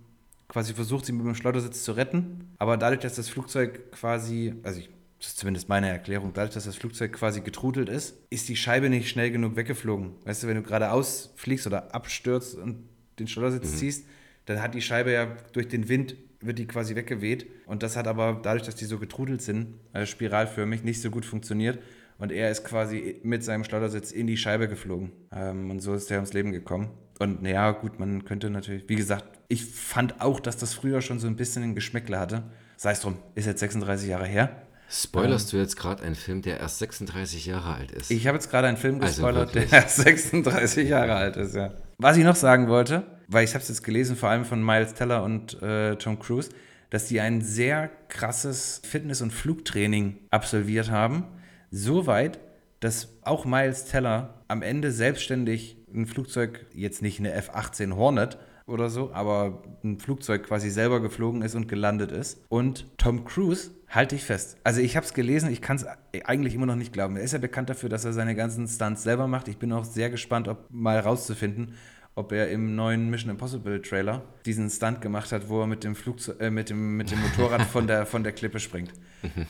quasi 0.49 0.73
versucht, 0.73 1.05
sie 1.05 1.13
mit 1.13 1.25
dem 1.25 1.35
Schleudersitz 1.35 1.83
zu 1.83 1.93
retten. 1.93 2.49
Aber 2.57 2.75
dadurch, 2.75 2.99
dass 2.99 3.15
das 3.15 3.29
Flugzeug 3.29 3.91
quasi, 3.93 4.55
also 4.63 4.81
ich, 4.81 4.89
das 5.19 5.29
ist 5.29 5.37
zumindest 5.37 5.69
meine 5.69 5.87
Erklärung, 5.87 6.33
dadurch, 6.33 6.53
dass 6.53 6.65
das 6.65 6.75
Flugzeug 6.75 7.13
quasi 7.13 7.39
getrudelt 7.41 7.87
ist, 7.87 8.17
ist 8.29 8.49
die 8.49 8.57
Scheibe 8.57 8.89
nicht 8.89 9.09
schnell 9.09 9.31
genug 9.31 9.55
weggeflogen. 9.55 10.15
Weißt 10.25 10.43
du, 10.43 10.47
wenn 10.47 10.55
du 10.55 10.63
geradeaus 10.63 11.31
fliegst 11.35 11.67
oder 11.67 11.93
abstürzt 11.95 12.55
und 12.55 12.89
den 13.19 13.27
Schleudersitz 13.27 13.71
mhm. 13.71 13.77
ziehst, 13.77 14.05
dann 14.45 14.61
hat 14.61 14.73
die 14.73 14.81
Scheibe 14.81 15.11
ja 15.13 15.37
durch 15.53 15.67
den 15.67 15.87
Wind 15.87 16.15
wird 16.41 16.57
die 16.57 16.67
quasi 16.67 16.95
weggeweht. 16.95 17.47
Und 17.65 17.83
das 17.83 17.95
hat 17.95 18.07
aber 18.07 18.39
dadurch, 18.41 18.63
dass 18.63 18.75
die 18.75 18.85
so 18.85 18.97
getrudelt 18.97 19.41
sind, 19.41 19.75
also 19.93 20.05
spiralförmig, 20.05 20.83
nicht 20.83 21.01
so 21.01 21.09
gut 21.09 21.25
funktioniert. 21.25 21.79
Und 22.17 22.31
er 22.31 22.51
ist 22.51 22.63
quasi 22.63 23.19
mit 23.23 23.43
seinem 23.43 23.63
Schleudersitz 23.63 24.11
in 24.11 24.27
die 24.27 24.37
Scheibe 24.37 24.67
geflogen. 24.67 25.11
Ähm, 25.31 25.69
und 25.69 25.79
so 25.79 25.93
ist 25.93 26.11
er 26.11 26.17
ums 26.17 26.33
Leben 26.33 26.51
gekommen. 26.51 26.89
Und 27.19 27.41
naja, 27.41 27.71
gut, 27.71 27.99
man 27.99 28.23
könnte 28.23 28.49
natürlich, 28.49 28.87
wie 28.87 28.95
gesagt, 28.95 29.25
ich 29.49 29.65
fand 29.65 30.21
auch, 30.21 30.39
dass 30.39 30.57
das 30.57 30.73
früher 30.73 31.01
schon 31.01 31.19
so 31.19 31.27
ein 31.27 31.35
bisschen 31.35 31.63
ein 31.63 31.75
Geschmäckle 31.75 32.17
hatte. 32.17 32.43
Sei 32.77 32.91
es 32.91 33.01
drum, 33.01 33.17
ist 33.35 33.45
jetzt 33.45 33.59
36 33.59 34.07
Jahre 34.07 34.25
her. 34.25 34.63
Spoilerst 34.89 35.53
ähm, 35.53 35.59
du 35.59 35.63
jetzt 35.63 35.75
gerade 35.75 36.01
einen 36.01 36.15
Film, 36.15 36.41
der 36.41 36.59
erst 36.59 36.79
36 36.79 37.45
Jahre 37.45 37.75
alt 37.75 37.91
ist? 37.91 38.09
Ich 38.09 38.25
habe 38.25 38.37
jetzt 38.37 38.49
gerade 38.49 38.67
einen 38.67 38.77
Film 38.77 38.95
also 39.01 39.07
gespoilert, 39.07 39.55
also 39.55 39.69
der 39.69 39.71
erst 39.83 39.97
36 39.97 40.89
Jahre 40.89 41.13
alt 41.13 41.35
ist, 41.35 41.55
ja. 41.55 41.73
Was 41.97 42.15
ich 42.15 42.23
noch 42.23 42.37
sagen 42.37 42.69
wollte, 42.69 43.03
weil 43.27 43.43
ich 43.43 43.53
habe 43.53 43.61
es 43.61 43.67
jetzt 43.67 43.83
gelesen, 43.83 44.15
vor 44.15 44.29
allem 44.29 44.45
von 44.45 44.63
Miles 44.63 44.93
Teller 44.93 45.23
und 45.23 45.61
äh, 45.61 45.97
Tom 45.97 46.17
Cruise, 46.19 46.49
dass 46.89 47.05
die 47.05 47.19
ein 47.19 47.41
sehr 47.41 47.89
krasses 48.07 48.81
Fitness- 48.83 49.21
und 49.21 49.31
Flugtraining 49.31 50.17
absolviert 50.31 50.89
haben. 50.89 51.25
Soweit, 51.69 52.39
dass 52.79 53.09
auch 53.21 53.45
Miles 53.45 53.85
Teller 53.85 54.43
am 54.47 54.61
Ende 54.61 54.91
selbstständig 54.91 55.78
ein 55.93 56.05
Flugzeug, 56.05 56.65
jetzt 56.73 57.01
nicht 57.01 57.19
eine 57.19 57.33
F-18 57.33 57.95
Hornet 57.95 58.37
oder 58.65 58.89
so, 58.89 59.11
aber 59.13 59.63
ein 59.83 59.99
Flugzeug 59.99 60.43
quasi 60.43 60.69
selber 60.69 60.99
geflogen 60.99 61.41
ist 61.41 61.55
und 61.55 61.67
gelandet 61.67 62.11
ist. 62.11 62.41
Und 62.49 62.85
Tom 62.97 63.25
Cruise, 63.25 63.71
halte 63.89 64.15
ich 64.15 64.23
fest. 64.23 64.57
Also 64.63 64.81
ich 64.81 64.95
habe 64.95 65.05
es 65.05 65.13
gelesen, 65.13 65.51
ich 65.51 65.61
kann 65.61 65.77
es 65.77 65.85
eigentlich 66.25 66.53
immer 66.53 66.67
noch 66.67 66.75
nicht 66.75 66.93
glauben. 66.93 67.17
Er 67.17 67.23
ist 67.23 67.33
ja 67.33 67.39
bekannt 67.39 67.69
dafür, 67.69 67.89
dass 67.89 68.05
er 68.05 68.13
seine 68.13 68.35
ganzen 68.35 68.67
Stunts 68.67 69.03
selber 69.03 69.27
macht. 69.27 69.47
Ich 69.47 69.57
bin 69.57 69.73
auch 69.73 69.83
sehr 69.83 70.09
gespannt, 70.09 70.47
ob 70.47 70.67
mal 70.69 70.99
rauszufinden, 70.99 71.73
ob 72.15 72.31
er 72.31 72.49
im 72.49 72.75
neuen 72.75 73.09
Mission 73.09 73.31
Impossible 73.31 73.81
Trailer 73.81 74.23
diesen 74.45 74.69
Stunt 74.69 75.01
gemacht 75.01 75.31
hat, 75.31 75.49
wo 75.49 75.61
er 75.61 75.67
mit 75.67 75.83
dem 75.83 75.95
Flugzeug, 75.95 76.39
äh, 76.39 76.51
mit 76.51 76.69
dem, 76.69 76.97
mit 76.97 77.11
dem 77.11 77.19
Motorrad 77.21 77.63
von 77.63 77.87
der, 77.87 78.05
von 78.05 78.23
der 78.23 78.33
Klippe 78.33 78.59
springt. 78.59 78.93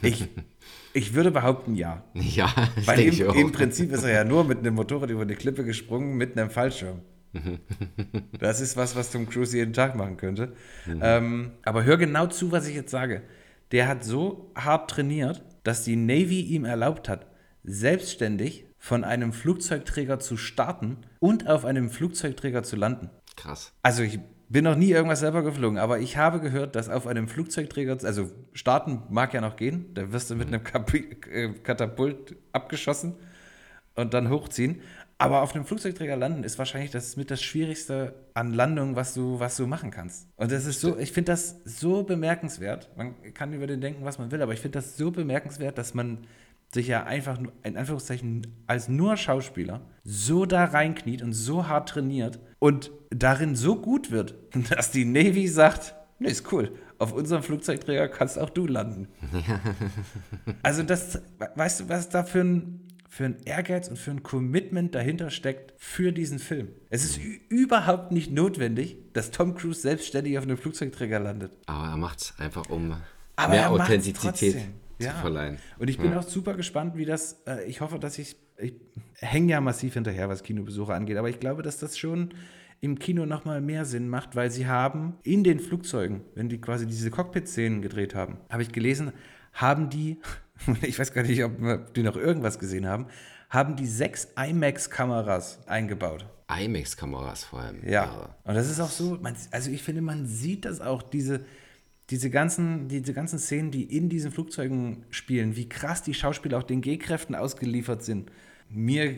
Ich, 0.02 0.28
ich 0.94 1.14
würde 1.14 1.32
behaupten, 1.32 1.76
ja. 1.76 2.04
Ja, 2.14 2.54
das 2.76 2.88
Weil 2.88 3.00
im, 3.02 3.10
ich 3.10 3.26
auch. 3.26 3.36
im 3.36 3.52
Prinzip 3.52 3.92
ist 3.92 4.04
er 4.04 4.12
ja 4.12 4.24
nur 4.24 4.44
mit 4.44 4.60
einem 4.60 4.76
Motorrad 4.76 5.10
über 5.10 5.26
die 5.26 5.36
Klippe 5.36 5.64
gesprungen, 5.64 6.18
mit 6.18 6.38
einem 6.38 6.50
Fallschirm. 6.50 7.02
das 8.40 8.60
ist 8.60 8.76
was, 8.76 8.96
was 8.96 9.12
Tom 9.12 9.30
Cruise 9.30 9.56
jeden 9.56 9.74
Tag 9.74 9.96
machen 9.96 10.18
könnte. 10.18 10.54
Mhm. 10.86 11.00
Ähm, 11.02 11.52
aber 11.64 11.84
hör 11.84 11.98
genau 11.98 12.28
zu, 12.28 12.52
was 12.52 12.68
ich 12.68 12.76
jetzt 12.76 12.92
sage. 12.92 13.22
Der 13.72 13.88
hat 13.88 14.04
so 14.04 14.52
hart 14.56 14.90
trainiert, 14.90 15.44
dass 15.64 15.84
die 15.84 15.96
Navy 15.96 16.42
ihm 16.42 16.66
erlaubt 16.66 17.08
hat, 17.08 17.28
selbstständig 17.64 18.66
von 18.80 19.04
einem 19.04 19.34
Flugzeugträger 19.34 20.20
zu 20.20 20.38
starten 20.38 20.98
und 21.20 21.48
auf 21.48 21.66
einem 21.66 21.90
Flugzeugträger 21.90 22.64
zu 22.64 22.78
landen. 22.78 23.10
Krass. 23.36 23.74
Also 23.84 24.02
ich 24.04 24.20
bin 24.50 24.64
noch 24.64 24.76
nie 24.76 24.90
irgendwas 24.92 25.20
selber 25.20 25.44
geflogen, 25.44 25.78
aber 25.78 26.00
ich 26.00 26.18
habe 26.18 26.40
gehört, 26.40 26.76
dass 26.76 26.90
auf 26.90 27.06
einem 27.08 27.28
Flugzeugträger, 27.28 27.98
also 28.04 28.30
starten 28.54 29.04
mag 29.10 29.34
ja 29.34 29.42
noch 29.42 29.56
gehen, 29.56 29.94
da 29.94 30.12
wirst 30.12 30.30
du 30.30 30.36
mit 30.36 30.48
einem 30.48 30.62
äh, 31.32 31.50
Katapult 31.64 32.36
abgeschossen 32.52 33.16
und 33.96 34.14
dann 34.14 34.30
hochziehen. 34.30 34.82
Aber 35.22 35.42
auf 35.42 35.54
einem 35.54 35.66
Flugzeugträger 35.66 36.16
landen 36.16 36.46
ist 36.46 36.58
wahrscheinlich 36.58 36.92
das 36.92 37.18
mit 37.18 37.30
das 37.30 37.42
Schwierigste 37.44 38.14
an 38.34 38.54
Landung, 38.54 38.96
was 38.96 39.14
du, 39.14 39.38
was 39.40 39.58
du 39.58 39.68
machen 39.68 39.92
kannst. 39.92 40.30
Und 40.38 40.50
das 40.50 40.66
ist 40.66 40.80
so, 40.80 40.98
ich 40.98 41.12
finde 41.12 41.34
das 41.34 41.58
so 41.66 42.04
bemerkenswert. 42.04 42.90
Man 42.96 43.16
kann 43.34 43.52
über 43.52 43.68
den 43.68 43.82
denken, 43.82 44.06
was 44.06 44.18
man 44.18 44.32
will, 44.32 44.42
aber 44.42 44.54
ich 44.54 44.62
finde 44.62 44.80
das 44.80 44.96
so 44.96 45.12
bemerkenswert, 45.12 45.78
dass 45.78 45.94
man 45.94 46.20
sich 46.72 46.88
ja 46.88 47.04
einfach, 47.04 47.40
in 47.64 47.78
Anführungszeichen, 47.78 48.48
als 48.68 48.88
nur 48.88 49.18
Schauspieler 49.18 49.82
so 50.04 50.46
da 50.46 50.66
reinkniet 50.66 51.22
und 51.22 51.34
so 51.34 51.68
hart 51.68 51.90
trainiert 51.90 52.40
und 52.60 52.92
darin 53.10 53.56
so 53.56 53.76
gut 53.76 54.12
wird, 54.12 54.36
dass 54.70 54.92
die 54.92 55.06
Navy 55.06 55.48
sagt, 55.48 55.96
nee, 56.20 56.30
ist 56.30 56.52
cool, 56.52 56.74
auf 57.00 57.12
unserem 57.14 57.44
Flugzeugträger 57.44 58.08
kannst 58.08 58.38
auch 58.38 58.50
du 58.50 58.68
landen. 58.68 59.08
also 60.64 60.84
das, 60.84 61.22
weißt 61.56 61.82
du, 61.82 61.90
was 61.90 62.10
da 62.10 62.24
für 62.24 62.42
ein, 62.42 62.82
für 63.08 63.26
ein 63.26 63.38
Ehrgeiz 63.46 63.88
und 63.88 63.98
für 63.98 64.12
ein 64.12 64.22
Commitment 64.22 64.94
dahinter 64.94 65.32
steckt 65.32 65.74
für 65.78 66.12
diesen 66.12 66.38
Film. 66.38 66.68
Es 66.92 67.04
ist 67.04 67.20
überhaupt 67.50 68.12
nicht 68.12 68.32
notwendig, 68.32 68.98
dass 69.14 69.32
Tom 69.32 69.56
Cruise 69.56 69.82
selbstständig 69.82 70.38
auf 70.38 70.44
einem 70.44 70.58
Flugzeugträger 70.58 71.20
landet. 71.20 71.52
Aber 71.66 71.88
er 71.88 71.98
macht 71.98 72.20
es 72.20 72.34
einfach 72.38 72.70
um 72.70 72.96
Aber 73.38 73.54
mehr 73.54 73.72
Authentizität 73.72 74.58
ja. 75.00 75.12
zu 75.12 75.18
verleihen. 75.18 75.58
Und 75.78 75.90
ich 75.90 75.98
bin 75.98 76.12
ja. 76.12 76.20
auch 76.20 76.24
super 76.24 76.54
gespannt, 76.56 76.96
wie 76.96 77.06
das, 77.06 77.42
äh, 77.48 77.66
ich 77.66 77.82
hoffe, 77.82 78.00
dass 78.00 78.18
ich, 78.20 78.36
ich 78.58 78.74
hänge 79.16 79.52
ja 79.52 79.62
massiv 79.62 79.94
hinterher, 79.94 80.30
was 80.30 80.44
Kinobesuche 80.44 80.94
angeht, 80.94 81.18
aber 81.18 81.30
ich 81.30 81.40
glaube, 81.40 81.64
dass 81.64 81.78
das 81.78 81.98
schon 81.98 82.34
im 82.82 82.98
Kino 82.98 83.26
nochmal 83.26 83.62
mehr 83.62 83.86
Sinn 83.86 84.08
macht, 84.08 84.36
weil 84.36 84.52
sie 84.52 84.68
haben 84.68 85.18
in 85.24 85.44
den 85.44 85.60
Flugzeugen, 85.60 86.22
wenn 86.36 86.50
die 86.50 86.62
quasi 86.62 86.86
diese 86.86 87.12
Cockpit-Szenen 87.12 87.82
gedreht 87.82 88.16
haben, 88.16 88.38
habe 88.50 88.62
ich 88.62 88.72
gelesen, 88.72 89.12
haben 89.54 89.90
die, 89.90 90.20
ich 90.82 90.98
weiß 90.98 91.14
gar 91.14 91.24
nicht, 91.24 91.44
ob 91.44 91.94
die 91.94 92.04
noch 92.04 92.16
irgendwas 92.16 92.60
gesehen 92.60 92.88
haben, 92.88 93.08
haben 93.50 93.76
die 93.76 93.88
sechs 93.88 94.30
IMAX-Kameras 94.38 95.68
eingebaut. 95.68 96.26
IMAX-Kameras 96.48 97.44
vor 97.44 97.60
allem. 97.60 97.84
Ja. 97.84 98.06
ja. 98.06 98.36
Und 98.44 98.56
das 98.56 98.70
ist 98.70 98.80
auch 98.80 98.90
so, 98.90 99.18
man, 99.22 99.36
also 99.52 99.72
ich 99.72 99.84
finde, 99.84 100.02
man 100.02 100.26
sieht 100.26 100.66
das 100.66 100.82
auch, 100.82 101.02
diese, 101.02 101.42
diese 102.10 102.30
ganzen, 102.30 102.88
diese 102.88 103.14
ganzen 103.14 103.40
Szenen, 103.40 103.72
die 103.72 103.84
in 103.84 104.10
diesen 104.10 104.32
Flugzeugen 104.32 105.06
spielen, 105.10 105.56
wie 105.56 105.70
krass 105.70 106.02
die 106.02 106.14
Schauspieler 106.14 106.58
auch 106.58 106.64
den 106.64 106.82
G-Kräften 106.82 107.36
ausgeliefert 107.36 108.04
sind. 108.04 108.32
mir, 108.70 109.16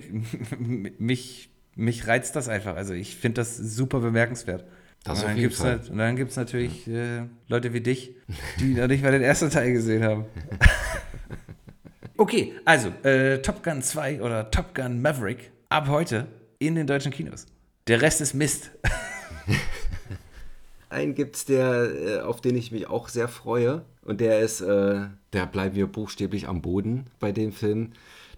mich, 0.59 1.49
mich 1.75 2.07
reizt 2.07 2.35
das 2.35 2.49
einfach. 2.49 2.75
Also 2.75 2.93
ich 2.93 3.15
finde 3.15 3.41
das 3.41 3.57
super 3.57 3.99
bemerkenswert. 3.99 4.65
Das 5.03 5.21
und 5.21 5.29
dann 5.29 5.37
gibt's 5.37 5.63
halt- 5.63 5.89
und 5.89 5.97
dann 5.97 6.15
gibt 6.15 6.29
es 6.31 6.37
natürlich 6.37 6.87
äh, 6.87 7.23
Leute 7.47 7.73
wie 7.73 7.81
dich, 7.81 8.11
die 8.59 8.75
noch 8.75 8.87
nicht 8.87 9.01
mal 9.01 9.11
den 9.11 9.23
ersten 9.23 9.49
Teil 9.49 9.73
gesehen 9.73 10.03
haben. 10.03 10.25
okay, 12.17 12.53
also 12.65 12.89
äh, 13.03 13.41
Top 13.41 13.63
Gun 13.63 13.81
2 13.81 14.21
oder 14.21 14.51
Top 14.51 14.75
Gun 14.75 15.01
Maverick 15.01 15.51
ab 15.69 15.87
heute 15.87 16.27
in 16.59 16.75
den 16.75 16.85
deutschen 16.85 17.11
Kinos. 17.11 17.47
Der 17.87 18.01
Rest 18.01 18.21
ist 18.21 18.35
Mist. 18.35 18.69
Einen 20.91 21.15
gibt's, 21.15 21.45
der, 21.45 21.95
äh, 21.95 22.19
auf 22.19 22.41
den 22.41 22.57
ich 22.57 22.73
mich 22.73 22.87
auch 22.87 23.07
sehr 23.07 23.29
freue. 23.29 23.85
Und 24.03 24.19
der 24.19 24.41
ist, 24.41 24.59
äh, 24.59 25.07
der 25.31 25.45
bleiben 25.45 25.75
wir 25.75 25.87
buchstäblich 25.87 26.49
am 26.49 26.61
Boden 26.61 27.05
bei 27.19 27.31
dem 27.31 27.53
Film. 27.53 27.93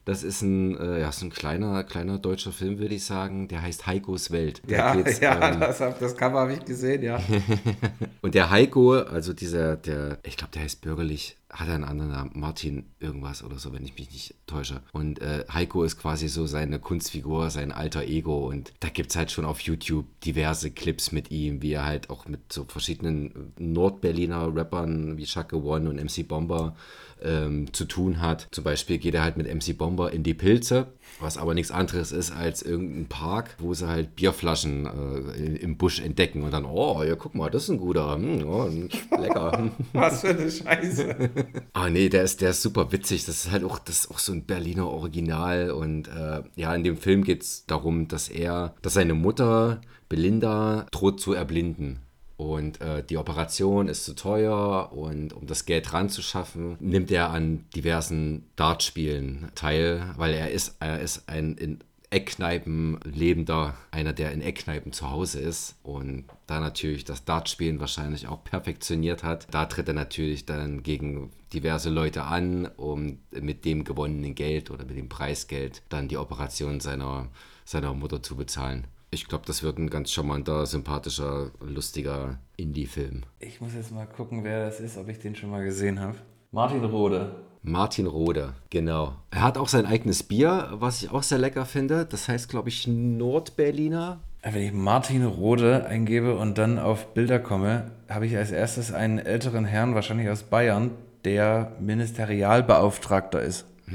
Das 0.06 0.22
ist 0.24 0.41
ein, 0.41 0.78
äh, 0.78 0.99
ja, 0.99 1.12
so 1.14 1.26
ein 1.26 1.30
kleiner, 1.30 1.84
kleiner 1.86 2.18
deutscher 2.20 2.51
Film, 2.51 2.78
würde 2.80 2.93
ich 2.95 3.06
sagen. 3.06 3.47
Der 3.47 3.62
heißt 3.62 3.88
Heikos 3.88 4.32
Welt. 4.32 4.62
Da 4.68 4.95
geht's, 4.95 5.20
ähm, 5.22 5.60
das, 5.62 5.80
hab- 5.80 5.99
das 5.99 6.18
Cover 6.18 6.41
habe 6.41 6.54
ich 6.54 6.66
gesehen, 6.66 7.04
ja. 7.04 7.22
Und 8.22 8.36
der 8.36 8.49
Heiko, 8.49 8.93
also 8.93 9.32
dieser, 9.34 9.78
der, 9.78 10.20
ich 10.24 10.36
glaube, 10.38 10.51
der 10.54 10.64
heißt 10.64 10.82
bürgerlich, 10.82 11.38
hat 11.49 11.68
er 11.68 11.76
einen 11.76 11.84
anderen 11.84 12.12
Namen, 12.12 12.32
Martin 12.34 12.86
irgendwas 12.99 13.43
oder 13.43 13.60
so, 13.60 13.72
wenn 13.74 13.84
ich 13.86 13.95
mich 13.97 14.12
nicht 14.12 14.36
täusche. 14.47 14.82
Und 14.91 15.22
äh, 15.22 15.45
Heiko 15.54 15.84
ist 15.84 15.97
quasi 15.99 16.28
so 16.28 16.47
seine 16.47 16.80
Kunstfigur, 16.80 17.49
sein 17.49 17.72
alter 17.72 18.04
Ego. 18.04 18.49
Und 18.49 18.74
da 18.82 18.89
gibt 18.89 19.12
es 19.12 19.16
halt 19.16 19.32
schon 19.32 19.45
auf 19.45 19.60
YouTube 19.62 20.06
diverse 20.22 20.72
Clips 20.72 21.12
mit 21.12 21.32
ihm, 21.32 21.62
wie 21.62 21.74
er 21.74 21.86
halt 21.86 22.10
auch 22.10 22.26
mit 22.28 22.51
so 22.51 22.66
verschiedenen 22.68 23.54
Nordberliner 23.58 24.54
Rappern 24.56 25.18
wie 25.18 25.26
Shaka 25.26 25.56
One 25.56 25.89
und 25.89 25.95
MC 26.04 26.28
Bomber 26.28 26.76
ähm, 27.22 27.74
zu 27.74 27.86
tun 27.86 28.22
hat. 28.22 28.47
Zum 28.51 28.64
Beispiel 28.64 28.97
geht 28.97 29.16
er 29.16 29.24
halt 29.24 29.38
mit 29.38 29.53
MC 29.53 29.78
Bomber 29.78 30.11
in 30.11 30.24
die 30.24 30.34
Pilze, 30.34 30.88
was 31.20 31.38
aber 31.38 31.53
nichts 31.53 31.72
anderes 31.72 32.11
ist 32.11 32.32
als 32.32 32.61
irgendein 32.61 33.07
Park, 33.07 33.55
wo 33.59 33.74
sie 33.74 33.88
halt 33.88 34.16
Bierflaschen 34.16 34.86
äh, 34.86 35.55
im 35.57 35.78
Busch 35.78 35.99
entdecken 35.99 36.43
und 36.43 36.51
dann, 36.51 36.66
oh, 36.66 37.03
ja, 37.03 37.16
guck 37.16 37.36
mal, 37.36 37.49
das 37.49 37.64
ist 37.64 37.70
ein 37.70 37.78
guter, 37.78 38.16
hm, 38.16 38.47
oh, 38.47 38.70
lecker. 39.18 39.72
Was 39.93 40.22
für 40.22 40.30
eine 40.30 40.51
Scheiße. 40.51 41.30
Ah 41.74 41.89
nee, 41.89 42.07
der 42.07 42.24
ist, 42.24 42.41
der 42.41 42.51
ist 42.51 42.61
super 42.61 42.91
witzig. 42.91 43.26
Das 43.26 43.45
ist 43.45 43.51
halt 43.51 43.64
auch, 43.64 43.80
das 43.80 44.09
auch 44.09 44.20
so 44.20 44.32
ein 44.32 44.45
Berliner 44.45 44.88
Original. 44.88 45.72
Und 45.72 46.07
äh, 46.07 46.43
ja, 46.55 46.74
in 46.76 46.84
dem 46.84 46.97
Film 46.97 47.24
geht 47.24 47.41
es 47.41 47.66
darum, 47.66 48.07
dass 48.07 48.30
er, 48.30 48.76
dass 48.82 48.93
seine 48.93 49.14
Mutter, 49.14 49.82
Belinda, 50.07 50.86
droht 50.91 51.20
zu 51.20 51.34
erblinden. 51.34 51.99
Und 52.36 52.81
äh, 52.81 53.03
die 53.03 53.17
Operation 53.17 53.88
ist 53.88 54.05
zu 54.05 54.15
teuer 54.15 54.91
und 54.91 55.34
um 55.34 55.45
das 55.45 55.65
Geld 55.65 55.93
ranzuschaffen, 55.93 56.77
nimmt 56.79 57.11
er 57.11 57.29
an 57.29 57.65
diversen 57.75 58.45
Dartspielen 58.55 59.51
teil, 59.55 60.13
weil 60.17 60.34
er 60.34 60.51
ist, 60.51 60.77
er 60.79 60.99
ist 60.99 61.29
ein 61.29 61.55
in 61.57 61.79
Eckkneipen 62.13 62.99
lebender, 63.03 63.75
einer, 63.89 64.13
der 64.13 64.31
in 64.34 64.41
Eckkneipen 64.41 64.93
zu 64.93 65.09
Hause 65.09 65.39
ist 65.39 65.75
und 65.81 66.25
da 66.45 66.59
natürlich 66.59 67.05
das 67.05 67.25
Dartspielen 67.25 67.79
wahrscheinlich 67.79 68.27
auch 68.27 68.43
perfektioniert 68.43 69.23
hat. 69.23 69.47
Da 69.49 69.65
tritt 69.65 69.88
er 69.88 69.95
natürlich 69.95 70.45
dann 70.45 70.84
gegen 70.84 71.31
diverse 71.53 71.89
Leute 71.89 72.23
an, 72.23 72.67
um 72.77 73.17
mit 73.31 73.65
dem 73.65 73.84
gewonnenen 73.84 74.36
Geld 74.36 74.69
oder 74.69 74.86
mit 74.86 74.95
dem 74.95 75.09
Preisgeld 75.09 75.81
dann 75.89 76.07
die 76.07 76.17
Operation 76.17 76.79
seiner, 76.79 77.29
seiner 77.65 77.95
Mutter 77.95 78.21
zu 78.21 78.36
bezahlen. 78.36 78.86
Ich 79.14 79.28
glaube, 79.28 79.43
das 79.45 79.61
wird 79.61 79.78
ein 79.78 79.91
ganz 79.91 80.11
charmanter, 80.11 80.66
sympathischer, 80.66 81.51
lustiger 81.61 82.39
Indie-Film. 82.57 83.22
Ich 83.39 83.61
muss 83.61 83.76
jetzt 83.76 83.91
mal 83.91 84.07
gucken, 84.07 84.43
wer 84.43 84.66
das 84.66 84.80
ist, 84.80 84.97
ob 84.97 85.07
ich 85.07 85.20
den 85.20 85.36
schon 85.36 85.51
mal 85.51 85.64
gesehen 85.64 85.99
habe. 85.99 86.16
Martin 86.51 86.84
Rode. 86.84 87.36
Martin 87.61 88.07
Rode, 88.07 88.53
genau. 88.72 89.14
Er 89.30 89.43
hat 89.43 89.59
auch 89.59 89.68
sein 89.68 89.86
eigenes 89.86 90.24
Bier, 90.24 90.70
was 90.74 91.03
ich 91.03 91.11
auch 91.11 91.22
sehr 91.22 91.38
lecker 91.38 91.66
finde. 91.66 92.05
Das 92.07 92.28
heißt, 92.28 92.49
glaube 92.49 92.70
ich, 92.70 92.88
Nordberliner. 92.88 94.20
Wenn 94.41 94.61
ich 94.64 94.74
Martin 94.74 95.24
Rode 95.26 95.86
eingebe 95.86 96.36
und 96.36 96.57
dann 96.57 96.80
auf 96.80 97.14
Bilder 97.14 97.38
komme, 97.39 97.91
habe 98.09 98.26
ich 98.26 98.36
als 98.36 98.51
erstes 98.51 98.91
einen 98.91 99.20
älteren 99.20 99.66
Herrn, 99.66 99.93
wahrscheinlich 99.93 100.30
aus 100.30 100.41
Bayern, 100.41 100.89
der 101.24 101.72
Ministerialbeauftragter 101.80 103.41
ist. 103.43 103.66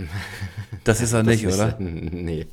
Das 0.84 1.00
ist 1.02 1.12
er 1.12 1.22
nicht, 1.24 1.42
ist- 1.44 1.56
oder? 1.58 1.76
nee. 1.80 2.46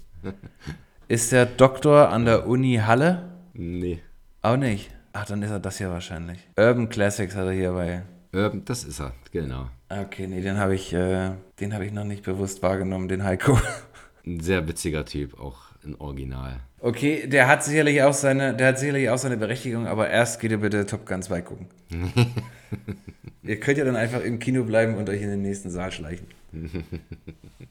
Ist 1.08 1.32
der 1.32 1.46
Doktor 1.46 2.10
an 2.10 2.26
der 2.26 2.48
Uni 2.48 2.82
Halle? 2.84 3.30
Nee. 3.54 4.00
Auch 4.42 4.58
nicht. 4.58 4.90
Ach, 5.14 5.24
dann 5.26 5.44
ist 5.44 5.52
er 5.52 5.60
das 5.60 5.78
hier 5.78 5.92
wahrscheinlich. 5.92 6.40
Urban 6.58 6.90
Classics 6.90 7.36
hat 7.36 7.46
er 7.46 7.52
hier 7.52 7.74
bei. 7.74 8.02
Urban, 8.34 8.66
das 8.66 8.84
ist 8.84 9.00
er, 9.00 9.14
genau. 9.32 9.70
Okay, 9.88 10.26
nee, 10.26 10.42
den 10.42 10.58
habe 10.58 10.74
ich, 10.74 10.92
äh, 10.94 11.30
den 11.60 11.76
habe 11.76 11.86
ich 11.86 11.92
noch 11.92 12.06
nicht 12.06 12.24
bewusst 12.24 12.64
wahrgenommen, 12.64 13.08
den 13.08 13.24
Heiko. 13.24 13.60
Ein 14.26 14.40
sehr 14.40 14.68
witziger 14.68 15.06
Typ, 15.06 15.40
auch 15.40 15.58
ein 15.84 15.94
Original. 16.00 16.60
Okay, 16.80 17.28
der 17.28 17.48
hat 17.48 17.64
sicherlich 17.64 18.02
auch 18.02 18.14
seine, 18.14 18.56
der 18.56 18.70
hat 18.70 18.80
sicherlich 18.80 19.08
auch 19.12 19.20
seine 19.20 19.38
Berechtigung, 19.38 19.86
aber 19.86 20.10
erst 20.10 20.40
geht 20.40 20.50
ihr 20.50 20.58
bitte 20.58 20.88
Top 20.88 21.06
Gun 21.06 21.22
2 21.22 21.42
gucken. 21.42 21.68
ihr 23.44 23.60
könnt 23.60 23.78
ja 23.78 23.86
dann 23.86 23.96
einfach 23.96 24.22
im 24.22 24.40
Kino 24.40 24.64
bleiben 24.64 24.96
und 24.96 25.08
euch 25.08 25.22
in 25.22 25.30
den 25.30 25.44
nächsten 25.44 25.70
Saal 25.70 25.92
schleichen. 25.92 26.26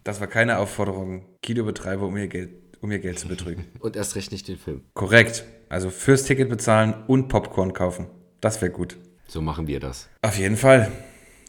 Das 0.05 0.20
war 0.20 0.28
keine 0.28 0.59
Aufforderung, 0.59 1.22
Kinobetreiber, 1.43 2.07
um 2.07 2.16
ihr 2.16 2.28
Geld, 2.28 2.51
um 2.85 2.93
ihr 2.93 2.99
Geld 2.99 3.18
zu 3.18 3.28
betrügen. 3.28 3.64
Und 3.80 3.97
erst 3.97 4.14
recht 4.14 4.30
nicht 4.30 4.47
den 4.47 4.59
Film. 4.59 4.82
Korrekt. 4.93 5.45
Also 5.70 5.91
fürs 5.91 6.24
Ticket 6.24 6.51
bezahlen 6.51 6.95
und 7.09 7.28
Popcorn 7.28 7.72
kaufen. 7.72 8.07
Das 8.41 8.61
wäre 8.61 8.70
gut. 8.70 8.97
So 9.26 9.41
machen 9.41 9.66
wir 9.66 9.80
das. 9.80 10.09
Auf 10.22 10.39
jeden 10.39 10.57
Fall. 10.57 10.93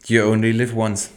You 0.06 0.24
only 0.24 0.52
live 0.54 0.74
once. 0.74 1.12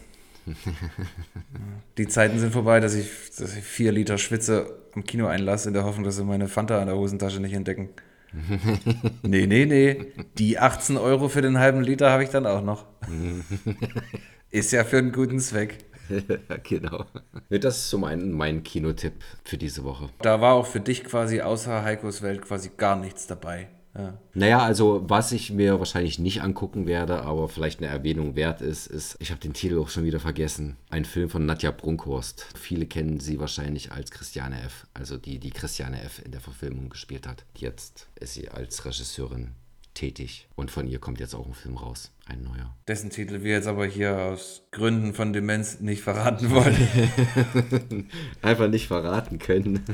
Die 1.97 2.09
Zeiten 2.09 2.39
sind 2.39 2.53
vorbei, 2.53 2.81
dass 2.81 2.95
ich, 2.95 3.09
dass 3.39 3.57
ich 3.57 3.63
vier 3.63 3.93
Liter 3.93 4.19
schwitze 4.19 4.79
am 4.95 5.05
Kino 5.05 5.27
einlasse, 5.27 5.69
in 5.69 5.75
der 5.75 5.85
Hoffnung, 5.85 6.05
dass 6.05 6.17
sie 6.17 6.25
meine 6.25 6.49
Fanta 6.49 6.81
an 6.81 6.89
der 6.89 6.97
Hosentasche 6.97 7.41
nicht 7.41 7.55
entdecken. 7.55 7.91
Nee, 9.23 9.47
nee, 9.47 9.65
nee. 9.65 10.13
Die 10.37 10.59
18 10.59 10.97
Euro 10.99 11.29
für 11.29 11.41
den 11.41 11.59
halben 11.59 11.83
Liter 11.83 12.11
habe 12.11 12.25
ich 12.25 12.31
dann 12.31 12.45
auch 12.45 12.63
noch. 12.63 12.85
Ist 14.51 14.73
ja 14.73 14.85
für 14.85 14.99
einen 14.99 15.13
guten 15.13 15.39
Zweck. 15.39 15.79
genau. 16.63 17.05
Das 17.51 17.79
ist 17.79 17.91
so 17.91 17.99
mein, 17.99 18.33
mein 18.33 18.63
Kinotipp 18.63 19.15
für 19.45 19.59
diese 19.59 19.85
Woche. 19.85 20.09
Da 20.21 20.41
war 20.41 20.55
auch 20.55 20.67
für 20.67 20.81
dich 20.81 21.05
quasi 21.05 21.41
außer 21.41 21.83
Heikos 21.83 22.23
Welt 22.23 22.43
quasi 22.43 22.71
gar 22.77 22.97
nichts 22.97 23.27
dabei. 23.27 23.69
Ja. 23.97 24.19
Naja, 24.35 24.63
also 24.63 25.03
was 25.09 25.33
ich 25.33 25.51
mir 25.51 25.79
wahrscheinlich 25.79 26.19
nicht 26.19 26.43
angucken 26.43 26.87
werde, 26.87 27.23
aber 27.23 27.49
vielleicht 27.49 27.81
eine 27.81 27.89
Erwähnung 27.89 28.37
wert 28.37 28.61
ist, 28.61 28.87
ist, 28.87 29.17
ich 29.19 29.31
habe 29.31 29.41
den 29.41 29.55
Titel 29.55 29.79
auch 29.79 29.89
schon 29.89 30.05
wieder 30.05 30.21
vergessen, 30.21 30.77
ein 30.91 31.05
Film 31.05 31.29
von 31.31 31.47
Nadja 31.47 31.73
Brunkhorst. 31.73 32.47
Viele 32.57 32.87
kennen 32.87 33.19
sie 33.19 33.41
wahrscheinlich 33.41 33.91
als 33.91 34.11
Christiane 34.11 34.63
F., 34.63 34.87
also 34.95 35.17
die, 35.17 35.39
die 35.41 35.51
Christiane 35.51 36.03
F. 36.03 36.23
in 36.25 36.31
der 36.31 36.41
Verfilmung 36.41 36.91
gespielt 36.91 37.27
hat. 37.27 37.45
Jetzt 37.57 38.09
ist 38.21 38.35
sie 38.35 38.49
als 38.49 38.85
Regisseurin 38.85 39.55
tätig 39.99 40.47
und 40.55 40.71
von 40.71 40.87
ihr 40.87 41.01
kommt 41.01 41.19
jetzt 41.19 41.35
auch 41.35 41.47
ein 41.47 41.55
Film 41.55 41.77
raus, 41.77 42.13
ein 42.27 42.45
neuer. 42.45 42.77
Dessen 42.87 43.11
Titel 43.11 43.43
wir 43.43 43.53
jetzt 43.53 43.67
aber 43.67 43.85
hier 43.85 44.17
aus 44.17 44.63
Gründen 44.71 45.13
von 45.13 45.33
Demenz 45.33 45.81
nicht 45.81 46.03
verraten 46.03 46.51
wollen. 46.51 48.09
Einfach 48.43 48.69
nicht 48.69 48.87
verraten 48.87 49.39
können. 49.39 49.85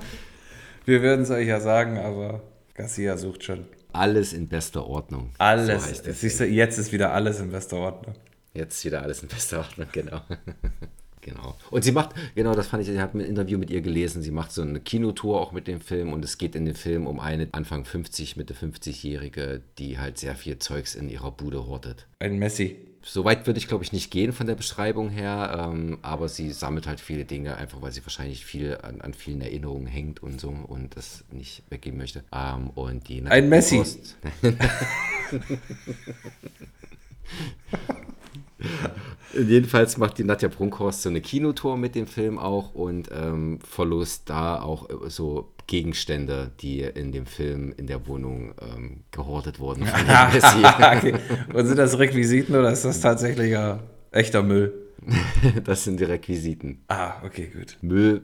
Wir 0.86 1.02
würden 1.02 1.22
es 1.22 1.30
euch 1.30 1.46
ja 1.46 1.60
sagen, 1.60 1.98
aber 1.98 2.42
Garcia 2.72 3.18
sucht 3.18 3.44
schon. 3.44 3.66
Alles 3.92 4.32
in 4.32 4.48
bester 4.48 4.86
Ordnung. 4.86 5.32
Alles. 5.36 5.98
So 5.98 6.12
Siehst 6.12 6.40
du, 6.40 6.46
jetzt 6.46 6.78
ist 6.78 6.92
wieder 6.92 7.12
alles 7.12 7.40
in 7.40 7.50
bester 7.50 7.76
Ordnung. 7.76 8.14
Jetzt 8.54 8.82
wieder 8.86 9.02
alles 9.02 9.22
in 9.22 9.28
bester 9.28 9.58
Ordnung, 9.58 9.88
genau. 9.92 10.22
genau. 11.28 11.56
Und 11.70 11.84
sie 11.84 11.92
macht, 11.92 12.10
genau, 12.34 12.54
das 12.54 12.68
fand 12.68 12.82
ich, 12.82 12.88
ich 12.88 12.98
habe 12.98 13.18
ein 13.18 13.20
Interview 13.20 13.58
mit 13.58 13.70
ihr 13.70 13.80
gelesen, 13.80 14.22
sie 14.22 14.30
macht 14.30 14.52
so 14.52 14.62
eine 14.62 14.80
Kinotour 14.80 15.40
auch 15.40 15.52
mit 15.52 15.66
dem 15.66 15.80
Film 15.80 16.12
und 16.12 16.24
es 16.24 16.38
geht 16.38 16.54
in 16.54 16.64
dem 16.64 16.74
Film 16.74 17.06
um 17.06 17.20
eine 17.20 17.48
Anfang 17.52 17.84
50, 17.84 18.36
Mitte 18.36 18.54
50-Jährige, 18.54 19.62
die 19.78 19.98
halt 19.98 20.18
sehr 20.18 20.34
viel 20.34 20.58
Zeugs 20.58 20.94
in 20.94 21.08
ihrer 21.08 21.30
Bude 21.30 21.66
hortet. 21.66 22.06
Ein 22.18 22.38
Messi. 22.38 22.76
So 23.00 23.24
weit 23.24 23.46
würde 23.46 23.58
ich, 23.58 23.68
glaube 23.68 23.84
ich, 23.84 23.92
nicht 23.92 24.10
gehen 24.10 24.32
von 24.32 24.46
der 24.46 24.56
Beschreibung 24.56 25.08
her, 25.08 25.70
ähm, 25.72 25.98
aber 26.02 26.28
sie 26.28 26.50
sammelt 26.50 26.86
halt 26.86 27.00
viele 27.00 27.24
Dinge, 27.24 27.56
einfach 27.56 27.80
weil 27.80 27.92
sie 27.92 28.04
wahrscheinlich 28.04 28.44
viel 28.44 28.76
an, 28.82 29.00
an 29.00 29.14
vielen 29.14 29.40
Erinnerungen 29.40 29.86
hängt 29.86 30.22
und 30.22 30.40
so 30.40 30.48
und 30.48 30.96
das 30.96 31.24
nicht 31.30 31.62
weggeben 31.70 31.98
möchte. 31.98 32.24
Ähm, 32.32 32.70
und 32.70 33.08
die 33.08 33.24
Ein 33.24 33.48
Messi. 33.48 33.82
Jedenfalls 39.38 39.98
macht 39.98 40.18
die 40.18 40.24
Nadja 40.24 40.48
Brunkhorst 40.48 41.02
so 41.02 41.08
eine 41.08 41.20
Kinotour 41.20 41.76
mit 41.76 41.94
dem 41.94 42.06
Film 42.06 42.38
auch 42.38 42.74
und 42.74 43.10
ähm, 43.12 43.58
verlost 43.60 44.30
da 44.30 44.60
auch 44.60 44.88
äh, 44.88 45.10
so 45.10 45.52
Gegenstände, 45.66 46.50
die 46.60 46.80
in 46.80 47.12
dem 47.12 47.26
Film 47.26 47.74
in 47.76 47.86
der 47.86 48.06
Wohnung 48.06 48.54
ähm, 48.60 49.04
gehortet 49.10 49.60
wurden. 49.60 49.86
Okay. 50.98 51.14
Und 51.52 51.66
sind 51.66 51.76
das 51.76 51.98
Requisiten 51.98 52.54
oder 52.54 52.72
ist 52.72 52.84
das 52.84 53.00
tatsächlich 53.00 53.50
ja 53.50 53.80
echter 54.10 54.42
Müll? 54.42 54.72
Das 55.64 55.84
sind 55.84 56.00
die 56.00 56.04
Requisiten. 56.04 56.82
Ah, 56.88 57.22
okay, 57.24 57.50
gut. 57.54 57.76
Müll, 57.82 58.22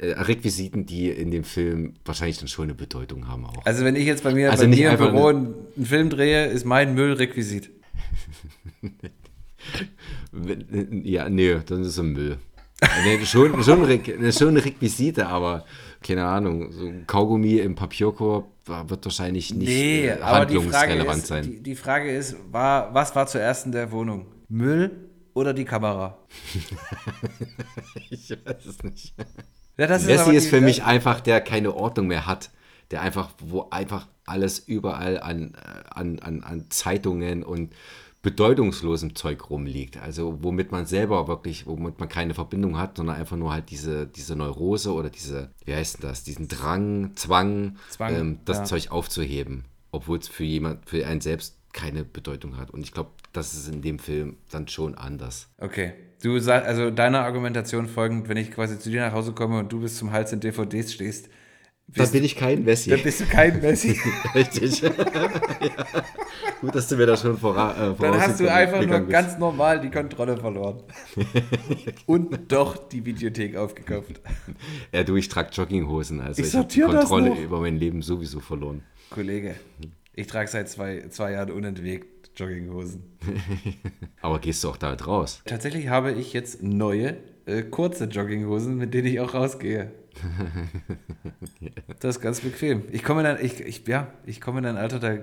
äh, 0.00 0.12
Requisiten, 0.12 0.86
die 0.86 1.08
in 1.10 1.30
dem 1.30 1.44
Film 1.44 1.94
wahrscheinlich 2.04 2.38
dann 2.38 2.48
schon 2.48 2.64
eine 2.64 2.74
Bedeutung 2.74 3.28
haben 3.28 3.44
auch. 3.46 3.64
Also 3.64 3.84
wenn 3.84 3.96
ich 3.96 4.06
jetzt 4.06 4.24
bei 4.24 4.34
mir, 4.34 4.50
Also 4.50 4.64
bei 4.64 4.68
mir 4.68 4.90
im 4.90 4.96
Büro 4.96 5.26
einen 5.28 5.54
Film 5.82 6.10
drehe, 6.10 6.46
ist 6.46 6.64
mein 6.64 6.94
Müll 6.94 7.12
Requisit. 7.12 7.70
Ja, 11.04 11.28
nee, 11.28 11.56
dann 11.66 11.82
ist 11.82 11.88
es 11.96 12.02
Müll. 12.02 12.38
nee, 13.04 13.24
schon, 13.24 13.62
schon, 13.62 13.84
eine, 13.84 14.32
schon 14.32 14.56
Requisite, 14.56 15.26
aber 15.26 15.64
keine 16.02 16.24
Ahnung, 16.26 16.70
so 16.72 16.86
ein 16.86 17.06
Kaugummi 17.06 17.56
im 17.58 17.74
Papierkorb 17.74 18.48
wird 18.66 19.04
wahrscheinlich 19.04 19.54
nicht 19.54 19.68
Nee, 19.68 20.06
äh, 20.08 20.20
handlungsrelevant 20.20 21.18
ist, 21.22 21.26
sein. 21.28 21.42
die, 21.44 21.62
die 21.62 21.74
Frage 21.76 22.10
ist, 22.14 22.36
war, 22.50 22.92
was 22.92 23.14
war 23.14 23.26
zuerst 23.26 23.64
in 23.66 23.72
der 23.72 23.90
Wohnung? 23.92 24.26
Müll 24.48 24.90
oder 25.34 25.54
die 25.54 25.64
Kamera? 25.64 26.18
ich 28.10 28.30
weiß 28.30 28.66
es 28.66 28.82
nicht. 28.82 29.14
Ja, 29.78 29.86
das 29.86 30.04
Messi 30.06 30.34
ist 30.34 30.46
die- 30.46 30.50
für 30.50 30.60
mich 30.60 30.82
einfach, 30.84 31.20
der 31.20 31.40
keine 31.40 31.74
Ordnung 31.74 32.06
mehr 32.08 32.26
hat. 32.26 32.50
Der 32.92 33.02
einfach, 33.02 33.30
wo 33.44 33.68
einfach 33.70 34.06
alles 34.26 34.60
überall 34.60 35.18
an, 35.20 35.54
äh, 35.54 35.88
an, 35.90 36.18
an, 36.20 36.42
an 36.44 36.66
Zeitungen 36.70 37.42
und 37.42 37.72
bedeutungslosem 38.26 39.14
Zeug 39.14 39.50
rumliegt. 39.50 39.98
Also 39.98 40.42
womit 40.42 40.72
man 40.72 40.84
selber 40.84 41.28
wirklich, 41.28 41.64
womit 41.64 42.00
man 42.00 42.08
keine 42.08 42.34
Verbindung 42.34 42.76
hat, 42.76 42.96
sondern 42.96 43.14
einfach 43.14 43.36
nur 43.36 43.52
halt 43.52 43.70
diese, 43.70 44.08
diese 44.08 44.34
Neurose 44.34 44.92
oder 44.92 45.10
diese, 45.10 45.50
wie 45.64 45.72
heißt 45.72 46.02
das, 46.02 46.24
diesen 46.24 46.48
Drang, 46.48 47.12
Zwang, 47.14 47.76
Zwang, 47.88 48.14
ähm, 48.16 48.38
das 48.44 48.58
ja. 48.58 48.64
Zeug 48.64 48.90
aufzuheben. 48.90 49.64
Obwohl 49.92 50.18
es 50.18 50.26
für 50.26 50.42
jemand, 50.42 50.90
für 50.90 51.06
einen 51.06 51.20
selbst 51.20 51.56
keine 51.72 52.02
Bedeutung 52.02 52.56
hat. 52.56 52.72
Und 52.72 52.80
ich 52.80 52.92
glaube, 52.92 53.10
das 53.32 53.54
ist 53.54 53.72
in 53.72 53.80
dem 53.80 54.00
Film 54.00 54.38
dann 54.50 54.66
schon 54.66 54.96
anders. 54.96 55.48
Okay. 55.58 55.92
Du 56.20 56.36
sagst, 56.40 56.66
also 56.66 56.90
deiner 56.90 57.20
Argumentation 57.20 57.86
folgend, 57.86 58.28
wenn 58.28 58.38
ich 58.38 58.50
quasi 58.50 58.76
zu 58.76 58.90
dir 58.90 59.02
nach 59.02 59.12
Hause 59.12 59.34
komme 59.34 59.60
und 59.60 59.72
du 59.72 59.82
bis 59.82 59.98
zum 59.98 60.10
Hals 60.10 60.32
in 60.32 60.40
DVDs 60.40 60.92
stehst, 60.92 61.28
Dann 61.88 62.02
bist, 62.02 62.12
bin 62.12 62.24
ich 62.24 62.34
kein 62.34 62.64
Messi. 62.64 62.90
dann 62.90 63.02
bist 63.02 63.20
du 63.20 63.26
kein 63.26 63.60
Messi. 63.60 63.98
Richtig. 64.34 64.80
ja. 64.82 64.90
Gut, 66.60 66.74
dass 66.74 66.88
du 66.88 66.96
mir 66.96 67.06
da 67.06 67.16
schon 67.16 67.38
vora, 67.38 67.92
äh, 67.92 67.94
Dann 68.00 68.20
hast 68.20 68.40
du 68.40 68.52
einfach 68.52 68.84
nur 68.84 68.98
bist. 68.98 69.10
ganz 69.10 69.38
normal 69.38 69.80
die 69.80 69.90
Kontrolle 69.90 70.36
verloren. 70.36 70.82
und 72.06 72.50
doch 72.50 72.88
die 72.88 73.04
Videothek 73.04 73.56
aufgekauft. 73.56 74.20
Ja, 74.92 75.04
du, 75.04 75.14
ich 75.16 75.28
trage 75.28 75.50
Jogginghosen. 75.52 76.20
Also 76.20 76.42
Ich 76.42 76.48
ich, 76.48 76.54
habe 76.56 76.68
die 76.68 76.80
Kontrolle 76.80 77.40
über 77.40 77.60
mein 77.60 77.76
Leben 77.76 78.02
sowieso 78.02 78.40
verloren. 78.40 78.82
Kollege, 79.10 79.54
ich 80.14 80.26
trage 80.26 80.48
seit 80.50 80.68
zwei, 80.68 81.04
zwei 81.10 81.32
Jahren 81.32 81.52
unentwegt 81.52 82.30
Jogginghosen. 82.38 83.04
Aber 84.20 84.40
gehst 84.40 84.64
du 84.64 84.70
auch 84.70 84.76
damit 84.76 85.06
raus? 85.06 85.40
Tatsächlich 85.44 85.88
habe 85.88 86.12
ich 86.12 86.32
jetzt 86.32 86.62
neue, 86.62 87.16
äh, 87.46 87.62
kurze 87.62 88.04
Jogginghosen, 88.06 88.76
mit 88.76 88.92
denen 88.92 89.06
ich 89.06 89.20
auch 89.20 89.34
rausgehe. 89.34 89.92
Das 92.00 92.16
ist 92.16 92.22
ganz 92.22 92.40
bequem. 92.40 92.84
Ich 92.92 93.02
komme 93.02 93.20
in 93.20 93.26
ein, 93.26 93.44
ich, 93.44 93.60
ich, 93.60 93.86
ja, 93.86 94.08
ich 94.24 94.40
komme 94.40 94.58
in 94.60 94.66
ein 94.66 94.76
Alter, 94.76 94.98
da 94.98 95.16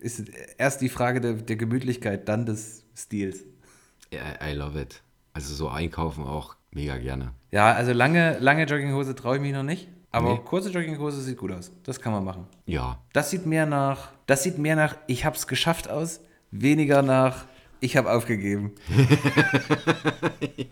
ist 0.00 0.24
erst 0.58 0.80
die 0.80 0.88
Frage 0.88 1.20
der, 1.20 1.34
der 1.34 1.56
Gemütlichkeit, 1.56 2.28
dann 2.28 2.46
des 2.46 2.84
Stils. 2.96 3.44
Ja, 4.12 4.20
I 4.46 4.52
love 4.54 4.80
it. 4.80 5.02
Also 5.32 5.54
so 5.54 5.68
einkaufen 5.68 6.24
auch 6.24 6.56
mega 6.70 6.98
gerne. 6.98 7.32
Ja, 7.50 7.72
also 7.72 7.92
lange, 7.92 8.38
lange 8.38 8.64
Jogginghose 8.64 9.14
traue 9.14 9.36
ich 9.36 9.42
mich 9.42 9.52
noch 9.52 9.62
nicht, 9.62 9.88
aber 10.10 10.34
Nee. 10.34 10.40
kurze 10.44 10.70
Jogginghose 10.70 11.20
sieht 11.22 11.38
gut 11.38 11.52
aus. 11.52 11.70
Das 11.84 12.00
kann 12.00 12.12
man 12.12 12.24
machen. 12.24 12.46
Ja. 12.66 12.98
Das 13.12 13.30
sieht 13.30 13.46
mehr 13.46 13.66
nach, 13.66 14.12
das 14.26 14.42
sieht 14.42 14.58
mehr 14.58 14.76
nach, 14.76 14.96
ich 15.06 15.24
hab's 15.24 15.46
geschafft 15.46 15.88
aus, 15.88 16.20
weniger 16.50 17.02
nach, 17.02 17.46
ich 17.80 17.96
habe 17.96 18.10
aufgegeben. 18.12 18.72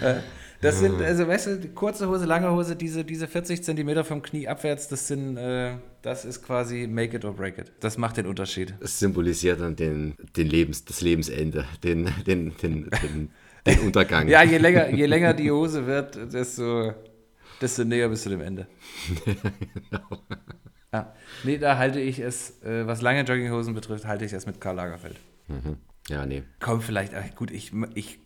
Äh, 0.00 0.20
Das 0.62 0.78
sind, 0.78 1.02
also 1.02 1.26
weißt 1.26 1.46
du, 1.48 1.68
kurze 1.74 2.08
Hose, 2.08 2.24
lange 2.24 2.50
Hose, 2.52 2.76
diese, 2.76 3.04
diese 3.04 3.26
40 3.26 3.64
Zentimeter 3.64 4.04
vom 4.04 4.22
Knie 4.22 4.46
abwärts, 4.46 4.86
das 4.86 5.08
sind, 5.08 5.36
äh, 5.36 5.72
das 6.02 6.24
ist 6.24 6.42
quasi 6.44 6.86
make 6.86 7.16
it 7.16 7.24
or 7.24 7.34
break 7.34 7.58
it. 7.58 7.72
Das 7.80 7.98
macht 7.98 8.16
den 8.16 8.26
Unterschied. 8.26 8.72
Es 8.80 9.00
symbolisiert 9.00 9.60
dann 9.60 9.74
den, 9.74 10.14
den 10.36 10.46
Lebens, 10.46 10.84
das 10.84 11.00
Lebensende, 11.00 11.64
den, 11.82 12.08
den, 12.26 12.56
den, 12.56 12.88
den, 12.90 13.30
den 13.66 13.78
Untergang. 13.80 14.28
Ja, 14.28 14.44
je 14.44 14.58
länger, 14.58 14.90
je 14.90 15.06
länger 15.06 15.34
die 15.34 15.50
Hose 15.50 15.84
wird, 15.84 16.32
desto, 16.32 16.94
desto 17.60 17.84
näher 17.84 18.08
bist 18.08 18.24
du 18.26 18.30
dem 18.30 18.40
Ende. 18.40 18.68
Ja. 20.94 21.14
Nee, 21.42 21.56
da 21.56 21.78
halte 21.78 22.00
ich 22.00 22.18
es, 22.18 22.62
äh, 22.62 22.86
was 22.86 23.00
lange 23.00 23.22
Jogginghosen 23.22 23.72
betrifft, 23.72 24.04
halte 24.04 24.26
ich 24.26 24.32
es 24.34 24.44
mit 24.44 24.60
Karl 24.60 24.76
Lagerfeld. 24.76 25.16
Mhm. 25.48 25.78
Ja, 26.08 26.26
nee. 26.26 26.42
Komm, 26.60 26.82
vielleicht, 26.82 27.14
ach, 27.14 27.34
gut, 27.34 27.50
ich, 27.50 27.72
ich 27.94 28.18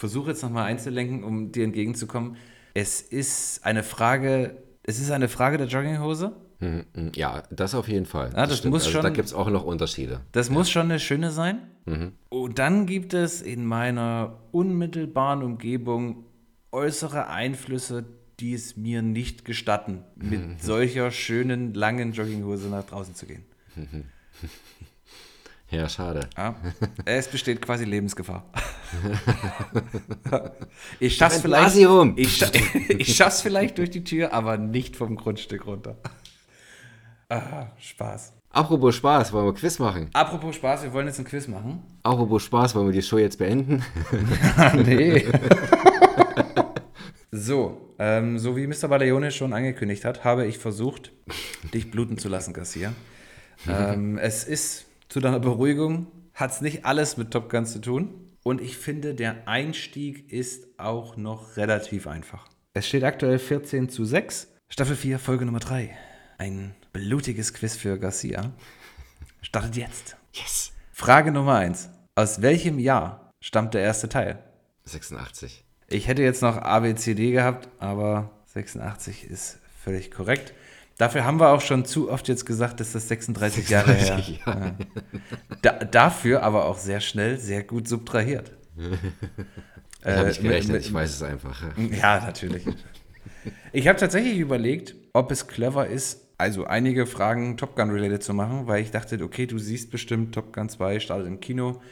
versuche 0.00 0.30
jetzt 0.30 0.42
nochmal 0.42 0.64
einzulenken, 0.64 1.22
um 1.22 1.52
dir 1.52 1.62
entgegenzukommen. 1.64 2.36
Es 2.72 3.02
ist 3.02 3.64
eine 3.66 3.82
Frage, 3.82 4.56
es 4.82 4.98
ist 4.98 5.10
eine 5.10 5.28
Frage 5.28 5.58
der 5.58 5.66
Jogginghose. 5.66 6.32
Mhm, 6.60 6.84
mhm. 6.94 7.12
Ja, 7.14 7.42
das 7.50 7.74
auf 7.74 7.86
jeden 7.86 8.06
Fall. 8.06 8.32
Ja, 8.34 8.46
das 8.46 8.64
muss 8.64 8.84
also 8.84 8.92
schon- 8.92 9.02
Da 9.02 9.10
gibt 9.10 9.26
es 9.28 9.34
auch 9.34 9.50
noch 9.50 9.62
Unterschiede. 9.64 10.22
Das 10.32 10.48
muss 10.48 10.70
schon 10.70 10.84
eine 10.84 10.98
schöne 10.98 11.30
sein. 11.30 11.60
Und 12.28 12.58
dann 12.58 12.86
gibt 12.86 13.14
es 13.14 13.42
in 13.42 13.64
meiner 13.66 14.38
unmittelbaren 14.52 15.42
Umgebung 15.42 16.24
äußere 16.72 17.28
Einflüsse, 17.28 18.04
die 18.38 18.54
es 18.54 18.76
mir 18.76 19.02
nicht 19.02 19.44
gestatten, 19.44 20.04
mit 20.16 20.62
solcher 20.62 21.10
schönen, 21.10 21.74
langen 21.74 22.12
Jogginghose 22.12 22.68
nach 22.68 22.84
draußen 22.84 23.14
zu 23.14 23.26
gehen. 23.26 23.44
Ja, 25.70 25.88
schade. 25.88 26.28
Ja, 26.36 26.56
es 27.04 27.28
besteht 27.28 27.62
quasi 27.62 27.84
Lebensgefahr. 27.84 28.44
Ich 30.98 31.16
schaff's 31.16 31.40
vielleicht, 31.40 31.76
ich, 32.16 32.36
scha 32.36 32.46
ich 32.88 33.14
schaff's 33.14 33.40
vielleicht 33.40 33.78
durch 33.78 33.90
die 33.90 34.04
Tür, 34.04 34.32
aber 34.32 34.56
nicht 34.56 34.96
vom 34.96 35.16
Grundstück 35.16 35.66
runter. 35.66 35.96
Ah, 37.28 37.68
Spaß. 37.78 38.32
Apropos 38.50 38.96
Spaß, 38.96 39.32
wollen 39.32 39.46
wir 39.46 39.54
Quiz 39.54 39.78
machen? 39.78 40.10
Apropos 40.12 40.56
Spaß, 40.56 40.82
wir 40.82 40.92
wollen 40.92 41.06
jetzt 41.06 41.18
ein 41.18 41.24
Quiz 41.24 41.46
machen. 41.46 41.82
Apropos 42.02 42.42
Spaß, 42.42 42.74
wollen 42.74 42.86
wir 42.86 42.92
die 42.92 43.02
Show 43.02 43.18
jetzt 43.18 43.38
beenden? 43.38 43.84
nee. 44.74 45.24
so, 47.30 47.94
ähm, 47.98 48.38
so 48.38 48.56
wie 48.56 48.66
Mr. 48.66 48.88
Baleone 48.88 49.30
schon 49.30 49.52
angekündigt 49.52 50.04
hat, 50.04 50.24
habe 50.24 50.46
ich 50.46 50.58
versucht, 50.58 51.12
dich 51.72 51.90
bluten 51.90 52.18
zu 52.18 52.28
lassen, 52.28 52.52
Garcia. 52.52 52.92
ähm, 53.68 54.18
es 54.18 54.44
ist 54.44 54.89
zu 55.10 55.20
deiner 55.20 55.40
Beruhigung, 55.40 56.06
hat 56.32 56.52
es 56.52 56.60
nicht 56.60 56.86
alles 56.86 57.16
mit 57.16 57.32
Top 57.32 57.50
Gun 57.50 57.66
zu 57.66 57.80
tun. 57.80 58.14
Und 58.42 58.62
ich 58.62 58.78
finde, 58.78 59.14
der 59.14 59.46
Einstieg 59.46 60.32
ist 60.32 60.66
auch 60.78 61.16
noch 61.16 61.56
relativ 61.58 62.06
einfach. 62.06 62.48
Es 62.72 62.86
steht 62.86 63.04
aktuell 63.04 63.38
14 63.38 63.90
zu 63.90 64.04
6. 64.04 64.48
Staffel 64.68 64.96
4, 64.96 65.18
Folge 65.18 65.44
Nummer 65.44 65.58
3. 65.58 65.94
Ein 66.38 66.74
blutiges 66.92 67.52
Quiz 67.52 67.76
für 67.76 67.98
Garcia. 67.98 68.52
Startet 69.42 69.76
jetzt. 69.76 70.16
Yes. 70.32 70.72
Frage 70.92 71.32
Nummer 71.32 71.56
1. 71.56 71.90
Aus 72.14 72.40
welchem 72.40 72.78
Jahr 72.78 73.32
stammt 73.42 73.74
der 73.74 73.82
erste 73.82 74.08
Teil? 74.08 74.38
86. 74.84 75.64
Ich 75.88 76.06
hätte 76.06 76.22
jetzt 76.22 76.40
noch 76.40 76.56
A, 76.56 76.80
B, 76.80 76.94
C, 76.94 77.14
D 77.14 77.32
gehabt, 77.32 77.68
aber 77.80 78.30
86 78.46 79.24
ist 79.24 79.58
völlig 79.82 80.12
korrekt. 80.12 80.54
Dafür 81.00 81.24
haben 81.24 81.40
wir 81.40 81.48
auch 81.48 81.62
schon 81.62 81.86
zu 81.86 82.10
oft 82.10 82.28
jetzt 82.28 82.44
gesagt, 82.44 82.78
dass 82.80 82.92
das 82.92 83.08
36 83.08 83.70
Jahre 83.70 83.92
her. 83.94 84.16
36 84.16 84.40
Jahre. 84.44 84.76
Ja. 84.78 84.86
Da, 85.62 85.72
dafür 85.84 86.42
aber 86.42 86.66
auch 86.66 86.76
sehr 86.76 87.00
schnell, 87.00 87.38
sehr 87.38 87.62
gut 87.64 87.88
subtrahiert. 87.88 88.52
Ich 90.02 90.06
habe 90.06 90.28
nicht 90.28 90.38
Äh, 90.38 90.42
mit- 90.42 90.50
gerechnet, 90.50 90.72
mit- 90.76 90.86
ich 90.86 90.92
weiß 90.94 91.10
es 91.10 91.22
einfach. 91.22 91.62
Ja, 92.00 92.20
natürlich. 92.24 92.64
Ich 93.72 93.86
habe 93.86 93.98
tatsächlich 93.98 94.38
überlegt, 94.38 94.94
ob 95.12 95.30
es 95.30 95.46
clever 95.46 95.86
ist, 95.86 96.22
also 96.38 96.64
einige 96.64 97.04
Fragen 97.06 97.58
Top 97.58 97.76
Gun 97.76 97.90
related 97.90 98.22
zu 98.22 98.32
machen, 98.32 98.66
weil 98.66 98.82
ich 98.82 98.90
dachte, 98.90 99.22
okay, 99.22 99.44
du 99.46 99.58
siehst 99.58 99.90
bestimmt 99.90 100.34
Top 100.34 100.54
Gun 100.54 100.70
2 100.70 101.00
startet 101.00 101.26
im 101.26 101.40
Kino 101.40 101.82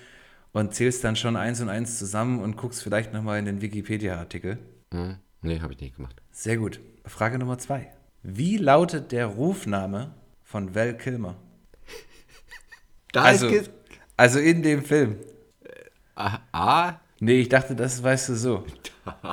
und 0.53 0.73
zählst 0.75 1.05
dann 1.05 1.17
schon 1.17 1.37
eins 1.37 1.61
und 1.61 1.69
eins 1.69 1.99
zusammen 1.99 2.41
und 2.41 2.57
guckst 2.57 2.83
vielleicht 2.83 3.13
nochmal 3.13 3.39
in 3.39 3.45
den 3.45 3.61
Wikipedia-Artikel. 3.61 4.59
Hm? 4.93 5.17
Nee, 5.43 5.61
habe 5.61 5.75
ich 5.75 5.81
nicht 5.81 5.97
gemacht. 5.97 6.17
Sehr 6.33 6.57
gut. 6.57 6.81
Frage 7.05 7.39
Nummer 7.39 7.59
zwei. 7.59 7.89
Wie 8.23 8.57
lautet 8.57 9.13
der 9.13 9.27
Rufname 9.27 10.15
von 10.43 10.75
Val 10.75 10.97
Kilmer? 10.97 11.37
Da 13.13 13.23
Also, 13.23 13.47
ist 13.49 13.71
also 14.17 14.39
in 14.39 14.63
dem 14.63 14.85
Film. 14.85 15.17
A, 16.15 16.41
A? 16.53 17.01
Nee, 17.21 17.41
ich 17.41 17.49
dachte, 17.49 17.75
das 17.75 18.03
weißt 18.03 18.31
du 18.31 18.35
so. 18.35 18.67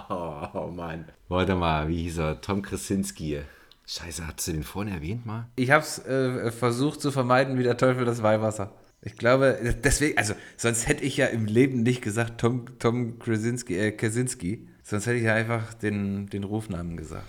Oh, 0.09 0.47
oh 0.53 0.67
Mann. 0.67 1.05
Warte 1.27 1.55
mal, 1.55 1.87
wie 1.87 2.03
hieß 2.03 2.19
er? 2.19 2.41
Tom 2.41 2.61
Krasinski. 2.61 3.41
Scheiße, 3.87 4.25
hast 4.25 4.47
du 4.47 4.53
den 4.53 4.63
vorhin 4.63 4.93
erwähnt 4.93 5.25
mal? 5.25 5.47
Ich 5.55 5.69
habe 5.71 5.83
es 5.83 5.99
äh, 6.05 6.51
versucht 6.51 7.01
zu 7.01 7.11
vermeiden, 7.11 7.57
wie 7.59 7.63
der 7.63 7.77
Teufel 7.77 8.05
das 8.05 8.23
Weihwasser. 8.23 8.73
Ich 9.01 9.15
glaube, 9.17 9.59
deswegen, 9.83 10.17
also 10.17 10.33
sonst 10.57 10.87
hätte 10.87 11.03
ich 11.03 11.17
ja 11.17 11.27
im 11.27 11.45
Leben 11.45 11.83
nicht 11.83 12.01
gesagt 12.01 12.39
Tom, 12.41 12.65
Tom 12.79 13.19
Krasinski, 13.19 13.77
äh, 13.77 13.91
Krasinski. 13.91 14.67
Sonst 14.81 15.05
hätte 15.05 15.17
ich 15.17 15.23
ja 15.23 15.35
einfach 15.35 15.73
den, 15.75 16.27
den 16.27 16.43
Rufnamen 16.43 16.97
gesagt. 16.97 17.27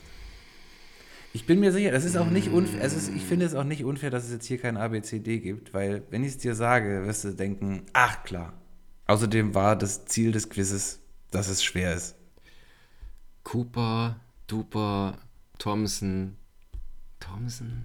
Ich 1.36 1.44
bin 1.44 1.60
mir 1.60 1.70
sicher, 1.70 1.90
das 1.90 2.06
ist 2.06 2.16
auch 2.16 2.30
nicht 2.30 2.48
unfair, 2.48 2.80
es 2.82 2.94
ist, 2.94 3.10
ich 3.14 3.22
finde 3.22 3.44
es 3.44 3.54
auch 3.54 3.62
nicht 3.62 3.84
unfair, 3.84 4.08
dass 4.08 4.24
es 4.24 4.30
jetzt 4.30 4.46
hier 4.46 4.56
kein 4.56 4.78
ABCD 4.78 5.38
gibt, 5.38 5.74
weil 5.74 6.02
wenn 6.08 6.24
ich 6.24 6.30
es 6.30 6.38
dir 6.38 6.54
sage, 6.54 7.04
wirst 7.04 7.24
du 7.24 7.34
denken, 7.34 7.82
ach 7.92 8.24
klar. 8.24 8.54
Außerdem 9.06 9.54
war 9.54 9.76
das 9.76 10.06
Ziel 10.06 10.32
des 10.32 10.48
Quizzes, 10.48 10.98
dass 11.30 11.48
es 11.48 11.62
schwer 11.62 11.92
ist. 11.92 12.14
Cooper, 13.44 14.16
Duper, 14.46 15.18
Thompson. 15.58 16.38
Thompson? 17.20 17.84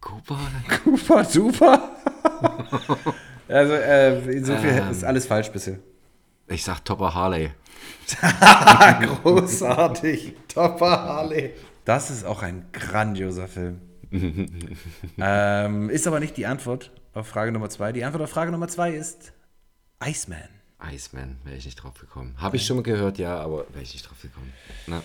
Cooper? 0.00 0.38
Super, 0.86 1.24
super. 1.26 1.96
also 3.48 3.74
äh, 3.74 4.32
insofern 4.34 4.90
ist 4.90 5.04
alles 5.04 5.26
falsch 5.26 5.50
bisher. 5.50 5.78
Ich 6.48 6.64
sag 6.64 6.82
Topper 6.86 7.12
Harley. 7.12 7.50
Großartig. 9.22 10.36
Topper 10.48 11.02
Harley. 11.02 11.52
Das 11.86 12.10
ist 12.10 12.24
auch 12.24 12.42
ein 12.42 12.66
grandioser 12.72 13.46
Film. 13.46 13.80
ähm, 15.18 15.88
ist 15.88 16.08
aber 16.08 16.18
nicht 16.18 16.36
die 16.36 16.44
Antwort 16.44 16.90
auf 17.14 17.28
Frage 17.28 17.52
Nummer 17.52 17.70
zwei. 17.70 17.92
Die 17.92 18.02
Antwort 18.02 18.24
auf 18.24 18.30
Frage 18.30 18.50
Nummer 18.50 18.66
zwei 18.66 18.90
ist 18.90 19.32
Iceman. 20.04 20.48
Iceman, 20.82 21.36
wäre 21.44 21.56
ich 21.56 21.64
nicht 21.64 21.76
drauf 21.76 21.96
gekommen. 21.98 22.34
Habe 22.38 22.56
ich 22.56 22.66
schon 22.66 22.76
mal 22.76 22.82
gehört, 22.82 23.18
ja, 23.18 23.38
aber 23.38 23.66
wäre 23.72 23.82
ich 23.82 23.94
nicht 23.94 24.08
drauf 24.08 24.20
gekommen. 24.20 24.52
Na. 24.88 25.02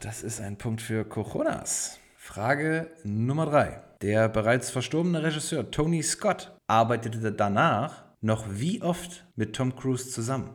Das 0.00 0.22
ist 0.22 0.40
ein 0.40 0.56
Punkt 0.56 0.80
für 0.80 1.04
Coronas. 1.04 1.98
Frage 2.16 2.90
Nummer 3.04 3.44
drei. 3.44 3.82
Der 4.00 4.30
bereits 4.30 4.70
verstorbene 4.70 5.22
Regisseur 5.22 5.70
Tony 5.70 6.02
Scott 6.02 6.56
arbeitete 6.66 7.30
danach 7.30 8.04
noch 8.22 8.46
wie 8.48 8.80
oft 8.80 9.26
mit 9.36 9.54
Tom 9.54 9.76
Cruise 9.76 10.08
zusammen? 10.10 10.54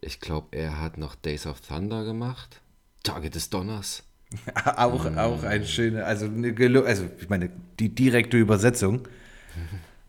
Ich 0.00 0.20
glaube, 0.20 0.56
er 0.56 0.80
hat 0.80 0.98
noch 0.98 1.16
Days 1.16 1.48
of 1.48 1.60
Thunder 1.60 2.04
gemacht. 2.04 2.62
Tage 3.02 3.28
des 3.28 3.50
Donners. 3.50 4.04
auch, 4.76 5.16
auch 5.16 5.42
ein 5.42 5.66
schöner, 5.66 6.06
also, 6.06 6.26
eine 6.26 6.84
also 6.84 7.08
ich 7.18 7.28
meine, 7.28 7.50
die 7.78 7.88
direkte 7.88 8.36
Übersetzung. 8.36 9.08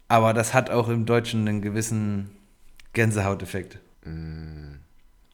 Aber 0.07 0.33
das 0.33 0.53
hat 0.53 0.69
auch 0.69 0.89
im 0.89 1.05
Deutschen 1.05 1.47
einen 1.47 1.61
gewissen 1.61 2.29
Gänsehauteffekt. 2.93 3.79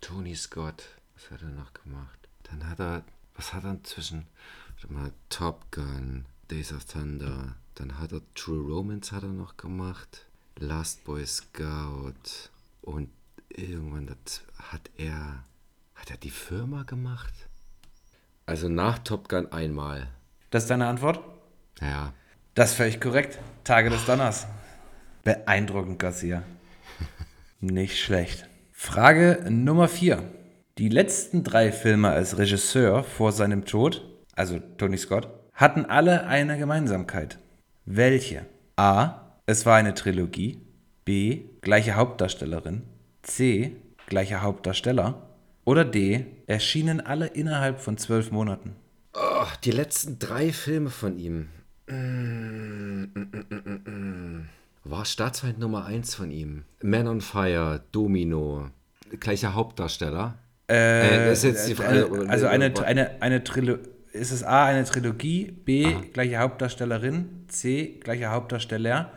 Tony 0.02 0.36
Scott, 0.36 0.84
was 1.16 1.32
hat 1.32 1.42
er 1.42 1.50
noch 1.50 1.74
gemacht? 1.74 2.20
Dann 2.44 2.70
hat 2.70 2.80
er, 2.80 3.04
was 3.36 3.54
hat 3.54 3.64
er 3.64 3.84
zwischen, 3.84 4.26
warte 4.80 4.94
mal, 4.94 5.12
Top 5.30 5.72
Gun, 5.72 6.26
Days 6.50 6.72
of 6.72 6.86
Thunder, 6.86 7.56
dann 7.76 8.00
hat 8.00 8.12
er 8.12 8.22
True 8.36 8.72
Romance 8.72 9.12
hat 9.12 9.24
er 9.24 9.30
noch 9.30 9.58
gemacht, 9.58 10.26
Last 10.58 11.04
Boy 11.04 11.26
Scout 11.26 12.50
und 12.82 13.10
irgendwann 13.50 14.10
hat 14.58 14.90
er, 14.98 15.44
hat 15.96 16.10
er 16.10 16.18
die 16.18 16.32
Firma 16.32 16.84
gemacht? 16.84 17.49
Also 18.50 18.68
nach 18.68 18.98
Top 18.98 19.30
Gun 19.30 19.52
einmal. 19.52 20.08
Das 20.50 20.64
ist 20.64 20.72
deine 20.72 20.88
Antwort? 20.88 21.20
Ja, 21.82 22.14
Das 22.56 22.72
ist 22.72 22.78
völlig 22.78 23.00
korrekt. 23.00 23.38
Tage 23.64 23.92
des 23.92 24.04
Donners. 24.08 24.48
Beeindruckend, 25.24 26.00
Garcia. 26.00 26.42
Nicht 27.60 28.00
schlecht. 28.00 28.50
Frage 28.72 29.46
Nummer 29.52 29.88
4. 29.88 30.24
Die 30.80 30.90
letzten 30.90 31.44
drei 31.44 31.72
Filme 31.72 32.10
als 32.10 32.40
Regisseur 32.40 33.04
vor 33.04 33.34
seinem 33.34 33.66
Tod, 33.66 34.04
also 34.36 34.58
Tony 34.80 34.98
Scott, 34.98 35.30
hatten 35.54 35.86
alle 35.86 36.26
eine 36.26 36.58
Gemeinsamkeit. 36.58 37.38
Welche? 37.86 38.48
A. 38.78 39.36
Es 39.46 39.68
war 39.68 39.76
eine 39.76 39.94
Trilogie. 39.94 40.60
B. 41.06 41.44
Gleiche 41.62 41.94
Hauptdarstellerin. 41.94 42.82
C. 43.22 43.76
Gleicher 44.08 44.42
Hauptdarsteller. 44.42 45.29
Oder 45.70 45.86
D. 45.86 46.26
Erschienen 46.48 47.00
alle 47.00 47.28
innerhalb 47.28 47.80
von 47.80 47.96
zwölf 47.96 48.32
Monaten. 48.32 48.76
Ach, 49.14 49.56
die 49.58 49.70
letzten 49.70 50.18
drei 50.18 50.52
Filme 50.52 50.90
von 50.90 51.20
ihm. 51.20 51.50
Mm, 51.86 53.04
mm, 53.14 53.30
mm, 53.32 53.46
mm, 53.52 53.82
mm. 53.86 54.50
War 54.86 55.06
Staatsfeind 55.06 55.60
Nummer 55.60 55.86
1 55.86 56.16
von 56.16 56.32
ihm. 56.32 56.64
Man 56.82 57.08
on 57.08 57.22
Fire, 57.22 57.84
Domino, 57.92 58.72
gleicher 59.20 59.54
Hauptdarsteller. 59.54 60.40
Äh, 60.72 61.30
jetzt 61.30 61.70
die 61.70 61.76
Frage. 61.76 62.08
Eine, 62.08 62.30
also 62.32 62.48
eine, 62.48 62.74
eine, 62.84 63.22
eine 63.22 63.44
Trilogie. 63.44 63.88
Ist 64.12 64.32
es 64.32 64.44
A, 64.44 64.66
eine 64.66 64.86
Trilogie, 64.86 65.52
B, 65.52 65.94
gleiche 66.14 66.40
Hauptdarstellerin, 66.40 67.46
C, 67.48 68.00
gleicher 68.00 68.32
Hauptdarsteller 68.32 69.12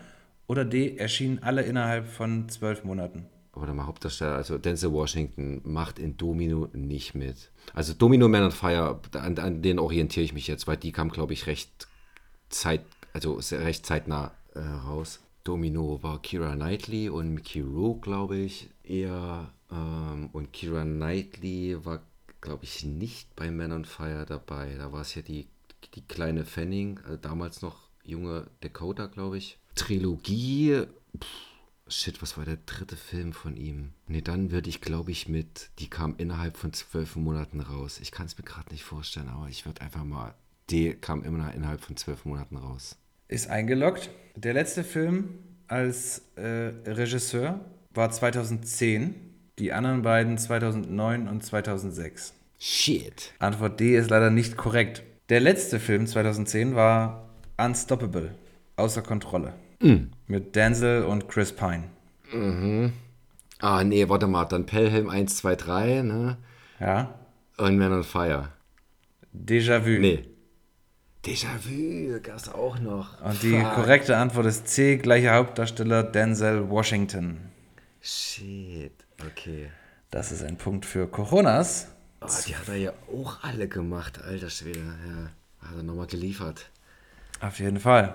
oder 0.47 0.67
D, 0.67 0.99
erschienen 0.99 1.39
alle 1.43 1.63
innerhalb 1.63 2.09
von 2.09 2.51
zwölf 2.51 2.85
Monaten? 2.85 3.25
Oder 3.55 3.75
mal 3.75 3.87
Hauptdarsteller, 3.87 4.37
also 4.37 4.57
Denzel 4.57 4.93
Washington 4.93 5.61
macht 5.65 5.99
in 5.99 6.17
Domino 6.17 6.69
nicht 6.73 7.15
mit. 7.15 7.51
Also 7.75 7.93
Domino, 7.93 8.27
Man 8.29 8.45
on 8.45 8.51
Fire, 8.51 8.99
an, 9.13 9.39
an 9.39 9.61
den 9.61 9.79
orientiere 9.79 10.25
ich 10.25 10.33
mich 10.33 10.47
jetzt, 10.47 10.67
weil 10.67 10.79
die 10.79 10.93
kam, 10.93 11.11
glaube 11.11 11.35
ich, 11.35 11.47
recht 11.47 11.87
zeit, 12.49 12.83
also 13.13 13.41
recht 13.53 13.85
zeitnah 13.85 14.33
äh, 14.55 14.61
raus. 14.61 15.21
Domino 15.45 16.03
war 16.03 16.23
Kira 16.23 16.55
Knightley 16.55 17.09
und 17.11 17.35
Mickey 17.35 17.61
Rourke, 17.61 18.01
glaube 18.01 18.39
ich, 18.39 18.71
eher. 18.85 19.51
Ähm, 19.71 20.31
und 20.33 20.53
Kira 20.53 20.85
Knightley 20.85 21.85
war, 21.85 22.01
glaube 22.41 22.65
ich, 22.65 22.85
nicht 22.85 23.35
bei 23.37 23.51
Man 23.51 23.73
on 23.73 23.85
Fire 23.85 24.25
dabei. 24.27 24.77
Da 24.79 24.93
war 24.93 25.03
es 25.03 25.15
ja 25.15 25.23
die, 25.23 25.47
die 25.95 26.03
kleine 26.03 26.45
Fanning, 26.45 27.01
also 27.05 27.17
damals 27.17 27.61
noch 27.61 27.89
junge 28.05 28.47
Dakota, 28.61 29.07
glaube 29.07 29.39
ich. 29.39 29.59
Trilogie, 29.75 30.85
pff, 31.19 31.52
Shit, 31.93 32.23
was 32.23 32.39
war 32.39 32.47
der 32.47 32.57
dritte 32.65 32.97
Film 32.97 33.35
von 33.35 33.55
ihm? 33.55 33.91
Nee, 34.07 34.23
dann 34.23 34.51
würde 34.51 34.71
ich, 34.71 34.81
glaube 34.81 35.11
ich, 35.11 35.29
mit, 35.29 35.69
die 35.79 35.91
kam 35.91 36.15
innerhalb 36.17 36.57
von 36.57 36.73
zwölf 36.73 37.17
Monaten 37.17 37.61
raus. 37.61 37.99
Ich 38.01 38.11
kann 38.11 38.25
es 38.25 38.39
mir 38.39 38.45
gerade 38.45 38.71
nicht 38.73 38.83
vorstellen, 38.83 39.29
aber 39.29 39.49
ich 39.51 39.67
würde 39.67 39.83
einfach 39.83 40.03
mal, 40.03 40.35
die 40.71 40.95
kam 40.95 41.23
immer 41.23 41.53
innerhalb 41.53 41.83
von 41.83 41.99
zwölf 41.99 42.25
Monaten 42.25 42.57
raus. 42.57 42.97
Ist 43.29 43.51
eingeloggt. 43.51 44.09
Der 44.37 44.55
letzte 44.55 44.85
Film 44.85 45.35
als 45.69 46.23
äh, 46.37 46.73
Regisseur 46.87 47.61
war 47.91 48.11
2010, 48.11 49.15
die 49.59 49.75
anderen 49.75 50.01
beiden 50.01 50.39
2009 50.39 51.29
und 51.29 51.45
2006. 51.45 52.33
Shit. 52.59 53.35
Antwort 53.39 53.81
D 53.81 53.99
ist 53.99 54.09
leider 54.09 54.31
nicht 54.31 54.57
korrekt. 54.57 55.03
Der 55.29 55.41
letzte 55.41 55.79
Film 55.79 56.07
2010 56.07 56.75
war 56.75 57.29
Unstoppable, 57.59 58.35
außer 58.77 59.03
Kontrolle. 59.03 59.53
Mit 60.27 60.55
Denzel 60.57 61.05
und 61.05 61.29
Chris 61.29 61.53
Pine. 61.53 61.85
Ah, 63.59 63.85
nee, 63.85 64.09
warte 64.09 64.27
mal, 64.27 64.45
dann 64.45 64.67
Pelham 64.67 65.09
1, 65.09 65.37
2, 65.37 65.57
3, 65.57 66.03
ne? 66.03 66.39
Ja? 66.81 67.15
Und 67.59 67.79
Man 67.79 67.93
on 67.93 68.05
Fire. 68.05 68.49
Déjà-vu. 69.33 70.01
Nee. 70.01 70.25
Déjà-vu 71.25 72.21
gab's 72.21 72.49
auch 72.49 72.79
noch. 72.79 73.21
Und 73.23 73.43
die 73.43 73.61
Fuck. 73.61 73.75
korrekte 73.75 74.17
Antwort 74.17 74.47
ist 74.47 74.67
C, 74.69 74.97
gleicher 74.97 75.35
Hauptdarsteller 75.35 76.03
Denzel 76.03 76.69
Washington. 76.69 77.39
Shit, 78.01 78.93
okay. 79.25 79.71
Das 80.11 80.33
ist 80.33 80.43
ein 80.43 80.57
Punkt 80.57 80.85
für 80.85 81.07
Coronas. 81.07 81.89
Oh, 82.21 82.27
die 82.47 82.57
hat 82.57 82.69
er 82.69 82.77
ja 82.77 82.93
auch 83.13 83.43
alle 83.43 83.69
gemacht, 83.69 84.21
alter 84.23 84.51
Schwede. 84.51 84.81
Ja, 84.81 85.69
hat 85.69 85.77
er 85.77 85.83
nochmal 85.83 86.07
geliefert. 86.09 86.71
Auf 87.41 87.59
jeden 87.61 87.79
Fall. 87.79 88.15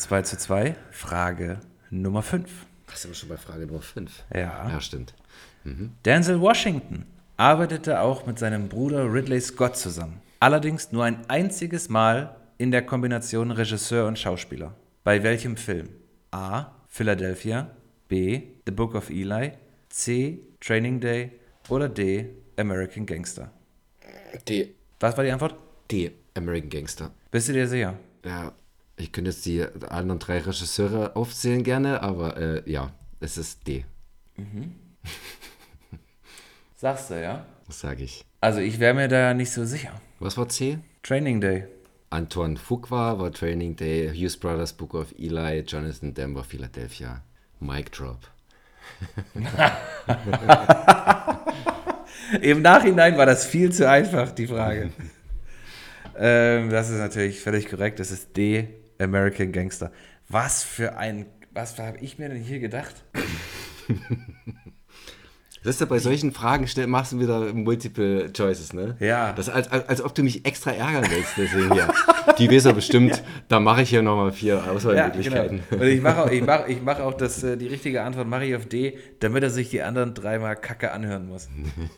2 0.00 0.22
zu 0.22 0.38
2. 0.38 0.74
Frage 0.90 1.60
Nummer 1.90 2.22
5. 2.22 2.50
Ach, 2.90 2.96
sind 2.96 3.10
wir 3.10 3.14
schon 3.14 3.28
bei 3.28 3.36
Frage 3.36 3.66
Nummer 3.66 3.82
5? 3.82 4.24
Ja. 4.34 4.68
Ja, 4.68 4.80
stimmt. 4.80 5.14
Denzel 6.06 6.40
Washington 6.40 7.04
arbeitete 7.36 8.00
auch 8.00 8.26
mit 8.26 8.38
seinem 8.38 8.68
Bruder 8.68 9.12
Ridley 9.12 9.40
Scott 9.40 9.76
zusammen. 9.76 10.20
Allerdings 10.40 10.90
nur 10.90 11.04
ein 11.04 11.28
einziges 11.28 11.88
Mal 11.90 12.34
in 12.56 12.70
der 12.70 12.82
Kombination 12.82 13.50
Regisseur 13.50 14.06
und 14.08 14.18
Schauspieler. 14.18 14.74
Bei 15.04 15.22
welchem 15.22 15.56
Film? 15.56 15.90
A. 16.30 16.66
Philadelphia. 16.88 17.70
B. 18.08 18.42
The 18.66 18.72
Book 18.72 18.94
of 18.94 19.10
Eli. 19.10 19.52
C. 19.90 20.40
Training 20.60 21.00
Day. 21.00 21.32
Oder 21.68 21.88
D. 21.90 22.30
American 22.56 23.04
Gangster. 23.06 23.50
Die, 24.48 24.74
Was 24.98 25.16
war 25.16 25.24
die 25.24 25.30
Antwort? 25.30 25.54
die 25.90 26.10
American 26.34 26.70
Gangster. 26.70 27.10
Bist 27.30 27.48
du 27.48 27.52
dir 27.52 27.66
sicher? 27.66 27.94
Ja, 28.24 28.52
ich 29.00 29.12
könnte 29.12 29.30
jetzt 29.30 29.46
die 29.46 29.64
anderen 29.88 30.18
drei 30.18 30.38
Regisseure 30.38 31.16
aufzählen 31.16 31.64
gerne, 31.64 32.02
aber 32.02 32.36
äh, 32.36 32.70
ja, 32.70 32.92
es 33.20 33.38
ist 33.38 33.66
D. 33.66 33.84
Sagst 36.76 37.10
du, 37.10 37.20
ja? 37.20 37.46
Was 37.66 37.80
sage 37.80 38.04
ich? 38.04 38.24
Also 38.40 38.60
ich 38.60 38.80
wäre 38.80 38.94
mir 38.94 39.08
da 39.08 39.34
nicht 39.34 39.50
so 39.50 39.64
sicher. 39.64 39.92
Was 40.18 40.36
war 40.36 40.48
C? 40.48 40.78
Training 41.02 41.40
Day. 41.40 41.64
Antoine 42.10 42.56
Fuqua 42.56 43.18
war 43.18 43.32
Training 43.32 43.76
Day, 43.76 44.10
Hughes 44.12 44.36
Brothers 44.36 44.72
Book 44.72 44.94
of 44.94 45.14
Eli, 45.18 45.60
Jonathan 45.60 46.14
Denver, 46.14 46.42
Philadelphia. 46.42 47.22
Mic 47.60 47.92
Drop. 47.92 48.18
Im 52.42 52.62
Nachhinein 52.62 53.16
war 53.16 53.26
das 53.26 53.46
viel 53.46 53.72
zu 53.72 53.88
einfach, 53.88 54.32
die 54.32 54.46
Frage. 54.46 54.90
ähm, 56.18 56.70
das 56.70 56.90
ist 56.90 56.98
natürlich 56.98 57.40
völlig 57.40 57.68
korrekt. 57.68 58.00
Das 58.00 58.10
ist 58.10 58.36
D, 58.36 58.79
American 59.00 59.52
Gangster. 59.52 59.90
Was 60.28 60.62
für 60.62 60.96
ein. 60.96 61.26
Was 61.52 61.78
habe 61.78 61.98
ich 61.98 62.18
mir 62.18 62.28
denn 62.28 62.40
hier 62.40 62.60
gedacht? 62.60 63.04
Das 65.62 65.74
ist 65.74 65.80
ja 65.80 65.86
bei 65.86 65.98
solchen 65.98 66.32
Fragen 66.32 66.66
machst 66.86 67.12
du 67.12 67.20
wieder 67.20 67.52
Multiple 67.52 68.32
Choices, 68.32 68.72
ne? 68.72 68.96
Ja. 68.98 69.32
Das 69.34 69.50
als, 69.50 69.70
als, 69.70 69.88
als 69.88 70.02
ob 70.02 70.14
du 70.14 70.22
mich 70.22 70.46
extra 70.46 70.70
ärgern 70.70 71.04
willst, 71.10 71.32
deswegen 71.36 71.74
ja. 71.74 71.92
Die 72.38 72.50
weiß 72.50 72.64
er 72.64 72.72
bestimmt, 72.72 73.22
da 73.48 73.60
mache 73.60 73.82
ich 73.82 73.90
hier 73.90 74.00
nochmal 74.00 74.32
vier 74.32 74.70
Auswahlmöglichkeiten. 74.70 75.62
genau. 75.68 75.82
Und 75.82 75.88
ich 75.88 76.00
mache 76.00 76.22
auch, 76.22 76.30
ich 76.30 76.42
mach, 76.42 76.66
ich 76.66 76.80
mach 76.80 77.00
auch 77.00 77.12
das, 77.12 77.42
äh, 77.42 77.58
die 77.58 77.66
richtige 77.66 78.02
Antwort 78.02 78.26
mache 78.26 78.46
ich 78.46 78.56
auf 78.56 78.66
D, 78.66 78.96
damit 79.20 79.42
er 79.42 79.50
sich 79.50 79.68
die 79.68 79.82
anderen 79.82 80.14
dreimal 80.14 80.56
Kacke 80.56 80.92
anhören 80.92 81.28
muss. 81.28 81.50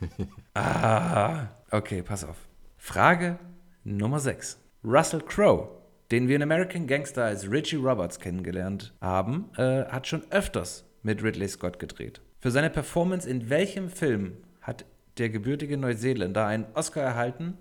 ah, 0.55 1.47
okay, 1.71 2.03
pass 2.03 2.25
auf. 2.25 2.37
Frage 2.77 3.39
Nummer 3.85 4.19
6. 4.19 4.59
Russell 4.83 5.21
Crowe, 5.21 5.69
den 6.13 6.29
wir 6.29 6.37
in 6.37 6.43
American 6.43 6.87
Gangster 6.87 7.25
als 7.25 7.51
Richie 7.51 7.77
Roberts 7.77 8.21
kennengelernt 8.21 8.93
haben, 9.01 9.51
äh, 9.57 9.87
hat 9.87 10.07
schon 10.07 10.23
öfters 10.31 10.85
mit 11.03 11.23
Ridley 11.23 11.49
Scott 11.49 11.79
gedreht. 11.79 12.21
Für 12.39 12.51
seine 12.51 12.69
Performance 12.71 13.29
in 13.29 13.49
welchem 13.49 13.89
Film 13.89 14.37
hat 14.61 14.85
der 15.19 15.31
gebürtige 15.31 15.79
Neuseeländer 15.79 16.47
einen 16.47 16.67
Oscar 16.75 17.03
erhalten 17.03 17.57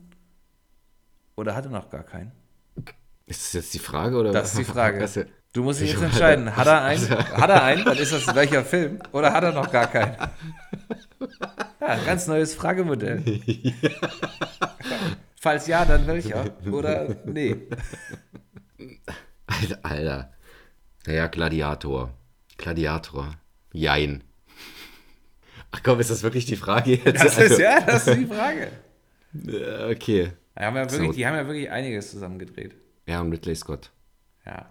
oder 1.36 1.56
hat 1.56 1.66
er 1.66 1.72
noch 1.72 1.90
gar 1.90 2.04
keinen? 2.04 2.34
Ist 3.26 3.46
das 3.46 3.54
jetzt 3.54 3.74
die 3.74 3.80
Frage? 3.80 4.18
Oder? 4.18 4.34
Das 4.34 4.52
ist 4.52 4.60
die 4.60 4.64
Frage. 4.66 5.00
Also, 5.00 5.24
Du 5.54 5.64
musst 5.64 5.82
dich 5.82 5.90
Ich 5.90 5.96
jetzt 5.96 6.04
entscheiden. 6.04 6.56
Hat 6.56 6.68
er 6.68 6.82
einen? 6.84 7.10
Hat 7.10 7.50
er 7.50 7.64
einen? 7.64 7.84
Dann 7.84 7.98
ist 7.98 8.14
das 8.14 8.34
welcher 8.36 8.64
Film? 8.64 9.00
Oder 9.12 9.34
hat 9.34 9.44
er 9.44 9.52
noch 9.52 9.72
gar 9.72 9.88
keinen? 9.88 10.16
Ja, 11.82 11.98
ganz 12.06 12.28
neues 12.28 12.54
Fragemodell. 12.54 13.24
Falls 15.44 15.66
ja, 15.66 15.84
dann 15.86 16.06
welcher? 16.06 16.46
Oder 16.72 17.16
nee? 17.26 17.56
Alter, 19.48 19.80
Alter. 19.82 20.34
Naja, 21.08 21.26
Gladiator. 21.28 22.14
Gladiator. 22.58 23.34
Jein. 23.74 24.24
Ach 25.72 25.82
komm, 25.82 26.00
ist 26.00 26.12
das 26.12 26.22
wirklich 26.22 26.46
die 26.46 26.58
Frage 26.58 26.92
jetzt? 26.92 27.24
Das 27.24 27.40
Also, 27.40 27.54
ist 27.56 27.60
ja, 27.60 27.82
das 27.82 28.06
ist 28.08 28.20
die 28.20 28.26
Frage. 28.28 28.68
Okay. 29.90 30.34
Die 30.60 30.64
haben 30.64 30.76
ja 30.76 30.92
wirklich, 30.92 31.10
So. 31.10 31.14
die 31.16 31.26
haben 31.26 31.36
ja 31.36 31.48
wirklich 31.48 31.72
einiges 31.72 32.12
zusammen 32.12 32.38
gedreht. 32.38 32.76
Ja, 33.08 33.22
und 33.22 33.32
Ridley 33.32 33.56
Scott. 33.56 33.90
Ja. 34.46 34.70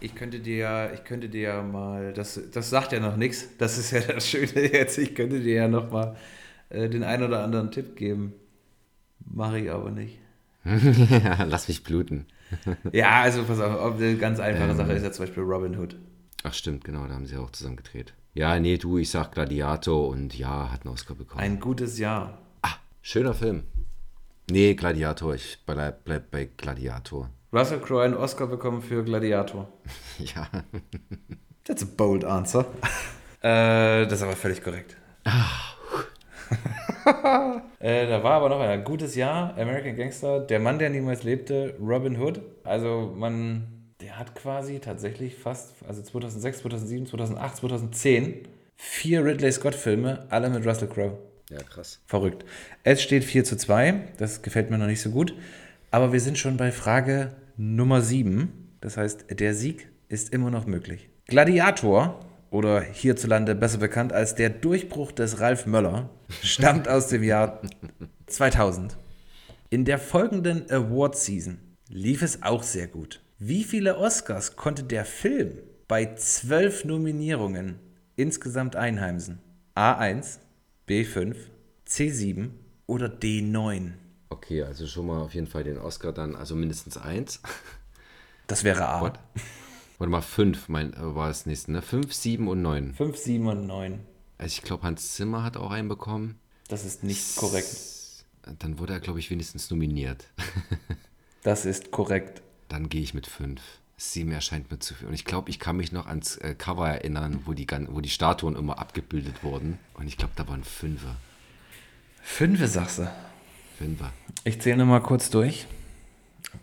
Ich 0.00 0.14
könnte 0.14 0.38
dir 0.38 0.56
ja, 0.56 0.92
ich 0.92 1.02
könnte 1.02 1.30
dir 1.30 1.40
ja 1.40 1.62
mal, 1.62 2.12
das, 2.12 2.38
das 2.52 2.68
sagt 2.70 2.92
ja 2.92 3.00
noch 3.00 3.16
nichts. 3.16 3.56
Das 3.56 3.78
ist 3.78 3.90
ja 3.90 4.00
das 4.00 4.28
Schöne 4.28 4.70
jetzt. 4.72 4.98
Ich 4.98 5.14
könnte 5.16 5.40
dir 5.40 5.54
ja 5.54 5.68
noch 5.68 5.90
mal 5.90 6.14
äh, 6.68 6.88
den 6.90 7.02
einen 7.02 7.22
oder 7.24 7.42
anderen 7.42 7.70
Tipp 7.72 7.96
geben. 7.96 8.34
Mache 9.26 9.60
ich 9.60 9.70
aber 9.70 9.90
nicht. 9.90 10.18
ja, 10.64 11.42
lass 11.48 11.68
mich 11.68 11.82
bluten. 11.84 12.26
Ja, 12.92 13.22
also 13.22 13.44
pass 13.44 13.58
auf, 13.60 13.94
eine 13.96 14.14
ganz 14.18 14.38
einfache 14.38 14.70
Ähm. 14.72 14.76
Sache 14.76 14.92
ist 14.92 15.02
ja 15.02 15.10
zum 15.10 15.24
Beispiel 15.24 15.42
Robin 15.42 15.78
Hood. 15.78 15.96
Ach 16.44 16.52
stimmt, 16.52 16.84
genau, 16.84 17.06
da 17.06 17.14
haben 17.14 17.24
sie 17.24 17.38
auch 17.38 17.50
zusammen 17.50 17.76
gedreht. 17.76 18.12
Ja, 18.34 18.58
nee, 18.60 18.76
du, 18.76 18.98
ich 18.98 19.10
sag 19.10 19.32
Gladiator 19.32 20.08
und 20.08 20.36
ja, 20.36 20.70
hat 20.70 20.84
einen 20.84 20.92
Oscar 20.92 21.14
bekommen. 21.14 21.40
Ein 21.40 21.60
gutes 21.60 21.98
Jahr. 21.98 22.38
ah, 22.60 22.74
schöner 23.00 23.32
Film. 23.32 23.62
Nee, 24.50 24.74
Gladiator, 24.74 25.34
ich 25.34 25.60
bleib, 25.64 26.04
bleib 26.04 26.30
bei 26.30 26.44
Gladiator. 26.56 27.30
Russell 27.54 27.80
Crowe 27.80 28.02
einen 28.02 28.14
Oscar 28.14 28.46
bekommen 28.48 28.82
für 28.82 29.02
Gladiator. 29.02 29.66
Ja. 30.18 30.46
That's 31.64 31.82
a 31.82 31.86
bold 31.96 32.24
answer. 32.26 32.66
äh, 33.40 34.04
das 34.04 34.12
ist 34.14 34.22
aber 34.24 34.36
völlig 34.36 34.62
korrekt. 34.62 34.96
äh, 37.80 38.06
da 38.06 38.22
war 38.22 38.32
aber 38.32 38.48
noch 38.48 38.60
ein 38.60 38.84
gutes 38.84 39.14
Jahr, 39.14 39.56
American 39.58 39.96
Gangster, 39.96 40.40
der 40.40 40.60
Mann, 40.60 40.78
der 40.78 40.90
niemals 40.90 41.22
lebte, 41.22 41.76
Robin 41.80 42.20
Hood. 42.20 42.40
Also 42.64 43.12
man, 43.16 43.94
der 44.00 44.18
hat 44.18 44.34
quasi 44.34 44.78
tatsächlich 44.78 45.36
fast, 45.36 45.74
also 45.86 46.02
2006, 46.02 46.58
2007, 46.58 47.06
2008, 47.06 47.56
2010, 47.56 48.48
vier 48.76 49.24
Ridley 49.24 49.52
Scott-Filme, 49.52 50.26
alle 50.30 50.50
mit 50.50 50.66
Russell 50.66 50.88
Crowe. 50.88 51.18
Ja, 51.50 51.58
krass. 51.62 52.00
Verrückt. 52.06 52.44
Es 52.82 53.02
steht 53.02 53.24
4 53.24 53.44
zu 53.44 53.56
2. 53.56 53.94
Das 54.16 54.42
gefällt 54.42 54.70
mir 54.70 54.78
noch 54.78 54.86
nicht 54.86 55.02
so 55.02 55.10
gut. 55.10 55.34
Aber 55.90 56.12
wir 56.12 56.20
sind 56.20 56.38
schon 56.38 56.56
bei 56.56 56.72
Frage 56.72 57.32
Nummer 57.58 58.00
7. 58.00 58.76
Das 58.80 58.96
heißt, 58.96 59.26
der 59.38 59.54
Sieg 59.54 59.88
ist 60.08 60.32
immer 60.32 60.50
noch 60.50 60.66
möglich. 60.66 61.10
Gladiator, 61.26 62.20
oder 62.52 62.82
hierzulande 62.82 63.54
besser 63.54 63.78
bekannt 63.78 64.12
als 64.12 64.34
der 64.34 64.50
Durchbruch 64.50 65.10
des 65.10 65.40
Ralf 65.40 65.66
Möller, 65.66 66.10
stammt 66.42 66.86
aus 66.86 67.08
dem 67.08 67.22
Jahr 67.22 67.62
2000. 68.26 68.96
In 69.70 69.86
der 69.86 69.98
folgenden 69.98 70.70
Award-Season 70.70 71.58
lief 71.88 72.20
es 72.20 72.42
auch 72.42 72.62
sehr 72.62 72.88
gut. 72.88 73.20
Wie 73.38 73.64
viele 73.64 73.96
Oscars 73.96 74.54
konnte 74.54 74.84
der 74.84 75.06
Film 75.06 75.52
bei 75.88 76.14
zwölf 76.14 76.84
Nominierungen 76.84 77.78
insgesamt 78.16 78.76
einheimsen? 78.76 79.40
A1, 79.74 80.38
B5, 80.86 81.34
C7 81.88 82.50
oder 82.86 83.06
D9? 83.06 83.92
Okay, 84.28 84.62
also 84.62 84.86
schon 84.86 85.06
mal 85.06 85.22
auf 85.22 85.34
jeden 85.34 85.46
Fall 85.46 85.64
den 85.64 85.78
Oscar 85.78 86.12
dann, 86.12 86.36
also 86.36 86.54
mindestens 86.54 86.98
eins. 86.98 87.40
Das 88.46 88.62
wäre 88.62 88.86
A. 88.86 89.00
What? 89.00 89.18
Warte 90.02 90.10
mal, 90.10 90.20
fünf 90.20 90.68
mein, 90.68 90.94
äh, 90.94 91.14
war 91.14 91.28
das 91.28 91.46
nächste, 91.46 91.70
ne? 91.70 91.80
Fünf, 91.80 92.12
sieben 92.12 92.48
und 92.48 92.60
neun. 92.60 92.92
5, 92.94 93.16
7 93.16 93.46
und 93.46 93.68
9. 93.68 94.00
Also 94.36 94.52
ich 94.58 94.62
glaube, 94.62 94.82
Hans 94.82 95.14
Zimmer 95.14 95.44
hat 95.44 95.56
auch 95.56 95.70
einen 95.70 95.88
bekommen. 95.88 96.40
Das 96.66 96.84
ist 96.84 97.04
nicht 97.04 97.36
korrekt. 97.36 97.68
Dann 98.58 98.80
wurde 98.80 98.94
er, 98.94 98.98
glaube 98.98 99.20
ich, 99.20 99.30
wenigstens 99.30 99.70
nominiert. 99.70 100.24
Das 101.44 101.66
ist 101.66 101.92
korrekt. 101.92 102.42
Dann 102.68 102.88
gehe 102.88 103.00
ich 103.00 103.14
mit 103.14 103.28
fünf. 103.28 103.62
Sieben 103.96 104.32
erscheint 104.32 104.72
mir 104.72 104.80
zu 104.80 104.94
viel. 104.94 105.06
Und 105.06 105.14
ich 105.14 105.24
glaube, 105.24 105.50
ich 105.50 105.60
kann 105.60 105.76
mich 105.76 105.92
noch 105.92 106.06
ans 106.08 106.36
äh, 106.38 106.56
Cover 106.56 106.88
erinnern, 106.88 107.42
wo 107.44 107.52
die, 107.52 107.66
wo 107.90 108.00
die 108.00 108.08
Statuen 108.10 108.56
immer 108.56 108.78
abgebildet 108.80 109.44
wurden. 109.44 109.78
Und 109.94 110.08
ich 110.08 110.16
glaube, 110.16 110.32
da 110.34 110.48
waren 110.48 110.64
Fünfer. 110.64 111.14
Fünfe 112.22 112.66
sagst 112.66 112.98
du. 112.98 113.12
Fünfer. 113.78 114.12
Ich 114.42 114.60
zähle 114.60 114.78
nur 114.78 114.86
mal 114.86 115.00
kurz 115.00 115.30
durch. 115.30 115.66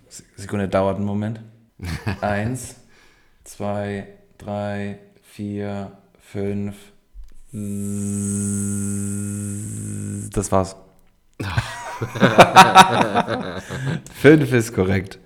Se- 0.10 0.24
Sekunde 0.36 0.68
dauert 0.68 0.98
einen 0.98 1.06
Moment. 1.06 1.40
Eins, 2.22 2.76
zwei, 3.50 4.08
drei, 4.38 5.00
vier, 5.24 5.92
fünf. 6.20 6.76
s- 10.20 10.30
Das 10.34 10.52
war's. 10.52 10.76
Fünf 14.14 14.54
ist 14.54 14.74
korrekt. 14.74 15.20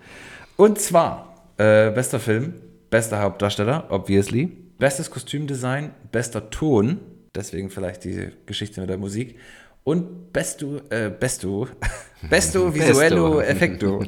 Und 0.56 0.80
zwar 0.80 1.36
äh, 1.58 1.92
bester 1.92 2.20
Film, 2.20 2.54
bester 2.90 3.22
Hauptdarsteller, 3.22 3.88
obviously. 3.90 4.46
Bestes 4.78 5.10
Kostümdesign, 5.12 5.92
bester 6.12 6.50
Ton, 6.50 7.00
deswegen 7.36 7.70
vielleicht 7.70 8.04
die 8.06 8.30
Geschichte 8.46 8.80
mit 8.82 8.90
der 8.90 8.98
Musik. 8.98 9.38
Und 9.84 10.32
besto, 10.32 10.78
äh, 10.90 11.10
besto, 11.10 11.68
besto 12.30 12.74
visuello 12.74 13.42
effecto. 13.42 14.04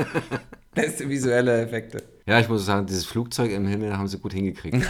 Beste 0.74 1.08
visuelle 1.08 1.62
Effekte. 1.62 2.02
Ja, 2.26 2.40
ich 2.40 2.48
muss 2.48 2.64
sagen, 2.64 2.86
dieses 2.86 3.04
Flugzeug 3.04 3.50
im 3.50 3.66
Himmel 3.66 3.96
haben 3.96 4.08
sie 4.08 4.18
gut 4.18 4.32
hingekriegt. 4.32 4.76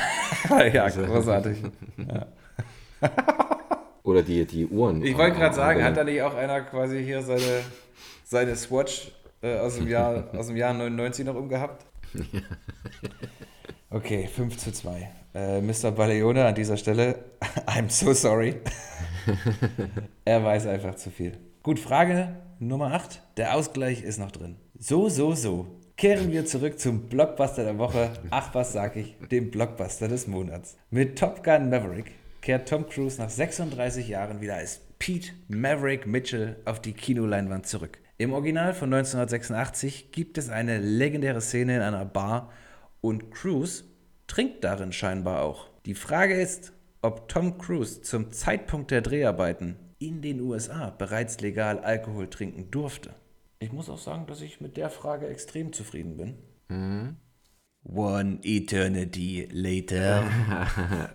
ja, 0.72 0.88
großartig. 0.88 1.58
Oder 4.04 4.22
die, 4.22 4.46
die 4.46 4.66
Uhren. 4.66 5.02
Ich 5.02 5.16
wollte 5.16 5.36
gerade 5.36 5.54
Äh, 5.54 5.56
sagen, 5.56 5.80
äh, 5.80 5.82
hat 5.82 5.96
da 5.96 6.04
nicht 6.04 6.22
auch 6.22 6.34
einer 6.34 6.60
quasi 6.60 7.02
hier 7.02 7.22
seine, 7.22 7.62
seine 8.24 8.54
Swatch 8.54 9.10
äh, 9.42 9.58
aus, 9.58 9.76
dem 9.76 9.88
Jahr, 9.88 10.28
aus 10.36 10.46
dem 10.46 10.56
Jahr 10.56 10.74
99 10.74 11.24
noch 11.24 11.34
umgehabt? 11.34 11.84
Okay, 13.90 14.28
5 14.28 14.56
zu 14.56 14.72
2. 14.72 15.10
Äh, 15.34 15.60
Mr. 15.60 15.90
Baleone 15.90 16.46
an 16.46 16.54
dieser 16.54 16.76
Stelle, 16.76 17.24
I'm 17.66 17.90
so 17.90 18.12
sorry. 18.12 18.60
er 20.24 20.44
weiß 20.44 20.66
einfach 20.66 20.94
zu 20.94 21.10
viel. 21.10 21.36
Gut, 21.64 21.80
Frage 21.80 22.36
Nummer 22.60 22.92
8. 22.92 23.22
Der 23.38 23.56
Ausgleich 23.56 24.02
ist 24.02 24.18
noch 24.18 24.30
drin. 24.30 24.56
So, 24.78 25.08
so, 25.08 25.34
so. 25.34 25.66
Kehren 25.96 26.32
wir 26.32 26.44
zurück 26.44 26.80
zum 26.80 27.08
Blockbuster 27.08 27.62
der 27.62 27.78
Woche. 27.78 28.10
Ach, 28.30 28.52
was 28.52 28.72
sag 28.72 28.96
ich? 28.96 29.16
Dem 29.30 29.52
Blockbuster 29.52 30.08
des 30.08 30.26
Monats. 30.26 30.76
Mit 30.90 31.16
Top 31.16 31.44
Gun 31.44 31.70
Maverick 31.70 32.10
kehrt 32.40 32.68
Tom 32.68 32.88
Cruise 32.88 33.20
nach 33.22 33.30
36 33.30 34.08
Jahren 34.08 34.40
wieder 34.40 34.56
als 34.56 34.80
Pete 34.98 35.30
Maverick 35.46 36.04
Mitchell 36.04 36.56
auf 36.64 36.82
die 36.82 36.94
Kinoleinwand 36.94 37.68
zurück. 37.68 38.00
Im 38.18 38.32
Original 38.32 38.74
von 38.74 38.92
1986 38.92 40.10
gibt 40.10 40.36
es 40.36 40.48
eine 40.50 40.78
legendäre 40.78 41.40
Szene 41.40 41.76
in 41.76 41.82
einer 41.82 42.04
Bar 42.04 42.50
und 43.00 43.30
Cruise 43.30 43.84
trinkt 44.26 44.64
darin 44.64 44.92
scheinbar 44.92 45.42
auch. 45.42 45.68
Die 45.86 45.94
Frage 45.94 46.34
ist, 46.34 46.72
ob 47.02 47.28
Tom 47.28 47.56
Cruise 47.56 48.02
zum 48.02 48.32
Zeitpunkt 48.32 48.90
der 48.90 49.00
Dreharbeiten 49.00 49.76
in 50.00 50.22
den 50.22 50.40
USA 50.40 50.90
bereits 50.90 51.40
legal 51.40 51.78
Alkohol 51.78 52.28
trinken 52.28 52.70
durfte. 52.72 53.14
Ich 53.58 53.72
muss 53.72 53.88
auch 53.88 53.98
sagen, 53.98 54.26
dass 54.26 54.40
ich 54.40 54.60
mit 54.60 54.76
der 54.76 54.90
Frage 54.90 55.28
extrem 55.28 55.72
zufrieden 55.72 56.16
bin. 56.16 57.16
One 57.84 58.38
Eternity 58.42 59.48
Later. 59.50 60.24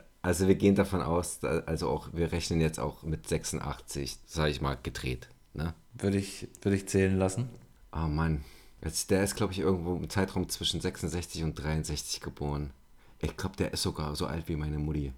Also 0.22 0.50
wir 0.50 0.56
gehen 0.56 0.76
davon 0.76 1.02
aus, 1.02 1.42
also 1.46 1.90
auch, 1.90 2.10
wir 2.12 2.34
rechnen 2.34 2.60
jetzt 2.60 2.78
auch 2.78 3.04
mit 3.04 3.26
86, 3.28 4.18
sage 4.26 4.52
ich 4.52 4.60
mal, 4.60 4.78
gedreht. 4.84 5.30
Ne? 5.54 5.74
Würde 5.94 6.18
ich, 6.18 6.50
würde 6.62 6.76
ich 6.76 6.90
zählen 6.90 7.18
lassen. 7.18 7.48
Oh 7.94 8.08
Mann. 8.08 8.44
Jetzt, 8.84 9.12
der 9.12 9.24
ist, 9.24 9.36
glaube 9.36 9.54
ich, 9.54 9.60
irgendwo 9.60 9.96
im 9.96 10.10
Zeitraum 10.10 10.50
zwischen 10.50 10.82
66 10.82 11.44
und 11.44 11.56
63 11.56 12.20
geboren. 12.22 12.72
Ich 13.20 13.36
glaube, 13.36 13.56
der 13.58 13.74
ist 13.74 13.82
sogar 13.82 14.16
so 14.16 14.26
alt 14.26 14.48
wie 14.48 14.56
meine 14.56 14.80
Mutti. 14.80 15.14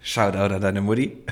Shoutout 0.00 0.54
an 0.54 0.60
deine 0.60 0.80
Mutti. 0.82 1.24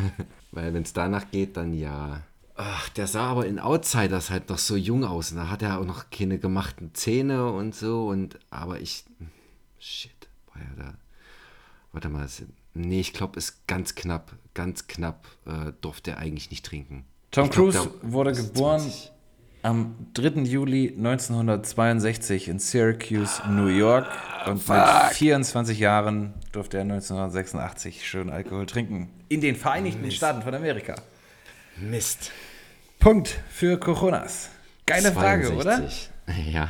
Weil 0.52 0.72
wenn 0.72 0.82
es 0.82 0.92
danach 0.92 1.30
geht, 1.30 1.56
dann 1.56 1.74
ja. 1.74 2.22
Ach, 2.54 2.88
der 2.90 3.06
sah 3.06 3.26
aber 3.28 3.46
in 3.46 3.58
Outsiders 3.58 4.30
halt 4.30 4.48
noch 4.50 4.58
so 4.58 4.76
jung 4.76 5.04
aus. 5.04 5.30
Und 5.32 5.38
da 5.38 5.48
hat 5.48 5.62
er 5.62 5.80
auch 5.80 5.86
noch 5.86 6.10
keine 6.10 6.38
gemachten 6.38 6.90
Zähne 6.94 7.50
und 7.50 7.74
so. 7.74 8.06
Und 8.08 8.38
aber 8.50 8.80
ich. 8.80 9.04
Shit, 9.78 10.28
war 10.52 10.62
ja 10.62 10.84
da. 10.84 10.94
Warte 11.92 12.08
mal. 12.08 12.24
es- 12.24 12.42
Nee, 12.74 13.00
ich 13.00 13.12
glaube, 13.12 13.36
ist 13.38 13.66
ganz 13.66 13.94
knapp. 13.94 14.32
Ganz 14.54 14.86
knapp 14.86 15.26
äh, 15.46 15.72
durfte 15.82 16.12
er 16.12 16.18
eigentlich 16.18 16.50
nicht 16.50 16.64
trinken. 16.64 17.04
Tom 17.30 17.50
glaub, 17.50 17.70
Cruise 17.72 17.90
wurde 18.02 18.32
geboren 18.32 18.80
20. 18.80 19.12
am 19.62 19.94
3. 20.14 20.40
Juli 20.42 20.94
1962 20.96 22.48
in 22.48 22.58
Syracuse, 22.58 23.42
New 23.50 23.66
York. 23.66 24.06
und 24.46 24.66
mit 24.68 24.78
24 25.12 25.78
Jahren 25.78 26.32
durfte 26.52 26.78
er 26.78 26.82
1986 26.84 28.06
schön 28.08 28.30
Alkohol 28.30 28.64
trinken. 28.66 29.10
In 29.28 29.40
den 29.42 29.56
Vereinigten 29.56 30.10
Staaten 30.10 30.40
von 30.42 30.54
Amerika. 30.54 30.94
Mist. 31.90 32.30
Punkt 33.00 33.40
für 33.50 33.78
Coronas. 33.78 34.50
Geile 34.86 35.10
Frage, 35.12 35.52
oder? 35.52 35.76
62. 35.78 36.10
Ja. 36.52 36.68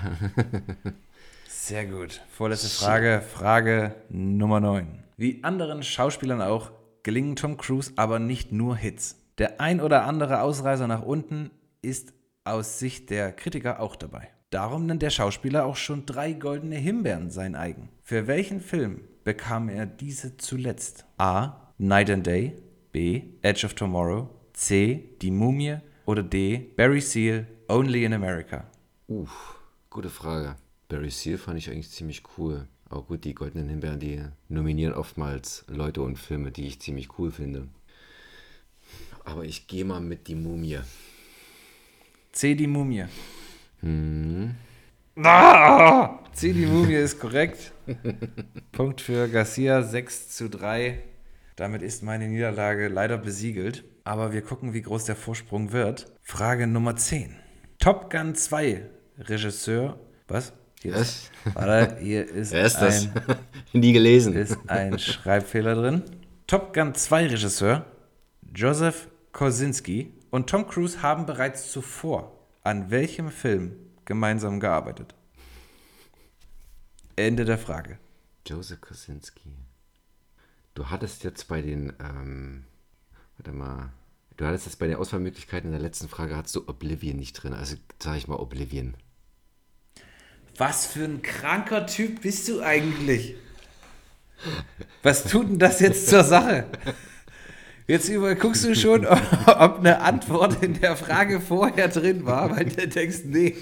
Sehr 1.47 1.85
gut. 1.85 2.23
Vorletzte 2.31 2.69
Frage, 2.69 3.21
Frage 3.21 3.95
Nummer 4.09 4.61
9. 4.61 5.05
Wie 5.19 5.45
anderen 5.45 5.83
Schauspielern 5.83 6.41
auch, 6.41 6.73
gelingen 7.03 7.37
Tom 7.37 7.59
Cruise 7.59 7.93
aber 7.97 8.19
nicht 8.19 8.51
nur 8.51 8.77
Hits. 8.77 9.19
Der 9.37 9.61
ein 9.61 9.83
oder 9.83 10.05
andere 10.05 10.41
Ausreißer 10.41 10.87
nach 10.87 11.03
unten 11.03 11.51
ist 11.83 12.15
aus 12.45 12.79
Sicht 12.79 13.11
der 13.11 13.33
Kritiker 13.33 13.81
auch 13.81 13.95
dabei. 13.95 14.29
Darum 14.49 14.87
nennt 14.87 15.03
der 15.03 15.11
Schauspieler 15.11 15.67
auch 15.67 15.77
schon 15.77 16.07
drei 16.07 16.33
goldene 16.33 16.77
Himbeeren 16.77 17.31
sein 17.31 17.55
eigen. 17.55 17.91
Für 18.03 18.27
welchen 18.27 18.61
Film 18.63 19.03
bekam 19.23 19.69
er 19.69 19.85
diese 19.85 20.39
zuletzt? 20.39 21.05
A. 21.19 21.71
Night 21.77 22.09
and 22.11 22.27
Day. 22.27 22.57
B. 22.91 23.23
Edge 23.43 23.67
of 23.67 23.75
Tomorrow. 23.75 24.29
C. 24.63 25.09
Die 25.21 25.33
Mumie. 25.33 25.79
Oder 26.07 26.23
D. 26.23 26.71
Barry 26.77 27.01
Seal. 27.01 27.49
Only 27.67 28.05
in 28.05 28.13
America. 28.13 28.71
Uff, 29.09 29.59
gute 29.91 30.09
Frage. 30.09 30.55
Barry 30.89 31.11
Seal 31.11 31.37
fand 31.37 31.59
ich 31.59 31.69
eigentlich 31.69 31.91
ziemlich 31.91 32.23
cool. 32.39 32.69
Aber 32.89 33.03
gut, 33.03 33.25
die 33.25 33.35
Goldenen 33.35 33.69
Himbeeren, 33.69 33.99
die 33.99 34.23
nominieren 34.49 34.95
oftmals 34.95 35.65
Leute 35.67 36.03
und 36.03 36.17
Filme, 36.17 36.53
die 36.53 36.69
ich 36.69 36.81
ziemlich 36.81 37.19
cool 37.19 37.33
finde. 37.33 37.67
Aber 39.25 39.45
ich 39.45 39.67
gehe 39.67 39.85
mal 39.85 40.01
mit 40.01 40.29
die 40.29 40.37
Mumie. 40.37 40.79
C. 42.31 42.55
Die 42.55 42.69
Mumie. 42.69 43.07
Ah! 45.17 46.21
C. 46.35 46.53
Die 46.53 46.67
Mumie 46.67 46.95
ist 46.95 47.19
korrekt. 47.19 47.73
Punkt 48.71 49.01
für 49.01 49.27
Garcia, 49.27 49.83
6 49.83 50.29
zu 50.29 50.49
3. 50.49 51.03
Damit 51.57 51.83
ist 51.83 52.05
meine 52.05 52.29
Niederlage 52.29 52.87
leider 52.87 53.19
besiegelt. 53.19 53.83
Aber 54.05 54.33
wir 54.33 54.43
gucken, 54.43 54.75
wie 54.75 54.83
groß 54.83 55.05
der 55.05 55.17
Vorsprung 55.17 55.73
wird. 55.73 56.13
Frage 56.23 56.67
Nummer 56.67 56.97
10. 56.97 57.37
Top 57.79 58.11
Gun 58.11 58.35
2 58.35 58.89
Regisseur. 59.19 59.99
Was? 60.29 60.53
Hier 60.81 60.97
ist, 60.97 61.31
warte, 61.55 61.99
hier 62.01 62.29
ist, 62.29 62.51
Wer 62.53 62.65
ist 62.65 62.77
das? 62.79 63.05
ein, 63.05 63.13
Nie 63.73 63.93
gelesen. 63.93 64.35
ist 64.35 64.59
ein 64.67 64.99
Schreibfehler 64.99 65.75
drin. 65.77 66.03
Top 66.49 66.75
Gun 66.75 66.95
2 66.95 67.29
Regisseur 67.29 67.87
Joseph 68.55 69.09
Kosinski 69.33 70.13
und 70.31 70.51
Tom 70.51 70.67
Cruise 70.67 71.01
haben 71.03 71.25
bereits 71.27 71.71
zuvor 71.71 72.37
an 72.65 72.91
welchem 72.91 73.31
Film 73.31 73.77
gemeinsam 74.05 74.61
gearbeitet? 74.61 75.15
Ende 77.17 77.45
der 77.45 77.59
Frage. 77.59 77.99
Joseph 78.47 78.81
Kosinski. 78.81 79.55
Du 80.75 80.91
hattest 80.91 81.23
jetzt 81.25 81.49
bei 81.49 81.63
den, 81.63 81.93
ähm, 82.01 82.65
warte 83.37 83.53
mal, 83.53 83.93
du 84.37 84.47
hattest 84.47 84.67
jetzt 84.67 84.79
bei 84.79 84.87
den 84.87 84.97
Auswahlmöglichkeiten 84.97 85.69
in 85.69 85.73
der 85.73 85.83
letzten 85.83 86.09
Frage, 86.09 86.37
hattest 86.37 86.57
du 86.57 86.69
Oblivion 86.69 87.17
nicht 87.17 87.35
drin. 87.35 87.55
Also 87.55 87.77
sage 87.99 88.19
ich 88.19 88.29
mal 88.29 88.37
Oblivion. 88.37 88.95
Was 90.57 90.87
für 90.87 91.05
ein 91.05 91.23
kranker 91.23 91.87
Typ 91.87 92.23
bist 92.23 92.49
du 92.49 92.61
eigentlich? 92.63 93.37
Was 95.03 95.25
tut 95.25 95.49
denn 95.49 95.59
das 95.59 95.81
jetzt 95.81 96.09
zur 96.09 96.25
Sache? 96.25 96.67
Jetzt 97.87 98.09
über, 98.09 98.35
guckst 98.35 98.65
du 98.65 98.75
schon, 98.77 99.07
ob 99.07 99.79
eine 99.79 100.01
Antwort 100.01 100.63
in 100.63 100.81
der 100.81 100.97
Frage 100.97 101.41
vorher 101.41 101.89
drin 101.89 102.25
war, 102.25 102.51
weil 102.57 102.67
du 102.67 102.87
denkst, 102.87 103.23
nee, 103.25 103.57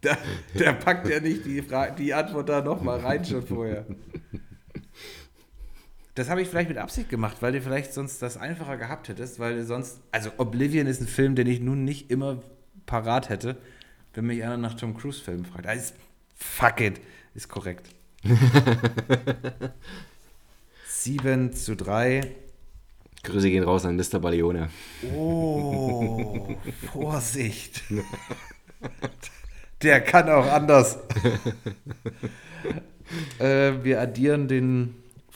da, 0.00 0.18
der 0.54 0.72
packt 0.72 1.08
ja 1.08 1.20
nicht 1.20 1.46
die, 1.46 1.62
Fra 1.62 1.90
die 1.90 2.12
Antwort 2.12 2.48
da 2.48 2.60
nochmal 2.60 3.00
rein 3.00 3.24
schon 3.24 3.46
vorher. 3.46 3.86
Das 6.14 6.30
habe 6.30 6.42
ich 6.42 6.48
vielleicht 6.48 6.68
mit 6.68 6.78
Absicht 6.78 7.08
gemacht, 7.08 7.38
weil 7.40 7.52
du 7.52 7.60
vielleicht 7.60 7.92
sonst 7.92 8.22
das 8.22 8.36
einfacher 8.36 8.76
gehabt 8.76 9.08
hättest, 9.08 9.40
weil 9.40 9.56
du 9.56 9.64
sonst, 9.64 10.00
also 10.12 10.30
Oblivion 10.36 10.86
ist 10.86 11.00
ein 11.00 11.08
Film, 11.08 11.34
den 11.34 11.48
ich 11.48 11.60
nun 11.60 11.84
nicht 11.84 12.10
immer 12.10 12.40
parat 12.86 13.30
hätte, 13.30 13.56
wenn 14.12 14.26
mich 14.26 14.44
einer 14.44 14.56
nach 14.56 14.74
Tom 14.74 14.96
Cruise 14.96 15.20
Filmen 15.20 15.44
fragt. 15.44 15.66
Also, 15.66 15.94
fuck 16.36 16.80
it, 16.80 17.00
ist 17.34 17.48
korrekt. 17.48 17.88
7 20.86 21.52
zu 21.52 21.74
3. 21.74 22.32
Grüße 23.24 23.50
gehen 23.50 23.64
raus 23.64 23.84
an 23.84 23.96
Mr. 23.96 24.20
Baleone. 24.20 24.70
Oh, 25.14 26.54
Vorsicht. 26.92 27.82
Der 29.82 30.00
kann 30.00 30.28
auch 30.28 30.46
anders. 30.46 30.98
äh, 33.38 33.72
wir 33.82 34.00
addieren 34.00 34.46
den 34.46 34.94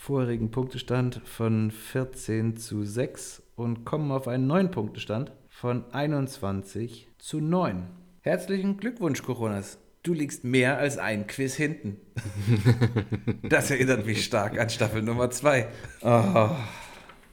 vorherigen 0.08 0.50
Punktestand 0.50 1.20
von 1.26 1.70
14 1.70 2.56
zu 2.56 2.82
6 2.82 3.42
und 3.56 3.84
kommen 3.84 4.10
auf 4.10 4.26
einen 4.26 4.46
neuen 4.46 4.70
Punktestand 4.70 5.32
von 5.50 5.84
21 5.92 7.08
zu 7.18 7.42
9. 7.42 7.82
Herzlichen 8.22 8.78
Glückwunsch, 8.78 9.22
Coronas. 9.22 9.76
Du 10.02 10.14
liegst 10.14 10.44
mehr 10.44 10.78
als 10.78 10.96
ein 10.96 11.26
Quiz 11.26 11.56
hinten. 11.56 11.98
Das 13.50 13.70
erinnert 13.70 14.06
mich 14.06 14.24
stark 14.24 14.58
an 14.58 14.70
Staffel 14.70 15.02
Nummer 15.02 15.30
2. 15.30 15.68
Oh. 16.00 16.50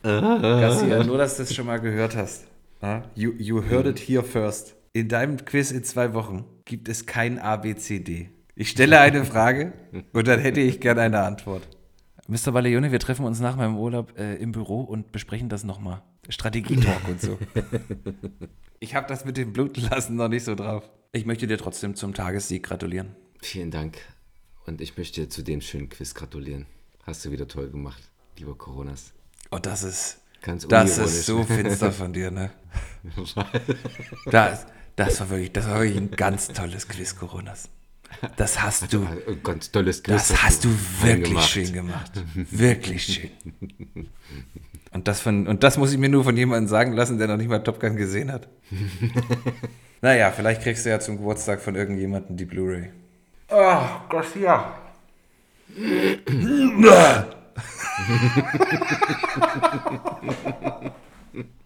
Garcia, 0.04 1.06
nur 1.06 1.18
dass 1.18 1.38
du 1.38 1.44
das 1.44 1.56
schon 1.56 1.68
mal 1.68 1.80
gehört 1.80 2.18
hast. 2.18 2.46
Ah, 2.82 3.04
You, 3.16 3.32
you 3.38 3.64
heard 3.64 3.86
it 3.86 4.00
here 4.00 4.24
first. 4.24 4.76
In 4.92 5.08
deinem 5.08 5.38
Quiz 5.46 5.72
in 5.72 5.86
zwei 5.86 6.14
Wochen 6.14 6.44
gibt 6.66 6.90
es 6.90 7.06
kein 7.06 7.40
ABCD. 7.40 8.32
Ich 8.54 8.70
stelle 8.70 9.00
eine 9.00 9.24
Frage 9.24 9.72
und 10.12 10.28
dann 10.28 10.42
hätte 10.42 10.60
ich 10.60 10.82
gerne 10.82 11.02
eine 11.02 11.22
Antwort. 11.22 11.70
Mr. 12.28 12.52
Baleone, 12.52 12.92
wir 12.92 13.00
treffen 13.00 13.26
uns 13.26 13.40
nach 13.40 13.56
meinem 13.56 13.78
Urlaub 13.78 14.18
äh, 14.18 14.36
im 14.36 14.52
Büro 14.52 14.82
und 14.82 15.12
besprechen 15.12 15.48
das 15.48 15.64
nochmal. 15.64 16.02
Strategietalk 16.30 17.08
und 17.08 17.22
so. 17.22 17.38
Ich 18.82 18.94
habe 18.94 19.08
das 19.08 19.26
mit 19.26 19.38
dem 19.38 19.54
Blutlassen 19.54 20.16
noch 20.18 20.28
nicht 20.28 20.44
so 20.44 20.54
drauf. 20.54 20.84
Ich 21.12 21.26
möchte 21.26 21.48
dir 21.48 21.58
trotzdem 21.58 21.96
zum 21.96 22.14
Tagessieg 22.14 22.62
gratulieren. 22.62 23.16
Vielen 23.42 23.72
Dank. 23.72 23.98
Und 24.66 24.82
ich 24.82 24.98
möchte 24.98 25.22
dir 25.22 25.30
zu 25.30 25.44
dem 25.44 25.62
schönen 25.62 25.90
Quiz 25.90 26.14
gratulieren. 26.14 26.66
Hast 27.04 27.24
du 27.26 27.32
wieder 27.32 27.48
toll 27.48 27.70
gemacht, 27.70 28.04
lieber 28.38 28.56
Coronas. 28.56 29.14
Und 29.50 29.58
Oh, 29.58 29.60
das 29.60 29.84
ist, 29.84 30.20
Ganz 30.42 30.68
das 30.68 30.98
ist 30.98 31.26
so 31.26 31.44
finster 31.44 31.92
von 31.92 32.14
dir, 32.14 32.30
ne? 32.30 32.52
Das, 34.26 34.68
das, 34.96 35.20
war 35.20 35.30
wirklich, 35.30 35.54
das 35.54 35.68
war 35.68 35.80
wirklich 35.80 35.98
ein 35.98 36.12
ganz 36.12 36.50
tolles 36.50 36.88
Quiz, 36.88 37.16
Coronas. 37.16 37.70
Das 38.38 38.62
hast 38.62 38.92
du, 38.94 39.06
Ein 39.28 39.42
ganz 39.44 39.72
tolles 39.72 40.02
Quiz. 40.04 40.30
das 40.30 40.44
hast 40.44 40.64
du 40.66 40.70
wirklich 41.02 41.12
reingemacht. 41.14 41.50
schön 41.50 41.74
gemacht. 41.74 42.12
Wirklich 42.34 43.04
schön. 43.04 44.10
Und 44.92 45.08
das, 45.08 45.20
von, 45.20 45.48
und 45.48 45.64
das 45.64 45.78
muss 45.78 45.92
ich 45.92 45.98
mir 45.98 46.10
nur 46.10 46.24
von 46.24 46.38
jemandem 46.38 46.68
sagen 46.70 46.94
lassen, 46.94 47.18
der 47.18 47.28
noch 47.28 47.38
nicht 47.38 47.50
mal 47.50 47.60
Top 47.60 47.80
Gun 47.80 47.96
gesehen 47.98 48.32
hat. 48.32 48.48
naja, 50.02 50.32
vielleicht 50.32 50.62
kriegst 50.62 50.86
du 50.86 50.90
ja 50.90 51.00
zum 51.00 51.18
Geburtstag 51.18 51.62
von 51.62 51.76
irgendjemandem 51.76 52.38
die 52.38 52.46
Blu-ray. 52.46 52.92
Oh, 53.50 53.84
Garcia. 54.10 54.74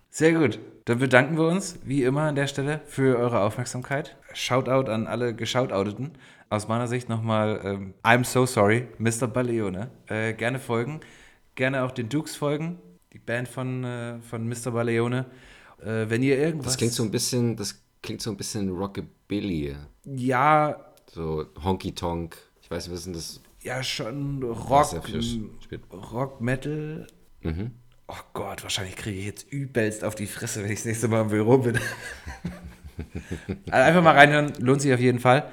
Sehr 0.10 0.34
gut. 0.34 0.60
Dann 0.86 1.00
bedanken 1.00 1.38
wir 1.38 1.46
uns, 1.48 1.78
wie 1.84 2.04
immer 2.04 2.24
an 2.24 2.36
der 2.36 2.48
Stelle, 2.48 2.82
für 2.88 3.18
eure 3.18 3.42
Aufmerksamkeit. 3.42 4.16
Shoutout 4.34 4.90
an 4.92 5.06
alle 5.08 5.36
Geschoutouteten. 5.36 6.12
Aus 6.50 6.68
meiner 6.68 6.88
Sicht 6.88 7.10
nochmal, 7.10 7.62
ähm, 7.64 7.94
I'm 8.04 8.24
so 8.24 8.46
sorry, 8.46 8.88
Mr. 8.98 9.28
Baleone. 9.28 9.92
Äh, 10.08 10.34
gerne 10.34 10.60
folgen. 10.60 11.00
Gerne 11.56 11.84
auch 11.84 11.92
den 11.92 12.10
Dukes 12.10 12.36
folgen. 12.36 12.80
Die 13.14 13.20
Band 13.20 13.48
von, 13.48 13.84
äh, 13.84 14.20
von 14.22 14.48
Mr. 14.48 14.72
Baleone. 14.72 15.26
Äh, 15.82 16.10
wenn 16.10 16.24
ihr 16.24 16.38
irgendwas. 16.40 16.74
Das 16.74 16.78
klingt 16.78 16.94
so 16.94 17.04
ein 17.04 17.12
bisschen, 17.12 17.56
das 17.56 17.84
klingt 18.02 18.22
so 18.22 18.32
ein 18.32 18.38
bisschen 18.38 18.70
Rockabilly. 18.70 19.76
Ja, 20.06 20.86
So 21.12 21.46
Honky 21.64 21.94
Tonk. 21.94 22.38
Ich 22.62 22.72
weiß 22.72 22.86
nicht, 22.88 22.94
was 22.94 23.00
ist 23.00 23.06
denn 23.06 23.14
das? 23.14 23.42
ja, 23.62 23.84
schon 23.84 24.42
Rock. 24.42 24.88
Rock, 26.14 26.42
Metal. 26.42 27.08
Mhm. 27.42 27.72
Oh 28.08 28.16
Gott, 28.34 28.64
wahrscheinlich 28.64 28.96
kriege 28.96 29.20
ich 29.20 29.26
jetzt 29.26 29.52
übelst 29.52 30.04
auf 30.04 30.16
die 30.16 30.26
Fresse, 30.26 30.64
wenn 30.64 30.72
ich 30.72 30.80
das 30.80 30.86
nächste 30.86 31.08
Mal 31.10 31.22
im 31.22 31.28
Büro 31.28 31.60
bin. 31.60 31.78
also 33.70 33.86
einfach 33.86 34.02
mal 34.02 34.16
reinhören, 34.16 34.54
lohnt 34.60 34.82
sich 34.82 34.92
auf 34.94 35.00
jeden 35.00 35.20
Fall. 35.20 35.52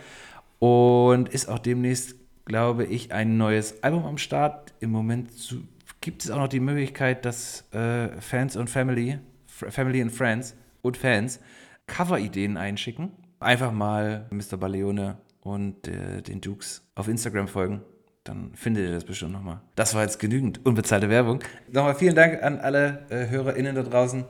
Und 0.58 1.28
ist 1.28 1.48
auch 1.48 1.58
demnächst, 1.58 2.16
glaube 2.44 2.84
ich, 2.84 3.12
ein 3.12 3.36
neues 3.36 3.82
Album 3.82 4.04
am 4.04 4.18
Start. 4.18 4.74
Im 4.80 4.90
Moment 4.90 5.30
gibt 6.00 6.24
es 6.24 6.30
auch 6.30 6.38
noch 6.38 6.48
die 6.48 6.60
Möglichkeit, 6.60 7.24
dass 7.24 7.70
äh, 7.72 8.20
Fans 8.20 8.56
und 8.56 8.70
Family, 8.70 9.18
Family 9.46 10.00
and 10.00 10.12
Friends 10.12 10.54
und 10.82 10.96
Fans 10.96 11.40
Cover-Ideen 11.86 12.56
einschicken. 12.56 13.12
Einfach 13.38 13.72
mal 13.72 14.26
Mr. 14.30 14.56
Baleone 14.56 15.18
und 15.42 15.88
äh, 15.88 16.22
den 16.22 16.40
Dukes 16.40 16.88
auf 16.94 17.08
Instagram 17.08 17.48
folgen. 17.48 17.82
Dann 18.24 18.52
findet 18.54 18.88
ihr 18.88 18.92
das 18.92 19.04
bestimmt 19.04 19.32
nochmal. 19.32 19.60
Das 19.76 19.94
war 19.94 20.02
jetzt 20.02 20.18
genügend 20.18 20.64
unbezahlte 20.66 21.08
Werbung. 21.08 21.40
Nochmal 21.70 21.94
vielen 21.94 22.16
Dank 22.16 22.42
an 22.42 22.58
alle 22.58 23.06
äh, 23.08 23.28
HörerInnen 23.28 23.76
da 23.76 23.82
draußen. 23.82 24.24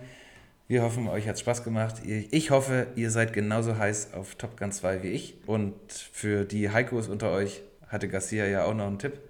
Wir 0.68 0.82
hoffen, 0.82 1.06
euch 1.06 1.28
hat 1.28 1.38
Spaß 1.38 1.62
gemacht. 1.62 2.02
Ich 2.05 2.51
hoffe, 2.51 2.88
ihr 2.97 3.12
seid 3.12 3.32
genauso 3.32 3.78
heiß 3.78 4.14
auf 4.14 4.34
Top 4.34 4.59
Gun 4.59 4.72
2 4.72 5.05
wie 5.05 5.09
ich. 5.09 5.36
Und 5.47 5.74
für 5.93 6.44
die 6.44 6.70
Heikos 6.70 7.06
unter 7.06 7.30
euch, 7.30 7.62
hatte 7.86 8.09
Garcia 8.09 8.47
ja 8.47 8.64
auch 8.64 8.74
noch 8.74 8.88
einen 8.88 8.98
Tipp. 8.98 9.20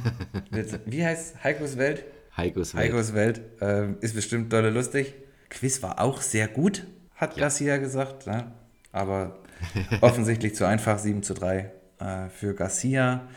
Wie 0.86 1.04
heißt 1.04 1.42
Heikos 1.42 1.76
Welt? 1.76 2.04
Heikos 2.36 2.74
Welt. 2.74 2.84
Heikos 2.84 3.14
Welt 3.14 3.40
ähm, 3.60 3.96
ist 4.00 4.14
bestimmt 4.14 4.52
dolle 4.52 4.70
lustig. 4.70 5.14
Quiz 5.48 5.82
war 5.82 6.00
auch 6.00 6.22
sehr 6.22 6.46
gut, 6.46 6.86
hat 7.16 7.36
Garcia 7.36 7.78
gesagt. 7.78 8.28
Ne? 8.28 8.52
Aber 8.92 9.38
offensichtlich 10.00 10.54
zu 10.54 10.66
einfach, 10.66 11.00
7 11.00 11.24
zu 11.24 11.34
3 11.34 11.70
äh, 11.98 12.28
für 12.28 12.54
Garcia. 12.54 13.28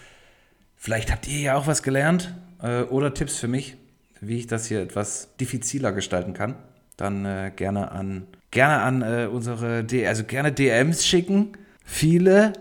Vielleicht 0.76 1.11
habt 1.11 1.27
ihr 1.27 1.39
ja 1.39 1.55
auch 1.55 1.65
was 1.65 1.81
gelernt 1.81 2.35
äh, 2.61 2.84
oder 2.84 3.15
Tipps 3.15 3.39
für 3.39 3.47
mich, 3.47 3.76
wie 4.22 4.38
ich 4.38 4.45
das 4.45 4.68
hier 4.68 4.81
etwas 4.81 5.35
diffiziler 5.38 5.91
gestalten 5.91 6.34
kann. 6.34 6.55
Dann 7.04 7.26
äh, 7.26 7.52
gerne 7.54 7.92
an, 7.92 8.28
gerne 8.50 8.82
an 8.82 9.02
äh, 9.02 9.28
unsere, 9.30 9.84
D 9.84 10.08
also 10.08 10.24
gerne 10.24 10.54
DMs 10.54 11.06
schicken. 11.06 11.52
Viele 11.84 12.54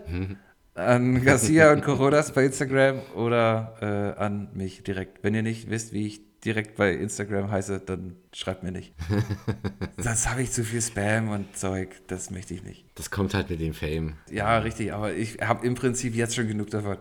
an 0.75 1.23
Garcia 1.23 1.71
und 1.71 1.81
Coronas 1.81 2.33
bei 2.33 2.43
Instagram 2.43 2.99
oder 3.15 3.77
äh, 3.79 4.21
an 4.21 4.49
mich 4.53 4.83
direkt. 4.83 5.23
Wenn 5.23 5.33
ihr 5.33 5.43
nicht 5.43 5.69
wisst, 5.69 5.93
wie 5.93 6.07
ich 6.07 6.21
direkt 6.45 6.75
bei 6.75 6.91
Instagram 6.93 7.49
heiße, 7.51 7.81
dann 7.85 8.15
schreibt 8.33 8.63
mir 8.63 8.71
nicht. 8.71 8.93
Sonst 9.97 10.29
habe 10.29 10.41
ich 10.41 10.51
zu 10.51 10.63
viel 10.63 10.81
Spam 10.81 11.29
und 11.29 11.55
Zeug, 11.57 11.89
das 12.07 12.31
möchte 12.31 12.53
ich 12.53 12.63
nicht. 12.63 12.85
Das 12.95 13.09
kommt 13.11 13.33
halt 13.33 13.49
mit 13.49 13.59
dem 13.61 13.73
Fame. 13.73 14.15
Ja, 14.29 14.57
richtig, 14.59 14.93
aber 14.93 15.13
ich 15.13 15.37
habe 15.41 15.65
im 15.65 15.75
Prinzip 15.75 16.15
jetzt 16.15 16.35
schon 16.35 16.47
genug 16.47 16.69
davon. 16.69 16.97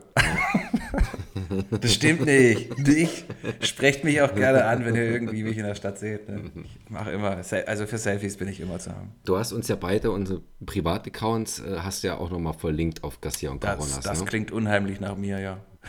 das 1.71 1.93
stimmt 1.95 2.25
nicht. 2.27 2.79
Nicht. 2.87 3.25
Sprecht 3.61 4.05
mich 4.05 4.21
auch 4.23 4.35
gerne 4.35 4.65
an, 4.65 4.85
wenn 4.85 4.95
ihr 4.95 5.05
irgendwie 5.05 5.43
mich 5.43 5.57
in 5.59 5.65
der 5.65 5.75
Stadt 5.75 5.99
seht. 5.99 6.29
Ne? 6.29 6.51
Ich 6.65 6.91
mache 6.91 7.11
immer, 7.13 7.39
also 7.67 7.87
für 7.87 7.99
Selfies 7.99 8.37
bin 8.37 8.49
ich 8.49 8.61
immer 8.61 8.79
zu 8.79 8.91
haben. 8.91 9.13
Du 9.25 9.37
hast 9.37 9.53
uns 9.53 9.69
ja 9.69 9.77
beide 9.77 10.11
unsere 10.11 10.43
Privataccounts, 10.65 11.61
äh, 11.61 11.79
hast 11.81 12.03
ja 12.05 12.17
auch 12.17 12.31
nochmal 12.31 12.55
verlinkt 12.55 13.03
auf 13.05 13.21
Garcia 13.21 13.51
und 13.51 13.63
Das, 13.65 13.77
Coronas. 13.79 14.01
das 14.01 14.21
ne? 14.21 14.27
klingt 14.27 14.51
unheimlich 14.53 15.01
nach 15.01 15.17
mir, 15.17 15.39
ja. 15.41 15.59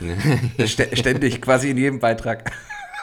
Stä- 0.58 0.94
Ständig, 0.96 1.40
quasi 1.40 1.70
in 1.70 1.78
jedem 1.78 1.98
Beitrag. 2.00 2.50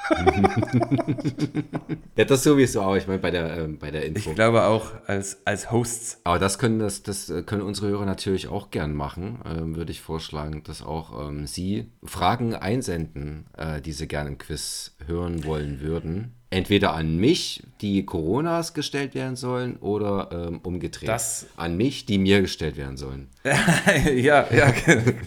Ja, 2.15 2.25
das 2.25 2.43
sowieso 2.43 2.81
auch, 2.81 2.95
ich 2.95 3.07
meine, 3.07 3.19
bei 3.19 3.31
der, 3.31 3.57
ähm, 3.57 3.79
bei 3.79 3.89
der 3.89 4.05
Info. 4.05 4.29
Ich 4.29 4.35
glaube 4.35 4.63
auch 4.63 4.91
als, 5.07 5.45
als 5.45 5.71
Hosts. 5.71 6.21
Aber 6.23 6.39
das 6.39 6.59
können, 6.59 6.79
das, 6.79 7.03
das 7.03 7.31
können 7.45 7.61
unsere 7.61 7.87
Hörer 7.87 8.05
natürlich 8.05 8.47
auch 8.47 8.69
gern 8.69 8.93
machen. 8.93 9.39
Ähm, 9.45 9.75
würde 9.75 9.91
ich 9.91 10.01
vorschlagen, 10.01 10.63
dass 10.63 10.83
auch 10.83 11.27
ähm, 11.27 11.47
sie 11.47 11.91
Fragen 12.03 12.53
einsenden, 12.53 13.47
äh, 13.57 13.81
die 13.81 13.93
sie 13.93 14.07
gerne 14.07 14.31
im 14.31 14.37
Quiz 14.37 14.95
hören 15.05 15.45
wollen 15.45 15.81
würden. 15.81 16.35
Entweder 16.53 16.93
an 16.93 17.15
mich, 17.15 17.63
die 17.79 18.05
Coronas 18.05 18.73
gestellt 18.73 19.15
werden 19.15 19.37
sollen, 19.37 19.77
oder 19.77 20.29
ähm, 20.33 20.59
umgedreht. 20.63 21.07
Das- 21.07 21.47
An 21.55 21.77
mich, 21.77 22.05
die 22.05 22.17
mir 22.17 22.41
gestellt 22.41 22.75
werden 22.75 22.97
sollen. 22.97 23.29
ja, 24.15 24.45
ja, 24.53 24.73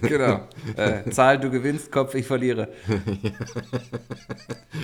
genau. 0.03 0.41
Äh, 0.77 1.09
Zahl, 1.11 1.41
du 1.41 1.51
gewinnst, 1.51 1.91
Kopf, 1.91 2.15
ich 2.15 2.27
verliere. 2.27 2.69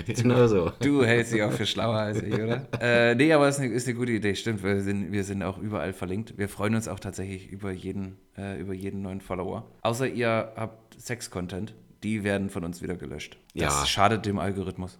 Genau 0.07 0.47
so. 0.47 0.73
Du 0.81 1.05
hältst 1.05 1.33
dich 1.33 1.43
auch 1.43 1.53
für 1.53 1.67
schlauer 1.67 1.97
als 1.97 2.23
ich, 2.23 2.33
oder? 2.35 2.67
äh, 2.81 3.15
nee, 3.15 3.33
aber 3.33 3.49
es 3.49 3.57
ist 3.57 3.63
eine, 3.63 3.73
ist 3.75 3.87
eine 3.89 3.97
gute 3.97 4.13
Idee, 4.13 4.35
stimmt. 4.35 4.63
Wir 4.63 4.81
sind, 4.81 5.13
wir 5.13 5.25
sind 5.25 5.43
auch 5.43 5.59
überall 5.59 5.93
verlinkt. 5.93 6.39
Wir 6.39 6.49
freuen 6.49 6.75
uns 6.75 6.89
auch 6.89 7.01
tatsächlich 7.01 7.49
über 7.51 7.71
jeden, 7.71 8.17
äh, 8.37 8.59
über 8.61 8.73
jeden 8.73 9.03
neuen 9.03 9.21
Follower. 9.21 9.67
Außer 9.83 10.07
ihr 10.09 10.53
habt 10.57 11.01
Sex-Content. 11.01 11.75
Die 12.03 12.25
werden 12.25 12.49
von 12.49 12.65
uns 12.65 12.81
wieder 12.81 12.95
gelöscht. 12.97 13.37
Das 13.55 13.81
Ja. 13.81 13.87
schadet 13.87 14.25
dem 14.25 14.39
Algorithmus. 14.39 14.99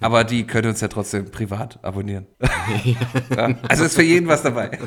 Aber 0.00 0.22
die 0.24 0.46
können 0.46 0.68
uns 0.68 0.80
ja 0.82 0.88
trotzdem 0.88 1.30
privat 1.30 1.82
abonnieren. 1.82 2.26
ja, 3.34 3.56
also 3.68 3.84
ist 3.84 3.94
für 3.96 4.02
jeden 4.02 4.28
was 4.28 4.42
dabei. 4.42 4.78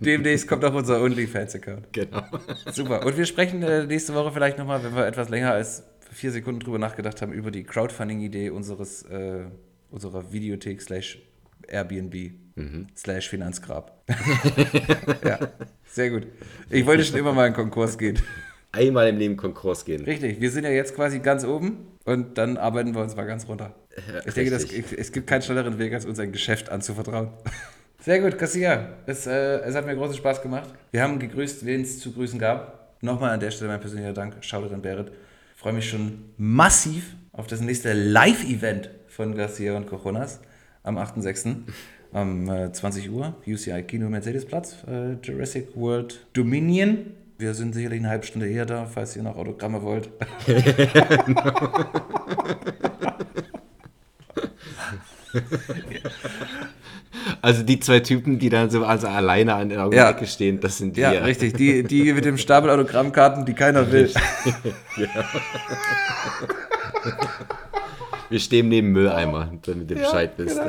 Demnächst 0.00 0.46
kommt 0.46 0.64
auch 0.64 0.74
unser 0.74 1.00
OnlyFans-Account. 1.02 1.92
Genau. 1.92 2.22
Super. 2.72 3.06
Und 3.06 3.16
wir 3.16 3.24
sprechen 3.24 3.62
äh, 3.62 3.86
nächste 3.86 4.14
Woche 4.14 4.32
vielleicht 4.32 4.58
nochmal, 4.58 4.84
wenn 4.84 4.94
wir 4.94 5.06
etwas 5.06 5.30
länger 5.30 5.52
als 5.52 5.82
vier 6.10 6.30
Sekunden 6.30 6.60
drüber 6.60 6.78
nachgedacht 6.78 7.22
haben, 7.22 7.32
über 7.32 7.50
die 7.50 7.64
Crowdfunding-Idee 7.64 8.50
unseres, 8.50 9.02
äh, 9.04 9.46
unserer 9.90 10.30
Videothek 10.32 10.82
slash 10.82 11.18
Airbnb 11.68 12.32
slash 12.96 13.28
Finanzgrab. 13.28 14.02
ja, 15.24 15.38
sehr 15.86 16.10
gut. 16.10 16.26
Ich 16.70 16.84
wollte 16.86 17.04
schon 17.04 17.16
immer 17.18 17.32
mal 17.32 17.46
in 17.46 17.52
Konkurs 17.54 17.96
gehen. 17.96 18.18
Einmal 18.72 19.08
im 19.08 19.18
Leben 19.18 19.36
Konkurs 19.36 19.84
gehen. 19.84 20.04
Richtig, 20.04 20.40
wir 20.40 20.50
sind 20.50 20.64
ja 20.64 20.70
jetzt 20.70 20.94
quasi 20.94 21.20
ganz 21.20 21.44
oben 21.44 21.86
und 22.04 22.38
dann 22.38 22.56
arbeiten 22.56 22.94
wir 22.94 23.00
uns 23.02 23.16
mal 23.16 23.24
ganz 23.24 23.48
runter. 23.48 23.74
Ich 24.26 24.34
denke, 24.34 24.50
das, 24.50 24.64
es 24.64 25.12
gibt 25.12 25.26
keinen 25.26 25.42
schnelleren 25.42 25.78
Weg, 25.78 25.92
als 25.92 26.04
uns 26.04 26.18
ein 26.18 26.32
Geschäft 26.32 26.68
anzuvertrauen. 26.68 27.30
Sehr 28.00 28.20
gut, 28.20 28.38
Cassia. 28.38 28.90
Es, 29.06 29.26
äh, 29.26 29.60
es 29.60 29.74
hat 29.74 29.84
mir 29.86 29.96
großen 29.96 30.14
Spaß 30.14 30.40
gemacht. 30.40 30.68
Wir 30.92 31.02
haben 31.02 31.18
gegrüßt, 31.18 31.66
wen 31.66 31.82
es 31.82 31.98
zu 31.98 32.12
grüßen 32.12 32.38
gab. 32.38 32.96
Nochmal 33.02 33.30
an 33.30 33.40
der 33.40 33.50
Stelle 33.50 33.70
mein 33.70 33.80
persönlicher 33.80 34.12
Dank. 34.12 34.36
Shoutout 34.40 34.72
an 34.72 34.82
Berit. 34.82 35.12
Freue 35.56 35.72
mich 35.72 35.88
schon 35.88 36.30
massiv 36.36 37.16
auf 37.32 37.48
das 37.48 37.60
nächste 37.60 37.92
Live-Event 37.92 38.90
von 39.08 39.34
Garcia 39.34 39.76
und 39.76 39.86
Cojonas 39.86 40.40
am 40.84 40.96
8.6. 40.96 41.56
um 42.12 42.48
äh, 42.48 42.72
20 42.72 43.10
Uhr. 43.10 43.34
UCI 43.46 43.82
Kino 43.82 44.08
Mercedesplatz, 44.08 44.76
äh, 44.86 45.14
Jurassic 45.22 45.74
World 45.74 46.26
Dominion. 46.34 47.14
Wir 47.38 47.54
sind 47.54 47.72
sicherlich 47.72 48.00
eine 48.00 48.08
halbe 48.08 48.26
Stunde 48.26 48.48
eher 48.48 48.66
da, 48.66 48.84
falls 48.86 49.14
ihr 49.14 49.22
noch 49.22 49.36
Autogramme 49.36 49.80
wollt. 49.82 50.10
Also 57.42 57.62
die 57.62 57.78
zwei 57.80 58.00
Typen, 58.00 58.38
die 58.38 58.48
dann 58.48 58.70
so 58.70 58.84
also 58.84 59.06
alleine 59.08 59.54
an 59.54 59.68
der 59.68 59.88
Ja. 59.92 60.10
Ecke 60.10 60.26
stehen, 60.26 60.60
das 60.60 60.78
sind 60.78 60.96
Ja, 60.96 61.12
wir. 61.12 61.24
richtig. 61.24 61.54
Die, 61.56 61.82
die 61.82 62.12
mit 62.12 62.24
dem 62.24 62.38
Stapel 62.38 62.70
Autogrammkarten, 62.70 63.44
die 63.44 63.54
keiner 63.54 63.90
will. 63.92 64.10
Wir 68.30 68.40
stehen 68.40 68.68
neben 68.68 68.92
Mülleimer, 68.92 69.50
damit 69.62 69.90
du 69.90 69.94
Bescheid 69.94 70.32
wisst. 70.36 70.60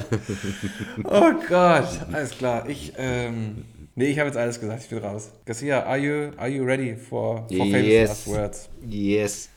Oh 1.04 1.32
Gott, 1.50 1.88
alles 2.12 2.32
klar. 2.38 2.68
Ich, 2.70 2.94
ähm, 2.98 3.66
nee, 4.00 4.12
ich 4.12 4.18
habe 4.18 4.28
jetzt 4.30 4.38
alles 4.38 4.60
gesagt. 4.60 4.84
Ich 4.84 4.90
bin 4.90 5.00
raus. 5.00 5.30
Garcia, 5.46 5.84
are 5.84 5.98
you, 5.98 6.32
are 6.38 6.48
you 6.50 6.64
ready 6.64 6.96
for, 6.96 7.46
for 7.50 7.58
famous 7.58 7.84
Yes. 7.86 8.10
last 8.10 8.28
words? 8.28 8.70
Yes. 8.88 9.50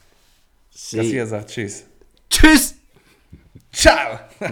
Garcia 0.93 1.27
sagt 1.27 1.51
Tschüss. 1.51 1.85
Tschüss! 2.29 2.75
Ciao! 3.73 4.19